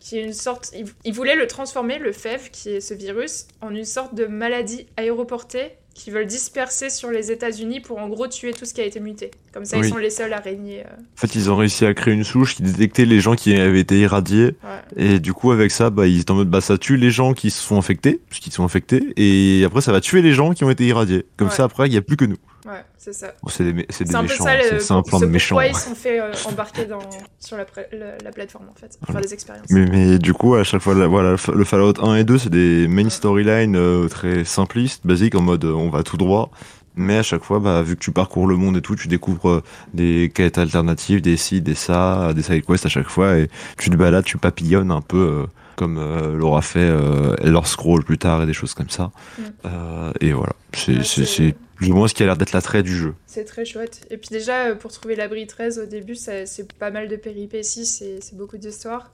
qui 0.00 0.18
est 0.18 0.24
une 0.24 0.32
sorte. 0.32 0.72
Ils, 0.76 0.86
ils 1.04 1.14
voulaient 1.14 1.36
le 1.36 1.46
transformer, 1.46 1.98
le 2.00 2.10
FEV, 2.12 2.50
qui 2.50 2.70
est 2.70 2.80
ce 2.80 2.92
virus, 2.92 3.46
en 3.60 3.70
une 3.72 3.84
sorte 3.84 4.16
de 4.16 4.26
maladie 4.26 4.86
aéroportée 4.96 5.70
qu'ils 5.94 6.12
veulent 6.12 6.26
disperser 6.26 6.88
sur 6.90 7.10
les 7.10 7.30
États-Unis 7.30 7.78
pour 7.80 7.98
en 7.98 8.08
gros 8.08 8.26
tuer 8.26 8.52
tout 8.52 8.64
ce 8.64 8.72
qui 8.74 8.80
a 8.80 8.84
été 8.84 8.98
muté. 8.98 9.30
Comme 9.52 9.64
ça, 9.66 9.78
Oui. 9.78 9.86
ils 9.86 9.90
sont 9.90 9.98
les 9.98 10.08
seuls 10.10 10.32
à 10.32 10.38
régner. 10.40 10.80
euh, 10.80 10.84
en 10.86 11.20
fait, 11.20 11.34
ils 11.36 11.50
ont 11.50 11.56
réussi 11.56 11.84
à 11.84 11.92
créer 11.94 12.14
une 12.14 12.24
souche 12.24 12.56
qui 12.56 12.62
détectait 12.62 13.04
les 13.04 13.20
gens 13.20 13.36
qui 13.36 13.54
avaient 13.54 13.78
été 13.80 14.00
irradiés. 14.00 14.56
ouais. 14.64 14.80
Et 14.96 15.18
du 15.20 15.34
coup, 15.34 15.52
avec 15.52 15.70
ça, 15.70 15.90
bah, 15.90 16.06
ils 16.08 16.20
étaient 16.22 16.30
en 16.32 16.36
mode, 16.36 16.48
bah, 16.50 16.62
ça 16.62 16.78
tue 16.78 16.96
les 16.96 17.10
gens 17.10 17.34
qui 17.34 17.50
se 17.50 17.62
sont 17.62 17.76
infectés, 17.76 18.20
puisqu'ils 18.30 18.52
sont 18.52 18.64
infectés. 18.64 19.12
Et 19.16 19.62
après, 19.64 19.82
ça 19.82 19.92
va 19.92 20.00
tuer 20.00 20.22
les 20.22 20.32
gens 20.32 20.52
qui 20.54 20.64
ont 20.64 20.70
été 20.70 20.84
irradiés. 20.86 21.26
Comme 21.36 21.48
Ouais. 21.48 21.54
ça, 21.54 21.64
après, 21.64 21.86
il 21.86 21.90
n'y 21.92 21.98
a 21.98 22.02
plus 22.02 22.16
que 22.16 22.24
nous. 22.24 22.38
Ouais, 22.64 22.84
c'est 22.96 23.12
ça. 23.12 23.32
Bon, 23.42 23.48
c'est 23.48 23.64
des, 23.64 23.72
mé- 23.72 23.86
c'est 23.90 24.04
des 24.04 24.10
C'est 24.10 24.16
un 24.16 24.22
peu 24.22 24.28
méchants. 24.28 24.44
ça, 24.44 24.56
le, 24.56 24.78
c'est- 24.80 24.92
un 24.92 25.02
plan 25.02 25.18
de 25.20 25.26
méchant. 25.26 25.56
pourquoi 25.56 25.66
ils 25.66 25.74
sont 25.76 25.94
fait 25.96 26.20
euh, 26.20 26.32
embarquer 26.48 26.84
dans, 26.84 27.00
sur 27.40 27.56
la, 27.56 27.64
la, 27.92 28.18
la 28.22 28.30
plateforme 28.30 28.66
en 28.70 28.74
fait, 28.78 28.96
pour 29.00 29.12
faire 29.12 29.20
des 29.20 29.34
expériences. 29.34 29.66
Mais, 29.70 29.86
mais 29.86 30.18
du 30.18 30.32
coup, 30.32 30.54
à 30.54 30.62
chaque 30.62 30.80
fois, 30.82 30.94
la- 30.94 31.08
voilà, 31.08 31.30
le 31.54 31.64
Fallout 31.64 31.94
1 32.00 32.14
et 32.16 32.24
2, 32.24 32.38
c'est 32.38 32.50
des 32.50 32.86
main 32.88 33.08
storylines 33.10 33.74
euh, 33.76 34.06
très 34.08 34.44
simplistes, 34.44 35.04
basiques, 35.06 35.34
en 35.34 35.42
mode 35.42 35.64
euh, 35.64 35.72
on 35.72 35.90
va 35.90 36.02
tout 36.04 36.16
droit. 36.16 36.50
Mais 36.94 37.16
à 37.18 37.22
chaque 37.22 37.42
fois, 37.42 37.58
bah, 37.58 37.80
vu 37.82 37.96
que 37.96 38.00
tu 38.00 38.12
parcours 38.12 38.46
le 38.46 38.54
monde 38.56 38.76
et 38.76 38.82
tout, 38.82 38.94
tu 38.94 39.08
découvres 39.08 39.48
euh, 39.48 39.62
des 39.94 40.30
quêtes 40.32 40.58
alternatives, 40.58 41.22
des 41.22 41.38
ci, 41.38 41.62
des 41.62 41.74
ça, 41.74 42.32
des 42.34 42.42
side 42.42 42.64
quests 42.66 42.84
à 42.86 42.90
chaque 42.90 43.08
fois, 43.08 43.38
et 43.38 43.48
tu 43.78 43.88
te 43.90 43.96
balades, 43.96 44.24
tu 44.24 44.36
papillonnes 44.36 44.90
un 44.90 45.00
peu 45.00 45.16
euh, 45.16 45.46
comme 45.76 45.96
euh, 45.98 46.36
l'aura 46.36 46.60
fait 46.60 46.80
euh, 46.80 47.34
Elder 47.40 47.60
Scroll 47.64 48.04
plus 48.04 48.18
tard 48.18 48.42
et 48.42 48.46
des 48.46 48.52
choses 48.52 48.74
comme 48.74 48.90
ça. 48.90 49.10
Mm. 49.38 49.42
Euh, 49.64 50.12
et 50.20 50.32
voilà, 50.32 50.52
c'est 50.74 50.98
Ouais, 50.98 51.54
Du 51.82 51.92
moins, 51.92 52.08
ce 52.08 52.14
qui 52.14 52.22
a 52.22 52.26
l'air 52.26 52.36
d'être 52.36 52.52
l'attrait 52.52 52.82
du 52.82 52.96
jeu. 52.96 53.14
C'est 53.26 53.44
très 53.44 53.64
chouette. 53.64 54.06
Et 54.10 54.16
puis 54.16 54.28
déjà, 54.30 54.66
euh, 54.66 54.74
pour 54.74 54.92
trouver 54.92 55.16
l'abri 55.16 55.46
13 55.46 55.78
au 55.78 55.86
début, 55.86 56.14
c'est 56.14 56.46
pas 56.78 56.90
mal 56.90 57.08
de 57.08 57.16
péripéties, 57.16 57.86
c'est 57.86 58.34
beaucoup 58.34 58.56
d'histoires. 58.56 59.10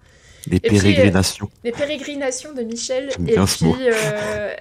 Les 0.47 0.59
euh, 0.59 0.69
pérégrinations. 0.69 1.51
Les 1.64 1.73
pérégrinations 1.73 2.53
de 2.53 2.62
Michel. 2.62 3.11
Et 3.19 3.23
bien 3.23 3.47
ce 3.47 3.64
mot. 3.64 3.73
puis, 3.73 3.89
euh, 3.89 4.55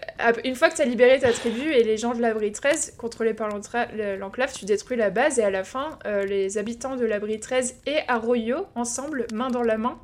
une 0.44 0.56
fois 0.56 0.70
que 0.70 0.76
tu 0.76 0.82
as 0.82 0.86
libéré 0.86 1.20
ta 1.20 1.32
tribu 1.32 1.72
et 1.72 1.84
les 1.84 1.98
gens 1.98 2.14
de 2.14 2.22
l'abri 2.22 2.52
13, 2.52 2.96
contrôlés 2.98 3.34
par 3.34 3.50
l'enclave, 3.50 4.54
tu 4.54 4.66
détruis 4.66 4.98
la 4.98 5.10
base 5.10 5.40
et 5.40 5.44
à 5.44 5.50
la 5.50 5.64
fin, 5.64 6.00
euh, 6.06 6.26
les 6.26 6.58
habitants 6.58 6.96
de 6.96 7.06
l'abri 7.06 7.40
13 7.40 7.76
et 7.86 7.98
Arroyo, 8.08 8.66
ensemble, 8.76 9.28
main 9.34 9.50
dans 9.50 9.64
la 9.64 9.78
main, 9.78 9.98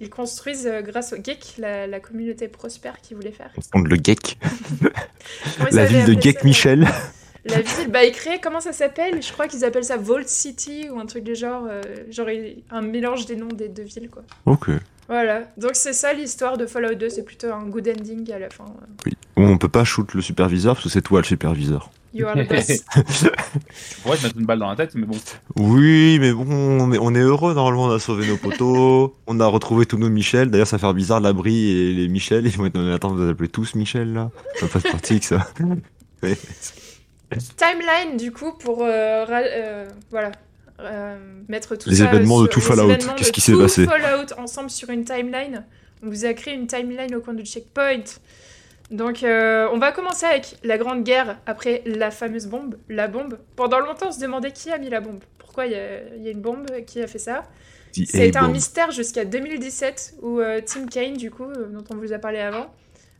ils 0.00 0.10
construisent, 0.10 0.66
euh, 0.66 0.82
grâce 0.82 1.12
au 1.12 1.16
GEC, 1.16 1.54
la, 1.58 1.86
la 1.86 2.00
communauté 2.00 2.48
prospère 2.48 3.00
qu'ils 3.00 3.16
voulaient 3.16 3.32
faire. 3.32 3.52
Le 3.74 3.96
ils 3.96 5.76
La 5.76 5.84
ville 5.84 6.04
de 6.04 6.20
ça 6.20 6.38
Michel. 6.44 6.88
La 7.44 7.60
ville, 7.60 7.90
bah, 7.90 8.04
ils 8.04 8.12
créaient, 8.12 8.40
comment 8.40 8.60
ça 8.60 8.72
s'appelle? 8.72 9.20
Je 9.22 9.32
crois 9.32 9.48
qu'ils 9.48 9.64
appellent 9.64 9.84
ça 9.84 9.96
Vault 9.96 10.26
City 10.26 10.86
ou 10.92 11.00
un 11.00 11.06
truc 11.06 11.24
du 11.24 11.34
genre. 11.34 11.66
euh, 11.68 11.82
genre 12.10 12.28
un 12.70 12.82
mélange 12.82 13.26
des 13.26 13.36
noms 13.36 13.48
des 13.48 13.68
deux 13.68 13.82
villes, 13.82 14.10
quoi. 14.10 14.22
Ok. 14.46 14.70
Voilà, 15.08 15.42
donc 15.56 15.72
c'est 15.74 15.92
ça 15.92 16.12
l'histoire 16.12 16.56
de 16.56 16.64
Fallout 16.64 16.94
2, 16.94 17.08
c'est 17.10 17.24
plutôt 17.24 17.52
un 17.52 17.66
good 17.66 17.88
ending 17.88 18.32
à 18.32 18.38
la 18.38 18.48
fin. 18.48 18.64
Oui. 19.04 19.12
On 19.36 19.58
peut 19.58 19.68
pas 19.68 19.84
shoot 19.84 20.14
le 20.14 20.22
superviseur 20.22 20.74
parce 20.74 20.84
que 20.84 20.90
c'est 20.90 21.02
toi 21.02 21.20
le 21.20 21.26
superviseur. 21.26 21.90
You 22.14 22.26
are 22.26 22.36
the 22.36 22.48
boss. 22.48 22.66
Tu 22.94 24.00
pourrais 24.02 24.16
te 24.16 24.22
mettre 24.24 24.38
une 24.38 24.46
balle 24.46 24.60
dans 24.60 24.70
la 24.70 24.76
tête, 24.76 24.94
mais 24.94 25.06
bon. 25.06 25.16
Oui, 25.56 26.18
mais 26.20 26.32
bon, 26.32 26.46
on 26.48 26.92
est, 26.92 26.98
on 26.98 27.14
est 27.14 27.20
heureux 27.20 27.52
normalement, 27.54 27.84
on 27.86 27.90
a 27.90 27.98
sauvé 27.98 28.26
nos 28.28 28.36
poteaux, 28.36 29.16
on 29.26 29.40
a 29.40 29.46
retrouvé 29.46 29.86
tous 29.86 29.98
nos 29.98 30.08
Michel. 30.08 30.50
D'ailleurs, 30.50 30.66
ça 30.66 30.76
va 30.76 30.80
faire 30.80 30.94
bizarre, 30.94 31.20
l'abri 31.20 31.70
et 31.70 31.92
les 31.92 32.08
Michel. 32.08 32.46
Ils 32.46 32.56
vont 32.56 32.66
être, 32.66 32.78
mais 32.78 32.92
attends, 32.92 33.14
vous 33.14 33.28
appelez 33.28 33.48
tous 33.48 33.74
Michel 33.74 34.12
là 34.12 34.30
Ça 34.60 34.68
passe 34.68 34.84
pratique 34.84 35.24
ça. 35.24 35.46
Timeline, 37.56 38.16
du 38.16 38.32
coup, 38.32 38.52
pour 38.52 38.82
euh, 38.82 39.24
euh, 39.28 39.88
voilà, 40.10 40.32
euh, 40.80 41.16
mettre 41.48 41.76
tout 41.76 41.88
Les 41.90 41.96
ça 41.96 42.04
événements 42.12 42.42
de 42.42 42.46
tout 42.48 42.60
Fallout. 42.60 42.88
Qu'est-ce 43.16 43.32
qui 43.32 43.40
s'est 43.40 43.52
passé 43.56 43.86
Fallout 43.86 44.32
ensemble 44.38 44.70
sur 44.70 44.90
une 44.90 45.04
timeline. 45.04 45.64
On 46.04 46.08
vous 46.08 46.24
a 46.24 46.32
créé 46.34 46.54
une 46.54 46.66
timeline 46.66 47.14
au 47.14 47.20
coin 47.20 47.34
du 47.34 47.44
checkpoint. 47.44 48.02
Donc, 48.90 49.22
euh, 49.22 49.68
on 49.72 49.78
va 49.78 49.92
commencer 49.92 50.26
avec 50.26 50.56
la 50.64 50.76
Grande 50.76 51.02
Guerre, 51.04 51.38
après 51.46 51.82
la 51.86 52.10
fameuse 52.10 52.46
bombe, 52.46 52.74
la 52.88 53.08
bombe. 53.08 53.38
Pendant 53.56 53.78
longtemps, 53.80 54.08
on 54.08 54.12
se 54.12 54.20
demandait 54.20 54.50
qui 54.52 54.70
a 54.70 54.78
mis 54.78 54.90
la 54.90 55.00
bombe. 55.00 55.20
Pourquoi 55.38 55.66
il 55.66 55.72
y, 55.72 55.76
a- 55.76 56.14
il 56.16 56.22
y 56.22 56.28
a 56.28 56.30
une 56.30 56.40
bombe 56.42 56.66
Qui 56.86 57.00
a 57.00 57.06
fait 57.06 57.18
ça 57.18 57.44
C'était 58.06 58.36
un 58.38 58.48
mystère 58.48 58.90
jusqu'à 58.90 59.24
2017 59.24 60.14
où 60.22 60.40
euh, 60.40 60.60
Tim 60.64 60.86
Kaine, 60.86 61.16
du 61.16 61.30
coup, 61.30 61.44
euh, 61.44 61.66
dont 61.70 61.84
on 61.90 61.96
vous 61.96 62.12
a 62.12 62.18
parlé 62.18 62.38
avant, 62.40 62.72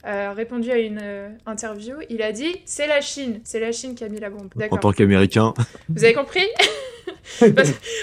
a 0.05 0.32
répondu 0.32 0.70
à 0.70 0.78
une 0.78 1.00
euh, 1.03 1.28
interview. 1.46 1.96
Il 2.11 2.22
a 2.22 2.32
dit 2.32 2.57
c'est 2.64 2.86
la 2.86 3.00
Chine, 3.00 3.40
c'est 3.44 3.61
la 3.61 3.72
Chine 3.72 3.94
qui 3.94 4.05
a 4.05 4.09
mis 4.09 4.20
la 4.20 4.30
bombe. 4.30 4.48
En 4.70 4.76
tant 4.76 4.92
qu'américain, 4.92 5.55
Vous 5.88 6.05
avez 6.05 6.14
compris 6.14 6.44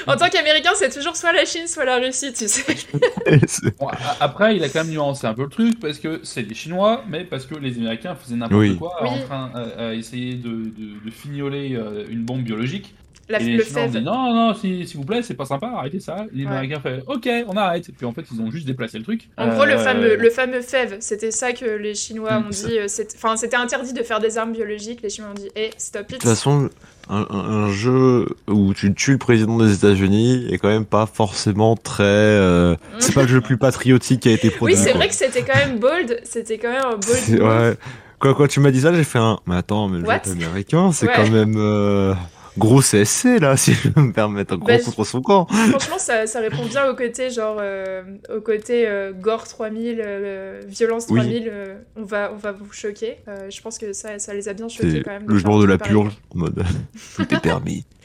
En 0.08 0.16
tant 0.18 0.30
qu'Américain, 0.30 0.72
c'est 0.76 0.90
toujours 0.94 1.16
soit 1.16 1.32
la 1.34 1.46
Chine, 1.46 1.68
soit 1.68 1.86
la 1.86 1.98
Russie, 1.98 2.34
tu 2.34 2.48
sais. 2.48 2.64
Bon, 3.80 3.88
après, 4.20 4.56
il 4.56 4.64
a 4.64 4.70
quand 4.70 4.84
même 4.84 4.94
nuancé 4.94 5.28
un 5.28 5.34
peu 5.34 5.44
le 5.44 5.50
truc 5.50 5.80
parce 5.80 6.00
que 6.00 6.22
c'est 6.24 6.42
les 6.42 6.56
Chinois, 6.56 7.04
mais 7.08 7.24
parce 7.24 7.46
que 7.46 7.56
les 7.56 7.78
Américains 7.78 8.16
faisaient 8.16 8.36
n'importe 8.36 8.60
Oui. 8.62 8.78
quoi 8.78 8.98
Oui. 9.02 9.10
en 9.10 9.20
train 9.20 9.52
euh, 9.56 9.92
à 9.92 9.94
essayer 9.94 10.36
de, 10.36 10.50
de, 10.50 11.06
de 11.06 11.12
fignoler 11.12 11.76
euh, 11.76 12.06
une 12.10 12.24
bombe 12.24 12.44
biologique. 12.44 12.94
La, 13.30 13.40
et 13.40 13.44
les 13.44 13.58
le 13.58 13.64
Chinois 13.64 13.84
ont 13.84 13.88
dit 13.88 13.94
fève. 13.94 14.04
non, 14.04 14.34
non, 14.34 14.54
s'il 14.56 14.86
vous 14.96 15.04
plaît, 15.06 15.22
c'est 15.22 15.36
pas 15.36 15.46
sympa, 15.46 15.68
arrêtez 15.76 16.00
ça. 16.00 16.26
Les 16.34 16.46
Ouais. 16.46 16.50
Américains 16.50 16.80
fait 16.80 17.04
ok, 17.06 17.30
on 17.48 17.56
arrête. 17.56 17.88
Et 17.88 17.92
puis 17.92 18.06
en 18.08 18.12
fait, 18.12 18.24
ils 18.34 18.42
ont 18.42 18.50
juste 18.50 18.66
déplacé 18.66 18.98
le 18.98 19.04
truc. 19.04 19.30
En 19.38 19.50
gros, 19.50 19.66
le 19.66 19.74
Euh, 19.74 19.78
fameux, 19.78 20.16
le 20.16 20.30
fameux 20.32 20.62
fève, 20.62 20.98
c'était 21.00 21.30
ça 21.32 21.54
que 21.54 21.66
les 21.66 21.94
Chinois 21.94 22.40
Mm, 22.40 22.46
ont 22.46 22.50
dit. 22.50 22.80
euh, 22.80 22.88
Enfin, 23.16 23.38
c'était 23.38 23.56
interdit 23.58 23.94
de 23.94 24.02
faire 24.02 24.20
des 24.20 24.38
armes 24.40 24.52
biologiques. 24.54 25.02
Les 25.04 25.10
Chinois 25.10 25.30
ont 25.32 25.40
dit 25.40 25.50
hé, 25.56 25.70
stop 25.78 26.08
de 26.10 26.16
it. 26.16 26.22
toute 26.22 26.30
façon, 26.30 26.70
un, 27.10 27.70
jeu 27.72 28.26
où 28.48 28.74
tu 28.74 28.94
tues 28.96 29.12
le 29.14 29.18
président 29.20 29.58
des 29.58 29.74
États-Unis 29.76 30.48
est 30.52 30.58
quand 30.58 30.70
même 30.70 30.86
pas 30.86 31.06
forcément 31.06 31.76
très. 31.76 32.04
euh, 32.04 32.76
C'est 32.98 33.14
pas 33.14 33.22
le 33.22 33.28
jeu 33.28 33.36
le 33.36 33.42
plus 33.42 33.58
patriotique 33.58 34.22
qui 34.22 34.30
a 34.30 34.32
été 34.34 34.50
produit. 34.50 34.76
Oui, 34.76 34.82
c'est 34.84 34.94
vrai 34.94 35.08
que 35.08 35.14
c'était 35.16 35.44
quand 35.44 35.56
même 35.56 35.78
bold. 35.80 36.20
C'était 36.24 36.58
quand 36.58 36.70
même 36.72 36.84
un 36.84 36.98
bold. 36.98 37.42
Ouais. 37.42 37.78
Quand, 38.18 38.34
quand 38.34 38.48
tu 38.48 38.60
m'as 38.60 38.72
dit 38.72 38.82
ça, 38.82 38.92
j'ai 38.94 39.04
fait 39.04 39.20
un. 39.20 39.40
Mais 39.48 39.56
attends, 39.56 39.88
mais 39.88 40.00
le 40.00 40.04
What? 40.06 40.22
jeu 40.26 40.32
américain, 40.32 40.92
c'est 40.92 41.08
Ouais. 41.08 41.14
quand 41.16 41.30
même. 41.30 41.54
euh, 41.58 42.14
Gros 42.60 42.82
CSC 42.82 43.40
là, 43.40 43.58
si 43.64 43.74
je 43.74 43.90
peux 43.90 44.02
me 44.02 44.14
permettre, 44.14 44.54
un 44.54 44.58
gros 44.58 44.68
Bah, 44.68 44.78
contre 44.80 45.04
son 45.06 45.22
camp. 45.22 45.48
Franchement, 45.48 45.98
ça, 45.98 46.28
ça 46.28 46.40
répond 46.40 46.66
bien 46.66 46.88
au 46.90 46.96
côté 46.96 47.30
genre 47.32 47.58
euh, 47.60 48.04
au 48.36 48.42
côté 48.42 48.88
euh, 48.88 49.12
gore 49.14 49.48
3000, 49.48 50.02
euh, 50.06 50.62
violence 50.68 51.06
Oui. 51.10 51.20
3000. 51.22 51.50
euh, 51.52 51.76
on 51.96 52.04
va 52.04 52.32
on 52.34 52.38
va 52.38 52.52
vous 52.52 52.72
choquer. 52.72 53.18
Je 53.50 53.62
pense 53.62 53.78
que 53.78 53.94
ça, 53.94 54.20
ça 54.20 54.34
les 54.34 54.48
a 54.50 54.54
bien 54.54 54.68
choqués 54.70 55.02
quand 55.04 55.12
même. 55.12 55.26
le 55.28 55.38
genre 55.40 55.60
de 55.60 55.66
la 55.66 55.78
purge, 55.78 56.14
en 56.36 56.40
mode. 56.40 56.64
Tout 57.16 57.34
est 57.34 57.42
permis. 57.42 57.86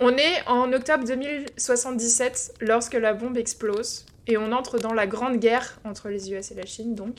On 0.00 0.16
est 0.16 0.42
en 0.46 0.72
octobre 0.72 1.04
2077 1.06 2.54
lorsque 2.60 2.94
la 2.94 3.12
bombe 3.12 3.36
explose 3.36 4.06
et 4.26 4.38
on 4.38 4.50
entre 4.52 4.78
dans 4.78 4.94
la 4.94 5.06
grande 5.06 5.36
guerre 5.38 5.78
entre 5.84 6.08
les 6.08 6.32
US 6.32 6.50
et 6.52 6.54
la 6.54 6.64
Chine 6.64 6.94
donc 6.94 7.16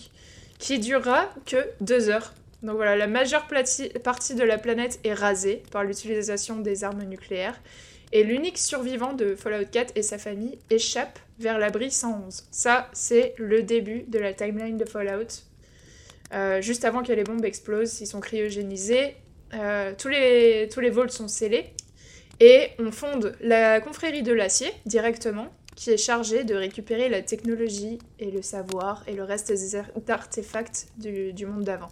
qui 0.57 0.79
durera 0.79 1.25
que 1.45 1.57
deux 1.79 2.09
heures. 2.09 2.33
Donc 2.63 2.75
voilà, 2.75 2.95
la 2.95 3.07
majeure 3.07 3.47
partie 3.47 4.35
de 4.35 4.43
la 4.43 4.57
planète 4.57 4.99
est 5.03 5.13
rasée 5.13 5.63
par 5.71 5.83
l'utilisation 5.83 6.57
des 6.57 6.83
armes 6.83 7.03
nucléaires 7.03 7.59
et 8.11 8.23
l'unique 8.23 8.57
survivant 8.57 9.13
de 9.13 9.35
Fallout 9.35 9.67
4 9.71 9.93
et 9.95 10.01
sa 10.01 10.17
famille 10.17 10.57
échappe 10.69 11.19
vers 11.39 11.59
l'abri 11.59 11.91
111. 11.91 12.45
Ça, 12.51 12.89
c'est 12.93 13.33
le 13.37 13.61
début 13.61 14.03
de 14.07 14.19
la 14.19 14.33
timeline 14.33 14.77
de 14.77 14.85
Fallout. 14.85 15.27
Euh, 16.33 16.61
juste 16.61 16.85
avant 16.85 17.03
que 17.03 17.11
les 17.11 17.23
bombes 17.23 17.45
explosent, 17.45 17.99
ils 18.01 18.07
sont 18.07 18.19
cryogénisés. 18.19 19.15
Euh, 19.53 19.93
tous, 19.97 20.07
les, 20.07 20.69
tous 20.71 20.81
vols 20.91 21.11
sont 21.11 21.27
scellés. 21.27 21.65
Et 22.39 22.69
on 22.79 22.91
fonde 22.91 23.35
la 23.41 23.79
confrérie 23.79 24.23
de 24.23 24.33
l'acier 24.33 24.71
directement, 24.85 25.47
qui 25.75 25.91
est 25.91 25.97
chargée 25.97 26.43
de 26.43 26.55
récupérer 26.55 27.09
la 27.09 27.21
technologie 27.21 27.99
et 28.19 28.31
le 28.31 28.41
savoir 28.41 29.03
et 29.07 29.13
le 29.13 29.23
reste 29.23 29.49
des 29.49 29.75
ar- 29.75 29.85
artefacts 30.07 30.87
du, 30.97 31.33
du 31.33 31.45
monde 31.45 31.63
d'avant. 31.63 31.89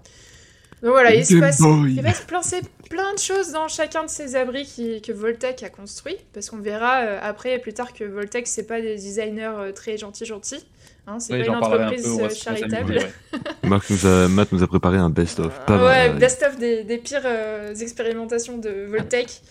Donc 0.84 0.92
voilà, 0.92 1.16
il 1.16 1.26
se, 1.26 1.36
passe, 1.38 1.60
il 1.88 2.02
va 2.02 2.14
se 2.14 2.24
placer 2.24 2.60
plein 2.90 3.14
de 3.14 3.20
choses 3.20 3.52
dans 3.52 3.70
chacun 3.70 4.04
de 4.04 4.10
ces 4.10 4.36
abris 4.36 4.66
qui- 4.66 5.02
que 5.02 5.14
Voltec 5.14 5.64
a 5.64 5.70
construit, 5.70 6.18
parce 6.34 6.50
qu'on 6.50 6.58
verra 6.58 7.04
euh, 7.04 7.20
après, 7.24 7.58
plus 7.60 7.74
tard, 7.74 7.94
que 7.94 8.04
Voltec, 8.04 8.46
c'est 8.48 8.68
pas 8.68 8.82
des 8.82 8.96
designers 8.96 9.52
euh, 9.58 9.72
très 9.72 9.98
gentils 9.98 10.26
gentils. 10.26 10.66
Hein, 11.08 11.20
c'est 11.20 11.34
ouais, 11.34 11.42
pas 11.42 11.48
une 11.48 11.54
un 11.56 11.60
entreprise 11.60 12.04
peu, 12.18 12.24
euh, 12.24 12.30
charitable. 12.30 12.98
ouais. 12.98 13.40
Marc 13.64 13.90
nous 13.90 14.06
a, 14.06 14.28
Matt 14.28 14.52
nous 14.52 14.62
a 14.64 14.68
préparé 14.68 14.98
un 14.98 15.10
best-of. 15.10 15.58
Pas 15.66 15.78
ouais, 15.86 16.10
mal. 16.10 16.18
best-of 16.18 16.58
des, 16.58 16.84
des 16.84 16.98
pires 16.98 17.22
euh, 17.26 17.74
expérimentations 17.76 18.58
de 18.58 18.86
Voltec. 18.90 19.42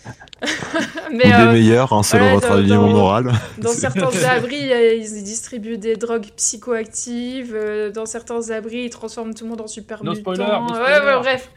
Ou 1.09 1.15
Mais 1.15 1.23
des 1.25 1.31
euh, 1.31 1.51
meilleurs, 1.51 1.93
hein, 1.93 2.03
selon 2.03 2.23
voilà, 2.23 2.35
votre 2.35 2.51
alignement 2.51 2.87
moral. 2.89 3.31
dans 3.57 3.69
certains 3.69 4.09
abris, 4.29 4.71
euh, 4.71 4.93
ils 4.95 5.23
distribuent 5.23 5.77
des 5.77 5.95
drogues 5.95 6.27
psychoactives. 6.35 7.53
euh, 7.55 7.91
Dans 7.91 8.05
certains 8.05 8.49
abris, 8.51 8.85
ils 8.85 8.89
transforment 8.89 9.33
tout 9.33 9.43
le 9.43 9.49
monde 9.51 9.61
en 9.61 9.67
super 9.67 10.03
No 10.03 10.15
spoiler, 10.15 10.43
no 10.45 10.73
Ouais, 10.73 10.99
ouais, 11.05 11.19
bref. 11.19 11.49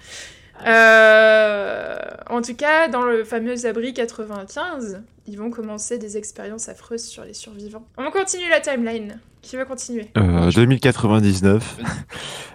Euh, 0.67 1.97
en 2.31 2.43
tout 2.43 2.55
cas, 2.55 2.89
dans 2.89 3.03
le 3.03 3.25
fameux 3.25 3.67
abri 3.67 3.93
95, 3.93 5.03
ils 5.27 5.39
vont 5.39 5.51
commencer 5.51 5.99
des 5.99 6.17
expériences 6.17 6.69
affreuses 6.69 7.05
sur 7.05 7.25
les 7.25 7.35
survivants. 7.35 7.87
On 7.99 8.11
continue 8.11 8.49
la 8.49 8.61
timeline. 8.61 9.21
Qui 9.49 9.57
va 9.57 9.65
continuer 9.65 10.09
Euh, 10.17 10.51
2099. 10.51 11.77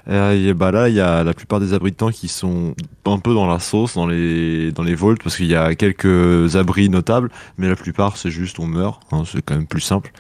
Euh, 0.09 0.49
et 0.49 0.55
bah 0.55 0.71
là, 0.71 0.89
il 0.89 0.95
y 0.95 0.99
a 0.99 1.23
la 1.23 1.31
plupart 1.35 1.59
des 1.59 1.75
abris 1.75 1.91
de 1.91 1.95
temps 1.95 2.09
qui 2.09 2.27
sont 2.27 2.73
un 3.05 3.19
peu 3.19 3.35
dans 3.35 3.45
la 3.45 3.59
sauce, 3.59 3.93
dans 3.93 4.07
les 4.07 4.71
dans 4.71 4.81
les 4.81 4.95
vaults, 4.95 5.19
parce 5.23 5.37
qu'il 5.37 5.45
y 5.45 5.55
a 5.55 5.75
quelques 5.75 6.55
abris 6.55 6.89
notables, 6.89 7.29
mais 7.59 7.69
la 7.69 7.75
plupart 7.75 8.17
c'est 8.17 8.31
juste 8.31 8.57
on 8.59 8.65
meurt. 8.65 8.99
hein, 9.11 9.21
c'est 9.31 9.43
quand 9.43 9.53
même 9.53 9.67
plus 9.67 9.79
simple. 9.79 10.11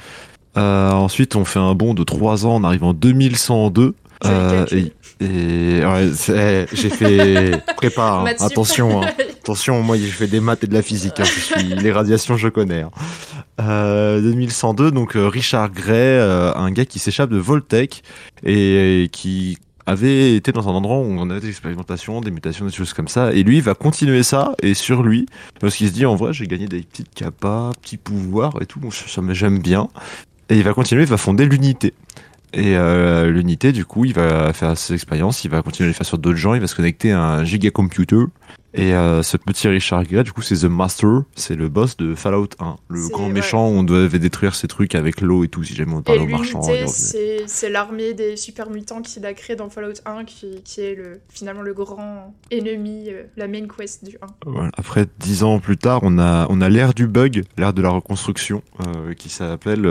Euh, 0.55 0.91
ensuite, 0.91 1.35
on 1.35 1.45
fait 1.45 1.57
un 1.57 1.73
bond 1.73 1.95
de 1.95 2.03
3 2.03 2.45
ans, 2.45 2.57
on 2.61 2.63
arrive 2.63 2.83
en 2.83 2.93
2102. 2.93 3.95
Joli 4.23 4.35
Euh, 4.35 4.51
calcul. 4.59 4.77
et 4.79 4.93
et 5.79 5.83
ouais, 5.85 6.09
c'est- 6.13 6.67
j'ai 6.73 6.89
fait 6.89 7.51
prépa. 7.75 8.23
hein. 8.23 8.25
Attention. 8.39 9.01
hein. 9.01 9.07
Attention, 9.41 9.81
moi 9.81 9.97
j'ai 9.97 10.05
fait 10.05 10.27
des 10.27 10.39
maths 10.39 10.63
et 10.63 10.67
de 10.67 10.75
la 10.75 10.83
physique. 10.83 11.19
hein. 11.19 11.23
Je 11.23 11.39
suis 11.39 11.63
les 11.75 11.91
radiations, 11.91 12.37
je 12.37 12.49
connais. 12.49 12.85
Euh, 13.59 14.21
2102, 14.21 14.91
donc 14.91 15.15
euh, 15.15 15.27
Richard 15.27 15.71
Gray, 15.71 15.93
euh, 15.95 16.53
un 16.55 16.71
gars 16.71 16.85
qui 16.85 16.99
s'échappe 16.99 17.29
de 17.29 17.37
Voltec 17.37 18.01
et, 18.43 19.09
qui 19.11 19.57
avait 19.85 20.35
été 20.35 20.51
dans 20.51 20.69
un 20.69 20.71
endroit 20.71 20.99
où 20.99 21.05
on 21.05 21.29
avait 21.29 21.41
des 21.41 21.49
expérimentations, 21.49 22.21
des 22.21 22.31
mutations, 22.31 22.65
des 22.65 22.71
choses 22.71 22.93
comme 22.93 23.07
ça. 23.07 23.33
Et 23.33 23.43
lui, 23.43 23.57
il 23.57 23.63
va 23.63 23.73
continuer 23.73 24.23
ça. 24.23 24.53
Et 24.63 24.73
sur 24.73 25.03
lui, 25.03 25.25
parce 25.59 25.75
qu'il 25.75 25.87
se 25.87 25.93
dit 25.93 26.05
en 26.05 26.15
vrai, 26.15 26.33
j'ai 26.33 26.47
gagné 26.47 26.67
des 26.67 26.81
petites 26.81 27.13
capas, 27.13 27.71
petits 27.81 27.97
pouvoirs 27.97 28.53
et 28.61 28.65
tout. 28.65 28.79
ça, 28.91 29.07
ça 29.07 29.21
me 29.21 29.33
j'aime 29.33 29.59
bien. 29.59 29.89
Et 30.49 30.57
il 30.57 30.63
va 30.63 30.73
continuer, 30.73 31.03
il 31.03 31.09
va 31.09 31.17
fonder 31.17 31.45
l'unité. 31.45 31.93
Et 32.53 32.75
l'unité, 33.27 33.71
du 33.71 33.85
coup, 33.85 34.03
il 34.03 34.13
va 34.13 34.51
faire 34.51 34.77
ses 34.77 34.93
expériences, 34.93 35.45
il 35.45 35.51
va 35.51 35.61
continuer 35.61 35.87
à 35.87 35.91
les 35.91 35.93
faire 35.93 36.05
sur 36.05 36.17
d'autres 36.17 36.37
gens, 36.37 36.53
il 36.53 36.59
va 36.59 36.67
se 36.67 36.75
connecter 36.75 37.13
à 37.13 37.21
un 37.21 37.45
gigacomputer 37.45 38.25
Et 38.73 38.93
euh, 38.93 39.21
ce 39.21 39.35
petit 39.35 39.67
Richard 39.67 40.05
Gere, 40.05 40.23
du 40.23 40.31
coup, 40.31 40.41
c'est 40.41 40.55
The 40.55 40.69
Master, 40.69 41.23
c'est 41.35 41.55
le 41.55 41.67
boss 41.67 41.97
de 41.97 42.15
Fallout 42.15 42.47
1, 42.59 42.77
le 42.87 43.09
grand 43.09 43.27
ouais. 43.27 43.33
méchant 43.33 43.67
où 43.67 43.71
on 43.71 43.83
devait 43.83 44.19
détruire 44.19 44.55
ces 44.55 44.67
trucs 44.67 44.95
avec 44.95 45.19
l'eau 45.19 45.43
et 45.43 45.49
tout, 45.49 45.63
si 45.63 45.75
jamais 45.75 45.93
on 45.93 46.01
parle 46.01 46.19
aux 46.19 46.27
marchands. 46.27 46.61
c'est 46.87 47.69
l'armée 47.69 48.13
des 48.13 48.37
super 48.37 48.69
mutants 48.69 49.01
qu'il 49.01 49.25
a 49.25 49.33
créé 49.33 49.57
dans 49.57 49.69
Fallout 49.69 49.99
1, 50.05 50.23
qui, 50.23 50.61
qui 50.63 50.81
est 50.81 50.95
le, 50.95 51.19
finalement 51.29 51.61
le 51.61 51.73
grand 51.73 52.33
ennemi, 52.49 53.09
euh, 53.09 53.23
la 53.35 53.49
main 53.49 53.67
quest 53.67 54.05
du 54.05 54.17
1. 54.21 54.27
Voilà. 54.45 54.71
Après, 54.77 55.05
dix 55.19 55.43
ans 55.43 55.59
plus 55.59 55.77
tard, 55.77 55.99
on 56.03 56.17
a, 56.17 56.47
on 56.49 56.61
a 56.61 56.69
l'ère 56.69 56.93
du 56.93 57.07
bug, 57.07 57.43
l'ère 57.57 57.73
de 57.73 57.81
la 57.81 57.89
reconstruction, 57.89 58.63
euh, 58.79 59.13
qui 59.13 59.27
s'appelle, 59.27 59.81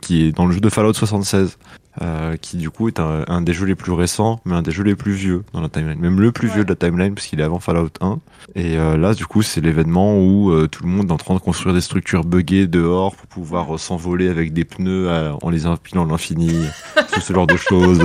qui 0.00 0.26
est 0.26 0.32
dans 0.32 0.46
le 0.46 0.52
jeu 0.52 0.60
de 0.60 0.68
Fallout 0.68 0.94
76. 0.94 1.56
Euh, 2.00 2.36
qui 2.36 2.56
du 2.56 2.70
coup 2.70 2.88
est 2.88 2.98
un, 3.00 3.24
un 3.28 3.42
des 3.42 3.52
jeux 3.52 3.66
les 3.66 3.74
plus 3.74 3.92
récents, 3.92 4.40
mais 4.46 4.54
un 4.54 4.62
des 4.62 4.70
jeux 4.70 4.82
les 4.84 4.94
plus 4.94 5.12
vieux 5.12 5.42
dans 5.52 5.60
la 5.60 5.68
timeline, 5.68 5.98
même 5.98 6.20
le 6.20 6.32
plus 6.32 6.48
Ouais. 6.48 6.54
vieux 6.54 6.64
de 6.64 6.70
la 6.70 6.76
timeline 6.76 7.14
parce 7.14 7.26
qu'il 7.26 7.38
est 7.40 7.42
avant 7.42 7.60
Fallout 7.60 7.90
1. 8.00 8.18
Et 8.54 8.78
euh, 8.78 8.96
là, 8.96 9.12
du 9.14 9.26
coup, 9.26 9.42
c'est 9.42 9.60
l'événement 9.60 10.18
où 10.18 10.50
euh, 10.52 10.66
tout 10.68 10.84
le 10.84 10.88
monde 10.88 11.10
est 11.10 11.12
en 11.12 11.16
train 11.18 11.34
de 11.34 11.40
construire 11.40 11.74
des 11.74 11.80
structures 11.82 12.24
buggées 12.24 12.66
dehors 12.66 13.14
pour 13.14 13.26
pouvoir 13.26 13.74
euh, 13.74 13.78
s'envoler 13.78 14.28
avec 14.28 14.52
des 14.54 14.64
pneus 14.64 15.08
euh, 15.08 15.32
en 15.42 15.50
les 15.50 15.66
empilant 15.66 16.06
à 16.06 16.10
l'infini, 16.10 16.64
tout 17.12 17.20
ce 17.20 17.32
genre 17.32 17.46
de 17.46 17.56
choses, 17.56 17.98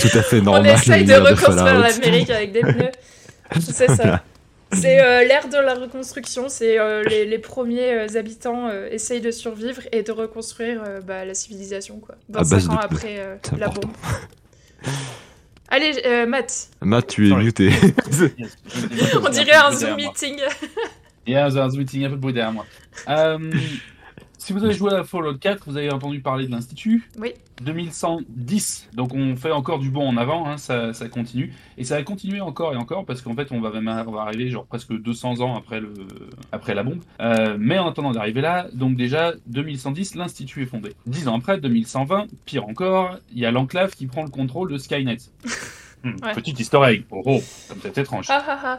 tout 0.00 0.18
à 0.18 0.22
fait 0.22 0.40
normal. 0.40 0.70
On 0.70 0.74
essaye 0.74 1.04
de 1.04 1.12
reconstruire 1.14 1.78
l'Amérique 1.80 2.30
avec 2.30 2.52
des 2.52 2.60
pneus. 2.60 2.90
C'est 3.60 3.90
ça. 3.90 4.22
C'est 4.72 5.00
euh, 5.00 5.24
l'ère 5.24 5.48
de 5.48 5.56
la 5.56 5.74
reconstruction, 5.74 6.48
c'est 6.48 6.78
euh, 6.78 7.02
les, 7.04 7.24
les 7.24 7.38
premiers 7.38 7.92
euh, 7.92 8.18
habitants 8.18 8.68
euh, 8.68 8.88
essayent 8.90 9.20
de 9.20 9.30
survivre 9.30 9.82
et 9.92 10.02
de 10.02 10.12
reconstruire 10.12 10.82
euh, 10.86 11.00
bah, 11.00 11.24
la 11.24 11.34
civilisation, 11.34 11.98
quoi. 11.98 12.14
À 12.34 12.42
25 12.42 12.50
base 12.50 12.68
ans 12.68 12.74
de 12.74 12.78
après 12.84 13.16
euh, 13.18 13.36
la 13.58 13.66
important. 13.66 13.88
bombe. 13.88 13.96
Allez, 15.68 16.02
euh, 16.04 16.26
Matt, 16.26 16.68
Matt, 16.80 17.06
tu 17.06 17.30
es 17.30 17.34
muté. 17.36 17.70
on 19.22 19.28
dirait 19.30 19.54
un 19.54 19.72
Zoom 19.72 19.96
meeting. 19.96 20.40
Il 21.26 21.32
y 21.32 21.36
a 21.36 21.46
un 21.46 21.68
meeting, 21.68 22.04
un 22.04 22.10
peu 22.10 22.16
de 22.16 22.20
bruit 22.20 22.32
derrière 22.32 22.52
moi. 22.52 22.66
Si 24.50 24.54
vous 24.54 24.64
avez 24.64 24.74
joué 24.74 24.92
à 24.92 25.04
Fallout 25.04 25.38
4, 25.38 25.62
vous 25.70 25.76
avez 25.76 25.92
entendu 25.92 26.18
parler 26.18 26.44
de 26.46 26.50
l'Institut. 26.50 27.08
Oui. 27.20 27.34
2110. 27.62 28.88
Donc 28.94 29.14
on 29.14 29.36
fait 29.36 29.52
encore 29.52 29.78
du 29.78 29.90
bon 29.90 30.08
en 30.08 30.16
avant, 30.16 30.48
hein, 30.48 30.56
ça, 30.56 30.92
ça 30.92 31.08
continue. 31.08 31.52
Et 31.78 31.84
ça 31.84 31.94
va 31.94 32.02
continuer 32.02 32.40
encore 32.40 32.72
et 32.72 32.76
encore 32.76 33.04
parce 33.06 33.22
qu'en 33.22 33.36
fait 33.36 33.52
on 33.52 33.60
va, 33.60 33.70
même- 33.80 34.04
on 34.08 34.10
va 34.10 34.22
arriver 34.22 34.50
genre 34.50 34.66
presque 34.66 34.92
200 34.92 35.40
ans 35.40 35.56
après, 35.56 35.78
le, 35.80 35.94
après 36.50 36.74
la 36.74 36.82
bombe. 36.82 36.98
Euh, 37.20 37.56
mais 37.60 37.78
en 37.78 37.86
attendant 37.88 38.10
d'arriver 38.10 38.40
là, 38.40 38.66
donc 38.72 38.96
déjà 38.96 39.34
2110, 39.46 40.16
l'Institut 40.16 40.64
est 40.64 40.66
fondé. 40.66 40.94
10 41.06 41.28
ans 41.28 41.36
après, 41.38 41.60
2120, 41.60 42.26
pire 42.44 42.66
encore, 42.66 43.18
il 43.32 43.38
y 43.38 43.46
a 43.46 43.52
l'enclave 43.52 43.94
qui 43.94 44.08
prend 44.08 44.24
le 44.24 44.30
contrôle 44.30 44.72
de 44.72 44.78
Skynet. 44.78 45.18
Hmm, 46.02 46.12
Ouais. 46.24 46.32
Petite 46.32 46.58
egg. 46.72 47.04
Oh, 47.10 47.20
oh, 47.26 47.40
comme 47.68 47.78
c'est 47.82 47.98
étrange. 47.98 48.24
Ah 48.30 48.42
ah 48.48 48.58
ah. 48.64 48.78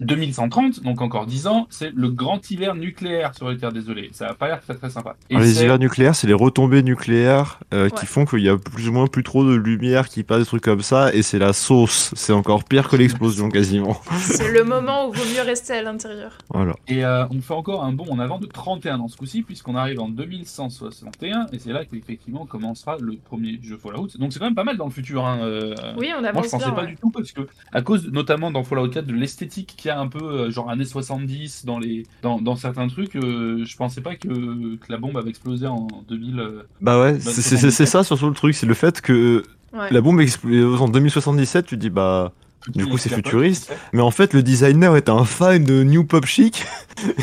2130, 0.00 0.82
donc 0.82 1.00
encore 1.00 1.26
10 1.26 1.46
ans, 1.46 1.66
c'est 1.70 1.92
le 1.94 2.08
grand 2.10 2.50
hiver 2.50 2.74
nucléaire 2.74 3.34
sur 3.34 3.48
les 3.50 3.56
terres 3.58 3.72
désolées. 3.72 4.10
Ça 4.12 4.28
a 4.28 4.34
pas 4.34 4.48
l'air 4.48 4.60
très 4.60 4.74
très 4.74 4.90
sympa. 4.90 5.16
Et 5.30 5.34
Alors, 5.34 5.46
les 5.46 5.54
c'est- 5.54 5.64
hivers 5.64 5.78
nucléaires, 5.78 6.14
c'est 6.14 6.26
les 6.26 6.34
retombées 6.34 6.82
nucléaires 6.82 7.58
euh, 7.74 7.88
qui 7.90 8.06
font 8.06 8.24
qu'il 8.24 8.40
y 8.40 8.48
a 8.48 8.56
plus 8.56 8.88
ou 8.88 8.92
moins 8.92 9.06
plus 9.06 9.22
trop 9.22 9.44
de 9.44 9.54
lumière 9.54 10.08
qui 10.08 10.22
passe, 10.22 10.40
des 10.40 10.46
trucs 10.46 10.62
comme 10.62 10.82
ça, 10.82 11.12
et 11.14 11.22
c'est 11.22 11.38
la 11.38 11.52
sauce. 11.52 12.12
C'est 12.14 12.32
encore 12.32 12.64
pire 12.64 12.88
que 12.88 12.96
l'explosion 12.96 13.48
quasiment. 13.48 14.00
C'est 14.18 14.52
le 14.52 14.64
moment 14.64 15.08
où 15.08 15.12
vaut 15.12 15.24
mieux 15.34 15.42
rester 15.42 15.72
à 15.74 15.82
l'intérieur. 15.82 16.38
Voilà. 16.50 16.74
Et 16.86 17.04
euh, 17.04 17.26
on 17.30 17.40
fait 17.40 17.54
encore 17.54 17.84
un 17.84 17.92
bond 17.92 18.06
en 18.10 18.18
avant 18.18 18.38
de 18.38 18.46
31 18.46 19.00
ans 19.00 19.08
ce 19.08 19.16
coup-ci, 19.16 19.42
puisqu'on 19.42 19.74
arrive 19.76 20.00
en 20.00 20.08
2161, 20.08 21.46
et 21.52 21.58
c'est 21.58 21.72
là 21.72 21.84
qu'effectivement 21.84 22.46
commencera 22.46 22.96
le 23.00 23.16
premier 23.16 23.58
jeu 23.62 23.76
Fallout. 23.76 24.08
Donc 24.18 24.32
c'est 24.32 24.38
quand 24.38 24.44
même 24.46 24.54
pas 24.54 24.64
mal 24.64 24.76
dans 24.76 24.86
le 24.86 24.90
futur. 24.90 25.26
Hein, 25.26 25.38
euh, 25.42 25.74
Oui, 25.96 26.08
on 26.16 26.20
Moi, 26.20 26.28
avance 26.30 26.46
je 26.46 26.50
pensais 26.50 26.64
bien. 26.66 26.74
pas 26.74 26.82
ouais. 26.82 26.86
du 26.88 26.96
tout 26.96 27.10
parce 27.10 27.32
que, 27.32 27.42
à 27.72 27.82
cause 27.82 28.08
notamment 28.10 28.50
dans 28.50 28.62
Fallout 28.64 28.88
4 28.88 29.06
de 29.06 29.14
l'esthétique 29.14 29.74
qu'il 29.76 29.87
y 29.88 29.90
a 29.90 29.98
un 29.98 30.08
peu 30.08 30.22
euh, 30.22 30.50
genre 30.50 30.70
années 30.70 30.84
70 30.84 31.64
dans 31.64 31.78
les 31.78 32.04
dans, 32.22 32.40
dans 32.40 32.56
certains 32.56 32.88
trucs, 32.88 33.16
euh, 33.16 33.64
je 33.64 33.76
pensais 33.76 34.00
pas 34.00 34.14
que, 34.16 34.28
que 34.28 34.86
la 34.88 34.96
bombe 34.98 35.16
avait 35.16 35.30
explosé 35.30 35.66
en 35.66 35.88
2000. 36.08 36.40
euh, 36.40 36.62
Bah 36.80 37.00
ouais, 37.00 37.18
c'est 37.20 37.42
c'est 37.42 37.56
c'est- 37.56 37.70
c'est 37.70 37.86
ça 37.86 38.04
surtout 38.04 38.28
le 38.28 38.34
truc, 38.34 38.54
c'est 38.54 38.66
le 38.66 38.74
fait 38.74 39.00
que 39.00 39.42
Ouais. 39.74 39.88
la 39.90 40.00
bombe 40.00 40.18
explose 40.22 40.80
en 40.80 40.88
2077, 40.88 41.66
tu 41.66 41.76
dis 41.76 41.90
bah. 41.90 42.32
Du 42.74 42.86
coup, 42.86 42.98
c'est 42.98 43.10
un 43.12 43.16
futuriste. 43.16 43.72
Mais 43.92 44.02
en 44.02 44.10
fait, 44.10 44.34
le 44.34 44.42
designer 44.42 44.94
était 44.96 45.10
un 45.12 45.24
fan 45.24 45.62
de 45.64 45.84
New 45.84 46.04
Pop 46.04 46.26
Chic. 46.26 46.64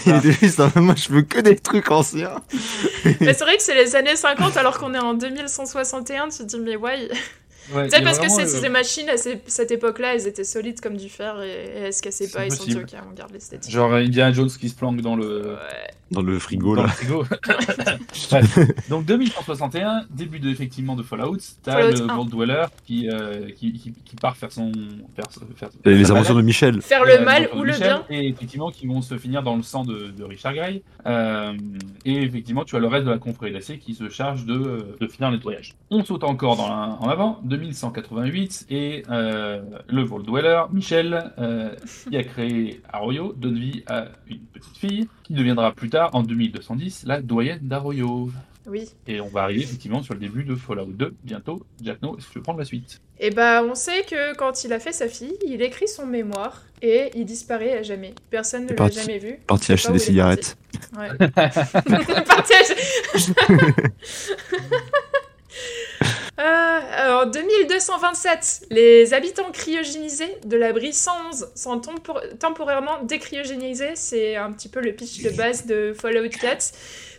Il 0.06 0.14
Ah. 0.14 0.18
était 0.18 0.32
juste, 0.32 0.60
ah, 0.62 0.72
moi 0.80 0.96
je 0.96 1.10
veux 1.12 1.22
que 1.24 1.40
des 1.42 1.56
trucs 1.58 1.92
anciens. 1.92 2.36
Mais 3.04 3.34
c'est 3.34 3.44
vrai 3.44 3.58
que 3.58 3.62
c'est 3.62 3.76
les 3.76 3.96
années 3.96 4.16
50 4.16 4.56
alors 4.58 4.80
qu'on 4.80 4.94
est 4.94 5.00
en 5.00 5.14
2161, 5.14 6.30
tu 6.30 6.38
te 6.40 6.44
dis 6.44 6.60
mais 6.60 6.78
ouais. 6.78 7.10
Ouais, 7.74 7.88
Peut-être 7.88 8.02
a 8.02 8.04
parce 8.04 8.20
que 8.20 8.30
ces, 8.30 8.42
euh, 8.44 8.62
ces 8.62 8.70
machines 8.70 9.10
à 9.10 9.18
ces- 9.18 9.42
cette 9.48 9.72
époque-là, 9.72 10.14
elles 10.16 10.28
étaient 10.28 10.44
solides 10.44 10.80
comme 10.82 10.98
du 10.98 11.10
fer 11.10 11.42
et, 11.42 11.48
et 11.50 11.80
elles 11.86 11.94
se 11.94 12.02
cassaient 12.02 12.28
pas, 12.30 12.46
ils 12.46 12.52
sont 12.52 12.64
dit 12.66 12.76
ok, 12.78 12.90
on 13.10 13.14
garde 13.14 13.32
l'esthétique. 13.34 13.72
Genre 13.72 13.94
Indiana 13.94 14.32
Jones 14.34 14.50
qui 14.50 14.70
se 14.70 14.76
planque 14.76 15.02
dans 15.02 15.16
le, 15.16 15.42
Ouais. 15.56 15.88
Dans 16.12 16.22
le 16.22 16.38
frigo 16.38 16.76
dans 16.76 16.84
là. 16.84 16.90
le 16.90 16.94
frigo. 16.94 17.26
Bref. 18.30 18.60
Donc 18.90 19.06
2161, 19.06 20.06
début 20.12 20.40
de, 20.40 20.50
effectivement 20.50 20.96
de 20.96 21.02
Fallout. 21.04 21.38
T'as 21.64 21.74
Fallout 21.74 21.98
le 22.06 22.10
1. 22.12 22.16
Vault 22.16 22.26
Dweller 22.26 22.66
qui, 22.86 23.10
euh, 23.10 23.50
qui, 23.56 23.74
qui, 23.74 23.92
qui 23.92 24.16
part 24.16 24.38
faire 24.38 24.52
son. 24.52 24.72
Faire, 25.16 25.26
faire- 25.56 25.70
Et 25.86 25.96
les 25.96 26.06
sa 26.06 26.12
aventures 26.14 26.36
de. 26.36 26.42
Michel. 26.44 26.82
Faire 26.82 27.02
Euh, 27.02 27.18
le 27.18 27.26
mal 27.26 27.50
euh, 27.52 27.58
ou 27.58 27.64
le 27.64 27.72
Michel, 27.74 27.88
bien. 27.88 28.04
Et 28.12 28.28
effectivement, 28.28 28.70
qui 28.70 28.86
vont 28.86 29.02
se 29.02 29.18
finir 29.18 29.42
dans 29.42 29.56
le 29.56 29.64
sang 29.64 29.84
de, 29.84 30.10
de 30.16 30.24
Richard 30.24 30.54
Gray. 30.54 30.84
Euh, 31.08 31.54
et 32.06 32.22
effectivement, 32.22 32.64
tu 32.66 32.76
as 32.76 32.80
le 32.80 32.88
reste 32.88 33.06
de 33.06 33.12
la 33.12 33.18
confrérie 33.18 33.54
d'acier 33.54 33.80
qui 33.80 33.96
se 33.96 34.08
charge 34.10 34.46
de, 34.46 34.54
euh, 34.54 34.96
de 35.00 35.08
finir 35.08 35.32
le 35.32 35.38
nettoyage. 35.38 35.74
On 35.90 36.04
saute 36.06 36.24
encore 36.24 36.56
dans 36.56 36.70
la- 36.70 36.98
en 37.00 37.10
avant, 37.10 37.40
2188, 37.58 38.66
et 38.70 39.04
euh, 39.10 39.62
le 39.88 40.04
Vault 40.04 40.22
Dweller, 40.24 40.64
Michel, 40.72 41.32
euh, 41.38 41.70
qui 42.10 42.18
a 42.18 42.24
créé 42.24 42.82
Arroyo, 42.92 43.34
donne 43.38 43.58
vie 43.60 43.84
à 43.88 44.08
une 44.28 44.40
petite 44.40 44.78
fille, 44.78 45.08
qui 45.24 45.34
deviendra 45.34 45.72
plus 45.72 45.90
tard, 45.90 46.10
en 46.14 46.24
2210, 46.24 47.04
la 47.06 47.22
doyenne 47.22 47.60
d'Arroyo. 47.62 48.30
Oui. 48.68 48.90
Et 49.08 49.22
on 49.22 49.28
va 49.28 49.44
arriver 49.44 49.62
effectivement 49.62 50.02
sur 50.02 50.16
le 50.16 50.20
début 50.20 50.44
de 50.44 50.56
Fallout 50.56 50.86
2, 50.88 51.14
bientôt. 51.24 51.62
Jack 51.84 52.02
No, 52.02 52.18
est-ce 52.18 52.26
que 52.28 52.32
tu 52.34 52.40
veux 52.40 52.44
prendre 52.44 52.58
la 52.58 52.66
suite 52.66 53.00
Et 53.20 53.30
bah, 53.30 53.62
on 53.64 53.76
sait 53.76 54.02
que 54.10 54.36
quand 54.36 54.64
il 54.64 54.74
a 54.74 54.80
fait 54.80 54.92
sa 54.92 55.08
fille, 55.08 55.38
il 55.46 55.62
écrit 55.62 55.88
son 55.88 56.08
mémoire 56.08 56.64
et 56.82 57.12
il 57.14 57.26
disparaît 57.26 57.78
à 57.78 57.84
jamais. 57.84 58.16
Personne 58.32 58.64
ne 58.64 58.70
l'a 58.70 58.76
parti- 58.76 59.00
jamais 59.02 59.20
vu. 59.20 59.38
Parti 59.46 59.72
acheter 59.72 59.90
des 59.90 59.94
où 59.94 59.98
il 59.98 60.02
est 60.02 60.06
cigarettes. 60.06 60.58
Ouais. 60.98 61.10
Partage. 62.26 62.74
Euh, 66.38 66.44
alors, 66.44 67.28
2227, 67.28 68.66
les 68.70 69.14
habitants 69.14 69.52
cryogénisés 69.52 70.36
de 70.46 70.58
l'abri 70.58 70.92
111 70.92 71.48
sont 71.56 71.80
tempor- 71.80 72.38
temporairement 72.40 73.02
décryogénisés. 73.04 73.92
C'est 73.96 74.36
un 74.36 74.52
petit 74.52 74.68
peu 74.68 74.82
le 74.82 74.92
pitch 74.94 75.22
de 75.24 75.30
base 75.30 75.66
de 75.66 75.94
Fallout 75.98 76.28
4. 76.30 76.74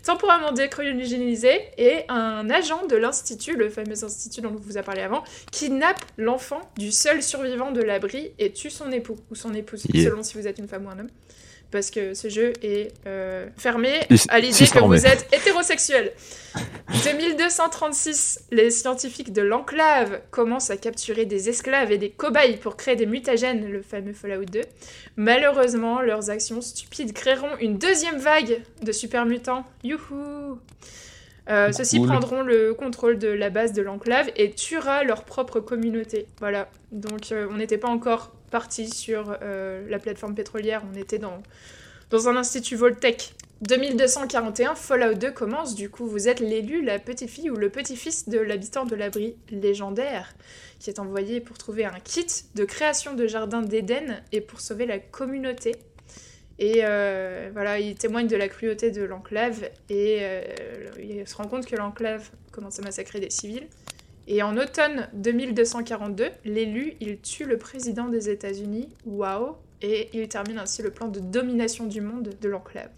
Temporairement 0.04 0.52
décryogénisés 0.52 1.60
et 1.78 2.04
un 2.08 2.48
agent 2.50 2.86
de 2.86 2.96
l'Institut, 2.96 3.56
le 3.56 3.70
fameux 3.70 4.04
institut 4.04 4.40
dont 4.42 4.50
on 4.54 4.60
vous 4.60 4.76
a 4.78 4.82
parlé 4.82 5.00
avant, 5.02 5.24
kidnappe 5.50 5.98
l'enfant 6.18 6.60
du 6.76 6.92
seul 6.92 7.22
survivant 7.22 7.72
de 7.72 7.80
l'abri 7.82 8.32
et 8.38 8.52
tue 8.52 8.70
son 8.70 8.92
époux 8.92 9.16
ou 9.30 9.34
son 9.34 9.52
épouse, 9.54 9.84
Yeah. 9.92 10.10
selon 10.10 10.22
si 10.22 10.36
vous 10.38 10.46
êtes 10.46 10.58
une 10.58 10.68
femme 10.68 10.86
ou 10.86 10.90
un 10.90 10.98
homme. 11.00 11.08
Parce 11.70 11.90
que 11.90 12.14
ce 12.14 12.28
jeu 12.28 12.52
est 12.62 12.92
euh, 13.06 13.48
fermé 13.56 14.00
à 14.28 14.38
l'idée 14.38 14.66
que 14.66 14.84
vous 14.84 15.06
êtes 15.06 15.26
hétérosexuel. 15.32 16.12
2236, 17.04 18.40
les 18.50 18.70
scientifiques 18.70 19.32
de 19.32 19.42
l'enclave 19.42 20.20
commencent 20.30 20.70
à 20.70 20.76
capturer 20.76 21.24
des 21.26 21.48
esclaves 21.48 21.92
et 21.92 21.98
des 21.98 22.10
cobayes 22.10 22.56
pour 22.56 22.76
créer 22.76 22.96
des 22.96 23.06
mutagènes, 23.06 23.68
le 23.70 23.82
fameux 23.82 24.12
Fallout 24.12 24.44
2. 24.44 24.60
Malheureusement, 25.16 26.00
leurs 26.00 26.30
actions 26.30 26.60
stupides 26.60 27.12
créeront 27.12 27.56
une 27.60 27.78
deuxième 27.78 28.16
vague 28.18 28.62
de 28.82 28.92
super 28.92 29.26
mutants. 29.26 29.64
Youhou 29.84 30.58
Euh, 31.48 31.70
Ceux-ci 31.70 31.98
Cool. 31.98 32.08
prendront 32.08 32.42
le 32.42 32.74
contrôle 32.74 33.18
de 33.18 33.28
la 33.28 33.50
base 33.50 33.72
de 33.72 33.80
l'enclave 33.80 34.28
et 34.36 34.50
tuera 34.50 35.04
leur 35.04 35.22
propre 35.24 35.60
communauté. 35.60 36.26
Voilà. 36.40 36.68
Donc 36.90 37.30
euh, 37.30 37.46
on 37.52 37.56
n'était 37.56 37.78
pas 37.78 37.86
encore 37.88 38.32
parti 38.50 38.88
sur 38.88 39.36
euh, 39.42 39.86
la 39.88 39.98
plateforme 39.98 40.34
pétrolière, 40.34 40.82
on 40.92 40.96
était 40.96 41.18
dans, 41.18 41.42
dans 42.10 42.28
un 42.28 42.36
institut 42.36 42.76
Voltec. 42.76 43.34
2241, 43.62 44.74
Fallout 44.74 45.14
2 45.14 45.30
commence, 45.30 45.74
du 45.74 45.88
coup 45.88 46.06
vous 46.06 46.28
êtes 46.28 46.40
l'élu, 46.40 46.84
la 46.84 46.98
petite 46.98 47.30
fille 47.30 47.48
ou 47.48 47.56
le 47.56 47.70
petit-fils 47.70 48.28
de 48.28 48.38
l'habitant 48.38 48.84
de 48.84 48.94
l'abri 48.94 49.34
légendaire 49.50 50.34
qui 50.78 50.90
est 50.90 50.98
envoyé 50.98 51.40
pour 51.40 51.56
trouver 51.56 51.84
un 51.86 51.98
kit 52.00 52.26
de 52.54 52.64
création 52.64 53.14
de 53.14 53.26
jardin 53.26 53.62
d'Éden 53.62 54.22
et 54.32 54.42
pour 54.42 54.60
sauver 54.60 54.84
la 54.84 54.98
communauté. 54.98 55.74
Et 56.58 56.82
euh, 56.84 57.50
voilà, 57.52 57.80
il 57.80 57.94
témoigne 57.96 58.28
de 58.28 58.36
la 58.36 58.48
cruauté 58.48 58.90
de 58.90 59.02
l'enclave 59.02 59.68
et 59.90 60.18
euh, 60.20 60.42
il 60.98 61.26
se 61.26 61.34
rend 61.34 61.48
compte 61.48 61.66
que 61.66 61.76
l'enclave 61.76 62.30
commence 62.50 62.78
à 62.78 62.82
massacrer 62.82 63.20
des 63.20 63.30
civils. 63.30 63.66
Et 64.28 64.42
en 64.42 64.56
automne 64.56 65.08
2242, 65.14 66.30
l'élu, 66.44 66.94
il 67.00 67.20
tue 67.20 67.44
le 67.44 67.58
président 67.58 68.08
des 68.08 68.28
États-Unis, 68.28 68.88
waouh, 69.04 69.54
et 69.82 70.08
il 70.12 70.28
termine 70.28 70.58
ainsi 70.58 70.82
le 70.82 70.90
plan 70.90 71.08
de 71.08 71.20
domination 71.20 71.86
du 71.86 72.00
monde 72.00 72.30
de 72.40 72.48
l'enclave. 72.48 72.90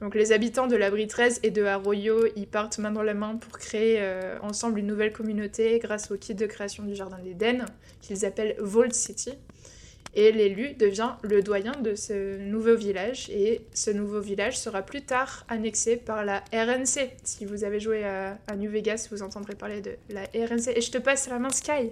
Donc 0.00 0.14
les 0.14 0.30
habitants 0.30 0.68
de 0.68 0.76
l'abri 0.76 1.08
13 1.08 1.40
et 1.42 1.50
de 1.50 1.64
Arroyo, 1.64 2.26
ils 2.36 2.46
partent 2.46 2.78
main 2.78 2.92
dans 2.92 3.02
la 3.02 3.14
main 3.14 3.34
pour 3.34 3.58
créer 3.58 3.96
euh, 3.98 4.38
ensemble 4.42 4.78
une 4.78 4.86
nouvelle 4.86 5.12
communauté 5.12 5.80
grâce 5.80 6.12
au 6.12 6.16
kit 6.16 6.36
de 6.36 6.46
création 6.46 6.84
du 6.84 6.94
Jardin 6.94 7.18
d'Éden, 7.18 7.64
qu'ils 8.00 8.24
appellent 8.24 8.54
Vault 8.60 8.92
City. 8.92 9.32
Et 10.14 10.32
l'élu 10.32 10.74
devient 10.78 11.10
le 11.22 11.42
doyen 11.42 11.72
de 11.82 11.94
ce 11.94 12.38
nouveau 12.38 12.74
village. 12.76 13.28
Et 13.30 13.60
ce 13.74 13.90
nouveau 13.90 14.20
village 14.20 14.58
sera 14.58 14.82
plus 14.82 15.02
tard 15.02 15.44
annexé 15.48 15.96
par 15.96 16.24
la 16.24 16.42
RNC. 16.52 17.10
Si 17.24 17.44
vous 17.44 17.64
avez 17.64 17.78
joué 17.80 18.04
à, 18.04 18.38
à 18.48 18.56
New 18.56 18.70
Vegas, 18.70 19.08
vous 19.12 19.22
entendrez 19.22 19.54
parler 19.54 19.80
de 19.80 19.92
la 20.10 20.22
RNC. 20.22 20.72
Et 20.76 20.80
je 20.80 20.90
te 20.90 20.98
passe 20.98 21.28
la 21.28 21.38
main, 21.38 21.50
Sky. 21.50 21.90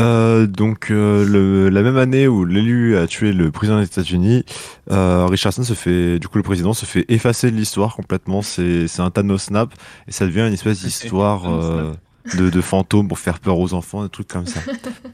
Euh, 0.00 0.46
donc 0.48 0.90
euh, 0.90 1.24
le- 1.24 1.68
la 1.68 1.82
même 1.82 1.96
année 1.96 2.26
où 2.26 2.44
l'élu 2.44 2.96
a 2.96 3.06
tué 3.06 3.32
le 3.32 3.52
président 3.52 3.78
des 3.78 3.84
États-Unis, 3.86 4.44
euh, 4.90 5.26
Richardson 5.26 5.62
se 5.62 5.74
fait, 5.74 6.18
du 6.18 6.26
coup 6.26 6.38
le 6.38 6.42
président 6.42 6.72
se 6.72 6.84
fait 6.84 7.04
effacer 7.08 7.52
de 7.52 7.56
l'histoire 7.56 7.94
complètement. 7.94 8.42
C'est 8.42 8.88
c'est 8.88 9.00
un 9.00 9.10
Thanos 9.12 9.44
snap 9.44 9.72
et 10.08 10.12
ça 10.12 10.26
devient 10.26 10.40
une 10.48 10.54
espèce 10.54 10.82
d'histoire 10.82 11.44
euh, 11.48 11.92
de, 12.36 12.50
de 12.50 12.60
fantômes 12.60 13.08
pour 13.08 13.18
faire 13.18 13.38
peur 13.38 13.58
aux 13.58 13.72
enfants, 13.74 14.02
des 14.02 14.08
trucs 14.10 14.28
comme 14.28 14.46
ça. 14.46 14.60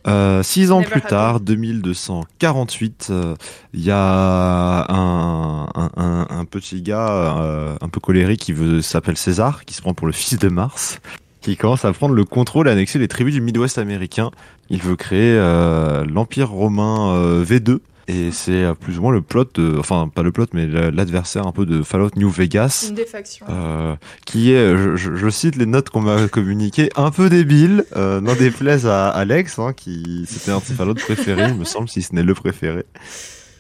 Euh, 0.07 0.43
six 0.43 0.71
ans 0.71 0.81
Never 0.81 0.91
plus 0.91 1.01
tard, 1.01 1.41
2248, 1.41 3.07
euh, 3.11 3.35
il 3.73 3.81
y 3.83 3.91
a 3.91 4.87
un, 4.89 5.65
un, 5.75 5.91
un- 5.97 6.27
un 6.29 6.45
petit 6.45 6.83
gars 6.83 7.09
euh, 7.41 7.75
un 7.81 7.89
peu 7.89 8.01
colérique 8.01 8.41
qui 8.41 8.55
s'appelle 8.83 9.17
César, 9.17 9.65
qui 9.65 9.73
se 9.75 9.81
prend 9.81 9.95
pour 9.95 10.07
le 10.07 10.13
fils 10.13 10.39
de 10.39 10.49
Mars 10.49 10.99
qui 11.41 11.57
commence 11.59 11.85
à 11.85 11.93
prendre 11.93 12.15
le 12.15 12.25
contrôle 12.25 12.69
et 12.69 12.71
annexer 12.71 12.99
les 12.99 13.07
tribus 13.09 13.35
du 13.35 13.41
Midwest 13.43 13.77
américain. 13.77 14.31
Il 14.71 14.81
veut 14.81 14.97
créer 14.97 15.33
euh, 15.39 16.03
l'Empire 16.07 16.49
romain 16.51 17.15
euh, 17.17 17.45
V2. 17.45 17.81
Et 18.07 18.31
c'est 18.33 18.65
euh, 18.65 18.75
plus 18.75 18.99
ou 18.99 19.03
moins 19.03 19.13
le 19.13 19.23
plot, 19.23 19.47
de, 19.55 19.79
enfin 19.79 20.11
pas 20.15 20.23
le 20.23 20.31
plot, 20.31 20.47
mais 20.53 20.67
l'adversaire 20.67 21.47
un 21.47 21.53
peu 21.53 21.65
de 21.65 21.83
Fallout 21.83 22.11
New 22.17 22.29
Vegas, 22.29 22.87
Une 22.89 22.95
des 22.95 23.07
factions. 23.07 23.47
euh, 23.49 23.97
qui 24.27 24.53
est, 24.53 24.77
je, 24.97 25.29
cite 25.31 25.57
les 25.57 25.65
notes 25.67 25.89
qu'on 25.89 26.03
m'a 26.03 26.29
communiquées, 26.29 26.91
un 26.97 27.11
peu 27.11 27.31
débile, 27.31 27.85
euh, 27.97 28.21
n'en 28.21 28.35
déplaise 28.35 28.87
à 28.87 29.09
Alex, 29.09 29.59
hein, 29.59 29.73
qui 29.75 30.27
c'était 30.29 30.51
un 30.51 30.59
de 30.59 30.65
ses 30.65 30.75
Fallout 30.75 30.95
préférés, 30.95 31.49
il 31.49 31.55
me 31.55 31.65
semble, 31.65 31.89
si 31.89 32.03
ce 32.03 32.15
n'est 32.15 32.23
le 32.23 32.35
préféré. 32.35 32.85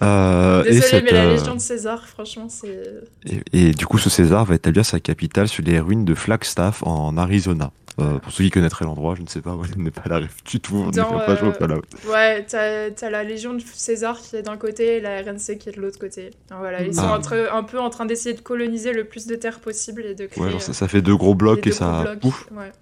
Euh, 0.02 0.64
et 0.64 0.80
cette, 0.80 1.04
mais 1.04 1.12
la 1.12 1.26
Légion 1.34 1.54
de 1.54 1.60
César, 1.60 2.06
franchement, 2.06 2.48
c'est. 2.50 2.80
et, 3.24 3.68
et 3.68 3.70
du 3.70 3.86
coup, 3.86 3.96
ce 3.96 4.10
César 4.10 4.44
va 4.44 4.56
établir 4.56 4.84
sa 4.84 5.00
capitale 5.00 5.48
sur 5.48 5.62
les 5.64 5.78
ruines 5.80 6.04
de 6.04 6.14
Flagstaff 6.14 6.82
en 6.82 7.16
Arizona. 7.16 7.70
Euh, 8.00 8.18
pour 8.18 8.32
ceux 8.32 8.42
qui 8.42 8.50
connaîtraient 8.50 8.84
l'endroit, 8.84 9.14
je 9.14 9.22
ne 9.22 9.28
sais 9.28 9.40
pas, 9.40 9.54
moi, 9.54 9.66
je 9.70 9.80
n'ai 9.80 9.92
pas 9.92 10.02
la 10.08 10.18
ref 10.18 10.42
du 10.44 10.58
tout, 10.58 10.90
Dans, 10.90 11.04
pas 11.20 11.36
jouer 11.36 11.48
au 11.48 11.50
euh, 11.52 11.54
Fallout. 11.54 11.82
Ouais, 12.10 12.44
t'as 12.44 13.08
la 13.10 13.22
Légion 13.22 13.54
de 13.54 13.62
César 13.72 14.18
qui 14.20 14.34
est 14.34 14.42
d'un 14.42 14.56
côté 14.56 14.96
et 14.96 15.00
la 15.00 15.20
RNC 15.22 15.58
qui 15.60 15.68
est 15.68 15.76
de 15.76 15.80
l'autre 15.80 16.00
côté. 16.00 16.30
Voilà, 16.58 16.82
ils 16.82 16.92
sont 16.94 17.02
Ah. 17.04 17.16
entre- 17.16 17.48
un 17.52 17.62
peu 17.62 17.78
en 17.78 17.90
train 17.90 18.04
d'essayer 18.04 18.34
de 18.34 18.40
coloniser 18.40 18.92
le 18.92 19.04
plus 19.04 19.26
de 19.28 19.36
terres 19.36 19.60
possible 19.60 20.02
et 20.04 20.14
de 20.16 20.26
créer. 20.26 20.42
Ouais, 20.42 20.58
ça, 20.58 20.70
euh, 20.70 20.74
ça 20.74 20.88
fait 20.88 21.02
deux 21.02 21.14
gros 21.16 21.30
les 21.30 21.36
blocs 21.36 21.66
et 21.68 21.72
ça. 21.72 22.02
gros 22.02 22.02
blocs. 22.04 22.24
Ouf. 22.24 22.46
Ouais. 22.56 22.72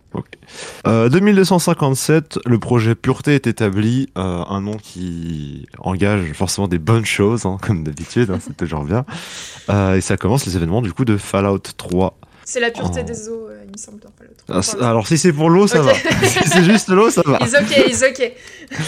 Euh, 0.87 1.09
2257, 1.09 2.39
le 2.47 2.59
projet 2.59 2.95
Pureté 2.95 3.35
est 3.35 3.47
établi, 3.47 4.09
euh, 4.19 4.43
un 4.49 4.61
nom 4.61 4.77
qui 4.77 5.67
engage 5.79 6.33
forcément 6.33 6.69
des 6.69 6.79
bonnes 6.79 7.05
choses, 7.07 7.47
hein, 7.47 7.57
comme 7.61 7.85
d'habitude, 7.85 8.31
hein, 8.31 8.39
c'est 8.47 8.57
toujours 8.57 8.85
bien. 8.85 9.05
Euh, 9.71 9.95
et 9.97 10.01
ça 10.01 10.17
commence 10.17 10.45
les 10.47 10.57
événements 10.57 10.83
du 10.83 10.93
coup 10.93 11.05
de 11.05 11.17
Fallout 11.17 11.59
3. 11.77 12.19
C'est 12.45 12.61
la 12.61 12.70
pureté 12.70 13.01
Oh. 13.03 13.07
des 13.07 13.28
eaux, 13.28 13.49
euh, 13.49 13.62
il 13.64 13.70
me 13.72 13.76
semble, 13.76 14.01
dans 14.01 14.11
Fallout. 14.18 14.34
Ah, 14.49 14.59
Enfin, 14.59 14.78
alors 14.86 15.07
si 15.07 15.16
c'est 15.18 15.32
pour 15.32 15.49
l'eau, 15.51 15.66
ça 15.66 15.80
va. 15.80 15.95
si 16.24 16.49
c'est 16.49 16.64
juste 16.64 16.88
l'eau, 16.88 17.11
ça 17.11 17.22
va. 17.24 17.38
Ils 17.40 17.57
ok, 17.57 17.84
ils 17.88 18.05
ok. 18.05 18.32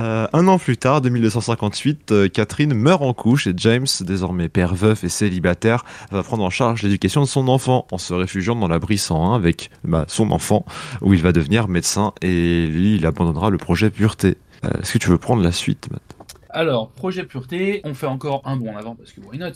Euh, 0.00 0.28
un 0.32 0.46
an 0.46 0.58
plus 0.58 0.76
tard, 0.76 1.00
2258, 1.00 2.12
euh, 2.12 2.28
Catherine 2.28 2.72
meurt 2.72 3.02
en 3.02 3.12
couche 3.12 3.48
et 3.48 3.52
James, 3.56 3.86
désormais 4.02 4.48
père 4.48 4.72
veuf 4.76 5.02
et 5.02 5.08
célibataire, 5.08 5.84
va 6.12 6.22
prendre 6.22 6.44
en 6.44 6.50
charge 6.50 6.82
l'éducation 6.84 7.20
de 7.20 7.26
son 7.26 7.48
enfant 7.48 7.84
en 7.90 7.98
se 7.98 8.14
réfugiant 8.14 8.54
dans 8.54 8.68
l'abri 8.68 8.96
101 8.96 9.34
avec 9.34 9.70
bah, 9.82 10.04
son 10.06 10.30
enfant, 10.30 10.64
où 11.00 11.14
il 11.14 11.22
va 11.22 11.32
devenir 11.32 11.66
médecin 11.66 12.12
et 12.22 12.66
lui, 12.68 12.94
il 12.94 13.06
abandonnera 13.06 13.50
le 13.50 13.58
projet 13.58 13.90
Pureté. 13.90 14.36
Euh, 14.64 14.70
Est-ce 14.80 14.92
que 14.92 14.98
tu 14.98 15.08
veux 15.10 15.18
prendre 15.18 15.42
la 15.42 15.50
suite 15.50 15.88
Matt? 15.90 16.02
Alors, 16.50 16.90
projet 16.90 17.24
pureté, 17.24 17.80
on 17.82 17.92
fait 17.94 18.06
encore 18.06 18.42
un 18.44 18.56
bond 18.56 18.72
en 18.74 18.76
avant 18.76 18.94
parce 18.94 19.10
que 19.10 19.20
why 19.20 19.36
not? 19.38 19.50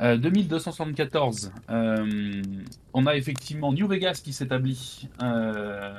Euh, 0.00 0.16
2274, 0.16 1.52
euh, 1.70 2.42
on 2.92 3.06
a 3.06 3.16
effectivement 3.16 3.72
New 3.72 3.88
Vegas 3.88 4.20
qui 4.22 4.32
s'établit. 4.32 5.08
Euh, 5.22 5.92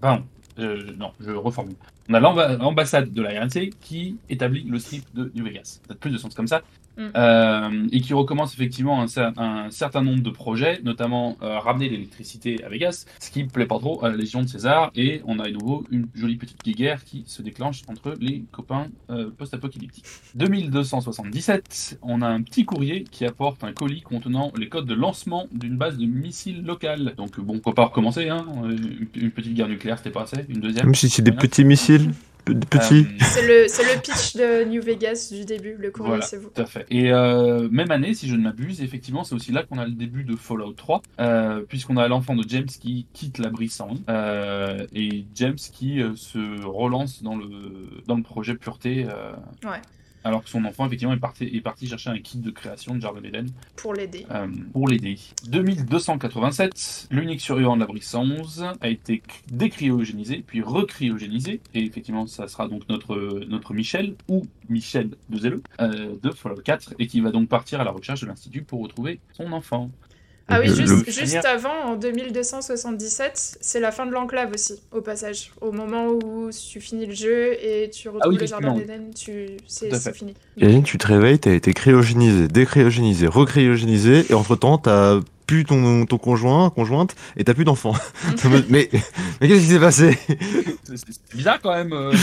pardon, 0.00 0.24
euh, 0.58 0.92
non, 0.98 1.12
je 1.20 1.30
reformule. 1.30 1.76
On 2.08 2.14
a 2.14 2.20
l'amba- 2.20 2.56
l'ambassade 2.56 3.12
de 3.12 3.22
la 3.22 3.40
RNC 3.40 3.70
qui 3.80 4.18
établit 4.28 4.64
le 4.64 4.78
strip 4.78 5.04
de 5.14 5.32
New 5.34 5.44
Vegas. 5.44 5.80
Peut-être 5.86 6.00
plus 6.00 6.10
de 6.10 6.18
sens 6.18 6.34
comme 6.34 6.46
ça. 6.48 6.62
Mm. 6.96 7.02
Euh, 7.14 7.86
et 7.92 8.00
qui 8.00 8.14
recommence 8.14 8.54
effectivement 8.54 9.02
un, 9.02 9.06
cer- 9.06 9.32
un 9.38 9.70
certain 9.70 10.02
nombre 10.02 10.22
de 10.22 10.30
projets, 10.30 10.80
notamment 10.82 11.36
euh, 11.42 11.58
ramener 11.58 11.88
l'électricité 11.88 12.64
à 12.64 12.68
Vegas, 12.68 13.04
ce 13.20 13.30
qui 13.30 13.44
plaît 13.44 13.66
pas 13.66 13.78
trop 13.78 14.02
à 14.04 14.08
la 14.08 14.16
Légion 14.16 14.42
de 14.42 14.48
César. 14.48 14.90
Et 14.94 15.20
on 15.26 15.38
a 15.38 15.46
à 15.46 15.50
nouveau 15.50 15.84
une 15.90 16.06
jolie 16.14 16.36
petite 16.36 16.62
guerre 16.76 17.04
qui 17.04 17.24
se 17.26 17.42
déclenche 17.42 17.82
entre 17.88 18.14
les 18.20 18.44
copains 18.50 18.86
euh, 19.10 19.30
post-apocalyptiques. 19.36 20.04
2277, 20.34 21.98
on 22.02 22.22
a 22.22 22.28
un 22.28 22.42
petit 22.42 22.64
courrier 22.64 23.04
qui 23.10 23.24
apporte 23.24 23.62
un 23.64 23.72
colis 23.72 24.00
contenant 24.00 24.52
les 24.56 24.68
codes 24.68 24.86
de 24.86 24.94
lancement 24.94 25.46
d'une 25.52 25.76
base 25.76 25.98
de 25.98 26.06
missiles 26.06 26.62
locale. 26.64 27.14
Donc 27.16 27.38
bon, 27.40 27.56
on 27.56 27.58
peut 27.58 27.74
pas 27.74 27.86
recommencer, 27.86 28.28
hein. 28.28 28.44
Une 28.64 29.06
une 29.14 29.30
petite 29.30 29.54
guerre 29.54 29.68
nucléaire, 29.68 29.98
c'était 29.98 30.10
pas 30.10 30.22
assez. 30.22 30.44
Une 30.48 30.60
deuxième. 30.60 30.86
Même 30.86 30.94
si 30.94 31.08
c'est 31.08 31.22
des 31.22 31.32
petits 31.32 31.64
missiles, 31.64 32.12
Euh, 32.48 32.54
C'est 33.20 33.46
le, 33.46 33.66
c'est 33.68 33.82
le 33.82 34.00
pitch 34.00 34.36
de 34.36 34.64
New 34.64 34.80
Vegas 34.82 35.30
du 35.32 35.44
début, 35.44 35.76
le 35.78 35.90
courrier, 35.90 36.10
Voilà. 36.10 36.24
c'est 36.24 36.36
vous. 36.36 36.50
Tout 36.54 36.62
à 36.62 36.66
fait. 36.66 36.86
Et 36.90 37.12
euh, 37.12 37.68
même 37.70 37.90
année, 37.90 38.14
si 38.14 38.28
je 38.28 38.36
ne 38.36 38.42
m'abuse, 38.42 38.80
effectivement, 38.82 39.24
c'est 39.24 39.34
aussi 39.34 39.50
là 39.52 39.64
qu'on 39.64 39.78
a 39.78 39.84
le 39.84 39.92
début 39.92 40.22
de 40.24 40.36
Fallout 40.36 40.72
3, 40.74 41.02
euh, 41.20 41.62
puisqu'on 41.68 41.96
a 41.96 42.06
l'enfant 42.08 42.36
de 42.36 42.44
James 42.48 42.66
qui 42.66 43.06
quitte 43.12 43.38
l'abri 43.38 43.68
101, 43.68 43.96
euh, 44.12 44.86
et 44.94 45.24
James 45.34 45.56
qui 45.56 46.00
euh, 46.00 46.14
se 46.14 46.64
relance 46.64 47.22
dans 47.22 47.36
le, 47.36 47.46
dans 48.06 48.16
le 48.16 48.22
projet 48.22 48.54
Pureté, 48.54 49.06
euh, 49.10 49.32
Ouais. 49.64 49.80
Alors 50.26 50.42
que 50.42 50.50
son 50.50 50.64
enfant, 50.64 50.86
effectivement, 50.86 51.14
est 51.14 51.18
parti, 51.18 51.44
est 51.44 51.60
parti 51.60 51.86
chercher 51.86 52.10
un 52.10 52.18
kit 52.18 52.38
de 52.38 52.50
création 52.50 52.94
de 52.96 53.00
Jardin 53.00 53.20
d'Eden 53.20 53.48
Pour 53.76 53.94
l'aider. 53.94 54.26
euh, 54.32 54.48
pour 54.72 54.88
l'aider. 54.88 55.18
2287, 55.48 57.08
l'unique 57.12 57.40
survivant 57.40 57.76
de 57.76 57.80
l'abri 57.80 58.00
111 58.02 58.66
a 58.80 58.88
été 58.88 59.22
décryogénisé, 59.52 60.42
puis 60.44 60.62
recryogénisé, 60.62 61.60
et 61.74 61.84
effectivement, 61.84 62.26
ça 62.26 62.48
sera 62.48 62.66
donc 62.66 62.88
notre, 62.88 63.16
notre 63.48 63.72
Michel, 63.72 64.16
ou 64.28 64.42
Michel 64.68 65.10
de 65.28 65.38
Zelo, 65.38 65.60
euh, 65.80 66.16
de 66.20 66.30
Fallout 66.32 66.60
4, 66.62 66.94
et 66.98 67.06
qui 67.06 67.20
va 67.20 67.30
donc 67.30 67.48
partir 67.48 67.80
à 67.80 67.84
la 67.84 67.92
recherche 67.92 68.20
de 68.20 68.26
l'Institut 68.26 68.62
pour 68.62 68.82
retrouver 68.82 69.20
son 69.32 69.52
enfant. 69.52 69.90
Ah 70.48 70.60
oui, 70.60 70.68
Le- 70.68 70.74
juste, 70.74 71.06
le- 71.06 71.12
juste 71.12 71.44
avant, 71.44 71.74
en 71.86 71.96
2277, 71.96 73.58
c'est 73.60 73.80
la 73.80 73.90
fin 73.90 74.06
de 74.06 74.12
l'enclave 74.12 74.50
aussi, 74.54 74.80
au 74.92 75.00
passage. 75.00 75.50
Au 75.60 75.72
moment 75.72 76.06
où 76.08 76.50
tu 76.50 76.80
finis 76.80 77.06
le 77.06 77.14
jeu 77.14 77.52
et 77.54 77.90
tu 77.90 78.08
retrouves 78.08 78.22
Ah 78.24 78.28
oui, 78.28 78.38
le 78.38 78.46
jardin 78.46 78.72
d'Éden, 78.74 79.10
tu... 79.14 79.48
c'est 79.66 80.14
fini. 80.14 80.34
Imagine, 80.56 80.82
tu 80.84 80.98
te 80.98 81.06
réveilles, 81.06 81.38
t'as 81.38 81.52
été 81.52 81.72
cryogénisé, 81.74 82.46
décryogénisé, 82.48 83.26
recryogénisé, 83.26 84.26
et 84.30 84.34
entre-temps, 84.34 84.78
t'as 84.78 85.20
plus 85.46 85.64
ton, 85.64 86.06
ton 86.06 86.18
conjoint, 86.18 86.70
conjointe, 86.70 87.14
et 87.36 87.44
t'as 87.44 87.54
plus 87.54 87.64
d'enfant. 87.64 87.94
mais 88.68 88.88
mais 89.40 89.48
qu'est-ce 89.48 89.60
qui 89.60 89.72
s'est 89.72 89.80
passé? 89.80 90.18
C'est 90.84 91.34
bizarre 91.34 91.60
quand 91.62 91.74
même. 91.74 91.92
euh. 91.92 92.12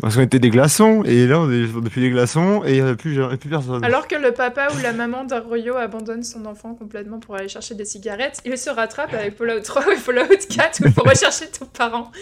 Parce 0.00 0.14
qu'on 0.14 0.22
était 0.22 0.38
des 0.38 0.50
glaçons, 0.50 1.02
et 1.04 1.26
là, 1.26 1.40
on 1.40 1.50
est 1.50 1.66
depuis 1.66 2.00
des 2.00 2.10
glaçons, 2.10 2.62
et 2.64 2.76
il 2.76 2.84
n'y 2.84 2.88
a 2.88 2.94
plus, 2.94 3.18
plus 3.40 3.50
personne. 3.50 3.82
Alors 3.84 4.06
que 4.06 4.14
le 4.14 4.30
papa 4.30 4.68
ou 4.72 4.80
la 4.80 4.92
maman 4.92 5.24
d'Arroyo 5.24 5.74
abandonne 5.74 6.22
son 6.22 6.46
enfant 6.46 6.74
complètement 6.74 7.18
pour 7.18 7.34
aller 7.34 7.48
chercher 7.48 7.74
des 7.74 7.84
cigarettes, 7.84 8.40
il 8.44 8.56
se 8.56 8.70
rattrape 8.70 9.12
avec 9.12 9.36
Fallout 9.36 9.60
3 9.60 9.82
ou 9.88 9.96
Fallout 9.96 10.28
4 10.48 10.80
où 10.80 10.86
il 10.86 10.92
faut 10.92 11.02
rechercher 11.02 11.46
ton 11.48 11.66
parent, 11.66 12.12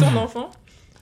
ton 0.00 0.16
enfant. 0.16 0.50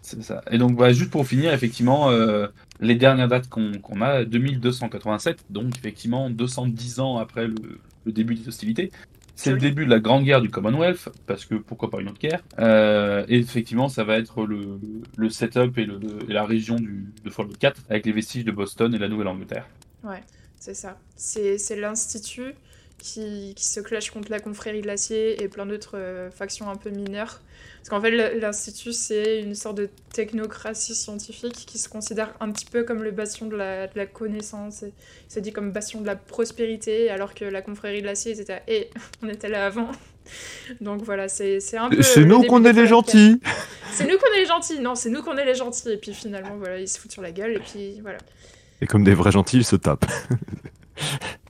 C'est 0.03 0.23
ça. 0.23 0.43
Et 0.51 0.59
donc, 0.59 0.77
bah, 0.77 0.93
juste 0.93 1.11
pour 1.11 1.27
finir, 1.27 1.55
effectivement, 1.55 2.11
euh, 2.11 2.49
les 2.81 2.95
dernières 2.95 3.29
dates 3.29 3.49
qu'on 3.49 3.73
qu'on 3.83 4.03
a, 4.03 4.25
2287, 4.25 5.47
donc 5.49 5.77
effectivement 5.79 6.29
210 6.29 7.01
ans 7.01 7.17
après 7.17 7.47
le, 7.47 7.81
le 8.05 8.13
début 8.13 8.35
des 8.35 8.49
hostilités. 8.49 8.91
C'est 9.35 9.53
le 9.53 9.59
début 9.59 9.85
de 9.85 9.91
la 9.91 10.01
grande 10.01 10.25
guerre 10.25 10.41
du 10.41 10.51
Commonwealth, 10.51 11.11
parce 11.27 11.45
que 11.45 11.55
pourquoi 11.55 11.91
pas 11.91 12.01
une 12.01 12.09
autre 12.09 12.19
guerre. 12.19 12.43
Euh, 12.59 13.25
et 13.29 13.39
effectivement, 13.39 13.89
ça 13.89 14.03
va 14.03 14.19
être 14.19 14.45
le, 14.45 14.81
le 15.17 15.31
setup 15.31 15.79
et, 15.79 15.85
le, 15.85 16.01
et 16.29 16.33
la 16.33 16.45
région 16.45 16.75
du, 16.75 17.07
de 17.23 17.31
Fallout 17.31 17.53
4, 17.57 17.83
avec 17.89 18.05
les 18.05 18.11
vestiges 18.11 18.45
de 18.45 18.51
Boston 18.51 18.93
et 18.93 18.99
la 18.99 19.07
Nouvelle-Angleterre. 19.09 19.69
C'est 20.59 20.75
ça. 20.75 20.99
C'est 21.15 21.77
l'Institut 21.77 22.55
qui, 22.99 23.55
qui 23.55 23.65
se 23.65 23.81
clash 23.81 24.11
contre 24.11 24.31
la 24.31 24.41
confrérie 24.41 24.83
de 24.83 24.87
l'acier 24.87 25.43
et 25.43 25.49
plein 25.49 25.67
d'autres 25.67 25.97
euh, 25.97 26.31
factions 26.31 26.69
un 26.69 26.77
peu 26.77 26.91
mineures. 26.91 27.41
Parce 27.79 27.89
qu'en 27.91 28.01
fait, 28.01 28.39
l'Institut, 28.39 28.93
c'est 28.93 29.41
une 29.41 29.55
sorte 29.55 29.77
de 29.77 29.89
technocratie 30.13 30.95
scientifique 30.95 31.65
qui 31.67 31.79
se 31.79 31.89
considère 31.89 32.35
un 32.41 32.51
petit 32.51 32.67
peu 32.67 32.83
comme 32.83 33.03
le 33.03 33.13
bastion 33.13 33.47
de 33.47 33.57
la, 33.57 33.87
de 33.87 33.97
la 33.97 34.07
connaissance. 34.07 34.85
C'est 35.29 35.41
dit 35.41 35.53
comme 35.53 35.73
bastion 35.73 36.01
de 36.01 36.07
la 36.07 36.17
prospérité, 36.17 37.09
alors 37.09 37.35
que 37.35 37.45
la 37.45 37.63
confrérie 37.63 38.03
de 38.03 38.07
l'acier, 38.07 38.33
ils 38.33 38.41
étaient 38.41 38.55
à, 38.55 38.63
on 39.23 39.29
était 39.29 39.49
là 39.49 39.67
avant. 39.67 39.91
Donc 40.81 41.03
voilà, 41.03 41.29
c'est 41.29 41.59
un 41.77 41.89
peu. 41.89 42.03
C'est 42.03 42.25
nous 42.25 42.43
qu'on 42.43 42.65
est 42.65 42.73
les 42.73 42.87
Fallout 42.87 43.03
4. 43.03 43.11
gentils 43.13 43.41
C'est 43.93 44.07
nous 44.07 44.19
qu'on 44.19 44.35
est 44.35 44.41
les 44.41 44.47
gentils. 44.47 44.81
Non, 44.81 44.95
c'est 44.95 45.09
nous 45.09 45.23
qu'on 45.23 45.37
est 45.39 45.45
les 45.45 45.55
gentils. 45.55 45.91
Et 45.91 45.97
puis 45.97 46.13
finalement, 46.13 46.57
voilà, 46.59 46.79
ils 46.79 46.89
se 46.89 46.99
foutent 46.99 47.13
sur 47.13 47.23
la 47.23 47.33
gueule. 47.33 47.53
Et 47.53 47.61
puis 47.61 48.01
voilà. 48.03 48.19
Et 48.83 48.87
comme 48.87 49.05
des 49.05 49.15
vrais 49.15 49.33
gentils, 49.33 49.59
ils 49.59 49.65
se 49.65 49.77
tapent. 49.77 50.07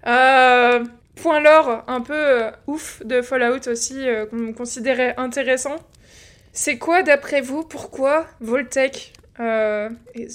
Euh, 0.06 0.84
point 1.28 1.40
lore 1.40 1.84
un 1.88 2.00
peu 2.00 2.14
euh, 2.14 2.50
ouf 2.66 3.02
de 3.04 3.20
Fallout 3.20 3.68
aussi, 3.68 4.08
euh, 4.08 4.24
qu'on 4.24 4.54
considérait 4.54 5.14
intéressant. 5.18 5.76
C'est 6.54 6.78
quoi, 6.78 7.02
d'après 7.02 7.42
vous, 7.42 7.64
pourquoi 7.64 8.26
Voltec 8.40 9.12
euh, 9.38 9.90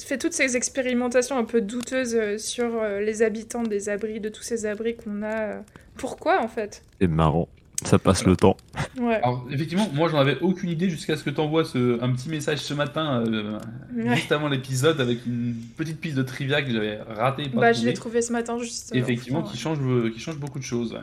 fait 0.06 0.20
toutes 0.20 0.34
ces 0.34 0.56
expérimentations 0.56 1.36
un 1.36 1.46
peu 1.46 1.62
douteuses 1.62 2.38
sur 2.38 2.82
les 3.00 3.24
habitants 3.24 3.64
des 3.64 3.90
abris, 3.90 4.20
de 4.20 4.30
tous 4.30 4.44
ces 4.44 4.68
abris 4.68 4.96
qu'on 4.96 5.24
a. 5.24 5.64
Pourquoi 5.98 6.42
en 6.42 6.48
fait? 6.48 6.84
C'est 7.02 7.08
marrant. 7.08 7.50
Ça 7.84 8.00
passe 8.00 8.24
le 8.26 8.36
temps. 8.38 8.56
Ouais. 8.98 9.16
Alors, 9.16 9.46
effectivement, 9.52 9.90
moi 9.94 10.08
j'en 10.08 10.18
avais 10.20 10.38
aucune 10.40 10.70
idée 10.70 10.90
jusqu'à 10.90 11.18
ce 11.18 11.24
que 11.24 11.30
tu 11.30 11.42
envoies 11.42 11.66
ce, 11.66 12.02
un 12.02 12.12
petit 12.14 12.30
message 12.30 12.60
ce 12.60 12.74
matin, 12.74 13.24
euh, 13.28 13.58
Ouais. 13.96 14.16
juste 14.16 14.32
avant 14.32 14.48
l'épisode, 14.48 15.02
avec 15.02 15.26
une 15.26 15.56
petite 15.76 16.00
piste 16.00 16.16
de 16.16 16.24
trivia 16.24 16.62
que 16.62 16.72
j'avais 16.72 17.00
ratée. 17.02 17.50
Bah, 17.54 17.72
je 17.74 17.78
trouvée. 17.80 17.92
l'ai 17.92 17.94
trouvé 17.98 18.22
ce 18.22 18.32
matin 18.32 18.58
juste. 18.60 18.96
Effectivement, 18.96 19.40
enfin, 19.40 19.52
qui, 19.52 19.58
change, 19.58 19.80
euh, 19.82 20.10
qui 20.14 20.20
change 20.20 20.38
beaucoup 20.38 20.60
de 20.60 20.64
choses. 20.64 20.94
ouais. 20.94 21.00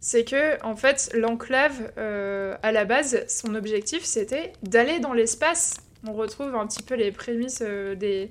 c'est 0.00 0.24
que 0.24 0.62
en 0.64 0.76
fait 0.76 1.10
l'enclave 1.14 1.90
euh, 1.98 2.54
à 2.62 2.70
la 2.72 2.84
base 2.84 3.24
son 3.28 3.54
objectif 3.54 4.04
c'était 4.04 4.52
d'aller 4.62 5.00
dans 5.00 5.14
l'espace 5.14 5.78
on 6.06 6.12
retrouve 6.12 6.54
un 6.54 6.66
petit 6.66 6.82
peu 6.82 6.94
les 6.94 7.10
prémices 7.12 7.62
euh, 7.62 7.94
des, 7.94 8.30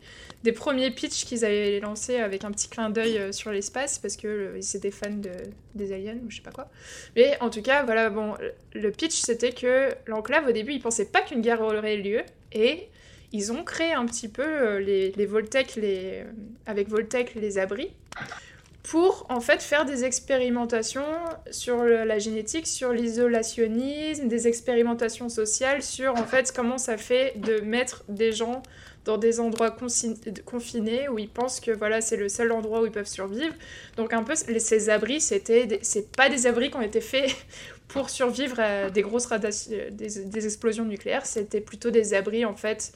premiers 0.53 0.91
pitchs 0.91 1.26
qu'ils 1.26 1.45
avaient 1.45 1.80
lancés 1.80 2.18
avec 2.18 2.43
un 2.43 2.51
petit 2.51 2.70
clin 2.70 2.89
d'œil 2.89 3.18
euh, 3.18 3.32
sur 3.32 3.51
l'espace 3.51 3.99
parce 3.99 4.16
que 4.16 4.28
euh, 4.28 4.57
ils 4.57 4.78
étaient 4.78 4.91
fans 4.91 5.09
de, 5.09 5.32
des 5.74 5.91
aliens 5.91 6.18
ou 6.26 6.30
je 6.30 6.38
sais 6.38 6.41
pas 6.41 6.51
quoi. 6.51 6.70
Mais 7.16 7.38
en 7.41 7.49
tout 7.49 7.61
cas 7.61 7.84
voilà 7.84 8.09
bon 8.09 8.36
le 8.74 8.91
pitch 8.91 9.16
c'était 9.16 9.51
que 9.51 9.89
l'enclave 10.07 10.47
au 10.47 10.51
début 10.51 10.74
ils 10.74 10.82
pensaient 10.82 11.05
pas 11.05 11.22
qu'une 11.22 11.41
guerre 11.41 11.61
aurait 11.61 11.97
lieu 11.97 12.22
et 12.53 12.88
ils 13.32 13.51
ont 13.51 13.63
créé 13.63 13.93
un 13.93 14.05
petit 14.05 14.30
peu 14.30 14.78
les, 14.78 15.11
les 15.11 15.26
Voltec, 15.26 15.76
les, 15.76 16.24
avec 16.66 16.88
Voltec 16.88 17.36
les 17.36 17.57
abris 17.57 17.89
pour 18.86 19.25
en 19.29 19.39
fait 19.39 19.63
faire 19.63 19.86
des 19.86 20.03
expérimentations 20.03 21.05
sur 21.49 21.83
la 21.83 22.19
génétique, 22.19 22.67
sur 22.67 22.93
l'isolationnisme, 22.93 24.27
des 24.27 24.47
expérimentations 24.47 25.27
sociales, 25.27 25.81
sur 25.81 26.13
en 26.13 26.25
fait 26.25 26.53
comment 26.55 26.77
ça 26.77 26.95
fait 26.97 27.33
de 27.38 27.61
mettre 27.61 28.03
des 28.09 28.31
gens 28.31 28.61
dans 29.03 29.17
des 29.17 29.39
endroits 29.39 29.75
confinés 30.45 31.09
où 31.09 31.17
ils 31.17 31.29
pensent 31.29 31.59
que 31.59 31.71
voilà 31.71 31.99
c'est 32.01 32.17
le 32.17 32.29
seul 32.29 32.51
endroit 32.51 32.81
où 32.81 32.86
ils 32.86 32.91
peuvent 32.91 33.07
survivre. 33.07 33.55
Donc 33.97 34.13
un 34.13 34.21
peu 34.21 34.36
ces 34.36 34.89
abris 34.91 35.19
c'était 35.19 35.79
c'est 35.81 36.11
pas 36.11 36.29
des 36.29 36.45
abris 36.45 36.69
qui 36.69 36.77
ont 36.77 36.81
été 36.81 37.01
faits 37.01 37.36
pour 37.88 38.11
survivre 38.11 38.59
à 38.59 38.91
des 38.91 39.01
grosses 39.01 39.27
des 39.29 40.45
explosions 40.45 40.86
nucléaires, 40.86 41.25
c'était 41.25 41.61
plutôt 41.61 41.89
des 41.89 42.13
abris 42.13 42.45
en 42.45 42.55
fait 42.55 42.93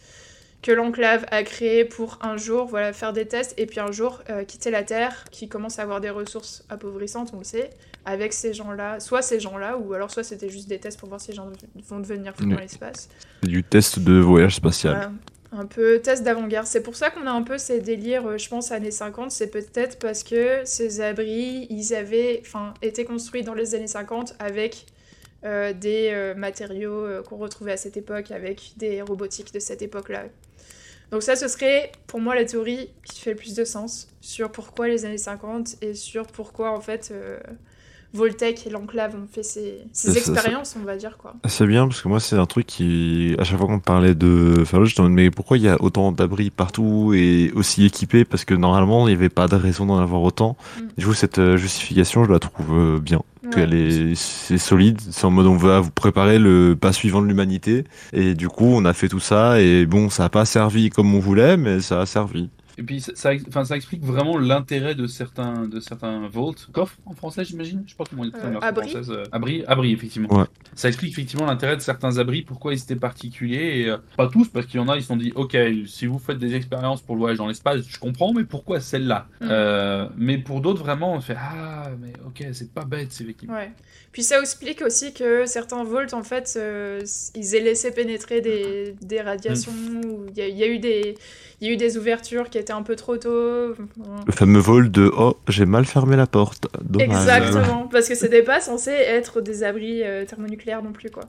que 0.61 0.71
l'enclave 0.71 1.25
a 1.31 1.43
créé 1.43 1.85
pour 1.85 2.19
un 2.21 2.37
jour 2.37 2.65
voilà, 2.65 2.91
faire 2.93 3.13
des 3.13 3.25
tests 3.25 3.53
et 3.57 3.65
puis 3.65 3.79
un 3.79 3.91
jour 3.91 4.21
euh, 4.29 4.43
quitter 4.43 4.71
la 4.71 4.83
Terre 4.83 5.25
qui 5.31 5.47
commence 5.47 5.79
à 5.79 5.83
avoir 5.83 6.01
des 6.01 6.09
ressources 6.09 6.65
appauvrissantes, 6.69 7.31
on 7.33 7.39
le 7.39 7.43
sait, 7.43 7.69
avec 8.05 8.33
ces 8.33 8.53
gens-là, 8.53 8.99
soit 8.99 9.21
ces 9.21 9.39
gens-là, 9.39 9.77
ou 9.77 9.93
alors 9.93 10.11
soit 10.11 10.23
c'était 10.23 10.49
juste 10.49 10.67
des 10.67 10.79
tests 10.79 10.99
pour 10.99 11.09
voir 11.09 11.21
si 11.21 11.29
les 11.31 11.35
gens 11.35 11.49
vont 11.87 11.99
devenir 11.99 12.35
fous 12.35 12.45
dans 12.45 12.59
l'espace. 12.59 13.09
C'est 13.43 13.49
du 13.49 13.63
test 13.63 13.99
de 13.99 14.19
voyage 14.19 14.55
spatial. 14.55 14.95
Voilà. 14.95 15.11
Un 15.51 15.65
peu 15.65 15.99
test 15.99 16.23
d'avant-garde. 16.23 16.67
C'est 16.67 16.83
pour 16.83 16.95
ça 16.95 17.09
qu'on 17.09 17.25
a 17.25 17.31
un 17.31 17.41
peu 17.41 17.57
ces 17.57 17.79
délires, 17.79 18.27
euh, 18.27 18.37
je 18.37 18.47
pense, 18.49 18.71
années 18.71 18.91
50. 18.91 19.31
C'est 19.31 19.49
peut-être 19.49 19.97
parce 19.97 20.23
que 20.23 20.61
ces 20.63 21.01
abris, 21.01 21.65
ils 21.71 21.95
avaient 21.95 22.43
enfin, 22.45 22.75
été 22.83 23.03
construits 23.03 23.41
dans 23.41 23.55
les 23.55 23.73
années 23.73 23.87
50 23.87 24.35
avec 24.37 24.85
euh, 25.45 25.71
des 25.71 26.09
euh, 26.11 26.35
matériaux 26.35 27.05
euh, 27.05 27.23
qu'on 27.23 27.37
retrouvait 27.37 27.71
à 27.71 27.77
cette 27.77 27.95
époque, 27.95 28.29
avec 28.31 28.73
des 28.75 29.01
robotiques 29.01 29.53
de 29.53 29.59
cette 29.59 29.81
époque-là. 29.81 30.25
Donc 31.11 31.23
ça, 31.23 31.35
ce 31.35 31.47
serait 31.47 31.91
pour 32.07 32.19
moi 32.19 32.35
la 32.35 32.45
théorie 32.45 32.91
qui 33.03 33.19
fait 33.21 33.31
le 33.31 33.35
plus 33.35 33.55
de 33.55 33.65
sens 33.65 34.09
sur 34.21 34.51
pourquoi 34.51 34.87
les 34.87 35.05
années 35.05 35.17
50 35.17 35.77
et 35.81 35.93
sur 35.95 36.27
pourquoi 36.27 36.71
en 36.71 36.81
fait 36.81 37.09
euh, 37.11 37.39
Voltec 38.13 38.65
et 38.65 38.69
l'enclave 38.69 39.15
ont 39.15 39.27
fait 39.31 39.43
ces, 39.43 40.17
expériences, 40.17 40.75
on 40.79 40.83
va 40.83 40.95
dire 40.95 41.17
quoi. 41.17 41.35
C'est 41.47 41.67
bien 41.67 41.87
parce 41.87 42.01
que 42.01 42.07
moi 42.07 42.19
c'est 42.19 42.37
un 42.37 42.47
truc 42.47 42.65
qui 42.65 43.35
à 43.37 43.43
chaque 43.43 43.57
fois 43.57 43.67
qu'on 43.67 43.79
parlait 43.79 44.15
de 44.15 44.63
Fallout 44.65 44.85
j'étais 44.85 45.01
en 45.01 45.03
mode 45.03 45.13
mais 45.13 45.29
pourquoi 45.29 45.57
il 45.57 45.63
y 45.63 45.69
a 45.69 45.81
autant 45.81 46.11
d'abris 46.11 46.49
partout 46.49 47.13
et 47.13 47.51
aussi 47.55 47.85
équipés? 47.85 48.25
Parce 48.25 48.45
que 48.45 48.55
normalement 48.55 49.07
il 49.07 49.11
n'y 49.11 49.17
avait 49.17 49.29
pas 49.29 49.47
de 49.47 49.55
raison 49.55 49.85
d'en 49.85 49.99
avoir 49.99 50.23
autant. 50.23 50.57
Mm. 50.77 50.81
Du 50.97 51.05
coup 51.05 51.13
cette 51.13 51.37
euh, 51.37 51.57
justification 51.57 52.23
je 52.23 52.31
la 52.31 52.39
trouve 52.39 52.71
euh, 52.71 52.99
bien. 52.99 53.21
Ouais. 53.41 53.51
qu'elle 53.51 53.73
est 53.73 54.15
c'est 54.15 54.57
solide 54.57 54.99
c'est 54.99 55.23
en 55.23 55.31
mode 55.31 55.45
on 55.45 55.55
va 55.55 55.79
vous 55.79 55.91
préparer 55.91 56.39
le 56.39 56.75
pas 56.75 56.91
suivant 56.91 57.21
de 57.21 57.27
l'humanité 57.27 57.85
et 58.11 58.33
du 58.35 58.49
coup 58.49 58.65
on 58.65 58.83
a 58.83 58.91
fait 58.91 59.07
tout 59.07 59.21
ça 59.21 59.61
et 59.61 59.85
bon 59.85 60.09
ça 60.09 60.25
a 60.25 60.29
pas 60.29 60.43
servi 60.43 60.89
comme 60.89 61.15
on 61.15 61.19
voulait 61.19 61.55
mais 61.55 61.79
ça 61.79 62.01
a 62.01 62.05
servi 62.05 62.49
Et 62.79 62.83
puis 62.83 63.01
ça, 63.01 63.11
ça, 63.13 63.31
enfin, 63.49 63.65
ça 63.65 63.75
explique 63.75 64.03
vraiment 64.03 64.37
l'intérêt 64.37 64.95
de 64.95 65.05
certains, 65.05 65.67
de 65.67 65.81
certains 65.81 66.27
vaults, 66.29 66.55
coffres 66.71 66.97
en 67.05 67.13
français 67.13 67.43
j'imagine, 67.43 67.83
je 67.85 67.91
sais 67.91 67.97
pas 67.97 68.05
comment 68.09 68.21
on 68.21 68.25
dit 68.25 68.31
Euh, 68.35 68.59
euh, 69.09 69.23
abris, 69.33 69.63
abris 69.67 69.91
effectivement. 69.91 70.29
Ouais. 70.33 70.45
Ça 70.75 70.87
explique 70.87 71.11
effectivement 71.11 71.45
l'intérêt 71.45 71.75
de 71.75 71.81
certains 71.81 72.17
abris, 72.17 72.41
pourquoi 72.41 72.73
ils 72.73 72.81
étaient 72.81 72.95
particuliers, 72.95 73.81
et 73.81 73.89
euh, 73.89 73.97
pas 74.15 74.27
tous, 74.27 74.47
parce 74.47 74.65
qu'il 74.65 74.79
y 74.79 74.83
en 74.83 74.87
a, 74.87 74.95
ils 74.95 75.01
se 75.01 75.07
sont 75.07 75.17
dit, 75.17 75.33
ok, 75.35 75.57
si 75.87 76.05
vous 76.05 76.19
faites 76.19 76.37
des 76.37 76.55
expériences 76.55 77.01
pour 77.01 77.15
le 77.15 77.19
voyage 77.19 77.37
dans 77.37 77.47
l'espace, 77.47 77.81
je 77.85 77.99
comprends, 77.99 78.33
mais 78.33 78.45
pourquoi 78.45 78.79
celle-là? 78.79 79.27
Mm. 79.41 79.47
Euh, 79.49 80.07
Mais 80.15 80.37
pour 80.37 80.61
d'autres 80.61 80.81
vraiment, 80.81 81.13
on 81.13 81.21
fait, 81.21 81.35
ah, 81.37 81.89
mais 81.99 82.08
ok, 82.29 82.47
c'est 82.53 82.71
pas 82.71 82.85
bête, 82.85 83.07
c'est 83.11 83.23
effectivement. 83.23 83.55
Ouais. 83.55 83.71
Puis 84.11 84.23
ça 84.23 84.39
explique 84.39 84.81
aussi 84.81 85.13
que 85.13 85.45
certains 85.45 85.83
volts, 85.83 86.13
en 86.13 86.23
fait, 86.23 86.53
euh, 86.57 87.01
ils 87.35 87.55
aient 87.55 87.59
laissé 87.59 87.91
pénétrer 87.91 88.41
des, 88.41 88.95
des 89.01 89.21
radiations, 89.21 89.71
ou 90.05 90.25
il 90.31 90.37
y, 90.37 90.41
a- 90.41 90.47
il 90.47 90.57
y 90.57 90.63
a 90.63 90.67
eu 90.67 90.79
des... 90.79 91.15
Il 91.61 91.67
y 91.67 91.71
a 91.71 91.73
eu 91.73 91.77
des 91.77 91.97
ouvertures 91.97 92.49
qui 92.49 92.57
étaient 92.57 92.71
un 92.71 92.83
peu 92.83 92.95
trop 92.95 93.17
tôt. 93.17 93.75
le 93.75 94.31
fameux 94.31 94.61
vol 94.61 94.89
de 94.89 95.11
oh 95.13 95.35
j'ai 95.49 95.65
mal 95.65 95.83
fermé 95.83 96.15
la 96.15 96.25
porte 96.25 96.67
dommage 96.81 97.09
Exactement, 97.09 97.85
parce 97.91 98.07
que 98.07 98.15
c'était 98.15 98.43
pas 98.43 98.61
censé 98.61 98.91
être 98.91 99.41
des 99.41 99.63
abris 99.63 100.01
euh, 100.03 100.23
thermonucléaires 100.23 100.81
non 100.81 100.93
plus, 100.93 101.09
quoi. 101.09 101.25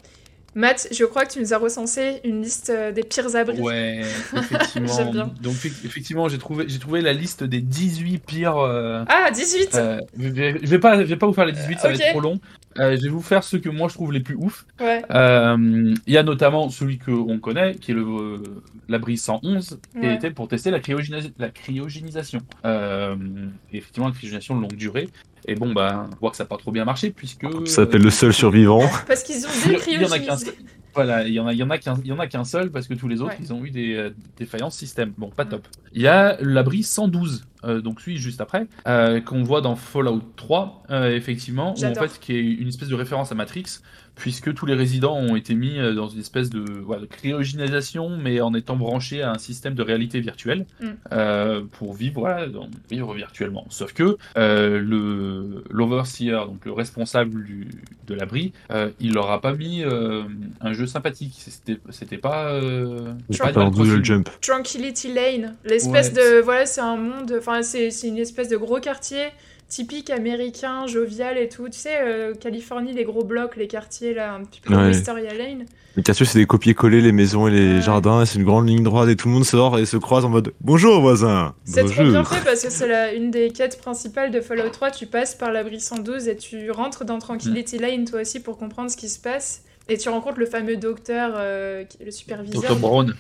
Matt, 0.55 0.89
je 0.91 1.05
crois 1.05 1.25
que 1.27 1.33
tu 1.33 1.39
nous 1.41 1.55
as 1.55 1.59
recensé 1.59 2.21
une 2.25 2.43
liste 2.43 2.71
euh, 2.71 2.91
des 2.91 3.03
pires 3.05 3.37
abris. 3.37 3.61
Ouais, 3.61 4.01
effectivement. 4.37 4.93
J'aime 4.97 5.11
bien. 5.13 5.33
Donc 5.41 5.55
effe- 5.55 5.85
effectivement, 5.87 6.29
j'ai 6.29 6.39
trouvé, 6.39 6.65
j'ai 6.69 6.79
trouvé 6.81 7.01
la 7.03 7.13
liste 7.13 7.45
des 7.45 7.61
18 7.61 8.19
pires. 8.19 8.57
euh, 8.59 9.05
Ah, 9.09 9.31
18 9.31 9.75
euh, 9.77 10.01
je, 10.19 10.29
vais, 10.29 10.57
je 10.63 10.67
vais 10.67 10.79
pas, 10.81 10.99
je 10.99 11.03
vais 11.09 11.17
pas 11.17 11.27
vous 11.27 11.33
faire 11.35 11.47
les 11.47 11.53
18, 11.53 11.79
ça 11.79 11.89
va 11.89 11.95
être 11.95 12.11
trop 12.11 12.21
long. 12.21 12.41
Euh, 12.79 12.97
je 12.97 13.03
vais 13.03 13.09
vous 13.09 13.23
faire 13.23 13.43
ceux 13.45 13.59
que 13.59 13.69
moi 13.69 13.89
je 13.89 13.95
trouve 13.95 14.13
les 14.13 14.21
plus 14.21 14.37
ouf. 14.37 14.65
Ouais. 14.81 15.03
Il 15.11 16.13
y 16.13 16.17
a 16.19 16.23
notamment 16.23 16.69
celui 16.69 16.99
que 16.99 17.11
on 17.11 17.39
connaît, 17.39 17.75
qui 17.77 17.91
est 17.93 17.95
le 17.95 18.43
l'abri 18.89 19.17
111, 19.19 19.79
qui 19.93 19.99
Ouais. 20.01 20.15
était 20.17 20.31
pour 20.33 20.49
tester 20.49 20.71
la, 20.73 20.81
cryogénis- 20.81 21.33
la 21.39 21.51
cryogénisation. 21.51 22.41
Effectivement, 23.73 24.09
la 24.09 24.15
cryogénisation 24.15 24.57
de 24.57 24.63
longue 24.63 24.75
durée. 24.77 25.09
Et 25.47 25.55
bon, 25.55 25.73
bah, 25.73 26.07
on 26.13 26.17
voit 26.21 26.31
que 26.31 26.37
ça 26.37 26.45
n'a 26.45 26.49
pas 26.49 26.57
trop 26.57 26.71
bien 26.73 26.85
marché 26.85 27.11
puisque. 27.11 27.47
ça 27.67 27.75
s'appelle 27.77 28.03
le 28.03 28.11
seul 28.11 28.33
survivant 28.33 28.83
Parce 29.07 29.23
qu'ils 29.23 29.45
ont 29.47 29.51
Il 29.67 29.73
y- 29.73 29.95
il 29.95 30.03
y 30.03 30.05
en 30.05 30.11
a 30.11 30.19
qu'un 30.19 30.35
décryogénisé. 30.37 30.45
seul. 30.47 30.55
Voilà, 30.93 31.25
il 31.27 31.33
y 31.33 31.39
en 31.39 31.47
a, 31.47 31.53
il 31.53 31.59
y 31.59 31.63
en 31.63 31.71
a 31.71 31.79
qu'un, 31.79 31.95
il 32.03 32.09
y 32.09 32.13
en 32.13 32.19
a 32.19 32.27
qu'un 32.27 32.43
seul 32.45 32.71
parce 32.73 32.89
que 32.89 32.95
tous 32.95 33.07
les 33.07 33.21
autres, 33.23 33.31
Ouais. 33.31 33.39
ils 33.41 33.53
ont 33.53 33.65
eu 33.65 33.71
des, 33.71 33.95
euh, 33.95 34.11
des 34.39 34.45
faillances 34.45 34.77
système. 34.77 35.13
Bon, 35.19 35.31
pas 35.31 35.45
top. 35.45 35.69
Il 35.93 36.03
y 36.03 36.09
a 36.09 36.37
l'abri 36.41 36.83
112, 36.83 37.45
euh, 37.65 37.81
donc 37.81 38.01
celui 38.01 38.17
juste 38.17 38.41
après, 38.41 38.67
euh, 38.89 39.21
qu'on 39.21 39.45
voit 39.45 39.61
dans 39.61 39.77
Fallout 39.77 40.21
3, 40.35 40.83
euh, 40.91 41.15
effectivement, 41.15 41.75
où 41.79 41.85
en 41.85 41.95
fait, 41.95 42.19
qui 42.21 42.35
est 42.35 42.41
une 42.43 42.67
espèce 42.69 42.89
de 42.89 42.97
référence 42.97 43.31
à 43.31 43.37
Matrix, 43.37 43.67
puisque 44.21 44.53
tous 44.55 44.67
les 44.67 44.75
résidents 44.75 45.17
ont 45.17 45.35
été 45.35 45.55
mis 45.55 45.79
euh, 45.79 45.95
dans 45.95 46.09
une 46.09 46.21
espèce 46.21 46.51
de, 46.51 46.61
voilà, 46.85 47.03
de 47.03 47.07
cryogénisation, 47.07 48.11
mais 48.11 48.41
en 48.43 48.53
étant 48.55 48.77
branchés 48.77 49.23
à 49.23 49.33
un 49.33 49.39
système 49.39 49.75
de 49.75 49.83
réalité 49.83 50.21
virtuelle 50.21 50.67
Mm. 50.81 50.87
euh, 51.13 51.63
pour 51.79 51.95
vivre, 51.95 52.21
voilà, 52.21 52.47
dans- 52.47 52.69
vivre 52.91 53.15
virtuellement. 53.15 53.65
Sauf 53.71 53.93
que 53.95 54.19
euh, 54.37 54.79
le 54.79 55.65
l'overseer, 55.71 56.47
donc 56.47 56.65
le 56.67 56.73
responsable 56.73 57.45
du, 57.45 57.69
de 58.07 58.15
l'abri, 58.15 58.53
euh, 58.71 58.91
il 59.01 59.15
leur 59.15 59.31
a 59.31 59.41
pas 59.41 59.55
mis 59.55 59.83
euh, 59.83 60.23
un 60.61 60.73
jeu 60.75 60.87
sympathique. 60.87 61.35
C'était 61.39 61.79
c'était 61.91 62.19
pas. 62.19 62.53
Euh, 62.53 63.13
pas. 63.39 63.71
Jump 64.03 64.29
Tranquility 64.43 65.13
Lane, 65.15 65.55
l'espèce 65.65 66.13
Ouais. 66.13 66.37
de 66.37 66.41
voilà, 66.43 66.67
c'est 66.67 66.81
un 66.83 66.97
monde, 66.97 67.35
enfin 67.39 67.63
c'est 67.63 67.91
c'est 67.91 68.09
une 68.09 68.19
espèce 68.19 68.49
de 68.49 68.57
gros 68.59 68.81
quartier 68.81 69.25
typique 69.71 70.11
américain, 70.11 70.87
jovial 70.87 71.39
et 71.39 71.49
tout. 71.49 71.69
Tu 71.71 71.79
sais, 71.79 71.99
euh, 72.03 72.35
Californie, 72.35 72.93
les 72.93 73.05
gros 73.05 73.25
blocs, 73.25 73.57
les 73.57 73.67
quartiers 73.69 74.13
là, 74.13 74.35
un 74.35 74.45
petit 74.45 74.61
peu 74.61 74.75
comme 74.75 74.83
Ouais. 74.83 74.89
Wisteria 74.89 75.33
Lane. 75.33 75.65
les 75.97 76.03
quartiers 76.03 76.27
c'est 76.27 76.39
des 76.39 76.45
copier-coller 76.47 77.01
les 77.01 77.13
maisons 77.13 77.49
et 77.49 77.51
les 77.51 77.75
Ouais. 77.77 77.81
jardins 77.83 78.25
c'est 78.27 78.39
une 78.39 78.45
grande 78.45 78.69
ligne 78.69 78.83
droite 78.83 79.09
et 79.09 79.17
tout 79.17 79.29
le 79.29 79.35
monde 79.35 79.45
sort 79.45 79.79
et 79.79 79.87
se 79.87 79.97
croise 79.97 80.25
en 80.25 80.29
mode 80.29 80.53
bonjour 80.61 81.01
voisin 81.01 81.55
C'est 81.65 81.85
trop 81.85 82.03
bien 82.05 82.23
fait 82.25 82.45
parce 82.45 82.63
que 82.63 82.71
c'est 82.71 82.87
la- 82.87 83.13
une 83.15 83.31
des 83.31 83.51
quêtes 83.51 83.81
principales 83.81 84.31
de 84.31 84.41
Fallout 84.41 84.69
3. 84.71 84.91
Tu 84.91 85.07
passes 85.07 85.35
par 85.35 85.51
l'abri 85.53 85.81
112 85.81 86.29
et 86.29 86.37
tu 86.37 86.71
rentres 86.71 87.05
dans 87.05 87.19
Tranquility. 87.19 87.79
Lane 87.79 88.05
toi 88.05 88.21
aussi 88.21 88.41
pour 88.41 88.59
comprendre 88.59 88.91
ce 88.91 88.97
qui 88.97 89.09
se 89.09 89.19
passe. 89.19 89.63
Et 89.89 89.97
tu 89.99 90.09
rencontres 90.09 90.39
le 90.39 90.47
fameux 90.47 90.77
docteur, 90.77 91.33
euh, 91.37 91.83
le 92.05 92.11
superviseur. 92.13 92.63
Dr. 92.63 92.77
Brown. 92.77 93.15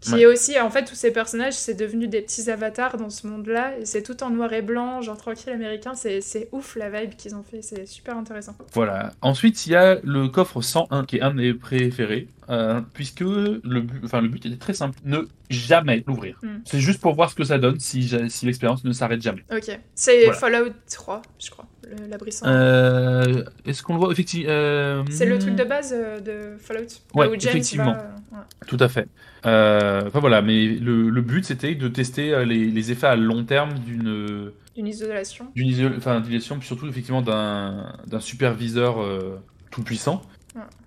Qui 0.00 0.12
Ouais. 0.14 0.20
est 0.20 0.26
aussi, 0.26 0.60
en 0.60 0.70
fait, 0.70 0.84
tous 0.84 0.94
ces 0.94 1.10
personnages, 1.10 1.54
c'est 1.54 1.74
devenu 1.74 2.06
des 2.06 2.22
petits 2.22 2.48
avatars 2.50 2.96
dans 2.98 3.10
ce 3.10 3.26
monde-là. 3.26 3.78
Et 3.80 3.84
c'est 3.84 4.02
tout 4.02 4.22
en 4.22 4.30
noir 4.30 4.52
et 4.52 4.62
blanc, 4.62 5.02
genre 5.02 5.16
tranquille 5.16 5.52
américain. 5.52 5.94
C'est 5.94 6.20
c'est 6.20 6.48
ouf 6.52 6.76
la 6.76 6.88
vibe 6.88 7.14
qu'ils 7.16 7.34
ont 7.34 7.42
fait, 7.42 7.62
c'est 7.62 7.84
super 7.86 8.16
intéressant. 8.16 8.54
Voilà. 8.74 9.12
Ensuite, 9.22 9.66
il 9.66 9.72
y 9.72 9.76
a 9.76 9.98
le 10.04 10.28
coffre 10.28 10.60
101, 10.62 11.04
qui 11.04 11.16
est 11.16 11.20
un 11.22 11.30
de 11.30 11.36
mes 11.36 11.52
préférés. 11.54 12.28
Euh, 12.50 12.80
puisque 12.94 13.20
le 13.20 13.80
but, 13.80 14.00
enfin, 14.04 14.20
le 14.20 14.28
but 14.28 14.44
était 14.46 14.56
très 14.56 14.72
simple, 14.74 14.98
ne 15.04 15.18
jamais 15.50 16.02
l'ouvrir. 16.06 16.38
Hmm. 16.42 16.58
C'est 16.64 16.80
juste 16.80 17.00
pour 17.00 17.14
voir 17.14 17.30
ce 17.30 17.34
que 17.34 17.44
ça 17.44 17.58
donne 17.58 17.78
si, 17.80 18.10
si 18.28 18.46
l'expérience 18.46 18.84
ne 18.84 18.92
s'arrête 18.92 19.20
jamais. 19.22 19.44
Ok. 19.52 19.78
C'est 19.94 20.24
Voilà. 20.24 20.38
Fallout 20.38 20.72
3, 20.90 21.22
je 21.38 21.50
crois. 21.50 21.66
L'abri 22.10 22.32
sans. 22.32 22.46
Euh, 22.46 23.44
Est-ce 23.64 23.82
qu'on 23.82 23.94
le 23.94 24.00
voit? 24.00 24.12
Effectivement 24.12 24.50
euh, 24.50 25.02
C'est 25.10 25.24
le 25.24 25.38
truc 25.38 25.54
de 25.56 25.64
base 25.64 25.94
euh, 25.96 26.20
de 26.20 26.58
Fallout. 26.58 26.86
Ouais, 27.14 27.34
effectivement. 27.34 27.92
va, 27.94 28.14
ouais. 28.32 28.44
Tout 28.66 28.76
à 28.80 28.88
fait. 28.88 29.08
Enfin 29.44 30.20
voilà, 30.20 30.42
mais 30.42 30.66
le, 30.66 31.08
le 31.08 31.22
but 31.22 31.44
c'était 31.44 31.74
de 31.74 31.88
tester 31.88 32.44
les, 32.44 32.70
les 32.70 32.90
effets 32.92 33.06
à 33.06 33.16
long 33.16 33.44
terme 33.44 33.72
d'une 33.78 34.50
D'une 34.76 34.86
isolation. 34.86 35.46
d'une 35.54 35.68
iso- 35.68 35.96
enfin, 35.96 36.20
d'isolation, 36.20 36.58
puis 36.58 36.66
surtout 36.66 36.86
effectivement 36.88 37.22
d'un 37.22 37.94
d'un 38.06 38.20
superviseur 38.20 39.00
euh, 39.00 39.38
tout 39.70 39.82
puissant. 39.82 40.20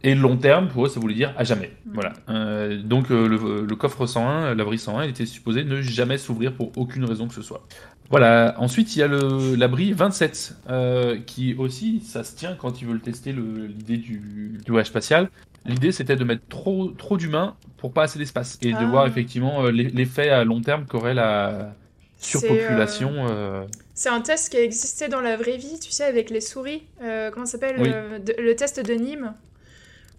Et 0.04 0.16
long 0.16 0.38
terme, 0.38 0.68
pour 0.70 0.86
eux, 0.86 0.90
ça 0.90 1.00
voulait 1.00 1.14
dire 1.16 1.34
à 1.38 1.44
jamais. 1.44 1.72
Mhm. 1.86 1.94
Voilà. 1.94 2.14
Euh, 2.30 2.82
donc 2.82 3.12
euh, 3.12 3.28
le, 3.28 3.66
le 3.66 3.76
coffre 3.76 4.06
101, 4.06 4.56
l'abri 4.56 4.78
101, 4.80 5.04
il 5.06 5.10
était 5.12 5.26
supposé 5.26 5.64
ne 5.64 5.82
jamais 5.82 6.18
s'ouvrir 6.18 6.54
pour 6.54 6.72
aucune 6.78 7.06
raison 7.06 7.28
que 7.28 7.34
ce 7.34 7.42
soit. 7.42 7.66
Voilà. 8.10 8.56
Ensuite, 8.58 8.96
il 8.96 9.00
y 9.00 9.04
a 9.04 9.08
l'abri 9.08 9.94
27, 9.94 10.56
euh, 10.70 11.18
qui 11.26 11.54
aussi, 11.56 12.02
ça 12.02 12.24
se 12.24 12.36
tient 12.36 12.56
quand 12.56 12.82
ils 12.82 12.88
veulent 12.88 13.00
tester 13.00 13.32
l'idée 13.34 13.98
du, 13.98 14.60
du 14.64 14.72
voyage 14.72 14.88
spatial. 14.88 15.30
L'idée, 15.66 15.92
c'était 15.92 16.16
de 16.16 16.24
mettre 16.24 16.42
trop, 16.50 16.90
trop 16.90 17.18
d'humains 17.18 17.56
pour 17.78 17.94
pas 17.94 18.04
assez 18.04 18.18
d'espace. 18.20 18.58
Et 18.64 18.72
de 18.74 18.78
Ah. 18.80 18.86
voir 18.86 19.08
effectivement 19.08 19.64
euh, 19.66 19.72
l'e- 19.72 19.92
l'effet 19.94 20.30
à 20.30 20.44
long 20.44 20.60
terme 20.62 20.86
qu'aurait 20.88 21.14
la 21.14 21.74
surpopulation. 22.20 23.14
C'est 23.94 24.10
un 24.10 24.22
test 24.22 24.50
qui 24.52 24.58
a 24.58 24.64
existé 24.64 25.08
dans 25.08 25.22
la 25.22 25.38
vraie 25.38 25.58
vie, 25.58 25.80
tu 25.80 25.92
sais, 25.92 26.04
avec 26.04 26.30
les 26.30 26.42
souris. 26.42 26.84
Comment 27.00 27.46
ça 27.46 27.54
s'appelle 27.54 27.76
Oui. 27.80 27.92
Le 28.38 28.54
test 28.56 28.84
de 28.86 28.94
Nîmes, 28.94 29.34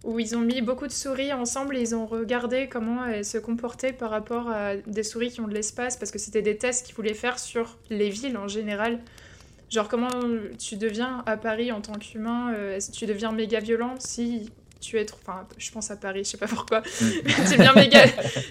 où 0.05 0.19
ils 0.19 0.35
ont 0.37 0.41
mis 0.41 0.61
beaucoup 0.62 0.87
de 0.87 0.93
souris 0.93 1.33
ensemble 1.33 1.77
et 1.77 1.81
ils 1.81 1.95
ont 1.95 2.07
regardé 2.07 2.69
comment 2.69 3.07
elles 3.07 3.24
se 3.24 3.39
comportaient 3.39 3.93
par 3.93 4.11
rapport 4.11 4.51
à 4.51 4.74
des 4.77 5.03
souris 5.05 5.31
qui 5.31 5.41
ont 5.41 5.47
de 5.49 5.55
l'espace, 5.55 5.97
parce 5.97 6.11
que 6.11 6.19
c'était 6.19 6.43
des 6.43 6.57
tests 6.57 6.87
qu'ils 6.87 6.95
voulaient 6.97 7.15
faire 7.15 7.39
sur 7.39 7.79
les 7.89 8.11
villes 8.11 8.37
en 8.37 8.49
général. 8.49 8.99
Genre 9.70 9.89
comment 9.89 10.09
tu 10.59 10.77
deviens 10.77 11.23
à 11.27 11.37
Paris 11.37 11.73
en 11.73 11.81
tant 11.81 11.95
qu'humain, 11.95 12.53
euh, 12.55 12.79
tu 12.93 13.07
deviens 13.07 13.33
méga 13.33 13.61
violent 13.61 13.95
si 13.99 14.51
tu 14.81 14.99
es 14.99 15.05
trop... 15.05 15.19
Enfin, 15.23 15.47
je 15.57 15.70
pense 15.70 15.91
à 15.93 15.97
Paris, 15.97 16.24
je 16.24 16.31
sais 16.31 16.37
pas 16.37 16.49
pourquoi. 16.49 16.83
tu 16.91 17.57
deviens 17.57 17.73
méga... 17.73 18.01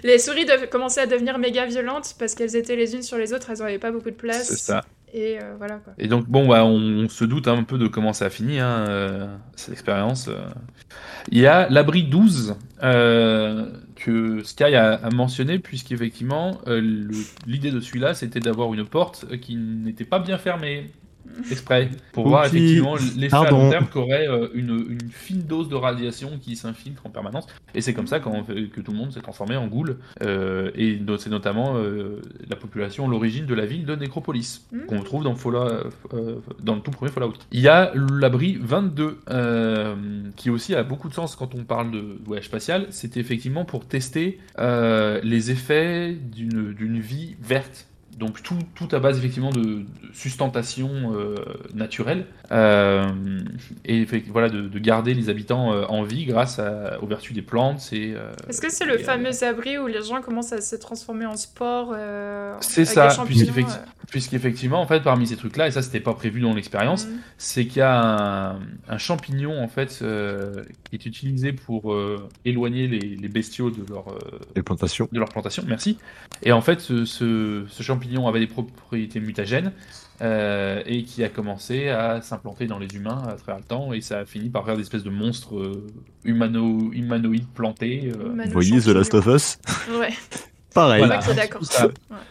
Les 0.03 0.17
souris 0.17 0.45
dev- 0.45 0.67
commençaient 0.69 1.01
à 1.01 1.05
devenir 1.05 1.37
méga 1.37 1.65
violentes 1.65 2.15
parce 2.17 2.33
qu'elles 2.33 2.55
étaient 2.55 2.77
les 2.77 2.95
unes 2.95 3.03
sur 3.03 3.17
les 3.17 3.33
autres, 3.33 3.49
elles 3.51 3.59
n'avaient 3.59 3.77
pas 3.77 3.91
beaucoup 3.91 4.09
de 4.09 4.15
place. 4.15 4.47
C'est 4.47 4.55
ça. 4.57 4.85
Et 5.13 5.39
euh, 5.41 5.55
voilà 5.57 5.77
quoi. 5.77 5.93
Et 5.97 6.07
donc, 6.07 6.27
bon, 6.27 6.47
bah, 6.47 6.65
on, 6.65 7.09
se 7.09 7.25
doute 7.25 7.47
un 7.47 7.63
peu 7.63 7.77
de 7.77 7.87
comment 7.87 8.13
ça 8.13 8.25
a 8.25 8.29
fini, 8.29 8.59
hein, 8.59 8.85
euh, 8.87 9.35
cette 9.55 9.73
expérience. 9.73 10.29
euh. 10.29 10.37
Il 11.31 11.39
y 11.39 11.47
a 11.47 11.69
l'abri 11.69 12.03
12 12.03 12.55
euh, 12.83 13.71
que 13.95 14.41
Sky 14.43 14.75
a, 14.75 14.93
a 14.93 15.09
mentionné, 15.09 15.59
puisqu'effectivement, 15.59 16.59
l'idée 17.45 17.71
de 17.71 17.79
celui-là, 17.79 18.13
c'était 18.13 18.39
d'avoir 18.39 18.73
une 18.73 18.85
porte 18.85 19.37
qui 19.39 19.55
n'était 19.57 20.05
pas 20.05 20.19
bien 20.19 20.37
fermée. 20.37 20.91
Exprès, 21.49 21.89
pour 22.13 22.27
voir 22.27 22.45
effectivement 22.45 22.95
l'effet 23.17 23.35
à 23.35 23.49
long 23.51 23.69
terme 23.69 23.87
qu'aurait 23.87 24.27
euh, 24.27 24.47
une, 24.53 24.69
une 24.89 25.09
fine 25.11 25.41
dose 25.43 25.69
de 25.69 25.75
radiation 25.75 26.39
qui 26.41 26.55
s'infiltre 26.55 27.05
en 27.05 27.09
permanence. 27.09 27.47
Et 27.75 27.81
c'est 27.81 27.93
comme 27.93 28.07
ça 28.07 28.19
fait- 28.43 28.67
que 28.69 28.81
tout 28.81 28.91
le 28.91 28.97
monde 28.97 29.11
s'est 29.11 29.21
transformé 29.21 29.55
en 29.55 29.67
goule. 29.67 29.97
Euh, 30.21 30.71
et 30.75 30.99
c'est 31.17 31.29
notamment 31.29 31.75
euh, 31.77 32.21
la 32.49 32.55
population, 32.55 33.07
l'origine 33.07 33.45
de 33.45 33.53
la 33.53 33.65
ville 33.65 33.85
de 33.85 33.95
Nécropolis, 33.95 34.65
Mhm. 34.71 34.85
qu'on 34.85 35.01
trouve 35.01 35.23
dans, 35.23 35.35
Fallout- 35.35 35.89
euh, 36.13 36.35
dans 36.61 36.75
le 36.75 36.81
tout 36.81 36.91
premier 36.91 37.11
Fallout. 37.11 37.33
Il 37.51 37.61
y 37.61 37.67
a 37.67 37.91
l'abri 37.95 38.57
22, 38.61 39.17
euh, 39.29 39.95
qui 40.35 40.49
aussi 40.49 40.75
a 40.75 40.83
beaucoup 40.83 41.09
de 41.09 41.13
sens 41.13 41.35
quand 41.35 41.55
on 41.55 41.63
parle 41.63 41.91
de 41.91 42.03
voyage 42.25 42.45
spatial. 42.45 42.87
C'était 42.89 43.19
effectivement 43.19 43.65
pour 43.65 43.85
tester 43.85 44.39
euh, 44.59 45.19
les 45.23 45.51
effets 45.51 46.13
d'une 46.13 46.99
vie 46.99 47.35
verte. 47.41 47.87
Donc 48.21 48.41
tout, 48.43 48.57
tout 48.75 48.87
à 48.95 48.99
base 48.99 49.17
effectivement 49.17 49.49
de, 49.51 49.61
de 49.61 49.85
sustentation 50.13 50.89
euh, 51.15 51.35
naturelle 51.73 52.25
Euh, 52.51 53.07
et 53.85 54.05
voilà 54.29 54.49
de, 54.49 54.61
de 54.75 54.79
garder 54.79 55.13
les 55.13 55.29
habitants 55.29 55.71
euh, 55.73 55.85
en 55.87 56.03
vie 56.03 56.25
grâce 56.25 56.59
à- 56.59 57.01
aux 57.01 57.07
vertus 57.07 57.33
des 57.33 57.41
plantes 57.41 57.81
euh, 57.93 58.29
Est-ce 58.49 58.59
que 58.59 58.69
c'est 58.69 58.85
le 58.85 58.95
euh, 58.99 59.03
fameux 59.11 59.31
abri 59.43 59.77
où 59.77 59.87
les 59.87 60.03
gens 60.03 60.21
commencent 60.21 60.51
à 60.51 60.59
se 60.59 60.75
transformer 60.75 61.25
en 61.25 61.37
sport 61.37 61.93
euh, 61.95 62.53
C'est 62.59 62.83
ça, 62.83 63.07
euh, 63.07 63.63
puisqu'effectivement 64.09 64.81
en 64.81 64.87
fait 64.87 65.01
parmi 65.01 65.25
ces 65.27 65.37
trucs 65.37 65.55
là 65.55 65.67
et 65.67 65.71
ça 65.71 65.81
c'était 65.81 66.01
pas 66.01 66.13
prévu 66.13 66.41
dans 66.41 66.53
l'expérience 66.53 67.07
mm. 67.07 67.11
c'est 67.37 67.65
qu'il 67.65 67.77
y 67.77 67.81
a 67.81 68.51
un, 68.51 68.59
un 68.89 68.97
champignon 68.97 69.61
en 69.63 69.69
fait 69.69 69.99
euh, 70.01 70.63
qui 70.89 70.95
est 70.97 71.05
utilisé 71.05 71.53
pour 71.53 71.93
euh, 71.93 72.27
éloigner 72.43 72.87
les, 72.87 72.99
les 72.99 73.29
bestiaux 73.29 73.69
de 73.71 73.83
leur 73.89 74.09
euh, 74.09 74.19
Les 74.57 74.63
plantations. 74.63 75.07
de 75.11 75.19
leur 75.19 75.29
plantation, 75.29 75.63
merci. 75.67 75.97
Et 76.43 76.51
en 76.51 76.61
fait, 76.61 76.79
ce, 76.81 77.05
ce- 77.05 77.63
ce 77.67 77.83
champignon 78.11 78.27
avait 78.27 78.39
des 78.39 78.47
propriétés 78.47 79.19
mutagènes 79.19 79.71
euh, 80.21 80.81
et 80.85 81.03
qui 81.03 81.23
a 81.23 81.29
commencé 81.29 81.89
à 81.89 82.21
s'implanter 82.21 82.67
dans 82.67 82.79
les 82.79 82.93
humains 82.95 83.23
à 83.27 83.33
travers 83.33 83.57
le 83.57 83.63
temps 83.63 83.93
et 83.93 84.01
ça 84.01 84.19
a 84.19 84.25
fini 84.25 84.49
par 84.49 84.65
faire 84.65 84.75
des 84.75 84.81
espèces 84.83 85.03
de 85.03 85.09
monstres 85.09 85.57
euh, 85.57 85.87
humano 86.23 86.91
humanoïdes 86.91 87.47
plantés. 87.53 88.11
euh. 88.15 88.33
Vous 88.45 88.51
voyez 88.51 88.79
The 88.81 88.87
Last 88.87 89.13
of 89.13 89.25
Us? 89.27 89.57
Ouais, 89.99 90.13
Pareil. 90.73 90.99
Voilà. 91.05 91.19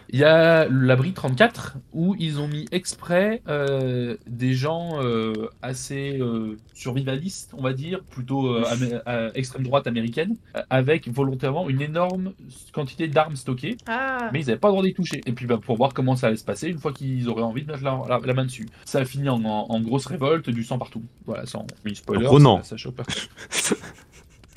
Il 0.09 0.19
y 0.19 0.25
a 0.25 0.67
l'abri 0.69 1.13
34 1.13 1.77
où 1.93 2.17
ils 2.19 2.41
ont 2.41 2.49
mis 2.49 2.67
exprès 2.73 3.43
euh, 3.49 4.17
des 4.27 4.55
gens 4.55 4.99
euh, 5.03 5.49
assez 5.63 6.19
euh, 6.21 6.57
survivalistes, 6.75 7.53
on 7.57 7.63
va 7.63 7.73
dire, 7.75 8.01
plutôt 8.03 8.55
euh, 8.55 9.31
extrême 9.35 9.63
droite 9.63 9.87
américaine, 9.87 10.37
avec 10.71 11.09
volontairement 11.09 11.69
une 11.69 11.83
énorme 11.83 12.33
quantité 12.73 13.09
d'armes 13.09 13.37
stockées. 13.37 13.77
Ah, 13.87 14.31
mais 14.33 14.41
ils 14.41 14.47
n'avaient 14.47 14.59
pas 14.59 14.69
le 14.69 14.73
droit 14.73 14.85
d'y 14.85 14.95
toucher. 14.95 15.21
Et 15.27 15.33
puis 15.33 15.47
bah, 15.47 15.59
pour 15.63 15.77
voir 15.77 15.93
comment 15.93 16.17
ça 16.17 16.29
allait 16.29 16.37
se 16.37 16.45
passer 16.45 16.69
une 16.69 16.79
fois 16.79 16.93
qu'ils 16.93 17.29
auraient 17.29 17.43
envie 17.43 17.63
de 17.63 17.71
mettre 17.71 17.85
la, 17.85 18.01
la- 18.09 18.21
la 18.25 18.35
main 18.35 18.45
dessus. 18.47 18.67
Ça 18.85 19.01
a 19.01 19.05
fini 19.05 19.29
en, 19.29 19.45
en- 19.45 19.67
en 19.69 19.81
grosse 19.81 20.07
révolte, 20.07 20.49
du 20.51 20.65
sang 20.65 20.79
partout. 20.79 21.03
Voilà, 21.27 21.45
sans 21.47 21.67
spoiler. 21.95 22.27
Renan. 22.27 22.59
Ça, 22.63 22.71
ça 22.71 22.77
choque 22.79 22.95
personne. 22.97 23.29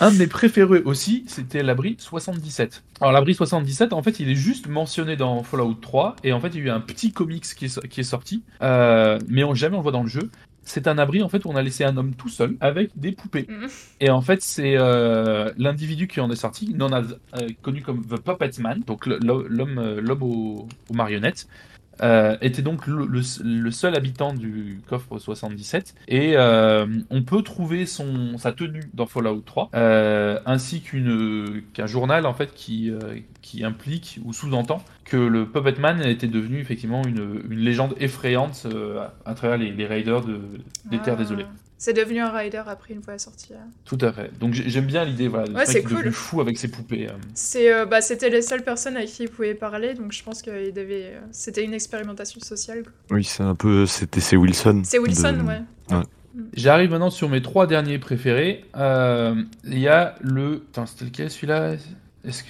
Un 0.03 0.11
de 0.11 0.17
mes 0.17 0.27
préférés 0.27 0.81
aussi, 0.81 1.23
c'était 1.27 1.63
l'abri 1.63 1.95
77. 1.97 2.83
Alors 2.99 3.13
l'abri 3.13 3.33
77, 3.33 3.93
en 3.93 4.03
fait, 4.03 4.19
il 4.19 4.29
est 4.29 4.35
juste 4.35 4.67
mentionné 4.67 5.15
dans 5.15 5.43
Fallout 5.43 5.75
3, 5.75 6.17
et 6.25 6.33
en 6.33 6.41
fait, 6.41 6.49
il 6.49 6.55
y 6.55 6.57
a 6.63 6.65
eu 6.65 6.69
un 6.71 6.81
petit 6.81 7.13
comics 7.13 7.45
qui 7.45 7.65
est, 7.65 7.69
so- 7.69 7.79
qui 7.79 8.01
est 8.01 8.03
sorti, 8.03 8.43
euh, 8.61 9.17
mais 9.29 9.45
on, 9.45 9.53
jamais 9.53 9.75
on 9.75 9.79
le 9.79 9.83
voit 9.83 9.93
dans 9.93 10.03
le 10.03 10.09
jeu. 10.09 10.29
C'est 10.65 10.87
un 10.89 10.97
abri 10.97 11.23
en 11.23 11.29
fait 11.29 11.45
où 11.45 11.49
on 11.49 11.55
a 11.55 11.61
laissé 11.61 11.85
un 11.85 11.95
homme 11.95 12.15
tout 12.15 12.27
seul 12.27 12.57
avec 12.59 12.91
des 12.97 13.13
poupées. 13.13 13.45
Mhm. 13.47 13.69
Et 14.01 14.09
en 14.09 14.19
fait, 14.21 14.41
c'est 14.41 14.75
euh, 14.77 15.53
l'individu 15.57 16.09
qui 16.09 16.19
en 16.19 16.29
est 16.29 16.35
sorti, 16.35 16.73
non 16.73 16.91
euh, 16.91 17.03
connu 17.61 17.81
comme 17.81 18.05
The 18.05 18.19
Puppet 18.19 18.51
Man, 18.59 18.81
donc 18.85 19.05
l'homme 19.05 19.99
l'homme 20.01 20.23
aux, 20.23 20.67
aux 20.89 20.93
marionnettes, 20.93 21.47
euh, 22.01 22.37
était 22.41 22.61
donc 22.61 22.87
le, 22.87 23.05
le- 23.05 23.21
le 23.43 23.71
seul 23.71 23.95
habitant 23.95 24.33
du 24.33 24.81
coffre 24.87 25.19
77. 25.19 25.93
Et 26.07 26.33
euh, 26.35 26.85
on 27.09 27.23
peut 27.23 27.41
trouver 27.43 27.85
son, 27.85 28.37
sa 28.37 28.51
tenue 28.51 28.83
dans 28.93 29.05
Fallout 29.05 29.41
3, 29.45 29.69
euh, 29.75 30.39
ainsi 30.45 30.81
qu'une 30.81 31.61
qu'un 31.73 31.87
journal 31.87 32.25
en 32.25 32.33
fait 32.33 32.53
qui, 32.53 32.89
euh, 32.89 33.17
qui 33.41 33.63
implique 33.63 34.19
ou 34.23 34.33
sous-entend 34.33 34.83
que 35.05 35.17
le 35.17 35.45
Puppet 35.45 35.79
Man 35.79 36.01
était 36.05 36.27
devenu 36.27 36.59
effectivement 36.59 37.03
une, 37.05 37.41
une 37.49 37.59
légende 37.59 37.95
effrayante 37.99 38.63
euh, 38.65 39.01
à, 39.25 39.31
à 39.31 39.33
travers 39.35 39.57
les, 39.57 39.71
les 39.71 39.85
raiders 39.85 40.23
de, 40.25 40.39
des 40.85 40.99
Terres 40.99 41.15
Ah. 41.17 41.21
Désolées. 41.21 41.45
C'est 41.77 41.93
devenu 41.93 42.19
un 42.19 42.31
rider 42.31 42.61
après 42.65 42.93
une 42.93 43.03
fois 43.03 43.17
sorti. 43.17 43.53
hein. 43.53 43.67
Tout 43.83 43.97
à 44.01 44.13
fait. 44.13 44.31
Donc 44.39 44.53
j'ai- 44.53 44.69
j'aime 44.69 44.85
bien 44.85 45.03
l'idée, 45.03 45.27
voilà, 45.27 45.47
de 45.47 45.53
Ouais, 45.53 45.65
ce 45.65 45.73
c'est 45.73 45.79
est 45.79 45.83
devenu 45.83 46.03
cool. 46.03 46.11
fou 46.13 46.39
avec 46.41 46.57
ses 46.57 46.69
poupées. 46.69 47.07
euh. 47.09 47.13
C'est, 47.33 47.73
euh, 47.73 47.85
bah, 47.85 47.99
c'était 48.01 48.29
les 48.29 48.41
seules 48.41 48.63
personnes 48.63 48.95
avec 48.95 49.09
qui 49.09 49.23
il 49.23 49.29
pouvait 49.29 49.53
parler, 49.53 49.93
donc 49.93 50.11
je 50.13 50.23
pense 50.23 50.41
que 50.41 50.67
il 50.67 50.73
devait, 50.73 51.13
euh, 51.15 51.19
c'était 51.31 51.63
une 51.63 51.73
expérimentation 51.73 52.39
sociale. 52.39 52.83
quoi. 52.83 52.91
Oui, 53.17 53.23
c'est 53.25 53.43
un 53.43 53.55
peu. 53.55 53.85
C'était 53.85 54.21
c'est 54.21 54.37
Wilson. 54.37 54.81
C'est 54.85 54.99
Wilson, 54.99 55.33
de- 55.33 55.95
ouais. 55.95 56.03
J'arrive 56.53 56.89
maintenant 56.89 57.11
sur 57.11 57.29
mes 57.29 57.41
trois 57.43 57.67
derniers 57.67 57.99
préférés. 57.99 58.65
Euh, 58.75 59.35
Il 59.65 59.77
y 59.79 59.87
a 59.87 60.15
le. 60.21 60.63
Attends, 60.71 60.85
c'était 60.87 61.05
lequel 61.05 61.29
celui-là? 61.29 61.73
Est-ce 62.25 62.43
que. 62.43 62.49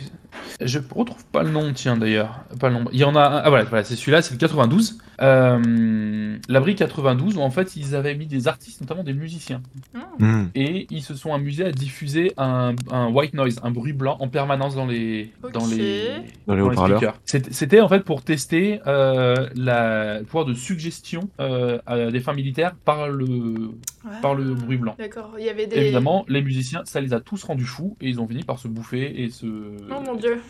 Je 0.61 0.79
retrouve 0.93 1.23
pas 1.25 1.43
le 1.43 1.49
nom, 1.49 1.71
tiens 1.73 1.97
d'ailleurs. 1.97 2.43
Pas 2.59 2.69
le 2.69 2.75
nom. 2.75 2.85
Il 2.91 2.99
y 2.99 3.03
en 3.03 3.15
a 3.15 3.21
un. 3.21 3.37
Ah 3.43 3.49
voilà, 3.49 3.63
voilà 3.65 3.83
c'est 3.83 3.95
celui-là, 3.95 4.21
c'est 4.21 4.33
le 4.33 4.39
92. 4.39 4.97
Euh, 5.21 6.37
L'abri 6.49 6.75
92, 6.75 7.37
où 7.37 7.41
en 7.41 7.49
fait 7.49 7.75
ils 7.75 7.95
avaient 7.95 8.15
mis 8.15 8.25
des 8.25 8.47
artistes, 8.47 8.81
notamment 8.81 9.03
des 9.03 9.13
musiciens. 9.13 9.61
Hmm. 9.93 10.25
Hmm. 10.25 10.47
Et 10.55 10.87
ils 10.89 11.01
se 11.03 11.15
sont 11.15 11.33
amusés 11.33 11.65
à 11.65 11.71
diffuser 11.71 12.33
un, 12.37 12.75
un 12.91 13.07
white 13.09 13.33
noise, 13.33 13.59
un 13.63 13.71
bruit 13.71 13.93
blanc 13.93 14.17
en 14.19 14.27
permanence 14.27 14.75
dans 14.75 14.85
les, 14.85 15.31
dans 15.53 15.61
Ok. 15.65 15.71
les, 15.71 16.03
Dans 16.47 16.55
les 16.55 16.61
haut-parleurs. 16.61 16.97
speakers. 16.99 17.19
C'était 17.25 17.53
c'était, 17.53 17.81
en 17.81 17.89
fait 17.89 18.01
pour 18.03 18.21
tester 18.23 18.79
euh, 18.87 19.49
la, 19.55 20.19
le 20.19 20.25
pouvoir 20.25 20.45
de 20.45 20.53
suggestion 20.53 21.29
euh, 21.39 21.79
à 21.85 22.11
des 22.11 22.19
fins 22.19 22.33
militaires 22.33 22.75
par 22.85 23.07
le, 23.09 23.71
Ouais. 24.05 24.11
par 24.21 24.35
le 24.35 24.53
bruit 24.53 24.75
blanc. 24.75 24.95
D'accord, 24.99 25.35
il 25.39 25.45
y 25.45 25.49
avait 25.49 25.65
des. 25.65 25.77
Évidemment, 25.77 26.25
les 26.27 26.41
musiciens, 26.41 26.81
ça 26.83 26.99
les 26.99 27.13
a 27.13 27.21
tous 27.21 27.41
rendus 27.45 27.63
fous 27.63 27.95
et 28.01 28.09
ils 28.09 28.19
ont 28.19 28.27
fini 28.27 28.43
par 28.43 28.59
se 28.59 28.67
bouffer 28.67 29.23
et 29.23 29.29
se 29.29 29.45
Oh 29.45 30.01
mon 30.05 30.15
dieu. 30.23 30.41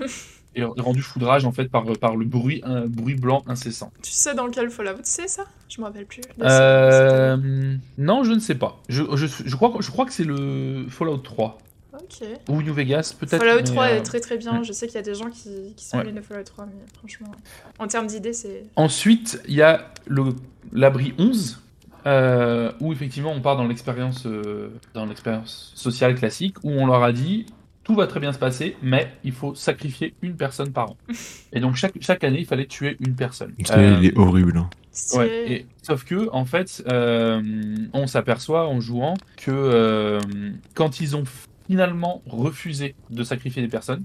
et 0.56 0.64
rendu 0.64 1.02
foudrage 1.02 1.46
en 1.46 1.52
fait 1.52 1.66
par, 1.70 1.84
par 2.00 2.16
le 2.16 2.26
bruit 2.26 2.62
un 2.64 2.86
bruit 2.86 3.16
blanc 3.16 3.44
incessant. 3.48 3.92
tu 4.04 4.12
sais 4.12 4.36
dans 4.36 4.50
quel 4.52 4.70
Fallout 4.70 5.00
c'est 5.04 5.28
ça? 5.28 5.46
Je 5.68 5.82
me 5.82 5.86
rappelle 5.86 6.06
plus. 6.06 6.22
Euh, 6.42 7.76
non, 7.98 8.24
je 8.24 8.32
ne 8.34 8.40
sais 8.40 8.54
pas. 8.56 8.80
Je, 8.90 9.04
je, 9.16 9.26
je 9.46 9.56
crois 9.56 9.72
que- 9.72 9.82
je 9.82 9.90
crois 9.90 10.06
que 10.06 10.14
c'est 10.14 10.24
le 10.24 10.86
Fallout 10.90 11.18
3. 11.18 11.58
Ok. 11.94 12.28
Ou 12.50 12.62
New 12.62 12.74
Vegas, 12.74 13.16
peut-être. 13.20 13.40
Fallout 13.44 13.58
mais, 13.58 13.64
3 13.64 13.84
euh, 13.86 13.98
est 13.98 14.04
très 14.04 14.20
très 14.20 14.38
bien. 14.38 14.60
ouais. 14.60 14.64
Je 14.64 14.74
sais 14.74 14.86
qu'il 14.88 14.96
y 14.96 15.00
a 15.00 15.04
des 15.04 15.16
gens 15.16 15.30
qui, 15.30 15.74
qui 15.76 15.86
sont 15.86 15.98
Ouais. 15.98 16.04
allés 16.04 16.12
de 16.12 16.22
Fallout 16.22 16.44
3, 16.44 16.66
mais 16.68 16.74
franchement, 17.00 17.32
en 17.80 17.88
termes 17.88 18.08
d'idées, 18.08 18.34
c'est. 18.34 18.66
Ensuite, 18.76 19.42
il 19.48 19.56
y 19.56 19.62
a 19.64 19.92
l'abri 20.72 21.14
11, 21.18 21.60
euh, 22.06 22.72
où 22.80 22.92
effectivement 22.94 23.32
on 23.32 23.42
part 23.42 23.58
dans 23.58 23.66
l'expérience 23.68 24.26
euh, 24.26 24.70
dans 24.94 25.06
l'expérience 25.06 25.72
sociale 25.76 26.16
classique, 26.16 26.58
où 26.64 26.70
on 26.72 26.86
leur 26.86 27.02
a 27.04 27.12
dit 27.14 27.46
tout 27.84 27.96
va 27.96 28.08
très 28.08 28.20
bien 28.20 28.32
se 28.34 28.40
passer, 28.40 28.76
mais 28.82 29.12
il 29.24 29.32
faut 29.34 29.54
sacrifier 29.56 30.14
une 30.22 30.36
personne 30.36 30.72
par 30.72 30.92
an. 30.92 30.98
Et 31.52 31.60
donc 31.60 31.76
chaque, 31.76 31.94
chaque 32.02 32.24
année, 32.24 32.40
il 32.40 32.46
fallait 32.46 32.66
tuer 32.66 32.96
une 33.00 33.16
personne. 33.16 33.54
Euh, 33.72 33.98
Il 34.02 34.06
est 34.08 34.18
horrible. 34.18 34.58
hein. 34.58 34.70
Ouais, 35.16 35.52
et- 35.52 35.66
sauf 35.82 36.04
que 36.06 36.30
en 36.32 36.46
fait, 36.46 36.84
euh, 36.88 37.42
on 37.94 38.08
s'aperçoit 38.08 38.68
en 38.68 38.80
jouant 38.80 39.16
que 39.38 39.52
euh, 39.52 40.20
quand 40.76 41.00
ils 41.02 41.16
ont 41.16 41.24
finalement 41.68 42.22
refusé 42.28 42.96
de 43.10 43.24
sacrifier 43.24 43.62
des 43.62 43.68
personnes, 43.70 44.04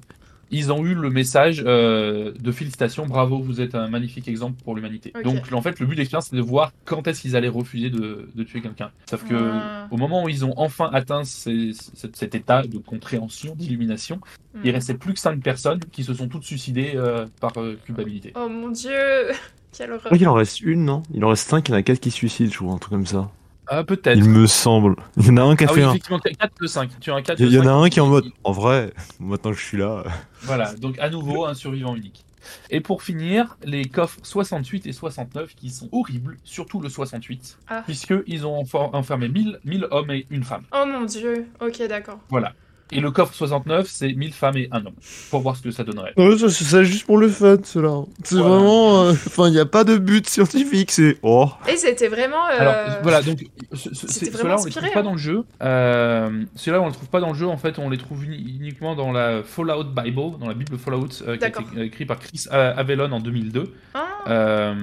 ils 0.50 0.72
ont 0.72 0.84
eu 0.84 0.94
le 0.94 1.10
message 1.10 1.62
euh, 1.66 2.32
de 2.40 2.52
félicitations, 2.52 3.06
bravo, 3.06 3.38
vous 3.38 3.60
êtes 3.60 3.74
un 3.74 3.88
magnifique 3.88 4.28
exemple 4.28 4.62
pour 4.64 4.74
l'humanité. 4.74 5.12
Donc 5.24 5.52
en 5.52 5.62
fait, 5.62 5.78
le 5.80 5.86
but 5.86 5.94
de 5.94 5.98
l'expérience, 6.00 6.28
c'est 6.30 6.36
de 6.36 6.40
voir 6.42 6.72
quand 6.84 7.06
est-ce 7.06 7.20
qu'ils 7.22 7.36
allaient 7.36 7.48
refuser 7.48 7.90
de, 7.90 8.28
de 8.34 8.42
tuer 8.44 8.60
quelqu'un. 8.60 8.90
Sauf 9.08 9.24
que 9.28 9.34
Ah. 9.34 9.88
au 9.90 9.96
moment 9.96 10.24
où 10.24 10.28
ils 10.28 10.44
ont 10.44 10.54
enfin 10.56 10.90
atteint 10.92 11.24
ces- 11.24 11.72
cet, 11.94 12.16
cet 12.16 12.34
état 12.34 12.62
de 12.62 12.78
compréhension, 12.78 13.54
d'illumination, 13.56 14.20
Hmm. 14.54 14.60
il 14.64 14.70
restait 14.70 14.94
plus 14.94 15.12
que 15.12 15.20
cinq 15.20 15.40
personnes 15.42 15.80
qui 15.92 16.02
se 16.04 16.14
sont 16.14 16.26
toutes 16.26 16.44
suicidées 16.44 16.92
euh, 16.94 17.26
par 17.40 17.52
euh, 17.58 17.78
culpabilité. 17.84 18.32
Oh 18.34 18.48
mon 18.48 18.70
dieu 18.70 18.90
Quelle 19.76 19.92
horreur 19.92 20.10
qu'il 20.12 20.26
en 20.26 20.32
reste 20.32 20.62
une, 20.62 20.86
non? 20.86 21.02
Il 21.12 21.22
en 21.24 21.28
reste 21.28 21.46
cinq, 21.50 21.68
il 21.68 21.72
y 21.72 21.74
en 21.74 21.78
a 21.78 21.82
quatre 21.82 22.00
qui 22.00 22.10
se 22.10 22.16
suicident, 22.16 22.50
je 22.50 22.56
crois, 22.56 22.72
un 22.72 22.78
truc 22.78 22.92
comme 22.92 23.06
ça. 23.06 23.30
Ah, 23.70 23.85
peut-être. 23.85 24.16
Il 24.16 24.24
me 24.28 24.47
semble. 24.47 24.97
Il 25.16 25.27
y 25.27 25.31
en 25.31 25.36
a 25.36 25.43
un 25.43 25.57
qui 25.57 25.65
a 25.65 25.69
Ah 25.70 25.74
fait 25.74 25.81
oui, 25.81 25.86
un. 25.86 25.90
effectivement, 25.90 26.19
4 26.20 26.53
de 26.61 26.66
5. 26.66 26.90
Tu 27.01 27.11
as 27.11 27.15
un 27.15 27.23
4 27.23 27.39
Il 27.40 27.53
y, 27.53 27.59
en 27.59 27.62
a 27.62 27.65
5. 27.65 27.70
un 27.85 27.89
qui 27.90 27.99
est 27.99 28.03
en 28.03 28.07
mode. 28.07 28.24
En 28.45 28.53
vrai, 28.53 28.93
maintenant 29.20 29.51
que 29.53 29.57
je 29.59 29.65
suis 29.65 29.77
là. 29.78 30.05
Voilà, 30.43 30.74
donc 30.74 30.99
à 30.99 31.11
nouveau, 31.11 31.45
un 31.47 31.55
survivant 31.55 31.95
unique. 31.97 32.24
Et 32.70 32.81
pour 32.81 33.03
finir, 33.03 33.59
les 33.62 33.85
coffres 33.85 34.19
68 34.23 34.86
et 34.86 34.93
69 34.93 35.55
qui 35.55 35.69
sont 35.69 35.89
horribles, 35.93 36.39
surtout 36.45 36.81
le 36.81 36.89
68, 36.89 37.59
Ah. 37.69 37.82
puisqu'ils 37.85 38.47
ont 38.47 38.59
enfer- 38.62 38.89
enfermé 38.95 39.28
1000, 39.28 39.61
1000 39.65 39.86
hommes 39.90 40.11
et 40.12 40.27
une 40.31 40.45
femme. 40.45 40.62
Oh 40.73 40.85
mon 40.86 41.05
dieu 41.05 41.47
Ok, 41.61 41.82
d'accord. 41.89 42.20
Voilà. 42.31 42.55
Et 42.90 43.01
le 43.01 43.10
coffre 43.10 43.35
69, 43.35 43.86
c'est 43.90 44.12
1000 44.12 44.32
femmes 44.32 44.56
et 44.56 44.69
un 44.73 44.78
homme. 44.78 44.94
Pour 45.31 45.40
voir 45.40 45.56
ce 45.56 45.62
que 45.62 45.70
ça 45.70 45.85
donnerait. 45.85 46.12
Ouais, 46.16 46.36
c'est 46.39 46.85
juste 46.85 47.05
pour 47.06 47.19
le 47.19 47.28
fun, 47.28 47.56
cela. 47.65 48.01
C'est 48.24 48.36
Voilà. 48.36 48.48
vraiment. 48.56 49.02
euh, 49.05 49.12
Enfin, 49.12 49.48
il 49.48 49.52
n'y 49.52 49.59
a 49.60 49.66
pas 49.66 49.85
de 49.85 49.97
but 49.98 50.28
scientifique, 50.28 50.90
c'est. 50.90 51.19
Oh. 51.23 51.48
Et 51.69 51.77
c'était 51.77 52.09
vraiment. 52.09 52.47
euh, 52.47 52.59
Alors 52.60 52.74
voilà, 53.02 53.23
donc 53.23 53.44
ce- 53.73 53.94
ce- 53.94 54.06
c'était 54.06 54.27
c'est- 54.27 54.31
vraiment 54.31 54.56
ceux-là 54.56 54.62
on 54.62 54.65
les 54.65 54.69
inspiré, 54.69 54.81
trouve 54.86 54.94
pas 54.94 55.01
hein. 55.01 55.02
dans 55.02 55.12
le 55.12 55.19
jeu. 55.19 55.44
Euh, 55.62 56.44
ceux-là 56.55 56.81
on 56.81 56.86
les 56.86 56.93
trouve 56.93 57.09
pas 57.09 57.20
dans 57.20 57.28
le 57.28 57.35
jeu. 57.35 57.47
En 57.47 57.56
fait, 57.59 57.78
on 57.78 57.90
les 57.90 57.98
trouve 57.98 58.24
uni- 58.24 58.56
uniquement 58.60 58.94
dans 58.97 59.12
la 59.12 59.43
Fallout 59.43 59.85
Bible, 59.85 60.39
dans 60.40 60.48
la 60.48 60.55
Bible 60.55 60.78
Fallout, 60.78 61.09
euh, 61.27 61.36
qui 61.36 61.44
a 61.44 61.48
été 61.48 61.60
écrit 61.82 62.06
par 62.06 62.19
Chris 62.19 62.47
Avellone 62.51 63.12
en 63.12 63.20
2002. 63.20 63.73
Ah, 63.94 64.05
Euh, 64.28 64.74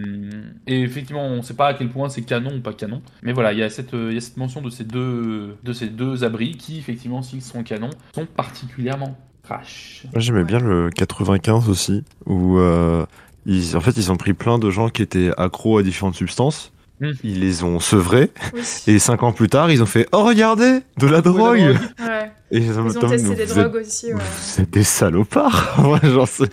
et 0.65 0.82
effectivement, 0.82 1.26
on 1.26 1.38
ne 1.38 1.41
sait 1.41 1.53
pas 1.53 1.68
à 1.68 1.73
quel 1.73 1.90
point 1.90 2.10
c'est 2.10 2.22
canon 2.23 2.56
ou 2.56 2.61
pas 2.61 2.73
canon. 2.73 3.02
Mais 3.22 3.32
voilà, 3.34 3.53
il 3.53 3.60
y, 3.60 3.64
a 3.64 3.69
cette, 3.69 3.94
il 3.94 4.14
y 4.14 4.18
a 4.18 4.22
cette 4.22 4.38
mention 4.38 4.61
de 4.61 4.69
ces 4.69 4.84
deux, 4.86 5.56
de 5.64 5.73
ces 5.73 5.88
deux 5.88 6.23
abris 6.23 6.56
qui, 6.57 6.80
effectivement, 6.80 7.22
s'ils 7.22 7.41
sont 7.44 7.61
canon, 7.64 7.90
sont 8.13 8.26
particulièrement 8.26 9.17
trash. 9.43 10.05
Moi, 10.13 10.22
j'aimais 10.22 10.43
bien 10.43 10.59
le 10.59 10.89
95 10.89 11.69
aussi, 11.69 12.03
où 12.26 12.57
euh, 12.57 13.05
ils, 13.45 13.76
en 13.77 13.81
fait, 13.81 13.91
ils 13.97 14.11
ont 14.11 14.17
pris 14.17 14.34
plein 14.34 14.57
de 14.57 14.69
gens 14.69 14.89
qui 14.89 15.01
étaient 15.01 15.31
accros 15.38 15.77
à 15.77 15.84
différentes 15.84 16.15
substances. 16.15 16.72
Mm. 17.01 17.11
Ils 17.26 17.39
les 17.41 17.63
ont 17.63 17.80
sevrés. 17.81 18.31
oui. 18.53 18.61
Et 18.88 18.99
cinq 18.99 19.22
ans 19.23 19.34
plus 19.34 19.49
tard, 19.49 19.69
ils 19.69 19.84
ont 19.84 19.85
fait 19.85 20.07
Oh, 20.13 20.23
regardez 20.23 20.80
De 20.97 21.07
la 21.07 21.22
drogue 21.22 21.38
drogue. 21.59 21.77
Ouais. 21.99 22.31
Et 22.51 22.59
ils, 22.59 22.80
ont 22.80 22.88
testé 22.88 23.35
des 23.35 23.41
êtes- 23.41 23.49
drogues 23.49 23.76
aussi, 23.76 24.13
ouais. 24.13 24.22
Vous 24.55 24.61
êtes 24.61 24.69
des 24.69 24.84
salopards 24.84 25.99
genre, 26.03 26.27
c'est- 26.27 26.49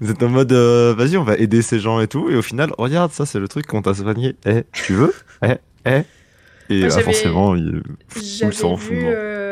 Vous 0.00 0.10
êtes 0.10 0.22
en 0.22 0.28
mode 0.28 0.52
euh, 0.52 0.94
Vas-y, 0.96 1.16
on 1.16 1.24
va 1.24 1.36
aider 1.36 1.62
ces 1.62 1.78
gens 1.80 1.98
et 2.00 2.08
tout. 2.08 2.28
Et 2.28 2.36
au 2.36 2.42
final, 2.42 2.72
regarde, 2.76 3.12
ça, 3.12 3.24
c'est 3.24 3.38
le 3.38 3.48
truc 3.48 3.66
qu'on 3.66 3.80
t'a 3.80 3.94
soigné. 3.94 4.36
Eh, 4.44 4.64
tu 4.72 4.92
veux? 4.92 5.14
Eh, 5.42 5.54
eh 5.86 6.02
Et 6.68 6.80
Moi, 6.80 6.88
euh, 6.94 7.00
forcément, 7.00 7.54
il... 7.54 7.82
J'avais 8.38 8.52
s'en 8.52 8.76
fout, 8.76 8.92
euh, 8.92 9.45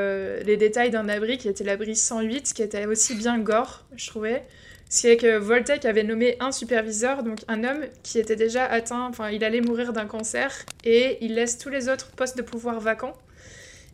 les 0.45 0.57
détails 0.57 0.91
d'un 0.91 1.09
abri 1.09 1.39
qui 1.39 1.49
était 1.49 1.65
l'abri 1.65 1.97
108, 1.97 2.53
qui 2.53 2.63
était 2.63 2.87
aussi 2.87 3.15
bien 3.15 3.39
gore, 3.39 3.85
je 3.97 4.07
trouvais. 4.07 4.43
C'est 4.89 5.17
que 5.17 5.39
Voltec 5.39 5.85
avait 5.87 6.05
nommé 6.05 6.37
un 6.41 6.53
superviseur, 6.53 7.23
donc 7.23 7.39
un 7.49 7.65
homme 7.65 7.85
qui 8.03 8.19
était 8.19 8.37
déjà 8.37 8.65
atteint, 8.65 9.07
enfin 9.09 9.31
il 9.31 9.43
allait 9.43 9.61
mourir 9.61 9.93
d'un 9.93 10.07
cancer, 10.07 10.53
et 10.85 11.19
il 11.21 11.35
laisse 11.35 11.59
tous 11.59 11.71
les 11.71 11.89
autres 11.89 12.11
postes 12.13 12.37
de 12.37 12.43
pouvoir 12.43 12.81
vacants. 12.81 13.15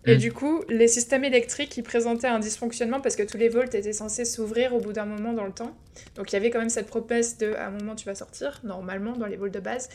Et 0.07 0.15
Mm. 0.17 0.19
du 0.19 0.33
coup, 0.33 0.63
les 0.69 0.89
systèmes 0.89 1.25
électriques 1.25 1.71
qui 1.71 1.83
présentaient 1.83 2.27
un 2.27 2.39
dysfonctionnement 2.39 3.01
parce 3.01 3.17
que 3.17 3.23
tous 3.23 3.37
les 3.37 3.49
volts 3.49 3.75
étaient 3.75 3.93
censés 3.93 4.25
s'ouvrir 4.25 4.75
au 4.75 4.81
bout 4.81 4.93
d'un 4.93 5.05
moment 5.05 5.33
dans 5.33 5.45
le 5.45 5.53
temps. 5.53 5.77
Donc 6.17 6.33
il 6.33 6.35
y 6.35 6.37
avait 6.37 6.51
quand 6.51 6.59
même 6.59 6.71
cette 6.71 6.87
promesse 6.87 7.37
de 7.39 7.53
à 7.53 7.67
un 7.67 7.71
moment 7.71 7.95
tu 7.95 8.07
vas 8.07 8.15
sortir, 8.15 8.61
normalement 8.65 9.13
dans 9.17 9.27
les 9.27 9.37
volts 9.37 9.53
de 9.53 9.61
base. 9.61 9.89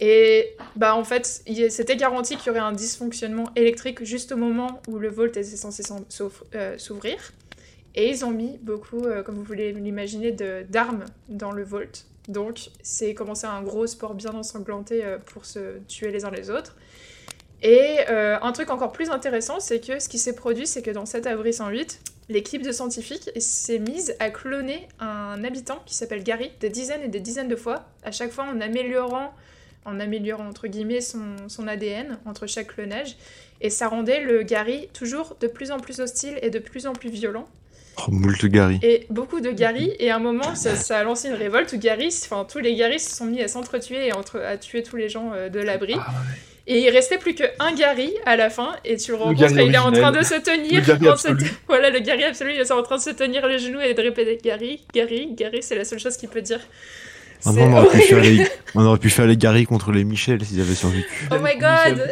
Et 0.00 0.56
bah 0.76 0.96
en 0.96 1.04
fait, 1.04 1.42
c'était 1.70 1.96
garanti 1.96 2.36
qu'il 2.36 2.48
y 2.48 2.50
aurait 2.50 2.58
un 2.58 2.72
dysfonctionnement 2.72 3.48
électrique 3.54 4.04
juste 4.04 4.32
au 4.32 4.36
moment 4.36 4.82
où 4.88 4.98
le 4.98 5.08
volt 5.08 5.36
était 5.36 5.44
censé 5.44 5.82
euh, 6.54 6.78
s'ouvrir. 6.78 7.32
Et 7.94 8.08
ils 8.10 8.24
ont 8.24 8.32
mis 8.32 8.58
beaucoup, 8.58 9.04
euh, 9.04 9.22
comme 9.22 9.36
vous 9.36 9.44
voulez 9.44 9.72
l'imaginer, 9.72 10.32
d'armes 10.68 11.04
dans 11.28 11.52
le 11.52 11.62
volt. 11.62 12.06
Donc 12.26 12.70
c'est 12.82 13.14
commencé 13.14 13.46
un 13.46 13.62
gros 13.62 13.86
sport 13.86 14.14
bien 14.14 14.32
ensanglanté 14.32 15.04
euh, 15.04 15.18
pour 15.18 15.44
se 15.44 15.78
tuer 15.86 16.10
les 16.10 16.24
uns 16.24 16.30
les 16.30 16.50
autres. 16.50 16.76
Et 17.62 18.00
un 18.08 18.52
truc 18.52 18.68
encore 18.68 18.92
plus 18.92 19.08
intéressant, 19.08 19.58
c'est 19.58 19.80
que 19.80 19.98
ce 19.98 20.10
qui 20.10 20.18
s'est 20.18 20.34
produit, 20.34 20.66
c'est 20.66 20.82
que 20.82 20.90
dans 20.90 21.06
cet 21.06 21.26
abri 21.26 21.54
108, 21.54 21.98
l'équipe 22.28 22.60
de 22.60 22.72
scientifiques 22.72 23.30
s'est 23.38 23.78
mise 23.78 24.14
à 24.18 24.28
cloner 24.28 24.86
un 25.00 25.42
habitant 25.42 25.82
qui 25.86 25.94
s'appelle 25.94 26.22
Gary 26.22 26.52
des 26.60 26.68
dizaines 26.68 27.00
et 27.00 27.08
des 27.08 27.20
dizaines 27.20 27.48
de 27.48 27.56
fois, 27.56 27.86
à 28.02 28.10
chaque 28.10 28.32
fois 28.32 28.44
en 28.44 28.60
améliorant, 28.60 29.32
en 29.84 30.00
améliorant 30.00 30.48
entre 30.48 30.66
guillemets 30.66 31.00
son, 31.00 31.36
son 31.48 31.68
ADN 31.68 32.18
entre 32.26 32.46
chaque 32.46 32.68
clonage. 32.68 33.16
Et 33.60 33.70
ça 33.70 33.88
rendait 33.88 34.20
le 34.20 34.42
Gary 34.42 34.88
toujours 34.92 35.36
de 35.40 35.46
plus 35.46 35.70
en 35.70 35.78
plus 35.78 36.00
hostile 36.00 36.38
et 36.42 36.50
de 36.50 36.58
plus 36.58 36.86
en 36.86 36.92
plus 36.92 37.10
violent. 37.10 37.46
Oh, 37.96 38.10
moult 38.10 38.44
Gary. 38.46 38.78
Et 38.82 39.06
beaucoup 39.10 39.40
de 39.40 39.50
Gary, 39.50 39.92
et 39.98 40.10
à 40.10 40.16
un 40.16 40.18
moment, 40.18 40.54
ça, 40.54 40.74
ça 40.74 40.98
a 40.98 41.04
lancé 41.04 41.28
une 41.28 41.34
révolte 41.34 41.72
où 41.72 41.78
Gary, 41.78 42.08
enfin 42.08 42.44
tous 42.44 42.58
les 42.58 42.74
Gary 42.74 42.98
se 42.98 43.14
sont 43.14 43.26
mis 43.26 43.40
à 43.40 43.48
s'entretuer 43.48 44.08
et 44.08 44.12
entre, 44.12 44.40
à 44.40 44.56
tuer 44.56 44.82
tous 44.82 44.96
les 44.96 45.08
gens 45.08 45.32
euh, 45.32 45.48
de 45.48 45.60
l'abri. 45.60 45.94
Ah, 45.96 46.12
Et 46.66 46.80
il 46.80 46.90
restait 46.90 47.18
plus 47.18 47.34
qu'un 47.34 47.72
Gary 47.76 48.12
à 48.26 48.36
la 48.36 48.50
fin, 48.50 48.74
et 48.84 48.96
tu 48.96 49.12
le 49.12 49.18
rencontres, 49.18 49.40
Gary 49.40 49.60
et 49.60 49.66
il 49.66 49.74
est 49.74 49.78
en 49.78 49.92
train 49.92 50.10
de 50.10 50.22
se 50.22 50.34
tenir. 50.34 50.82
Le 50.86 51.16
se-. 51.16 51.28
Voilà, 51.68 51.90
le 51.90 52.00
Gary 52.00 52.24
absolu, 52.24 52.52
il 52.54 52.60
est 52.60 52.72
en 52.72 52.82
train 52.82 52.96
de 52.96 53.02
se 53.02 53.10
tenir 53.10 53.46
les 53.46 53.58
genoux 53.60 53.80
et 53.80 53.94
de 53.94 54.02
répéter 54.02 54.38
Gary, 54.42 54.82
Gary, 54.92 55.28
Gary, 55.32 55.62
c'est 55.62 55.76
la 55.76 55.84
seule 55.84 56.00
chose 56.00 56.16
qu'il 56.16 56.28
peut 56.28 56.42
dire. 56.42 56.60
On, 57.46 57.72
aurait 57.72 57.88
pu 57.88 58.00
faire 58.00 58.20
les... 58.20 58.46
on 58.74 58.84
aurait 58.84 58.98
pu 58.98 59.10
faire 59.10 59.26
les 59.26 59.36
Gary 59.36 59.66
contre 59.66 59.92
les 59.92 60.04
Michel 60.04 60.44
s'ils 60.44 60.60
avaient 60.60 60.74
survécu. 60.74 61.28
Oh 61.30 61.36
my 61.40 61.56
god! 61.58 62.10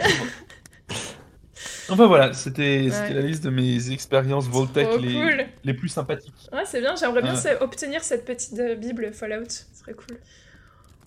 Enfin 1.89 2.07
voilà, 2.07 2.33
c'était 2.33 2.89
Ouais. 2.91 3.13
la 3.13 3.21
liste 3.21 3.45
de 3.45 3.51
mes 3.51 3.91
expériences 3.91 4.49
Voltec 4.49 4.89
Trop 4.89 4.99
les, 4.99 5.13
cool. 5.13 5.45
les 5.65 5.75
plus 5.75 5.89
sympathiques. 5.89 6.49
Ouais, 6.53 6.63
c'est 6.65 6.81
bien, 6.81 6.95
j'aimerais 6.97 7.23
bien 7.23 7.35
obtenir 7.61 8.03
cette 8.03 8.25
petite 8.25 8.59
euh, 8.59 8.75
Bible 8.77 9.13
Fallout, 9.13 9.49
ce 9.49 9.65
serait 9.81 9.93
cool. 9.93 10.19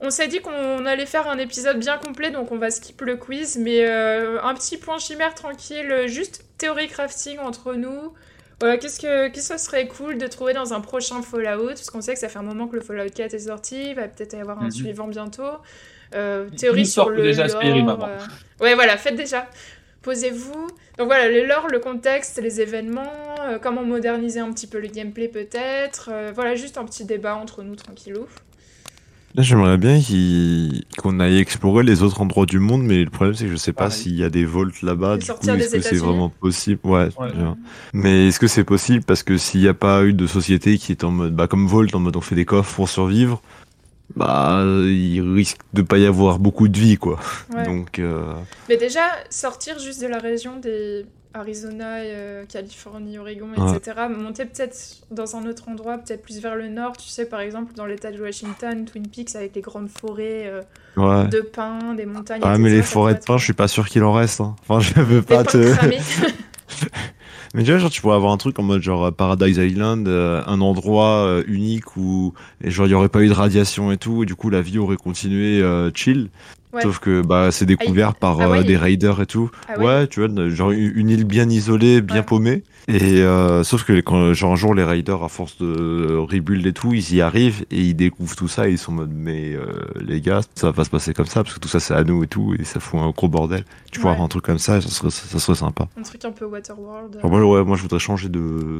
On 0.02 0.10
s'est 0.10 0.28
dit 0.28 0.42
qu'on 0.42 0.86
allait 0.86 1.06
faire 1.06 1.28
un 1.28 1.38
épisode 1.38 1.80
bien 1.80 1.98
complet, 1.98 2.30
donc 2.30 2.52
on 2.52 2.58
va 2.58 2.70
skip 2.70 3.02
le 3.02 3.16
quiz, 3.16 3.58
mais 3.58 3.88
euh, 3.88 4.42
un 4.44 4.54
petit 4.54 4.78
point 4.78 5.00
chimère 5.00 5.34
tranquille, 5.34 6.04
juste 6.08 6.46
théorie 6.58 6.88
crafting 6.88 7.40
entre 7.40 7.74
nous. 7.74 8.14
Voilà, 8.60 8.78
qu'est-ce 8.78 9.00
que, 9.00 9.28
qu'est-ce 9.30 9.50
que 9.54 9.58
ce 9.60 9.66
serait 9.66 9.88
cool 9.88 10.18
de 10.18 10.28
trouver 10.28 10.54
dans 10.54 10.74
un 10.74 10.80
prochain 10.82 11.22
Fallout, 11.22 11.68
parce 11.68 11.90
qu'on 11.90 12.02
sait 12.02 12.14
que 12.14 12.20
ça 12.20 12.30
fait 12.30 12.40
un 12.40 12.44
moment 12.44 12.68
que 12.68 12.76
le 12.76 12.82
Fallout 12.82 13.10
4 13.14 13.34
est 13.34 13.40
sorti, 13.40 13.90
il 13.90 13.96
va 13.96 14.08
peut-être 14.08 14.34
y 14.34 14.40
avoir 14.40 14.60
un 14.62 14.66
Mhm. 14.66 14.72
suivant 14.72 15.08
bientôt. 15.08 15.44
Euh, 16.14 16.48
théorie 16.56 16.86
sur 16.86 17.10
le 17.10 17.22
déjà 17.24 17.48
lore, 17.48 17.60
euh, 18.08 18.18
Ouais, 18.62 18.76
voilà, 18.76 18.96
faites 18.98 19.16
déjà. 19.16 19.48
Posez-vous. 20.04 20.68
Donc 20.98 21.08
voilà, 21.08 21.28
le 21.30 21.46
lore, 21.48 21.68
le 21.68 21.80
contexte, 21.80 22.40
les 22.42 22.62
événements, 22.62 23.12
euh, 23.42 23.58
comment 23.60 23.84
moderniser 23.84 24.40
un 24.40 24.52
petit 24.54 24.68
peu 24.68 24.80
le 24.80 24.88
gameplay 24.88 25.28
peut-être. 25.28 26.10
euh, 26.12 26.32
voilà, 26.34 26.56
juste 26.56 26.78
un 26.78 26.86
petit 26.86 27.06
débat 27.06 27.36
entre 27.36 27.64
nous 27.64 27.76
tranquillou. 27.76 28.28
Là, 29.36 29.44
j'aimerais 29.44 29.78
bien 29.78 30.00
qu'on 30.98 31.20
aille 31.20 31.40
explorer 31.40 31.84
les 31.84 32.04
autres 32.04 32.22
endroits 32.22 32.46
du 32.46 32.60
monde, 32.60 32.84
mais 32.84 33.04
le 33.04 33.10
problème, 33.10 33.36
c'est 33.36 33.46
que 33.46 33.52
je 33.52 33.58
sais 33.58 33.74
pas 33.74 33.90
s'il 33.90 34.16
y 34.16 34.24
a 34.24 34.30
des 34.30 34.46
volts 34.46 34.82
là-bas. 34.82 35.18
Du 35.18 35.26
coup, 35.26 35.50
est-ce 35.50 35.76
que 35.76 35.82
c'est 35.82 35.98
vraiment 35.98 36.30
possible? 36.30 36.80
Ouais. 36.86 37.10
Mais 37.92 38.30
est-ce 38.30 38.40
que 38.40 38.48
c'est 38.48 38.64
possible? 38.64 39.04
Parce 39.04 39.24
que 39.24 39.38
s'il 39.38 39.60
n'y 39.60 39.68
a 39.68 39.74
pas 39.74 40.04
eu 40.06 40.14
de 40.14 40.26
société 40.26 40.78
qui 40.78 40.94
est 40.94 41.04
en 41.04 41.12
mode, 41.12 41.36
bah, 41.36 41.48
comme 41.48 41.68
Volt, 41.68 41.94
en 41.96 42.00
mode 42.00 42.16
on 42.16 42.22
fait 42.22 42.36
des 42.36 42.46
coffres 42.46 42.74
pour 42.76 42.88
survivre, 42.88 43.42
bah, 44.16 44.64
il 44.64 45.22
risque 45.22 45.60
de 45.74 45.82
pas 45.82 45.98
y 45.98 46.06
avoir 46.06 46.40
beaucoup 46.40 46.70
de 46.70 46.78
vie, 46.78 46.96
quoi. 46.96 47.20
Ouais. 47.54 47.66
Donc, 47.66 48.00
euh, 48.00 48.34
Mais 48.70 48.78
déjà, 48.78 49.02
sortir 49.30 49.80
juste 49.80 50.02
de 50.02 50.08
la 50.08 50.20
région 50.20 50.60
des 50.60 51.06
Arizona, 51.36 51.98
euh, 51.98 52.46
Californie, 52.46 53.18
Oregon, 53.20 53.50
Ouais. 53.58 53.76
etc. 53.78 54.02
Monter 54.10 54.46
peut-être 54.46 54.76
dans 55.12 55.36
un 55.36 55.46
autre 55.48 55.70
endroit, 55.70 55.98
peut-être 55.98 56.22
plus 56.24 56.40
vers 56.42 56.56
le 56.56 56.68
nord, 56.70 56.98
tu 56.98 57.08
sais, 57.10 57.26
par 57.26 57.42
exemple, 57.42 57.74
dans 57.76 57.86
l'état 57.86 58.12
de 58.12 58.22
Washington, 58.22 58.86
Twin 58.86 59.08
Peaks, 59.08 59.36
avec 59.36 59.54
les 59.56 59.62
grandes 59.62 59.90
forêts 59.90 60.46
euh, 60.48 60.62
ouais. 60.98 61.28
de 61.28 61.42
pins, 61.42 61.94
des 61.96 62.06
montagnes. 62.06 62.42
Ah, 62.44 62.52
etc., 62.54 62.64
mais 62.64 62.70
les 62.72 62.82
forêts 62.82 63.14
de 63.14 63.20
pourrait 63.20 63.26
pin, 63.28 63.34
être- 63.36 63.40
je 63.40 63.44
suis 63.44 63.54
pas 63.54 63.68
sûr 63.68 63.88
qu'il 63.88 64.04
en 64.04 64.14
reste. 64.14 64.42
hein. 64.42 64.56
Enfin, 64.68 64.80
je 64.80 65.00
veux 65.02 65.22
pas 65.22 65.44
pins 65.44 65.52
te. 65.52 65.58
Mais 67.54 67.64
tu 67.64 67.70
vois, 67.72 67.80
genre, 67.80 67.90
tu 67.90 68.02
pourrais 68.02 68.18
avoir 68.18 68.34
un 68.34 68.38
truc 68.38 68.60
en 68.60 68.64
mode 68.64 68.82
genre 68.82 69.06
euh, 69.06 69.12
Paradise 69.12 69.56
Island, 69.58 70.10
euh, 70.10 70.42
un 70.46 70.60
endroit 70.60 71.26
euh, 71.26 71.44
unique 71.48 71.96
où 71.96 72.34
genre 72.62 72.86
il 72.86 72.90
y 72.90 72.94
aurait 72.94 73.08
pas 73.08 73.22
eu 73.22 73.30
de 73.30 73.34
radiation 73.34 73.94
et 73.94 73.98
tout, 73.98 74.24
et 74.24 74.26
du 74.26 74.36
coup 74.36 74.50
la 74.50 74.62
vie 74.62 74.78
aurait 74.78 74.98
continué 74.98 75.62
euh, 75.62 75.90
chill. 75.94 76.30
Ouais. 76.76 76.82
Sauf 76.82 77.00
que 77.00 77.22
bah 77.22 77.52
c'est 77.52 77.66
découvert 77.66 78.16
par 78.16 78.40
Ah 78.42 78.50
ouais, 78.50 78.60
euh, 78.60 78.64
des 78.64 78.76
raiders 78.78 79.22
et 79.22 79.26
tout. 79.26 79.50
Ah 79.70 79.78
ouais 79.80 79.86
ouais, 79.86 80.08
tu 80.08 80.20
vois, 80.26 80.50
genre 80.50 80.72
une 80.72 80.92
une 80.96 81.10
île 81.10 81.24
bien 81.24 81.50
isolée, 81.50 82.02
bien 82.02 82.18
Ouais. 82.18 82.24
paumée. 82.24 82.64
Et 82.88 83.22
euh, 83.22 83.64
sauf 83.64 83.84
que 83.84 84.00
quand 84.02 84.34
genre 84.34 84.52
un 84.54 84.56
jour 84.56 84.76
les 84.76 84.84
raiders 84.84 85.24
à 85.24 85.30
force 85.30 85.58
de 85.58 86.16
rebuild 86.18 86.66
et 86.68 86.74
tout, 86.74 86.94
ils 86.94 87.16
y 87.16 87.22
arrivent 87.22 87.66
et 87.72 87.80
ils 87.82 87.96
découvrent 87.96 88.36
tout 88.36 88.48
ça 88.48 88.68
et 88.68 88.72
ils 88.74 88.78
sont 88.78 88.92
en 88.92 88.96
mode 88.96 89.12
mais 89.16 89.54
euh, 89.56 89.66
les 90.02 90.22
gars, 90.22 90.42
ça 90.56 90.68
va 90.68 90.74
pas 90.74 90.84
se 90.84 90.90
passer 90.90 91.14
comme 91.14 91.26
ça 91.26 91.44
parce 91.44 91.56
que 91.56 91.60
tout 91.60 91.68
ça 91.70 91.80
c'est 91.80 91.94
à 91.96 92.04
nous 92.04 92.24
et 92.24 92.28
tout 92.28 92.54
et 92.60 92.64
ça 92.64 92.80
fout 92.80 93.00
un 93.00 93.10
gros 93.12 93.28
bordel. 93.30 93.64
Tu 93.92 94.00
pourrais 94.00 94.12
Ouais. 94.12 94.16
avoir 94.16 94.26
un 94.26 94.30
truc 94.30 94.44
comme 94.44 94.60
ça, 94.60 94.82
ça 94.82 94.90
serait 94.90 95.10
ça 95.10 95.40
serait 95.40 95.56
sympa. 95.58 95.88
Un 95.98 96.02
truc 96.04 96.24
un 96.26 96.32
peu 96.32 96.46
Waterworld. 96.46 97.20
Genre, 97.22 97.32
moi, 97.32 97.44
ouais, 97.46 97.64
moi 97.64 97.78
je 97.78 97.82
voudrais 97.84 98.00
changer 98.00 98.28
de, 98.30 98.40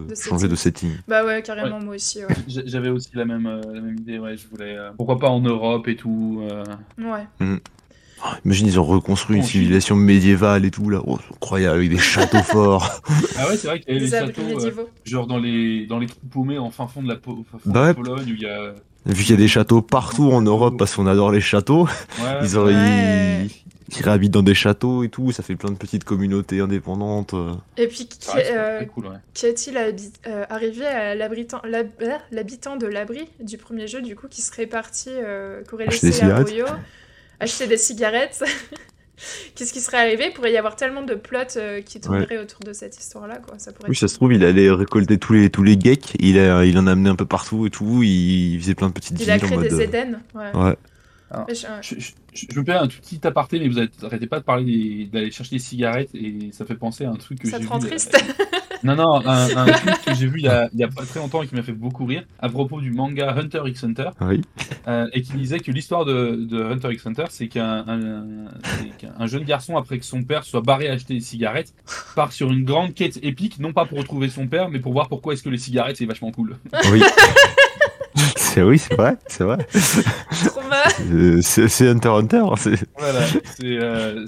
De 0.10 0.16
changer 0.16 0.48
de 0.50 0.56
setting. 0.56 0.92
Bah 1.08 1.26
ouais, 1.26 1.42
carrément, 1.42 1.80
moi 1.80 1.96
aussi. 1.96 2.20
Ouais. 2.20 2.36
J'avais 2.48 2.90
aussi 2.90 3.10
la 3.14 3.26
même, 3.26 3.46
euh, 3.48 3.62
la 3.74 3.82
même 3.82 3.96
idée, 3.98 4.20
ouais, 4.20 4.36
je 4.38 4.46
voulais... 4.50 4.76
euh, 4.78 4.92
pourquoi 4.98 5.18
pas 5.18 5.30
en 5.30 5.40
Europe 5.40 5.88
et 5.88 5.96
tout 5.96 6.42
euh, 6.52 6.64
Imagine 8.46 8.68
ils 8.68 8.80
ont 8.80 8.84
reconstruit 8.84 9.38
une 9.38 9.44
civilisation 9.44 9.96
médiévale 9.96 10.66
et 10.66 10.72
tout 10.72 10.90
là, 10.90 11.02
oh, 11.06 11.18
c'est 11.22 11.34
incroyable 11.36 11.78
avec 11.78 11.90
des 11.90 11.98
châteaux 11.98 12.44
forts. 12.44 13.02
Ah 13.38 13.48
ouais, 13.50 13.58
c'est 13.58 13.68
vrai 13.68 13.80
qu'il 13.80 13.94
y 13.94 13.98
avait 13.98 14.06
Des 14.06 14.12
les 14.12 14.16
abris 14.16 14.34
châteaux, 14.36 14.68
euh, 14.80 14.86
genre 15.06 15.28
dans 15.28 15.38
les, 15.38 15.86
dans 15.88 16.00
les 16.00 16.08
trous 16.08 16.20
paumés 16.32 16.58
en 16.58 16.72
fin 16.72 16.88
fond 16.88 17.02
de 17.04 17.08
la 17.08 17.16
Po- 17.16 17.46
fin 17.52 17.58
fond 17.58 17.70
Bah 17.70 17.90
de. 17.90 17.94
Pologne, 17.94 18.26
où 18.32 18.34
il 18.36 18.42
y 18.42 18.46
a... 18.48 18.74
Vu 19.06 19.22
qu'il 19.24 19.32
y 19.32 19.34
a 19.34 19.38
des 19.38 19.48
châteaux 19.48 19.82
partout 19.84 20.32
en 20.32 20.42
Europe 20.42 20.76
parce 20.80 20.96
qu'on 20.96 21.06
adore 21.06 21.32
les 21.32 21.42
châteaux, 21.42 21.84
Ouais, 22.20 22.40
ils 22.42 22.58
auraient 22.58 22.74
Ouais. 22.74 23.46
ils, 23.46 23.96
ils 24.00 24.04
réhabitent 24.04 24.32
dans 24.32 24.42
des 24.42 24.56
châteaux 24.56 25.04
et 25.04 25.10
tout, 25.10 25.32
ça 25.32 25.44
fait 25.44 25.56
plein 25.56 25.70
de 25.70 25.78
petites 25.78 26.04
communautés 26.04 26.60
indépendantes. 26.60 27.36
euh. 27.36 27.54
Et 27.78 27.86
puis, 27.88 28.10
c'est 28.20 28.58
euh, 28.58 28.78
très 28.78 28.88
cool, 28.88 29.06
ouais. 29.06 29.18
qui 29.36 29.46
est-il 29.46 29.78
euh, 29.78 30.46
arrivé 30.50 30.88
à 30.88 31.14
l'habitant 31.14 31.62
de 32.78 32.88
l'abri 32.88 33.28
du 33.44 33.58
premier 33.58 33.88
jeu, 33.88 34.02
du 34.02 34.16
coup, 34.16 34.28
qui 34.28 34.42
serait 34.42 34.66
parti, 34.66 35.10
euh, 35.12 35.62
qui 35.68 35.74
aurait 35.76 35.88
Acheter 35.88 36.08
laissé 36.08 36.24
à. 36.24 36.44
Acheter 37.40 37.68
des 37.68 37.78
cigarettes 37.78 38.44
Qu'est-ce 39.56 39.72
qui 39.72 39.80
serait 39.80 39.98
arrivé? 39.98 40.26
Il 40.28 40.34
pourrait 40.34 40.52
y 40.52 40.58
avoir 40.58 40.76
tellement 40.76 41.02
de 41.02 41.16
plots 41.16 41.40
euh, 41.56 41.82
qui 41.82 42.02
tourneraient 42.02 42.38
autour 42.38 42.60
de 42.60 42.74
cette 42.74 42.98
histoire-là, 43.00 43.38
quoi. 43.38 43.58
Ça 43.60 43.72
pourrait 43.72 43.88
Oui, 43.90 43.94
être- 43.96 44.00
ça 44.02 44.08
se 44.10 44.16
trouve, 44.16 44.34
il 44.34 44.44
allait 44.44 44.70
récolter 44.70 45.18
tous 45.18 45.32
les 45.34 45.50
tous 45.50 45.64
les 45.64 45.80
geeks, 45.80 46.16
il, 46.20 46.38
a, 46.38 46.66
il 46.66 46.78
en 46.78 46.86
a 46.88 46.92
amené 46.92 47.10
un 47.10 47.16
peu 47.16 47.26
partout 47.26 47.66
et 47.66 47.70
tout, 47.70 48.04
il, 48.04 48.60
faisait 48.60 48.76
plein 48.76 48.90
de 48.90 48.94
petites 48.94 49.20
Il 49.20 49.32
a 49.32 49.40
créé 49.40 49.58
des 49.58 49.74
euh, 49.74 49.80
Éden. 49.84 50.20
Ouais. 50.34 50.52
Ouais. 50.54 50.76
Alors, 51.32 51.48
je- 51.50 51.56
Je, 51.82 51.96
je- 52.00 52.12
je- 52.34 52.46
je 52.52 52.60
me 52.60 52.66
permets 52.66 52.82
un 52.82 52.88
tout 52.88 53.00
petit 53.00 53.26
aparté, 53.26 53.58
mais 53.60 53.70
vous 53.70 53.80
arrêtez 54.06 54.28
pas 54.28 54.40
de 54.40 54.44
parler 54.44 55.10
d'aller 55.12 55.32
chercher 55.32 55.56
des 55.56 55.62
cigarettes 55.62 56.10
et 56.14 56.50
ça 56.52 56.66
fait 56.66 56.76
penser 56.76 57.06
à 57.06 57.10
un 57.10 57.16
truc 57.16 57.40
que 57.40 57.50
Ça 57.50 57.58
j'ai 57.58 57.64
te 57.66 57.70
rend 57.70 57.80
vu. 57.80 57.88
triste 57.90 58.18
Non, 58.86 58.96
non, 58.96 59.16
un, 59.28 59.58
un 59.58 59.66
truc 59.66 60.02
que 60.06 60.14
j'ai 60.14 60.28
vu 60.28 60.40
il 60.40 60.46
y, 60.46 60.48
a, 60.48 60.70
il 60.74 60.80
y 60.80 60.84
a 60.84 60.88
pas 60.88 61.04
très 61.04 61.20
longtemps 61.20 61.42
et 61.44 61.48
qui 61.48 61.56
m'a 61.56 61.64
fait 61.64 61.72
beaucoup 61.72 62.06
rire 62.06 62.24
à 62.40 62.50
propos 62.50 62.80
du 62.82 62.92
manga 62.92 63.34
Hunter 63.36 63.64
x 63.66 63.84
Hunter 63.84 64.10
Oui. 64.22 64.42
euh, 64.88 65.08
et 65.14 65.22
qui 65.24 65.34
disait 65.34 65.60
que 65.60 65.72
l'histoire 65.72 66.06
de, 66.06 66.36
de 66.36 66.64
Hunter 66.64 66.94
x 66.94 67.06
Hunter, 67.08 67.26
c'est 67.30 67.48
qu'un 67.48 67.84
jeune 69.28 69.44
garçon, 69.44 69.76
après 69.78 69.98
que 70.00 70.06
son 70.06 70.24
père 70.24 70.44
soit 70.44 70.62
barré 70.62 70.88
à 70.90 70.94
acheter 70.94 71.16
des 71.16 71.20
cigarettes, 71.20 71.74
part 72.16 72.32
sur 72.32 72.52
une 72.52 72.64
grande 72.64 72.94
quête 72.94 73.18
épique, 73.24 73.60
non 73.60 73.74
pas 73.74 73.86
pour 73.86 73.98
retrouver 73.98 74.30
son 74.30 74.48
père, 74.48 74.70
mais 74.70 74.80
pour 74.80 74.94
voir 74.94 75.08
pourquoi 75.10 75.34
est-ce 75.34 75.44
que 75.44 75.50
les 75.50 75.58
cigarettes 75.58 75.98
c'est 75.98 76.06
vachement 76.06 76.32
cool. 76.32 76.58
Oui. 76.92 77.02
c'est 78.38 78.62
oui, 78.62 78.78
c'est 78.78 78.96
vrai, 78.96 79.18
c'est 79.28 79.44
vrai. 79.44 79.58
Euh, 81.12 81.40
C'est 81.42 81.88
Hunter 81.90 82.10
x 82.10 82.34
Hunter. 82.34 82.44
Voilà, 82.98 83.20
c'est. 83.26 83.64
euh, 83.64 84.26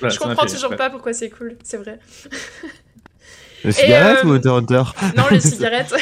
voilà, 0.00 0.14
Je 0.14 0.18
comprends 0.18 0.46
toujours 0.46 0.76
pas 0.76 0.90
pourquoi 0.90 1.12
c'est 1.12 1.30
cool, 1.30 1.56
c'est 1.62 1.78
vrai. 1.78 1.98
Le 3.64 3.72
cigarette 3.72 4.24
euh, 4.24 4.28
ou 4.28 4.32
Hunter 4.32 4.48
Hunter? 4.50 4.82
Non, 5.16 5.24
les 5.30 5.40
cigarettes. 5.40 5.94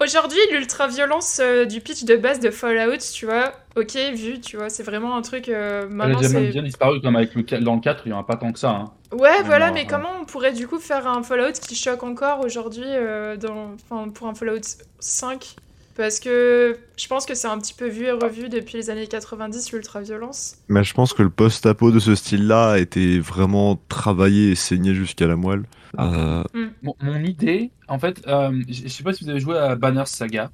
Aujourd'hui, 0.00 0.38
l'ultra-violence 0.52 1.40
euh, 1.42 1.64
du 1.66 1.80
pitch 1.80 2.04
de 2.04 2.16
base 2.16 2.40
de 2.40 2.50
Fallout, 2.50 2.98
tu 3.14 3.26
vois, 3.26 3.52
ok, 3.76 3.96
vu, 4.14 4.40
tu 4.40 4.56
vois, 4.56 4.70
c'est 4.70 4.82
vraiment 4.82 5.16
un 5.16 5.22
truc. 5.22 5.48
euh, 5.48 5.82
Elle 5.84 5.92
a 5.92 5.94
maintenant, 5.94 6.18
déjà 6.20 6.32
même 6.32 6.46
c'est. 6.46 6.52
bien 6.52 6.62
disparu 6.62 7.00
comme 7.00 7.16
avec 7.16 7.34
le, 7.34 7.42
dans 7.60 7.74
le 7.74 7.80
4, 7.80 8.02
il 8.06 8.08
n'y 8.08 8.14
en 8.14 8.20
a 8.20 8.24
pas 8.24 8.36
tant 8.36 8.50
que 8.52 8.58
ça. 8.58 8.70
Hein. 8.70 8.84
Ouais, 9.12 9.42
voilà, 9.44 9.68
non, 9.68 9.74
mais 9.74 9.80
ouais. 9.82 9.86
comment 9.86 10.08
on 10.20 10.24
pourrait 10.24 10.52
du 10.52 10.66
coup 10.66 10.78
faire 10.78 11.06
un 11.06 11.22
Fallout 11.22 11.52
qui 11.52 11.74
choque 11.74 12.02
encore 12.02 12.40
aujourd'hui 12.44 12.84
euh, 12.86 13.36
dans... 13.36 13.74
enfin, 13.90 14.08
pour 14.08 14.26
un 14.26 14.34
Fallout 14.34 14.60
5 15.00 15.56
Parce 15.96 16.18
que 16.18 16.78
je 16.96 17.06
pense 17.06 17.26
que 17.26 17.34
c'est 17.34 17.48
un 17.48 17.58
petit 17.58 17.74
peu 17.74 17.88
vu 17.88 18.06
et 18.06 18.12
revu 18.12 18.48
depuis 18.48 18.78
les 18.78 18.88
années 18.88 19.06
90, 19.06 19.72
l'ultra-violence. 19.72 20.54
Mais 20.68 20.82
je 20.82 20.94
pense 20.94 21.12
que 21.12 21.22
le 21.22 21.30
post-apo 21.30 21.90
de 21.90 21.98
ce 21.98 22.14
style-là 22.14 22.70
a 22.72 22.78
été 22.78 23.20
vraiment 23.20 23.78
travaillé 23.90 24.52
et 24.52 24.54
saigné 24.54 24.94
jusqu'à 24.94 25.26
la 25.26 25.36
moelle. 25.36 25.64
Euh, 25.98 26.42
Mon, 26.82 26.94
mon 27.00 27.22
idée, 27.22 27.70
en 27.88 27.98
fait, 27.98 28.26
euh, 28.26 28.62
je 28.68 28.88
sais 28.88 29.02
pas 29.02 29.12
si 29.12 29.24
vous 29.24 29.30
avez 29.30 29.40
joué 29.40 29.58
à 29.58 29.76
Banner 29.76 30.04
Saga, 30.06 30.50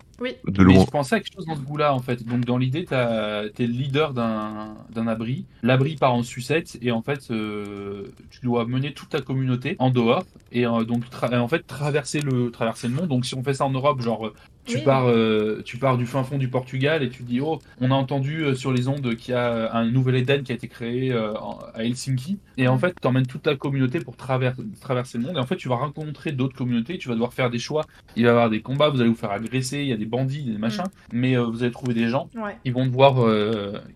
de 0.46 0.64
mais 0.64 0.74
je 0.74 0.90
pensais 0.90 1.14
à 1.14 1.20
quelque 1.20 1.34
chose 1.34 1.46
dans 1.46 1.54
ce 1.54 1.60
goût-là, 1.60 1.94
en 1.94 2.00
fait. 2.00 2.24
Donc, 2.24 2.44
dans 2.44 2.58
l'idée, 2.58 2.84
t'as- 2.84 3.48
t'es 3.50 3.66
le 3.66 3.72
leader 3.72 4.14
d'un 4.14 4.76
d'un 4.90 5.06
abri. 5.06 5.46
L'abri 5.62 5.96
part 5.96 6.14
en 6.14 6.22
sucette, 6.24 6.76
et 6.82 6.90
en 6.90 7.02
fait, 7.02 7.30
euh, 7.30 8.08
tu 8.30 8.40
dois 8.42 8.66
mener 8.66 8.92
toute 8.94 9.10
ta 9.10 9.20
communauté 9.20 9.76
en 9.78 9.90
dehors, 9.90 10.24
et 10.50 10.66
euh, 10.66 10.84
donc, 10.84 11.04
en 11.22 11.48
fait, 11.48 11.66
traverser 11.66 12.20
le, 12.20 12.50
traverser 12.50 12.88
le 12.88 12.94
monde. 12.94 13.08
Donc, 13.08 13.24
si 13.24 13.34
on 13.36 13.42
fait 13.44 13.54
ça 13.54 13.64
en 13.64 13.70
Europe, 13.70 14.00
genre, 14.02 14.32
tu, 14.68 14.76
Oui. 14.76 14.82
pars, 14.84 15.08
euh, 15.08 15.62
tu 15.64 15.78
pars 15.78 15.96
du 15.96 16.06
fin 16.06 16.22
fond 16.22 16.38
du 16.38 16.48
Portugal, 16.48 17.02
et 17.02 17.08
tu 17.08 17.22
te 17.24 17.28
dis, 17.28 17.40
oh, 17.40 17.58
on 17.80 17.90
a 17.90 17.94
entendu 17.94 18.42
euh, 18.44 18.54
sur 18.54 18.72
les 18.72 18.86
ondes 18.86 19.14
qu'il 19.16 19.32
y 19.32 19.36
a 19.36 19.72
un 19.74 19.90
nouvel 19.90 20.14
Eden 20.16 20.42
qui 20.42 20.52
a 20.52 20.54
été 20.54 20.68
créé 20.68 21.10
euh, 21.12 21.32
à 21.74 21.82
Helsinki, 21.84 22.38
et 22.56 22.68
en 22.68 22.78
fait, 22.78 22.94
t'emmènes 23.00 23.26
toute 23.26 23.42
ta 23.42 23.56
communauté 23.56 24.00
pour 24.00 24.14
traver- 24.16 24.52
traverser 24.80 25.18
le 25.18 25.24
monde, 25.24 25.36
et 25.36 25.40
en 25.40 25.46
fait, 25.46 25.56
tu 25.56 25.68
vas 25.68 25.76
rencontrer 25.76 26.32
d'autres 26.32 26.56
communautés, 26.56 26.98
tu 26.98 27.08
vas 27.08 27.14
devoir 27.14 27.32
faire 27.32 27.50
des 27.50 27.58
choix, 27.58 27.84
il 28.16 28.22
va 28.24 28.28
y 28.28 28.30
avoir 28.30 28.50
des 28.50 28.60
combats, 28.60 28.90
vous 28.90 29.00
allez 29.00 29.10
vous 29.10 29.16
faire 29.16 29.30
agresser, 29.32 29.78
il 29.80 29.88
y 29.88 29.92
a 29.92 29.96
des 29.96 30.06
bandits, 30.06 30.42
des 30.44 30.58
machins, 30.58 30.84
mais 31.12 31.36
euh, 31.36 31.44
vous 31.44 31.62
allez 31.62 31.72
trouver 31.72 31.94
des 31.94 32.08
gens 32.08 32.28
Ouais. 32.36 32.56
qui 32.62 32.70
vont 32.70 32.86
devoir, 32.86 33.14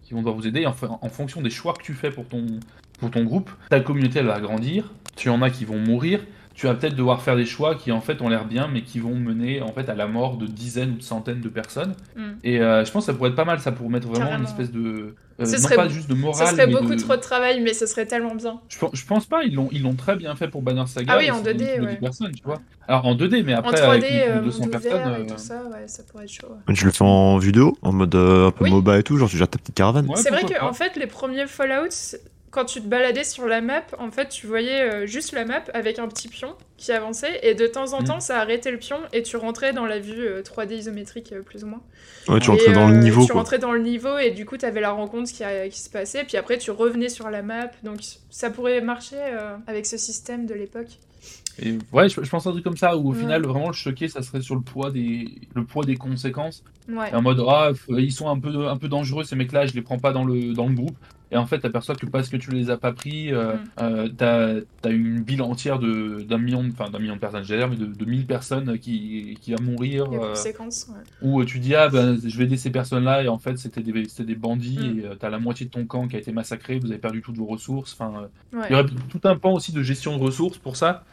qui 0.03 0.15
vont 0.15 0.20
devoir 0.20 0.35
vous 0.35 0.47
aider, 0.47 0.61
et 0.62 0.66
en, 0.66 0.74
en 1.01 1.09
fonction 1.09 1.43
des 1.43 1.51
choix 1.51 1.74
que 1.74 1.82
tu 1.82 1.93
fais 1.94 2.11
pour 2.11 2.27
ton, 2.27 2.47
pour 2.99 3.11
ton 3.11 3.24
groupe, 3.24 3.51
ta 3.69 3.81
communauté, 3.81 4.20
elle 4.20 4.27
va 4.27 4.40
grandir, 4.40 4.90
tu 5.16 5.28
en 5.28 5.43
as 5.43 5.51
qui 5.51 5.65
vont 5.65 5.78
mourir, 5.78 6.20
tu 6.55 6.66
vas 6.66 6.74
peut-être 6.74 6.95
devoir 6.97 7.23
faire 7.23 7.37
des 7.37 7.47
choix 7.47 7.74
qui 7.74 7.93
en 7.93 8.01
fait 8.01 8.20
ont 8.23 8.29
l'air 8.29 8.45
bien, 8.45 8.69
mais 8.69 8.83
qui 8.83 9.01
vont 9.01 9.15
mener 9.15 9.62
en 9.62 9.73
fait 9.73 9.89
à 9.89 9.95
la 9.95 10.07
mort 10.07 10.37
de 10.37 10.47
dizaines 10.47 10.93
ou 10.93 10.97
de 10.99 11.03
centaines 11.03 11.41
de 11.41 11.49
personnes. 11.49 11.95
Mm. 12.16 12.20
Et 12.45 12.61
euh, 12.61 12.85
je 12.85 12.91
pense 12.93 13.07
que 13.07 13.12
ça 13.12 13.16
pourrait 13.16 13.31
être 13.31 13.37
pas 13.37 13.45
mal, 13.45 13.59
ça 13.61 13.73
pour 13.73 13.89
mettre 13.91 14.07
vraiment 14.09 14.27
Carrément. 14.27 14.45
une 14.45 14.49
espèce 14.49 14.70
de, 14.70 15.15
euh, 15.41 15.45
Ce 15.45 15.53
non 15.57 15.59
serait- 15.62 15.77
pas 15.77 15.89
juste 15.89 16.09
de 16.11 16.15
morale, 16.15 16.47
Ça 16.47 16.53
serait 16.53 16.66
mais 16.66 16.73
beaucoup 16.74 16.95
de- 16.95 17.01
trop 17.01 17.16
de 17.16 17.20
travail, 17.20 17.61
mais 17.62 17.73
ce 17.73 17.87
serait 17.87 18.07
tellement 18.07 18.35
bien. 18.35 18.61
Je, 18.69 18.79
pense- 18.79 18.91
je 18.95 19.07
pense 19.07 19.24
pas, 19.27 19.45
ils 19.45 19.55
l'ont 19.55 19.69
ils 19.73 19.83
l'ont 19.83 19.95
très 19.95 20.15
bien 20.16 20.35
fait 20.37 20.49
pour 20.49 20.62
Banner 20.62 20.87
Saga. 20.87 21.15
Ah 21.15 21.19
oui, 21.19 21.31
en 21.31 21.43
c'est 21.43 21.55
2D, 21.55 21.62
une 21.62 21.69
équipe 21.69 21.81
de 21.81 21.85
ouais. 21.87 21.93
10 21.95 22.01
personnes, 22.01 22.33
tu 22.33 22.43
vois. 22.45 22.61
Alors 22.89 23.07
en 23.07 23.15
2D, 23.15 23.43
mais 23.45 23.55
après 23.55 23.81
en 23.81 23.87
3D, 23.87 23.89
avec 23.89 24.11
une 24.11 24.16
équipe 24.19 24.29
euh, 24.31 24.39
de 24.41 24.45
200 24.45 24.61
monde 24.61 24.70
personnes. 24.70 24.93
et 24.93 24.95
euh, 25.23 25.24
tout 25.27 25.39
ça, 25.39 25.55
ouais, 25.73 25.87
ça 25.89 26.03
pourrait 26.03 26.24
être 26.24 26.31
chaud. 26.33 26.49
ouais. 26.69 26.74
Tu 26.74 26.85
le 26.85 26.91
fais 26.91 27.05
en 27.05 27.39
vidéo, 27.39 27.77
en 27.83 27.93
mode 27.93 28.15
euh, 28.15 28.49
un 28.49 28.51
peu 28.51 28.65
Oui. 28.65 28.70
MOBA 28.70 28.99
et 28.99 29.03
tout, 29.03 29.16
genre 29.16 29.29
tu 29.31 29.37
gères 29.39 29.49
ta 29.49 29.59
petite 29.59 29.74
caravane. 29.74 30.07
Ouais, 30.07 30.16
c'est 30.16 30.31
vrai 30.31 30.43
que 30.45 30.62
en 30.62 30.73
fait, 30.73 30.97
les 30.97 31.07
premiers 31.07 31.47
Fallout, 31.47 31.89
quand 32.53 32.66
tu 32.66 32.81
te 32.81 32.87
baladais 32.87 33.24
sur 33.24 33.47
la 33.47 33.61
map, 33.61 33.83
en 33.99 34.11
fait, 34.12 34.29
tu 34.29 34.47
voyais 34.47 34.83
euh, 34.83 35.07
juste 35.07 35.33
la 35.33 35.45
map 35.45 35.62
avec 35.74 35.99
un 35.99 36.07
petit 36.07 36.29
pion 36.29 36.55
qui 36.77 36.93
avançait, 36.93 37.41
et 37.43 37.55
de 37.55 37.66
temps 37.66 37.93
en 37.95 38.03
Mm. 38.03 38.05
temps, 38.05 38.20
ça 38.20 38.39
arrêtait 38.41 38.70
le 38.70 38.79
pion, 38.79 38.99
et 39.12 39.23
tu 39.24 39.37
rentrais 39.37 39.73
dans 39.73 39.87
la 39.87 39.99
vue 39.99 40.20
euh, 40.27 40.43
3D 40.43 40.74
isométrique, 40.77 41.33
euh, 41.33 41.43
plus 41.43 41.65
ou 41.65 41.69
moins. 41.69 41.81
Ouais, 42.29 42.39
tu 42.39 42.49
Et, 42.49 42.53
rentrais 42.53 42.73
dans 42.73 42.89
le 42.89 42.95
euh, 42.95 42.99
niveau 42.99 43.23
Tu 43.24 43.33
quoi. 43.33 43.41
rentrais 43.41 43.59
dans 43.59 43.73
le 43.73 43.81
niveau, 43.81 44.19
et 44.19 44.31
du 44.31 44.45
coup, 44.47 44.57
t'avais 44.57 44.81
la 44.81 44.93
rencontre 44.93 45.33
qui, 45.33 45.43
a- 45.43 45.69
qui 45.69 45.81
se 45.81 45.91
passait, 45.91 46.24
puis 46.24 46.37
après, 46.37 46.59
tu 46.59 46.70
revenais 46.70 47.09
sur 47.09 47.31
la 47.31 47.43
map, 47.43 47.70
donc 47.83 48.01
ça 48.31 48.51
pourrait 48.51 48.81
marcher 48.83 49.16
euh, 49.19 49.57
avec 49.66 49.87
ce 49.87 49.97
système 49.97 50.47
de 50.47 50.55
l'époque. 50.55 50.99
Et 51.59 51.77
ouais, 51.93 52.09
je, 52.09 52.23
je 52.23 52.31
pense 52.31 52.47
à 52.47 52.51
un 52.51 52.53
truc 52.53 52.65
comme 52.65 52.77
ça 52.77 52.97
où 52.97 53.09
au 53.09 53.12
Ouais. 53.12 53.19
final, 53.19 53.43
vraiment 53.47 53.69
le 53.69 53.73
choqué, 53.74 54.09
ça 54.09 54.23
serait 54.23 54.41
sur 54.43 54.55
le 54.55 54.62
poids 54.62 54.91
des, 54.91 55.29
le 55.55 55.65
poids 55.65 55.85
des 55.85 55.97
conséquences. 55.97 56.62
Ouais. 56.89 57.15
En 57.15 57.23
mode, 57.23 57.43
ah, 57.49 57.70
ils 57.89 58.12
sont 58.12 58.29
un 58.29 58.39
peu, 58.39 58.66
un 58.69 58.77
peu 58.77 58.89
dangereux 58.89 59.24
ces 59.24 59.37
mecs-là, 59.37 59.66
je 59.66 59.74
les 59.74 59.83
prends 59.83 59.99
pas 59.99 60.12
dans 60.12 60.24
le, 60.24 60.53
dans 60.55 60.66
le 60.69 60.74
groupe. 60.74 60.97
Et 61.33 61.37
en 61.37 61.47
fait, 61.47 61.59
t'aperçois 61.61 61.95
que 61.95 62.05
parce 62.07 62.29
que 62.29 62.37
tu 62.37 62.51
les 62.51 62.69
as 62.71 62.77
pas 62.77 62.93
pris, 62.93 63.33
euh, 63.33 63.55
Mm. 63.55 63.59
euh, 63.81 64.09
t'as 64.17 64.55
as 64.85 64.91
une 64.93 65.23
ville 65.23 65.41
entière 65.43 65.79
d'un 65.79 66.39
million, 66.39 66.63
enfin 66.71 66.91
d'un 66.91 66.99
million 66.99 67.15
de 67.15 67.21
personnes, 67.21 67.43
j'allais 67.43 67.61
dire, 67.63 67.71
mais 67.71 67.77
de, 67.77 67.87
de 67.87 68.05
1000 68.05 68.27
personnes 68.27 68.79
qui, 68.79 69.39
qui 69.41 69.53
va 69.55 69.63
mourir. 69.63 70.05
Euh, 70.13 70.29
conséquences, 70.35 70.89
ouais. 71.23 71.41
Euh, 71.41 71.45
tu 71.47 71.59
dis, 71.59 71.75
ah 71.75 71.89
ben 71.89 72.19
je 72.23 72.37
vais 72.37 72.45
aider 72.45 72.57
ces 72.59 72.71
personnes-là, 72.71 73.23
et 73.25 73.29
en 73.29 73.39
fait 73.39 73.57
c'était 73.59 73.83
des, 73.83 73.93
des 73.93 74.35
bandits, 74.35 74.79
Mm. 74.79 74.99
et 75.01 75.05
euh, 75.07 75.15
t'as 75.19 75.31
la 75.31 75.39
moitié 75.39 75.67
de 75.67 75.71
ton 75.71 75.87
camp 75.87 76.07
qui 76.07 76.17
a 76.17 76.19
été 76.19 76.33
massacré, 76.33 76.79
vous 76.79 76.89
avez 76.91 76.99
perdu 77.01 77.23
toutes 77.23 77.37
vos 77.39 77.47
ressources. 77.47 77.95
Enfin, 77.99 78.29
Ouais. 78.53 78.67
il 78.69 78.73
y 78.73 78.75
aurait 78.79 78.87
tout 79.09 79.21
un 79.25 79.37
pan 79.37 79.55
aussi 79.55 79.73
de 79.73 79.83
gestion 79.83 80.17
de 80.19 80.23
ressources 80.23 80.59
pour 80.59 80.77
ça, 80.77 81.05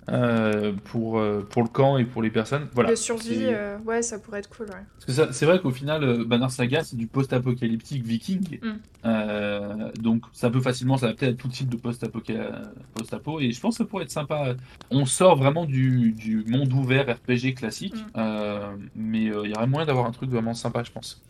pour, 0.85 1.21
pour 1.49 1.63
le 1.63 1.69
camp 1.69 1.97
et 1.97 2.03
pour 2.05 2.21
les 2.21 2.29
personnes. 2.29 2.67
Voilà. 2.73 2.89
de 2.91 2.95
survie, 2.95 3.45
ouais, 3.85 4.01
ça 4.01 4.19
pourrait 4.19 4.39
être 4.39 4.49
cool, 4.49 4.65
ouais. 4.67 5.05
Parce 5.05 5.17
que 5.27 5.33
c'est 5.33 5.45
vrai 5.45 5.59
qu'au 5.59 5.71
final, 5.71 6.25
Banner 6.25 6.49
Saga, 6.49 6.83
c'est 6.83 6.97
du 6.97 7.07
post-apocalyptique 7.07 8.03
viking. 8.03 8.59
Mm. 8.61 8.67
Euh, 9.05 9.91
donc 10.09 10.23
ça 10.33 10.49
peut 10.49 10.61
facilement 10.61 10.97
s'adapter 10.97 11.27
à 11.27 11.33
tout 11.33 11.47
type 11.47 11.69
de 11.69 11.77
post-apo. 11.77 13.39
Et 13.39 13.51
je 13.51 13.59
pense 13.59 13.77
que 13.77 13.83
ça 13.83 13.87
pourrait 13.89 14.05
être 14.05 14.11
sympa. 14.11 14.55
On 14.89 15.05
sort 15.05 15.35
vraiment 15.37 15.65
du, 15.65 16.13
du 16.13 16.43
monde 16.47 16.73
ouvert 16.73 17.05
RPG 17.17 17.53
classique. 17.55 17.95
Mm. 17.95 18.07
euh, 18.17 18.75
mais 18.95 19.27
euh, 19.29 19.41
il 19.45 19.51
y 19.51 19.53
aurait 19.55 19.67
moyen 19.67 19.85
d'avoir 19.85 20.05
un 20.05 20.11
truc 20.11 20.29
vraiment 20.31 20.53
sympa, 20.55 20.83
je 20.83 20.91
pense. 20.91 21.21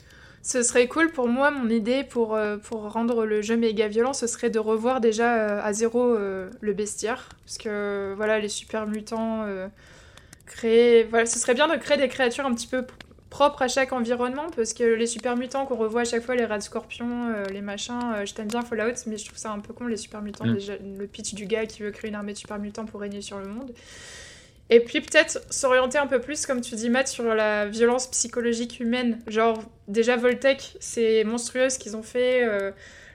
ce 0.42 0.64
serait 0.64 0.88
cool 0.88 1.12
pour 1.12 1.28
moi, 1.28 1.52
mon 1.52 1.70
idée 1.70 2.04
pour, 2.04 2.36
euh, 2.36 2.58
pour 2.58 2.92
rendre 2.92 3.26
le 3.26 3.42
jeu 3.42 3.58
méga 3.58 3.88
violent, 3.88 4.14
ce 4.14 4.28
serait 4.28 4.50
de 4.50 4.60
revoir 4.60 5.02
déjà 5.02 5.36
euh, 5.36 5.62
à 5.64 5.74
zéro 5.74 6.16
euh, 6.16 6.50
le 6.62 6.74
bestiaire. 6.74 7.30
Parce 7.46 7.58
que 7.58 8.14
voilà, 8.16 8.40
les 8.40 8.50
super 8.50 8.88
mutants, 8.88 9.46
créer. 10.46 11.04
Voilà, 11.04 11.26
ce 11.26 11.40
serait 11.40 11.54
bien 11.54 11.68
de 11.68 11.76
créer 11.78 11.98
des 11.98 12.08
créatures 12.08 12.46
un 12.46 12.54
petit 12.54 12.68
peu 12.68 12.86
p- 13.30 13.36
propres 13.36 13.62
à 13.62 13.68
chaque 13.68 13.94
environnement. 13.94 14.48
Parce 14.56 14.74
que 14.74 14.84
les 14.84 15.08
super 15.08 15.38
mutants 15.38 15.66
qu'on 15.66 15.76
revoit 15.76 16.02
à 16.02 16.06
chaque 16.06 16.24
fois, 16.24 16.36
les 16.36 16.46
rats 16.46 16.58
de 16.58 16.64
scorpion, 16.64 17.34
euh, 17.36 17.46
les 17.46 17.62
machins, 17.62 18.00
euh, 18.16 18.26
je 18.26 18.34
t'aime 18.34 18.48
bien 18.48 18.62
Fallout, 18.64 18.94
mais 19.08 19.18
je 19.18 19.26
trouve 19.26 19.38
ça 19.38 19.52
un 19.52 19.60
peu 19.60 19.74
con, 19.74 19.88
les 19.88 19.98
super 19.98 20.22
mutants. 20.22 20.46
Mm. 20.46 20.54
Déjà, 20.56 20.74
le 20.98 21.08
pitch 21.08 21.34
du 21.34 21.46
gars 21.46 21.66
qui 21.66 21.84
veut 21.84 21.92
créer 21.92 22.10
une 22.10 22.16
armée 22.16 22.34
de 22.34 22.38
super 22.38 22.60
mutants 22.60 22.86
pour 22.86 23.00
régner 23.02 23.22
sur 23.22 23.40
le 23.40 23.48
monde. 23.48 23.72
Et 24.72 24.82
puis 24.82 25.02
peut-être 25.02 25.42
s'orienter 25.50 25.98
un 25.98 26.06
peu 26.06 26.20
plus, 26.22 26.46
comme 26.46 26.62
tu 26.62 26.76
dis 26.76 26.90
Matt, 26.92 27.08
sur 27.08 27.24
la 27.34 27.66
violence 27.66 28.06
psychologique 28.12 28.80
humaine. 28.80 29.20
Genre, 29.28 29.60
déjà 29.88 30.16
Voltec, 30.16 30.78
c'est 30.80 31.24
monstrueux 31.24 31.70
ce 31.70 31.80
qu'ils 31.80 31.96
ont 31.98 32.04
fait. 32.04 32.44
euh, 32.48 32.72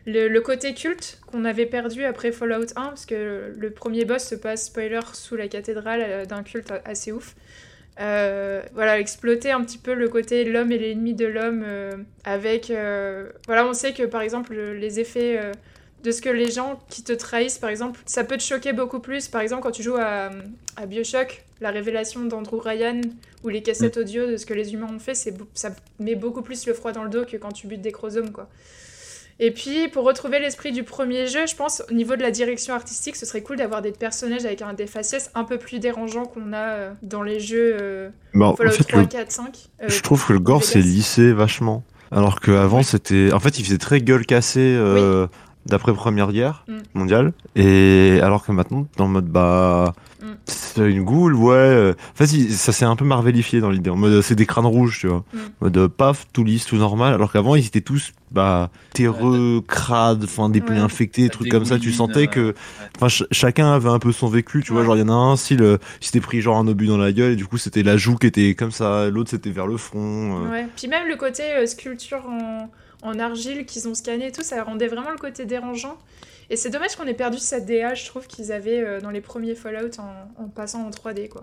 le, 0.06 0.28
le 0.28 0.40
côté 0.42 0.74
culte 0.74 1.20
qu'on 1.28 1.44
avait 1.46 1.64
perdu 1.64 2.04
après 2.04 2.30
Fallout 2.32 2.66
1, 2.76 2.88
parce 2.88 3.06
que 3.06 3.54
le 3.56 3.70
premier 3.70 4.04
boss 4.04 4.24
se 4.24 4.34
passe, 4.34 4.64
spoiler, 4.66 5.00
sous 5.14 5.36
la 5.36 5.46
cathédrale 5.48 6.02
euh, 6.04 6.24
d'un 6.26 6.42
culte 6.42 6.72
assez 6.84 7.10
ouf. 7.12 7.36
Euh, 8.00 8.60
voilà, 8.74 8.98
exploiter 8.98 9.52
un 9.52 9.62
petit 9.62 9.78
peu 9.78 9.94
le 9.94 10.08
côté 10.08 10.44
l'homme 10.44 10.72
et 10.72 10.78
l'ennemi 10.78 11.14
de 11.14 11.26
l'homme 11.26 11.62
euh, 11.64 11.92
avec... 12.24 12.70
euh, 12.70 13.30
voilà, 13.46 13.66
on 13.66 13.72
sait 13.72 13.92
que 13.92 14.02
par 14.02 14.20
exemple 14.22 14.52
le- 14.52 14.74
les 14.74 14.98
effets 14.98 15.38
de 16.02 16.10
ce 16.10 16.20
que 16.20 16.28
les 16.28 16.50
gens 16.50 16.82
qui 16.90 17.02
te 17.02 17.12
trahissent, 17.12 17.58
par 17.58 17.70
exemple, 17.70 18.00
ça 18.04 18.24
peut 18.24 18.36
te 18.36 18.42
choquer 18.42 18.72
beaucoup 18.74 18.98
plus. 19.00 19.28
Par 19.28 19.40
exemple, 19.40 19.62
quand 19.62 19.70
tu 19.70 19.82
joues 19.82 19.96
à, 19.96 20.30
à 20.76 20.86
Bioshock, 20.86 21.44
la 21.62 21.70
révélation 21.70 22.24
d'Andrew 22.24 22.58
Ryan 22.60 23.00
ou 23.42 23.48
les 23.48 23.62
cassettes 23.62 23.96
audio 23.96 24.26
de 24.26 24.36
ce 24.36 24.44
que 24.44 24.52
les 24.54 24.74
humains 24.74 24.92
ont 24.92 24.98
fait, 24.98 25.14
ça 25.14 25.70
met 26.00 26.14
beaucoup 26.14 26.42
plus 26.42 26.66
le 26.66 26.74
froid 26.74 26.92
dans 26.92 27.04
le 27.04 27.10
dos 27.10 27.24
que 27.24 27.38
quand 27.38 27.52
tu 27.52 27.66
butes 27.68 27.80
des 27.80 27.92
chromosomes, 27.92 28.32
quoi. 28.32 28.50
Et 29.40 29.50
puis, 29.50 29.88
pour 29.88 30.04
retrouver 30.04 30.38
l'esprit 30.38 30.70
du 30.72 30.84
premier 30.84 31.26
jeu, 31.26 31.46
je 31.48 31.56
pense, 31.56 31.82
au 31.90 31.94
niveau 31.94 32.14
de 32.16 32.22
la 32.22 32.30
direction 32.30 32.72
artistique, 32.74 33.16
ce 33.16 33.26
serait 33.26 33.42
cool 33.42 33.56
d'avoir 33.56 33.82
des 33.82 33.90
personnages 33.92 34.44
avec 34.44 34.62
un 34.62 34.74
des 34.74 34.86
faciès 34.86 35.30
un 35.34 35.42
peu 35.44 35.58
plus 35.58 35.80
dérangeants 35.80 36.24
qu'on 36.24 36.52
a 36.52 36.56
euh, 36.58 36.92
dans 37.02 37.22
les 37.22 37.40
jeux 37.40 37.76
euh, 37.80 38.08
Bah, 38.32 38.46
en 38.46 38.56
Fallout 38.56 38.70
fait, 38.72 38.84
3, 38.84 39.00
le- 39.00 39.06
4, 39.06 39.32
5. 39.32 39.68
euh, 39.82 39.88
je 39.88 40.00
trouve 40.02 40.24
que 40.24 40.32
le 40.32 40.38
gore 40.38 40.62
s'est 40.62 40.80
lissé 40.80 41.32
vachement. 41.32 41.82
Alors 42.12 42.38
qu'avant, 42.40 42.82
c'était. 42.84 43.32
En 43.32 43.40
fait, 43.40 43.58
il 43.58 43.64
faisait 43.64 43.78
très 43.78 44.00
gueule 44.00 44.24
cassée 44.24 44.60
euh, 44.78 45.26
d'après 45.66 45.92
Première 45.94 46.30
Guerre 46.30 46.64
Mm. 46.68 46.78
mondiale. 46.94 47.32
Et 47.56 48.20
alors 48.22 48.44
que 48.46 48.52
maintenant, 48.52 48.86
dans 48.96 49.06
le 49.06 49.10
mode 49.12 49.26
bah. 49.26 49.94
C'est 50.46 50.90
une 50.90 51.04
goule, 51.04 51.34
ouais. 51.34 51.52
euh, 51.54 51.92
En 51.92 52.16
fait, 52.16 52.32
il- 52.32 52.52
ça 52.52 52.72
s'est 52.72 52.84
un 52.84 52.96
peu 52.96 53.04
marvelifié 53.04 53.60
dans 53.60 53.70
l'idée. 53.70 53.90
En 53.90 53.96
mode, 53.96 54.20
c'est 54.22 54.34
des 54.34 54.46
crânes 54.46 54.66
rouges, 54.66 54.98
tu 55.00 55.06
vois. 55.06 55.24
Mm. 55.32 55.38
En 55.38 55.64
mode, 55.66 55.76
euh, 55.78 55.88
paf, 55.88 56.26
tout 56.32 56.42
lisse, 56.44 56.66
tout 56.66 56.76
normal. 56.76 57.14
Alors 57.14 57.30
qu'avant, 57.32 57.54
ils 57.54 57.66
étaient 57.66 57.80
tous, 57.80 58.12
bah, 58.32 58.70
terreux, 58.92 59.62
crades, 59.66 60.24
enfin, 60.24 60.48
des 60.48 60.60
plaies 60.60 60.76
Ouais. 60.76 60.82
infectées, 60.82 61.22
des 61.22 61.28
trucs 61.30 61.48
comme 61.50 61.64
ça. 61.64 61.78
Tu 61.78 61.92
sentais 61.92 62.24
euh, 62.24 62.26
que. 62.26 62.54
Enfin, 62.96 63.08
ch- 63.08 63.28
chacun 63.30 63.72
avait 63.72 63.88
un 63.88 63.98
peu 64.00 64.10
son 64.12 64.26
vécu, 64.28 64.62
tu 64.64 64.72
vois. 64.72 64.84
Genre, 64.84 64.96
il 64.96 65.00
y 65.00 65.02
en 65.04 65.08
a 65.10 65.12
un, 65.12 65.36
si 65.36 65.54
le, 65.56 65.78
s'était 66.00 66.20
pris 66.20 66.40
genre 66.40 66.56
un 66.58 66.66
obus 66.66 66.86
dans 66.88 66.98
la 66.98 67.12
gueule, 67.12 67.32
et 67.32 67.36
du 67.36 67.46
coup, 67.46 67.58
c'était 67.58 67.82
la 67.84 67.96
joue 67.96 68.16
qui 68.16 68.26
était 68.26 68.54
comme 68.54 68.72
ça, 68.72 69.08
l'autre, 69.10 69.30
c'était 69.30 69.50
vers 69.50 69.66
le 69.68 69.76
front. 69.76 70.44
euh. 70.46 70.50
Ouais. 70.50 70.66
Puis 70.76 70.88
même 70.88 71.06
le 71.08 71.16
côté 71.16 71.42
euh, 71.56 71.66
sculpture 71.66 72.22
en, 72.28 72.68
en 73.02 73.18
argile 73.20 73.64
qu'ils 73.66 73.86
ont 73.86 73.94
scanné 73.94 74.26
et 74.28 74.32
tout, 74.32 74.42
ça 74.42 74.62
rendait 74.64 74.88
vraiment 74.88 75.10
le 75.10 75.18
côté 75.18 75.44
dérangeant. 75.44 75.96
Et 76.50 76.56
c'est 76.56 76.70
dommage 76.70 76.96
qu'on 76.96 77.06
ait 77.06 77.14
perdu 77.14 77.38
cette 77.38 77.66
DA, 77.66 77.94
je 77.94 78.06
trouve, 78.06 78.26
qu'ils 78.26 78.52
avaient 78.52 78.80
euh, 78.82 79.00
dans 79.00 79.10
les 79.10 79.20
premiers 79.20 79.54
Fallout 79.54 79.98
en, 79.98 80.42
en 80.42 80.48
passant 80.48 80.84
en 80.86 80.90
3D, 80.90 81.28
quoi. 81.28 81.42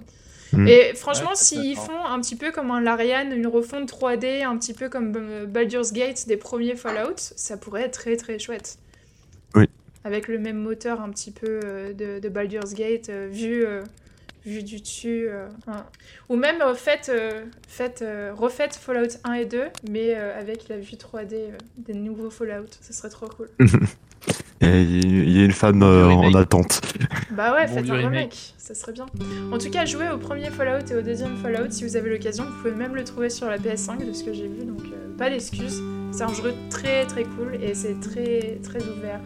Mm. 0.53 0.67
Et 0.67 0.93
franchement, 0.95 1.29
Ouais, 1.29 1.35
s'ils 1.35 1.77
font 1.77 2.03
un 2.05 2.19
petit 2.19 2.35
peu 2.35 2.51
comme 2.51 2.71
un 2.71 2.81
Larian, 2.81 3.31
une 3.31 3.47
refonte 3.47 3.89
3D, 3.91 4.43
un 4.45 4.57
petit 4.57 4.73
peu 4.73 4.89
comme 4.89 5.13
euh, 5.15 5.45
Baldur's 5.45 5.93
Gate 5.93 6.27
des 6.27 6.37
premiers 6.37 6.75
Fallout, 6.75 7.15
ça 7.17 7.57
pourrait 7.57 7.83
être 7.83 7.93
très 7.93 8.17
très 8.17 8.37
chouette. 8.37 8.77
Oui. 9.55 9.65
Avec 10.03 10.27
le 10.27 10.37
même 10.39 10.57
moteur 10.57 10.99
un 11.01 11.09
petit 11.09 11.31
peu 11.31 11.61
euh, 11.63 11.93
de, 11.93 12.19
de 12.19 12.29
Baldur's 12.29 12.73
Gate, 12.73 13.09
vu, 13.09 13.65
vu 14.45 14.63
du 14.63 14.81
dessus. 14.81 15.27
euh. 15.29 15.47
Ou 16.29 16.35
même 16.35 16.61
euh, 16.61 16.73
faites, 16.75 17.09
euh, 17.09 17.45
faites, 17.67 18.03
refaites 18.33 18.75
Fallout 18.75 19.17
1 19.23 19.33
et 19.33 19.45
2, 19.45 19.63
mais 19.89 20.13
avec 20.15 20.67
la 20.67 20.77
vue 20.77 20.95
3D 20.97 21.33
euh, 21.33 21.57
des 21.77 21.93
nouveaux 21.93 22.29
Fallout. 22.29 22.67
Ça 22.81 22.91
serait 22.93 23.09
trop 23.09 23.27
cool. 23.27 23.49
Et 24.61 24.81
il 24.83 25.31
y 25.35 25.41
a 25.41 25.45
une 25.45 25.51
fan 25.51 25.81
euh, 25.81 26.05
en 26.09 26.33
attente. 26.35 26.81
Bah 27.31 27.53
ouais, 27.53 27.65
Bon 27.67 27.73
faites 27.73 27.89
un 27.89 27.93
remake. 27.93 28.11
remake, 28.13 28.53
ça 28.57 28.75
serait 28.75 28.91
bien. 28.91 29.07
En 29.51 29.57
tout 29.57 29.69
cas, 29.71 29.85
jouez 29.85 30.09
au 30.09 30.17
premier 30.17 30.49
Fallout 30.51 30.85
et 30.91 30.95
au 30.95 31.01
deuxième 31.01 31.35
Fallout 31.37 31.71
si 31.71 31.83
vous 31.83 31.95
avez 31.95 32.11
l'occasion. 32.11 32.43
Vous 32.43 32.57
pouvez 32.61 32.71
même 32.75 32.95
le 32.95 33.03
trouver 33.03 33.29
sur 33.29 33.47
la 33.47 33.57
PS5 33.57 34.05
de 34.07 34.13
ce 34.13 34.23
que 34.23 34.33
j'ai 34.33 34.47
vu, 34.47 34.63
donc 34.65 34.83
euh, 34.85 35.17
pas 35.17 35.29
d'excuses. 35.29 35.81
C'est 36.11 36.23
un 36.23 36.33
jeu 36.33 36.53
très 36.69 37.05
très 37.05 37.23
cool 37.23 37.55
et 37.55 37.73
c'est 37.73 37.99
très 37.99 38.59
très 38.61 38.79
ouvert. 38.87 39.19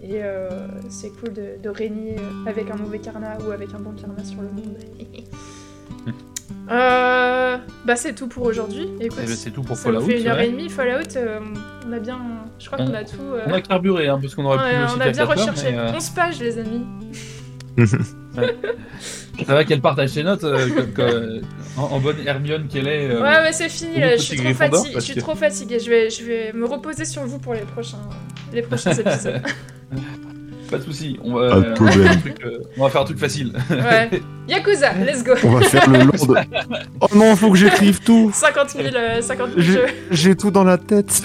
Et 0.00 0.22
euh, 0.22 0.48
c'est 0.88 1.10
cool 1.10 1.32
de, 1.32 1.60
de 1.60 1.68
régner 1.68 2.16
avec 2.46 2.70
un 2.70 2.76
mauvais 2.76 3.00
karma 3.00 3.36
ou 3.46 3.50
avec 3.50 3.74
un 3.74 3.80
bon 3.80 3.92
karma 3.92 4.22
sur 4.22 4.40
le 4.42 4.48
monde. 4.48 4.76
euh, 6.70 7.56
bah 7.84 7.96
c'est 7.96 8.14
tout 8.14 8.28
pour 8.28 8.44
aujourd'hui. 8.44 8.88
Écoute, 9.00 9.18
Eh 9.22 9.26
ben, 9.26 9.36
c'est 9.36 9.50
tout 9.50 9.62
pour 9.62 9.76
ça 9.76 9.84
Fallout. 9.84 10.00
fait 10.02 10.20
une 10.20 10.26
heure 10.26 10.36
ouais. 10.36 10.48
et 10.48 10.50
demie. 10.50 10.68
Fallout, 10.68 11.16
euh, 11.16 11.40
on 11.88 11.92
a 11.92 11.98
bien, 11.98 12.18
je 12.58 12.66
crois 12.66 12.78
qu'on 12.78 12.92
a 12.94 13.04
tout. 13.04 13.16
euh, 13.22 13.40
On 13.46 13.52
a 13.52 13.60
carburé, 13.60 14.08
hein, 14.08 14.18
parce 14.20 14.34
qu'on 14.34 14.44
aurait 14.44 14.58
ouais, 14.58 14.70
pu 14.86 14.92
on 14.96 15.00
a 15.00 15.10
bien 15.10 15.24
recherché. 15.24 15.72
mais, 15.72 15.78
euh, 15.78 15.92
11 15.94 16.10
pages, 16.10 16.38
les 16.40 16.58
amis. 16.58 16.84
Ça 19.46 19.54
va 19.54 19.64
qu'elle 19.64 19.80
partage 19.80 20.10
ses 20.10 20.22
notes 20.24 20.40
comme- 20.40 20.92
comme- 20.94 21.40
en, 21.76 21.82
en 21.84 22.00
bonne 22.00 22.16
Hermione 22.26 22.66
qu'elle 22.66 22.88
est. 22.88 23.14
Ouais, 23.14 23.20
ouais, 23.22 23.52
c'est 23.52 23.68
fini 23.68 24.00
là. 24.00 24.16
Je 24.16 24.22
suis 24.22 24.36
trop 24.36 24.52
fatiguée. 24.54 24.88
Je 24.88 24.92
parce 24.94 25.04
suis 25.04 25.14
que- 25.14 25.20
trop 25.20 25.34
fatiguée. 25.36 25.78
Je 25.78 25.88
vais, 25.90 26.10
je 26.10 26.24
vais 26.24 26.52
me 26.52 26.66
reposer 26.66 27.04
sur 27.04 27.22
vous 27.24 27.38
pour 27.38 27.54
les 27.54 27.60
prochains, 27.60 27.98
les 28.52 28.62
prochains 28.62 28.92
épisodes. 28.98 29.40
Pas 30.70 30.78
de 30.78 30.82
soucis. 30.82 31.18
On 31.22 31.34
va, 31.34 31.48
Pas 31.48 31.60
de 31.60 31.66
on 31.66 31.68
va 31.68 31.74
problème. 31.74 32.02
faire 32.02 32.10
un 32.12 32.16
truc, 32.20 32.36
euh, 32.44 32.58
on 32.76 32.82
va 32.84 32.90
faire 32.90 33.00
un 33.00 33.04
truc 33.04 33.18
facile. 33.18 33.52
Ouais. 33.70 34.10
Yakuza, 34.48 34.92
let's 34.94 35.24
go. 35.24 35.32
On 35.44 35.50
va 35.50 35.60
faire 35.62 35.88
le 35.90 35.98
long 36.04 36.04
de... 36.34 36.38
Oh 37.00 37.06
non, 37.14 37.36
faut 37.36 37.50
que 37.50 37.56
j'écrive 37.58 38.00
tout 38.00 38.30
50 38.34 38.70
000, 38.70 38.88
euh, 38.94 39.20
50 39.22 39.48
000 39.50 39.60
J'ai- 39.60 39.72
jeux. 39.72 39.86
J'ai 40.10 40.36
tout 40.36 40.50
dans 40.50 40.64
la 40.64 40.78
tête 40.78 41.22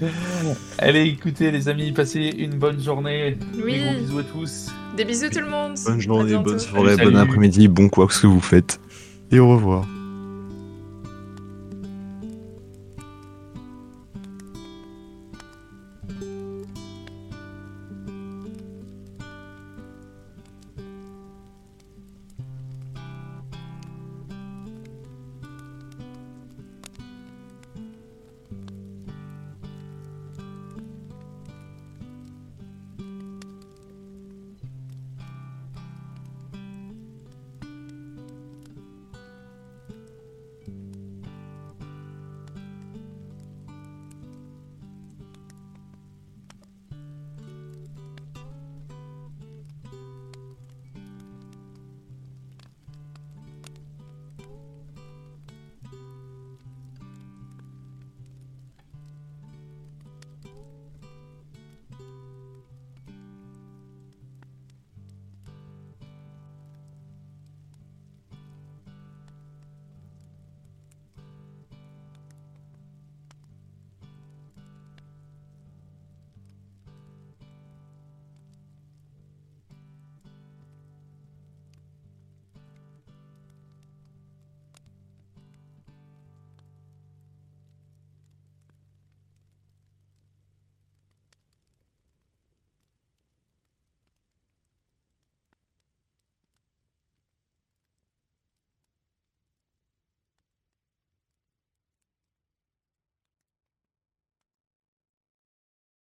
Allez, 0.78 1.04
écoutez 1.04 1.50
les 1.50 1.68
amis, 1.68 1.92
passez 1.92 2.34
une 2.38 2.54
bonne 2.58 2.80
journée. 2.82 3.36
Oui. 3.62 3.74
Des 3.74 3.78
gros 3.80 3.94
bisous 4.00 4.18
à 4.18 4.22
tous. 4.22 4.66
Des 4.96 5.04
bisous 5.04 5.28
tout 5.30 5.40
le 5.40 5.48
monde. 5.48 5.74
Bonne 5.86 6.00
journée, 6.00 6.36
bonne 6.36 6.58
soirée, 6.58 6.96
bon 6.96 7.16
après-midi, 7.16 7.68
bon 7.68 7.88
quoi 7.88 8.06
que 8.06 8.14
ce 8.14 8.22
que 8.22 8.26
vous 8.26 8.40
faites. 8.40 8.78
Et 9.30 9.38
au 9.38 9.48
revoir. 9.50 9.84